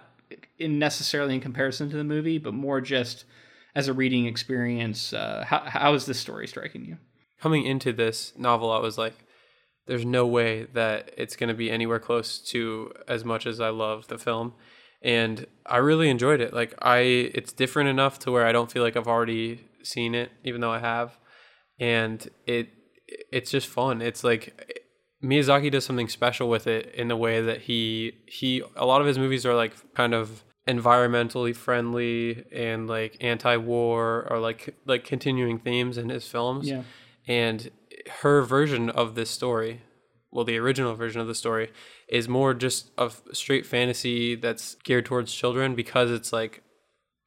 in 0.59 0.79
necessarily 0.79 1.33
in 1.35 1.41
comparison 1.41 1.89
to 1.89 1.97
the 1.97 2.03
movie, 2.03 2.37
but 2.37 2.53
more 2.53 2.79
just 2.81 3.25
as 3.73 3.87
a 3.87 3.93
reading 3.93 4.25
experience. 4.27 5.13
Uh, 5.13 5.43
how, 5.47 5.59
how 5.65 5.93
is 5.93 6.05
this 6.05 6.19
story 6.19 6.47
striking 6.47 6.85
you? 6.85 6.97
Coming 7.41 7.65
into 7.65 7.91
this 7.91 8.33
novel, 8.37 8.71
I 8.71 8.79
was 8.79 8.97
like, 8.97 9.13
there's 9.87 10.05
no 10.05 10.25
way 10.27 10.65
that 10.73 11.11
it's 11.17 11.35
going 11.35 11.49
to 11.49 11.53
be 11.55 11.69
anywhere 11.71 11.99
close 11.99 12.39
to 12.51 12.91
as 13.07 13.25
much 13.25 13.45
as 13.45 13.59
I 13.59 13.69
love 13.69 14.07
the 14.07 14.17
film. 14.17 14.53
And 15.01 15.47
I 15.65 15.77
really 15.77 16.09
enjoyed 16.09 16.41
it. 16.41 16.53
Like 16.53 16.75
I 16.81 16.99
it's 16.99 17.51
different 17.51 17.89
enough 17.89 18.19
to 18.19 18.31
where 18.31 18.45
I 18.45 18.51
don't 18.51 18.71
feel 18.71 18.83
like 18.83 18.95
I've 18.95 19.07
already 19.07 19.61
seen 19.83 20.13
it 20.13 20.31
even 20.43 20.61
though 20.61 20.71
I 20.71 20.79
have. 20.79 21.17
And 21.79 22.27
it 22.45 22.69
it's 23.31 23.49
just 23.51 23.67
fun. 23.67 24.01
It's 24.01 24.23
like 24.23 24.77
Miyazaki 25.23 25.71
does 25.71 25.85
something 25.85 26.07
special 26.07 26.49
with 26.49 26.67
it 26.67 26.93
in 26.95 27.07
the 27.07 27.17
way 27.17 27.41
that 27.41 27.61
he 27.61 28.13
he 28.27 28.61
a 28.75 28.85
lot 28.85 29.01
of 29.01 29.07
his 29.07 29.17
movies 29.17 29.45
are 29.45 29.55
like 29.55 29.73
kind 29.95 30.13
of 30.13 30.43
environmentally 30.67 31.55
friendly 31.55 32.45
and 32.53 32.87
like 32.87 33.17
anti-war 33.21 34.27
or 34.29 34.37
like 34.39 34.75
like 34.85 35.03
continuing 35.03 35.57
themes 35.57 35.97
in 35.97 36.09
his 36.09 36.27
films 36.27 36.67
Yeah. 36.69 36.83
and 37.27 37.71
her 38.21 38.41
version 38.41 38.89
of 38.89 39.15
this 39.15 39.29
story 39.29 39.81
well 40.31 40.45
the 40.45 40.57
original 40.57 40.95
version 40.95 41.21
of 41.21 41.27
the 41.27 41.35
story 41.35 41.71
is 42.07 42.27
more 42.27 42.53
just 42.53 42.91
of 42.97 43.21
straight 43.31 43.65
fantasy 43.65 44.35
that's 44.35 44.75
geared 44.83 45.05
towards 45.05 45.33
children 45.33 45.75
because 45.75 46.11
it's 46.11 46.31
like 46.31 46.63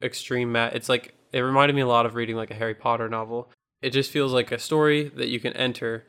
extreme 0.03 0.53
ma- 0.53 0.71
it's 0.73 0.89
like 0.89 1.15
it 1.33 1.41
reminded 1.41 1.75
me 1.75 1.83
a 1.83 1.87
lot 1.87 2.07
of 2.07 2.15
reading 2.15 2.37
like 2.37 2.51
a 2.51 2.55
harry 2.55 2.75
potter 2.75 3.09
novel 3.09 3.51
it 3.83 3.91
just 3.91 4.11
feels 4.11 4.33
like 4.33 4.51
a 4.51 4.59
story 4.59 5.11
that 5.17 5.29
you 5.29 5.39
can 5.39 5.53
enter 5.55 6.05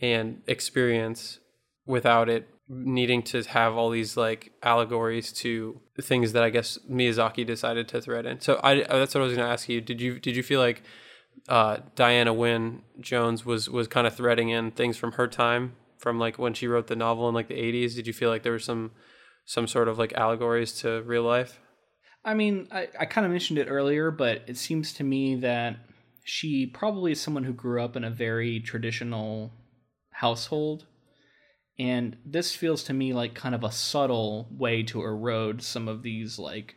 and 0.00 0.42
experience 0.46 1.38
without 1.86 2.28
it 2.28 2.48
needing 2.68 3.22
to 3.22 3.42
have 3.44 3.76
all 3.76 3.90
these 3.90 4.16
like 4.16 4.52
allegories 4.62 5.32
to 5.32 5.80
things 6.00 6.32
that 6.32 6.42
I 6.42 6.50
guess 6.50 6.78
Miyazaki 6.90 7.46
decided 7.46 7.88
to 7.88 8.00
thread 8.00 8.26
in. 8.26 8.40
So 8.40 8.60
I 8.62 8.82
uh, 8.82 8.98
that's 8.98 9.14
what 9.14 9.20
I 9.22 9.24
was 9.24 9.34
going 9.34 9.46
to 9.46 9.52
ask 9.52 9.68
you. 9.68 9.80
Did 9.80 10.00
you 10.00 10.18
did 10.18 10.36
you 10.36 10.42
feel 10.42 10.60
like 10.60 10.82
uh, 11.48 11.78
Diana 11.94 12.32
Wynne 12.32 12.82
Jones 13.00 13.44
was 13.44 13.68
was 13.68 13.88
kind 13.88 14.06
of 14.06 14.14
threading 14.14 14.48
in 14.48 14.70
things 14.70 14.96
from 14.96 15.12
her 15.12 15.28
time 15.28 15.74
from 15.98 16.18
like 16.18 16.38
when 16.38 16.54
she 16.54 16.68
wrote 16.68 16.88
the 16.88 16.96
novel 16.96 17.28
in 17.28 17.34
like 17.34 17.48
the 17.48 17.54
80s? 17.54 17.94
Did 17.94 18.06
you 18.06 18.12
feel 18.12 18.30
like 18.30 18.42
there 18.42 18.52
was 18.52 18.64
some 18.64 18.92
some 19.44 19.66
sort 19.66 19.88
of 19.88 19.98
like 19.98 20.12
allegories 20.14 20.72
to 20.80 21.02
real 21.02 21.22
life? 21.22 21.60
I 22.24 22.34
mean, 22.34 22.66
I, 22.72 22.88
I 22.98 23.04
kind 23.06 23.24
of 23.24 23.30
mentioned 23.30 23.60
it 23.60 23.68
earlier, 23.68 24.10
but 24.10 24.42
it 24.48 24.56
seems 24.56 24.92
to 24.94 25.04
me 25.04 25.36
that 25.36 25.76
she 26.24 26.66
probably 26.66 27.12
is 27.12 27.20
someone 27.20 27.44
who 27.44 27.52
grew 27.52 27.80
up 27.80 27.94
in 27.94 28.02
a 28.02 28.10
very 28.10 28.58
traditional 28.58 29.52
household. 30.10 30.86
And 31.78 32.16
this 32.24 32.56
feels 32.56 32.82
to 32.84 32.92
me 32.92 33.12
like 33.12 33.34
kind 33.34 33.54
of 33.54 33.62
a 33.62 33.70
subtle 33.70 34.48
way 34.50 34.82
to 34.84 35.02
erode 35.02 35.62
some 35.62 35.86
of 35.86 36.02
these 36.02 36.36
like 36.38 36.74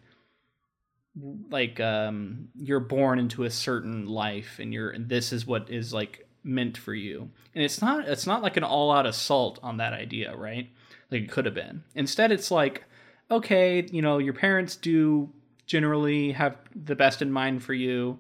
like 1.50 1.80
um 1.80 2.50
you're 2.56 2.80
born 2.80 3.20
into 3.20 3.44
a 3.44 3.50
certain 3.50 4.06
life 4.06 4.58
and 4.60 4.74
you're 4.74 4.90
and 4.90 5.10
this 5.10 5.34
is 5.34 5.46
what 5.46 5.70
is 5.70 5.94
like 5.94 6.28
meant 6.44 6.78
for 6.78 6.94
you. 6.94 7.30
And 7.54 7.64
it's 7.64 7.82
not 7.82 8.08
it's 8.08 8.28
not 8.28 8.42
like 8.42 8.58
an 8.58 8.64
all-out 8.64 9.06
assault 9.06 9.60
on 9.62 9.78
that 9.78 9.94
idea, 9.94 10.36
right? 10.36 10.70
Like 11.12 11.24
it 11.24 11.32
could 11.32 11.46
have 11.46 11.56
been. 11.56 11.84
Instead 11.96 12.32
it's 12.32 12.52
like 12.52 12.84
okay, 13.32 13.86
you 13.92 14.02
know, 14.02 14.18
your 14.18 14.34
parents 14.34 14.76
do 14.76 15.30
generally 15.66 16.32
have 16.32 16.58
the 16.76 16.96
best 16.96 17.22
in 17.22 17.32
mind 17.32 17.64
for 17.64 17.74
you, 17.74 18.18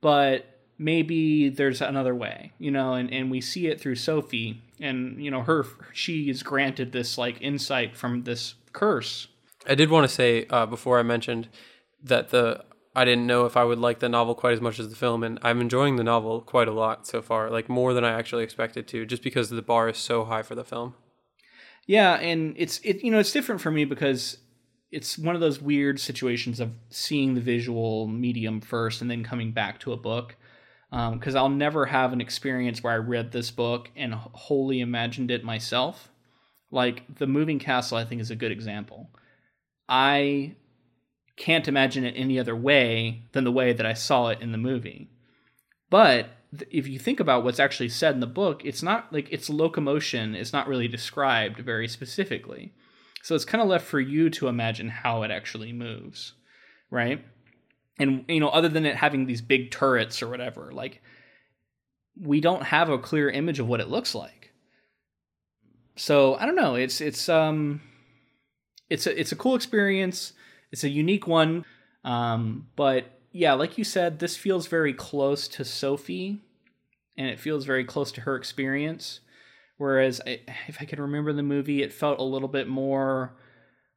but 0.00 0.60
maybe 0.78 1.48
there's 1.48 1.80
another 1.80 2.14
way, 2.14 2.52
you 2.58 2.70
know, 2.70 2.94
and, 2.94 3.12
and 3.12 3.30
we 3.30 3.40
see 3.40 3.66
it 3.66 3.80
through 3.80 3.94
Sophie 3.94 4.62
and, 4.80 5.22
you 5.22 5.30
know, 5.30 5.42
her, 5.42 5.66
she 5.92 6.30
is 6.30 6.42
granted 6.42 6.92
this 6.92 7.18
like 7.18 7.40
insight 7.40 7.96
from 7.96 8.24
this 8.24 8.54
curse. 8.72 9.28
I 9.66 9.74
did 9.74 9.90
want 9.90 10.08
to 10.08 10.14
say 10.14 10.46
uh, 10.48 10.66
before 10.66 10.98
I 10.98 11.02
mentioned 11.02 11.48
that 12.02 12.30
the 12.30 12.64
I 12.94 13.04
didn't 13.04 13.26
know 13.26 13.46
if 13.46 13.56
I 13.56 13.64
would 13.64 13.78
like 13.78 14.00
the 14.00 14.08
novel 14.08 14.34
quite 14.34 14.52
as 14.52 14.60
much 14.60 14.80
as 14.80 14.88
the 14.88 14.96
film, 14.96 15.22
and 15.22 15.38
I'm 15.42 15.60
enjoying 15.60 15.96
the 15.96 16.04
novel 16.04 16.40
quite 16.40 16.66
a 16.66 16.72
lot 16.72 17.06
so 17.06 17.22
far, 17.22 17.48
like 17.48 17.68
more 17.68 17.94
than 17.94 18.04
I 18.04 18.10
actually 18.10 18.42
expected 18.42 18.88
to, 18.88 19.06
just 19.06 19.22
because 19.22 19.48
the 19.48 19.62
bar 19.62 19.88
is 19.88 19.98
so 19.98 20.24
high 20.24 20.42
for 20.42 20.56
the 20.56 20.64
film. 20.64 20.94
Yeah. 21.86 22.14
And 22.14 22.54
it's, 22.56 22.78
it, 22.82 23.02
you 23.04 23.10
know, 23.10 23.18
it's 23.18 23.32
different 23.32 23.60
for 23.60 23.70
me 23.70 23.84
because 23.84 24.38
it's 24.90 25.16
one 25.16 25.34
of 25.36 25.40
those 25.40 25.60
weird 25.60 26.00
situations 26.00 26.58
of 26.58 26.72
seeing 26.88 27.34
the 27.34 27.40
visual 27.40 28.08
medium 28.08 28.60
first 28.60 29.00
and 29.00 29.10
then 29.10 29.22
coming 29.22 29.52
back 29.52 29.78
to 29.80 29.92
a 29.92 29.96
book 29.96 30.36
because 30.90 31.36
um, 31.36 31.42
I'll 31.42 31.48
never 31.48 31.86
have 31.86 32.12
an 32.12 32.20
experience 32.20 32.82
where 32.82 32.92
I 32.92 32.96
read 32.96 33.30
this 33.30 33.52
book 33.52 33.90
and 33.94 34.12
wholly 34.14 34.80
imagined 34.80 35.30
it 35.30 35.44
myself. 35.44 36.10
Like 36.72 37.18
the 37.18 37.28
moving 37.28 37.60
castle, 37.60 37.98
I 37.98 38.04
think 38.04 38.20
is 38.20 38.32
a 38.32 38.36
good 38.36 38.50
example. 38.50 39.10
I 39.88 40.56
can't 41.40 41.68
imagine 41.68 42.04
it 42.04 42.14
any 42.16 42.38
other 42.38 42.54
way 42.54 43.22
than 43.32 43.44
the 43.44 43.50
way 43.50 43.72
that 43.72 43.86
I 43.86 43.94
saw 43.94 44.28
it 44.28 44.42
in 44.42 44.52
the 44.52 44.58
movie. 44.58 45.08
But 45.88 46.28
if 46.70 46.86
you 46.86 46.98
think 46.98 47.18
about 47.18 47.44
what's 47.44 47.58
actually 47.58 47.88
said 47.88 48.14
in 48.14 48.20
the 48.20 48.26
book, 48.26 48.62
it's 48.64 48.82
not 48.82 49.10
like 49.10 49.32
its 49.32 49.48
locomotion 49.48 50.34
is 50.34 50.52
not 50.52 50.68
really 50.68 50.86
described 50.86 51.58
very 51.58 51.88
specifically. 51.88 52.74
So 53.22 53.34
it's 53.34 53.46
kind 53.46 53.62
of 53.62 53.68
left 53.68 53.86
for 53.86 54.00
you 54.00 54.28
to 54.30 54.48
imagine 54.48 54.90
how 54.90 55.22
it 55.22 55.30
actually 55.30 55.72
moves, 55.72 56.34
right? 56.90 57.24
And 57.98 58.24
you 58.28 58.40
know, 58.40 58.48
other 58.48 58.68
than 58.68 58.84
it 58.84 58.96
having 58.96 59.24
these 59.24 59.40
big 59.40 59.70
turrets 59.70 60.22
or 60.22 60.28
whatever, 60.28 60.72
like 60.72 61.02
we 62.20 62.40
don't 62.40 62.64
have 62.64 62.90
a 62.90 62.98
clear 62.98 63.30
image 63.30 63.60
of 63.60 63.66
what 63.68 63.80
it 63.80 63.88
looks 63.88 64.14
like. 64.14 64.52
So 65.96 66.34
I 66.34 66.44
don't 66.44 66.56
know. 66.56 66.74
It's 66.74 67.00
it's 67.00 67.30
um, 67.30 67.80
it's 68.90 69.06
a 69.06 69.18
it's 69.18 69.32
a 69.32 69.36
cool 69.36 69.54
experience. 69.54 70.34
It's 70.72 70.84
a 70.84 70.88
unique 70.88 71.26
one. 71.26 71.64
Um, 72.04 72.68
but 72.76 73.06
yeah, 73.32 73.54
like 73.54 73.78
you 73.78 73.84
said, 73.84 74.18
this 74.18 74.36
feels 74.36 74.66
very 74.66 74.92
close 74.92 75.46
to 75.48 75.64
Sophie, 75.64 76.40
and 77.16 77.28
it 77.28 77.40
feels 77.40 77.64
very 77.64 77.84
close 77.84 78.10
to 78.12 78.22
her 78.22 78.36
experience. 78.36 79.20
Whereas, 79.76 80.20
if 80.26 80.78
I 80.80 80.84
can 80.84 81.00
remember 81.00 81.32
the 81.32 81.42
movie, 81.42 81.82
it 81.82 81.92
felt 81.92 82.18
a 82.18 82.24
little 82.24 82.48
bit 82.48 82.68
more 82.68 83.34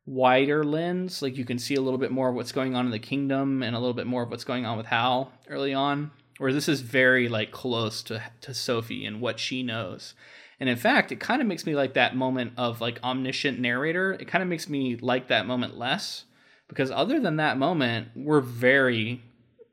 wider 0.05 0.63
lens. 0.63 1.21
Like 1.21 1.37
you 1.37 1.45
can 1.45 1.59
see 1.59 1.75
a 1.75 1.81
little 1.81 1.97
bit 1.97 2.11
more 2.11 2.29
of 2.29 2.35
what's 2.35 2.51
going 2.51 2.75
on 2.75 2.85
in 2.85 2.91
the 2.91 2.99
kingdom 2.99 3.63
and 3.63 3.75
a 3.75 3.79
little 3.79 3.93
bit 3.93 4.07
more 4.07 4.23
of 4.23 4.31
what's 4.31 4.43
going 4.43 4.65
on 4.65 4.77
with 4.77 4.87
Howl 4.87 5.31
early 5.49 5.73
on. 5.73 6.11
Where 6.37 6.53
this 6.53 6.67
is 6.67 6.81
very 6.81 7.27
like 7.29 7.51
close 7.51 8.01
to 8.03 8.21
to 8.41 8.53
Sophie 8.53 9.05
and 9.05 9.21
what 9.21 9.39
she 9.39 9.61
knows. 9.61 10.13
And 10.59 10.69
in 10.69 10.77
fact, 10.77 11.11
it 11.11 11.19
kind 11.19 11.41
of 11.41 11.47
makes 11.47 11.65
me 11.65 11.75
like 11.75 11.93
that 11.93 12.15
moment 12.15 12.53
of 12.57 12.81
like 12.81 13.03
omniscient 13.03 13.59
narrator. 13.59 14.13
It 14.13 14.27
kind 14.27 14.41
of 14.41 14.47
makes 14.47 14.69
me 14.69 14.95
like 14.95 15.27
that 15.27 15.45
moment 15.45 15.77
less 15.77 16.25
because 16.67 16.91
other 16.91 17.19
than 17.19 17.37
that 17.37 17.57
moment, 17.57 18.09
we're 18.15 18.41
very 18.41 19.21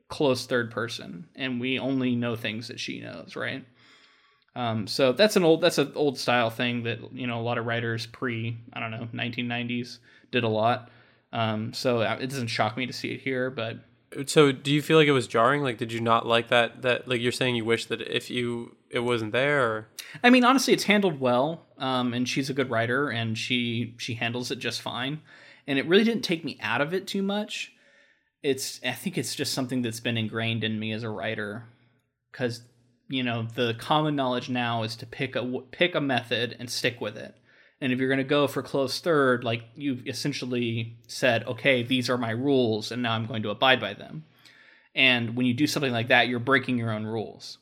close 0.07 0.45
third 0.45 0.71
person 0.71 1.27
and 1.35 1.59
we 1.59 1.79
only 1.79 2.15
know 2.15 2.35
things 2.35 2.67
that 2.67 2.79
she 2.79 2.99
knows, 2.99 3.35
right? 3.35 3.65
Um, 4.55 4.85
so 4.85 5.13
that's 5.13 5.37
an 5.37 5.43
old 5.43 5.61
that's 5.61 5.77
an 5.77 5.93
old 5.95 6.19
style 6.19 6.49
thing 6.49 6.83
that 6.83 6.99
you 7.13 7.25
know 7.25 7.39
a 7.39 7.43
lot 7.43 7.57
of 7.57 7.65
writers 7.65 8.05
pre 8.05 8.57
I 8.73 8.81
don't 8.81 8.91
know 8.91 9.07
1990s 9.13 9.99
did 10.31 10.43
a 10.43 10.49
lot. 10.49 10.89
Um, 11.31 11.73
so 11.73 12.01
uh, 12.01 12.17
it 12.19 12.27
doesn't 12.27 12.47
shock 12.47 12.75
me 12.75 12.85
to 12.85 12.91
see 12.91 13.13
it 13.13 13.21
here, 13.21 13.49
but 13.49 13.77
so 14.25 14.51
do 14.51 14.71
you 14.71 14.81
feel 14.81 14.97
like 14.97 15.07
it 15.07 15.13
was 15.13 15.27
jarring? 15.27 15.63
Like, 15.63 15.77
did 15.77 15.93
you 15.93 16.01
not 16.01 16.25
like 16.25 16.49
that? 16.49 16.81
That 16.81 17.07
like 17.07 17.21
you're 17.21 17.31
saying 17.31 17.55
you 17.55 17.65
wish 17.65 17.85
that 17.85 18.01
if 18.01 18.29
you 18.29 18.75
it 18.89 18.99
wasn't 18.99 19.31
there. 19.31 19.63
Or? 19.63 19.87
I 20.23 20.29
mean, 20.29 20.43
honestly, 20.43 20.73
it's 20.73 20.83
handled 20.83 21.19
well, 21.19 21.65
um, 21.77 22.13
and 22.13 22.27
she's 22.27 22.49
a 22.49 22.53
good 22.53 22.69
writer, 22.69 23.09
and 23.09 23.37
she 23.37 23.95
she 23.97 24.15
handles 24.15 24.51
it 24.51 24.59
just 24.59 24.81
fine. 24.81 25.21
And 25.67 25.77
it 25.77 25.87
really 25.87 26.03
didn't 26.03 26.23
take 26.23 26.43
me 26.43 26.57
out 26.61 26.81
of 26.81 26.93
it 26.93 27.07
too 27.07 27.21
much. 27.21 27.73
It's 28.43 28.79
I 28.83 28.93
think 28.93 29.17
it's 29.17 29.35
just 29.35 29.53
something 29.53 29.81
that's 29.81 29.99
been 29.99 30.17
ingrained 30.17 30.63
in 30.63 30.79
me 30.79 30.91
as 30.91 31.03
a 31.03 31.09
writer, 31.09 31.65
because 32.31 32.61
you 33.07 33.23
know 33.23 33.47
the 33.55 33.75
common 33.77 34.15
knowledge 34.15 34.49
now 34.49 34.83
is 34.83 34.95
to 34.97 35.05
pick 35.05 35.35
a 35.35 35.59
pick 35.71 35.93
a 35.93 36.01
method 36.01 36.55
and 36.59 36.69
stick 36.69 36.99
with 36.99 37.17
it. 37.17 37.35
And 37.79 37.91
if 37.91 37.99
you're 37.99 38.09
going 38.09 38.17
to 38.19 38.23
go 38.23 38.47
for 38.47 38.61
close 38.63 38.99
third 38.99 39.43
like 39.43 39.63
you've 39.75 40.07
essentially 40.07 40.97
said 41.07 41.43
okay 41.45 41.83
these 41.83 42.09
are 42.09 42.17
my 42.17 42.31
rules 42.31 42.91
and 42.91 43.01
now 43.01 43.13
i'm 43.13 43.25
going 43.25 43.43
to 43.43 43.49
abide 43.49 43.79
by 43.79 43.93
them. 43.93 44.25
And 44.95 45.35
when 45.35 45.45
you 45.45 45.53
do 45.53 45.67
something 45.67 45.91
like 45.91 46.07
that 46.07 46.27
you're 46.27 46.39
breaking 46.39 46.77
your 46.77 46.91
own 46.91 47.05
rules. 47.05 47.57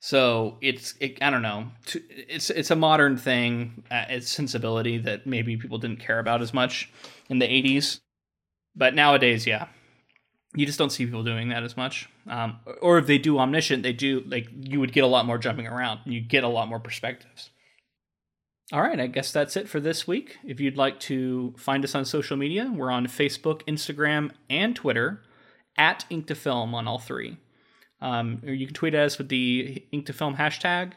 So 0.00 0.58
it's 0.60 0.94
it, 1.00 1.18
i 1.20 1.28
don't 1.28 1.42
know 1.42 1.66
it's 2.08 2.50
it's 2.50 2.70
a 2.70 2.76
modern 2.76 3.16
thing 3.16 3.82
uh, 3.90 4.04
it's 4.08 4.30
sensibility 4.30 4.96
that 4.98 5.26
maybe 5.26 5.56
people 5.56 5.78
didn't 5.78 5.98
care 5.98 6.20
about 6.20 6.40
as 6.40 6.54
much 6.54 6.90
in 7.28 7.38
the 7.38 7.46
80s 7.46 8.00
but 8.74 8.94
nowadays 8.94 9.46
yeah 9.46 9.68
you 10.54 10.66
just 10.66 10.78
don't 10.78 10.90
see 10.90 11.04
people 11.04 11.24
doing 11.24 11.50
that 11.50 11.62
as 11.62 11.76
much. 11.76 12.08
Um, 12.26 12.58
or 12.80 12.98
if 12.98 13.06
they 13.06 13.18
do 13.18 13.38
omniscient, 13.38 13.82
they 13.82 13.92
do 13.92 14.22
like 14.26 14.48
you 14.52 14.80
would 14.80 14.92
get 14.92 15.04
a 15.04 15.08
lot 15.08 15.26
more 15.26 15.38
jumping 15.38 15.66
around. 15.66 16.00
And 16.04 16.14
you 16.14 16.20
get 16.20 16.44
a 16.44 16.48
lot 16.48 16.68
more 16.68 16.80
perspectives. 16.80 17.50
All 18.72 18.82
right, 18.82 19.00
I 19.00 19.06
guess 19.06 19.32
that's 19.32 19.56
it 19.56 19.68
for 19.68 19.80
this 19.80 20.06
week. 20.06 20.36
If 20.44 20.60
you'd 20.60 20.76
like 20.76 21.00
to 21.00 21.54
find 21.56 21.84
us 21.84 21.94
on 21.94 22.04
social 22.04 22.36
media, 22.36 22.70
we're 22.74 22.90
on 22.90 23.06
Facebook, 23.06 23.62
Instagram, 23.64 24.32
and 24.50 24.76
Twitter 24.76 25.22
at 25.78 26.04
Ink 26.10 26.26
to 26.26 26.34
Film 26.34 26.74
on 26.74 26.86
all 26.86 26.98
three. 26.98 27.38
Um, 28.00 28.42
or 28.46 28.52
you 28.52 28.66
can 28.66 28.74
tweet 28.74 28.94
at 28.94 29.06
us 29.06 29.16
with 29.16 29.30
the 29.30 29.84
Ink 29.90 30.06
to 30.06 30.12
Film 30.12 30.36
hashtag, 30.36 30.92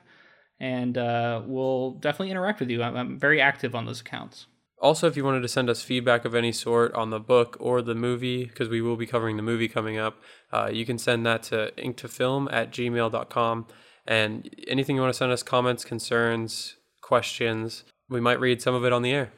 and 0.60 0.98
uh, 0.98 1.42
we'll 1.46 1.92
definitely 1.92 2.32
interact 2.32 2.60
with 2.60 2.70
you. 2.70 2.84
I'm, 2.84 2.98
I'm 2.98 3.20
very 3.20 3.40
active 3.40 3.74
on 3.74 3.86
those 3.86 4.02
accounts. 4.02 4.48
Also, 4.82 5.08
if 5.08 5.16
you 5.16 5.24
wanted 5.24 5.42
to 5.42 5.48
send 5.48 5.70
us 5.70 5.84
feedback 5.84 6.26
of 6.26 6.34
any 6.34 6.52
sort 6.52 6.92
on 6.96 7.12
the 7.12 7.20
book 7.20 7.56
or 7.60 7.84
the 7.84 7.94
movie, 7.94 8.46
because 8.46 8.68
we 8.68 8.82
will 8.82 8.96
be 8.96 9.06
covering 9.06 9.38
the 9.38 9.44
movie 9.44 9.68
coming 9.68 10.00
up, 10.00 10.20
uh, 10.52 10.72
you 10.74 10.88
can 10.88 10.98
send 10.98 11.24
that 11.24 11.44
to 11.44 11.72
inktofilm 11.78 12.50
at 12.52 12.72
gmail.com. 12.72 13.68
And 14.08 14.50
anything 14.68 14.96
you 14.96 15.02
want 15.04 15.14
to 15.14 15.18
send 15.18 15.32
us, 15.32 15.44
comments, 15.44 15.86
concerns, 15.86 16.78
questions, 17.00 17.84
we 18.10 18.20
might 18.20 18.40
read 18.40 18.60
some 18.60 18.74
of 18.74 18.84
it 18.84 18.92
on 18.92 19.04
the 19.04 19.12
air. 19.12 19.32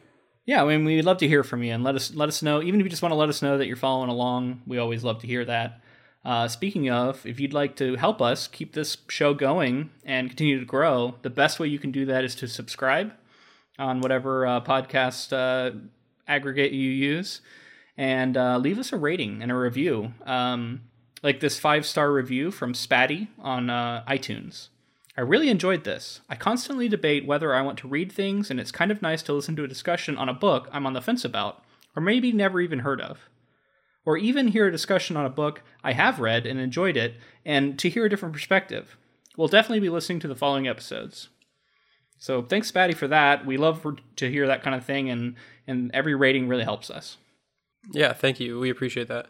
Yeah, 0.46 0.64
I 0.64 0.66
mean, 0.66 0.86
we'd 0.86 1.04
love 1.04 1.18
to 1.18 1.28
hear 1.28 1.44
from 1.44 1.62
you 1.62 1.74
and 1.74 1.84
let 1.84 1.96
us 1.96 2.14
let 2.16 2.30
us 2.30 2.42
know. 2.42 2.62
Even 2.62 2.80
if 2.80 2.86
you 2.86 2.90
just 2.90 3.02
want 3.02 3.12
to 3.12 3.18
let 3.18 3.30
us 3.30 3.42
know 3.42 3.58
that 3.58 3.68
you're 3.68 3.76
following 3.76 4.10
along, 4.10 4.62
we 4.66 4.78
always 4.78 5.04
love 5.04 5.20
to 5.22 5.28
hear 5.28 5.44
that. 5.44 5.82
Uh, 6.24 6.48
speaking 6.48 6.90
of, 6.90 7.26
if 7.26 7.40
you'd 7.42 7.54
like 7.54 7.76
to 7.76 7.98
help 7.98 8.22
us 8.22 8.48
keep 8.48 8.74
this 8.74 8.98
show 9.10 9.34
going 9.34 9.90
and 10.06 10.30
continue 10.30 10.58
to 10.58 10.66
grow, 10.66 11.16
the 11.22 11.30
best 11.30 11.60
way 11.60 11.68
you 11.68 11.80
can 11.80 11.92
do 11.92 12.06
that 12.06 12.24
is 12.24 12.34
to 12.36 12.48
subscribe 12.48 13.12
on 13.80 14.02
whatever 14.02 14.46
uh, 14.46 14.62
podcast 14.62 15.34
uh, 15.34 15.76
aggregate 16.28 16.72
you 16.72 16.90
use, 16.90 17.42
and 17.98 18.38
uh, 18.38 18.58
leave 18.58 18.80
us 18.80 18.94
a 18.94 18.98
rating 18.98 19.42
and 19.42 19.52
a 19.52 19.56
review. 19.56 20.14
Um, 20.26 20.82
like 21.24 21.40
this 21.40 21.58
five 21.58 21.86
star 21.86 22.12
review 22.12 22.52
from 22.52 22.74
Spatty 22.74 23.30
on 23.40 23.70
uh, 23.70 24.04
iTunes. 24.08 24.68
I 25.16 25.22
really 25.22 25.50
enjoyed 25.50 25.84
this. 25.84 26.22
I 26.30 26.36
constantly 26.36 26.90
debate 26.90 27.26
whether 27.26 27.54
I 27.54 27.62
want 27.62 27.78
to 27.80 27.88
read 27.88 28.12
things, 28.12 28.52
and 28.52 28.60
it's 28.60 28.72
kind 28.72 28.92
of 28.92 29.02
nice 29.02 29.24
to 29.24 29.34
listen 29.34 29.56
to 29.56 29.64
a 29.64 29.68
discussion 29.68 30.18
on 30.18 30.28
a 30.28 30.34
book 30.34 30.68
I'm 30.72 30.86
on 30.86 30.94
the 30.94 31.02
fence 31.02 31.24
about, 31.24 31.64
or 31.96 32.02
maybe 32.02 32.32
never 32.32 32.60
even 32.60 32.80
heard 32.80 33.00
of. 33.00 33.30
Or 34.06 34.18
even 34.18 34.50
hear 34.50 34.68
a 34.68 34.72
discussion 34.72 35.16
on 35.16 35.26
a 35.26 35.30
book 35.30 35.62
I 35.84 35.94
have 35.94 36.20
read 36.20 36.46
and 36.46 36.60
enjoyed 36.60 36.98
it, 36.98 37.16
and 37.46 37.80
to 37.80 37.90
hear 37.90 38.06
a 38.06 38.10
different 38.10 38.34
perspective. 38.34 38.98
We'll 39.38 39.48
definitely 39.48 39.80
be 39.80 39.90
listening 39.90 40.20
to 40.22 40.28
the 40.28 40.36
following 40.36 40.68
episodes. 40.68 41.30
So 42.24 42.42
thanks, 42.42 42.72
Spatty, 42.72 42.96
for 42.96 43.10
that. 43.10 43.46
We 43.46 43.58
love 43.58 43.82
for, 43.82 43.98
to 44.16 44.32
hear 44.32 44.48
that 44.48 44.64
kind 44.64 44.78
of 44.78 44.86
thing, 44.86 45.10
and 45.10 45.36
and 45.68 45.92
every 45.94 46.16
rating 46.16 46.48
really 46.48 46.64
helps 46.64 46.90
us. 46.90 47.18
Yeah, 47.92 48.14
thank 48.14 48.40
you. 48.40 48.62
We 48.62 48.70
appreciate 48.70 49.10
that. 49.10 49.26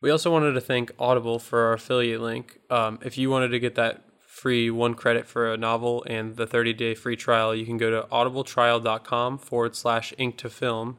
We 0.00 0.08
also 0.08 0.32
wanted 0.32 0.52
to 0.52 0.60
thank 0.62 0.90
Audible 0.98 1.38
for 1.38 1.66
our 1.66 1.74
affiliate 1.74 2.22
link. 2.22 2.60
Um, 2.70 2.98
if 3.04 3.18
you 3.18 3.28
wanted 3.28 3.48
to 3.48 3.58
get 3.58 3.74
that 3.74 4.04
free 4.26 4.70
one 4.70 4.94
credit 4.94 5.26
for 5.26 5.52
a 5.52 5.58
novel 5.58 6.02
and 6.06 6.36
the 6.36 6.46
30 6.46 6.72
day 6.72 6.94
free 6.94 7.14
trial, 7.14 7.54
you 7.54 7.66
can 7.66 7.76
go 7.76 7.90
to 7.90 8.08
audibletrial.com 8.08 9.36
forward 9.36 9.76
slash 9.76 10.14
ink 10.16 10.38
to 10.38 10.48
film 10.48 10.98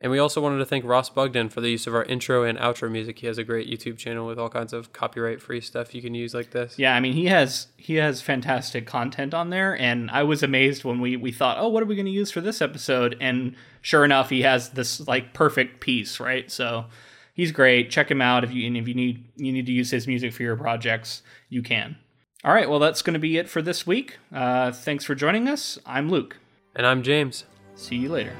and 0.00 0.12
we 0.12 0.18
also 0.18 0.40
wanted 0.40 0.58
to 0.58 0.64
thank 0.64 0.84
Ross 0.84 1.10
Bugden 1.10 1.48
for 1.48 1.60
the 1.60 1.70
use 1.70 1.86
of 1.88 1.94
our 1.94 2.04
intro 2.04 2.44
and 2.44 2.56
outro 2.58 2.90
music. 2.90 3.18
He 3.18 3.26
has 3.26 3.36
a 3.36 3.44
great 3.44 3.68
YouTube 3.68 3.98
channel 3.98 4.26
with 4.26 4.38
all 4.38 4.48
kinds 4.48 4.72
of 4.72 4.92
copyright 4.92 5.42
free 5.42 5.60
stuff 5.60 5.94
you 5.94 6.00
can 6.00 6.14
use 6.14 6.34
like 6.34 6.50
this. 6.50 6.78
Yeah, 6.78 6.94
I 6.94 7.00
mean 7.00 7.14
he 7.14 7.26
has 7.26 7.66
he 7.76 7.96
has 7.96 8.22
fantastic 8.22 8.86
content 8.86 9.34
on 9.34 9.50
there 9.50 9.76
and 9.76 10.10
I 10.10 10.22
was 10.22 10.42
amazed 10.42 10.84
when 10.84 11.00
we 11.00 11.16
we 11.16 11.32
thought, 11.32 11.58
"Oh, 11.58 11.68
what 11.68 11.82
are 11.82 11.86
we 11.86 11.96
going 11.96 12.06
to 12.06 12.12
use 12.12 12.30
for 12.30 12.40
this 12.40 12.62
episode?" 12.62 13.16
And 13.20 13.56
sure 13.80 14.04
enough, 14.04 14.30
he 14.30 14.42
has 14.42 14.70
this 14.70 15.06
like 15.08 15.34
perfect 15.34 15.80
piece, 15.80 16.20
right? 16.20 16.50
So 16.50 16.86
he's 17.34 17.50
great. 17.50 17.90
Check 17.90 18.08
him 18.08 18.22
out 18.22 18.44
if 18.44 18.52
you 18.52 18.66
and 18.68 18.76
if 18.76 18.86
you 18.86 18.94
need 18.94 19.24
you 19.36 19.52
need 19.52 19.66
to 19.66 19.72
use 19.72 19.90
his 19.90 20.06
music 20.06 20.32
for 20.32 20.44
your 20.44 20.56
projects, 20.56 21.22
you 21.48 21.62
can. 21.62 21.96
All 22.44 22.52
right, 22.52 22.70
well 22.70 22.78
that's 22.78 23.02
going 23.02 23.14
to 23.14 23.20
be 23.20 23.36
it 23.36 23.48
for 23.48 23.62
this 23.62 23.84
week. 23.84 24.18
Uh, 24.32 24.70
thanks 24.70 25.04
for 25.04 25.16
joining 25.16 25.48
us. 25.48 25.76
I'm 25.84 26.08
Luke. 26.08 26.36
And 26.76 26.86
I'm 26.86 27.02
James. 27.02 27.44
See 27.74 27.96
you 27.96 28.10
later. 28.10 28.32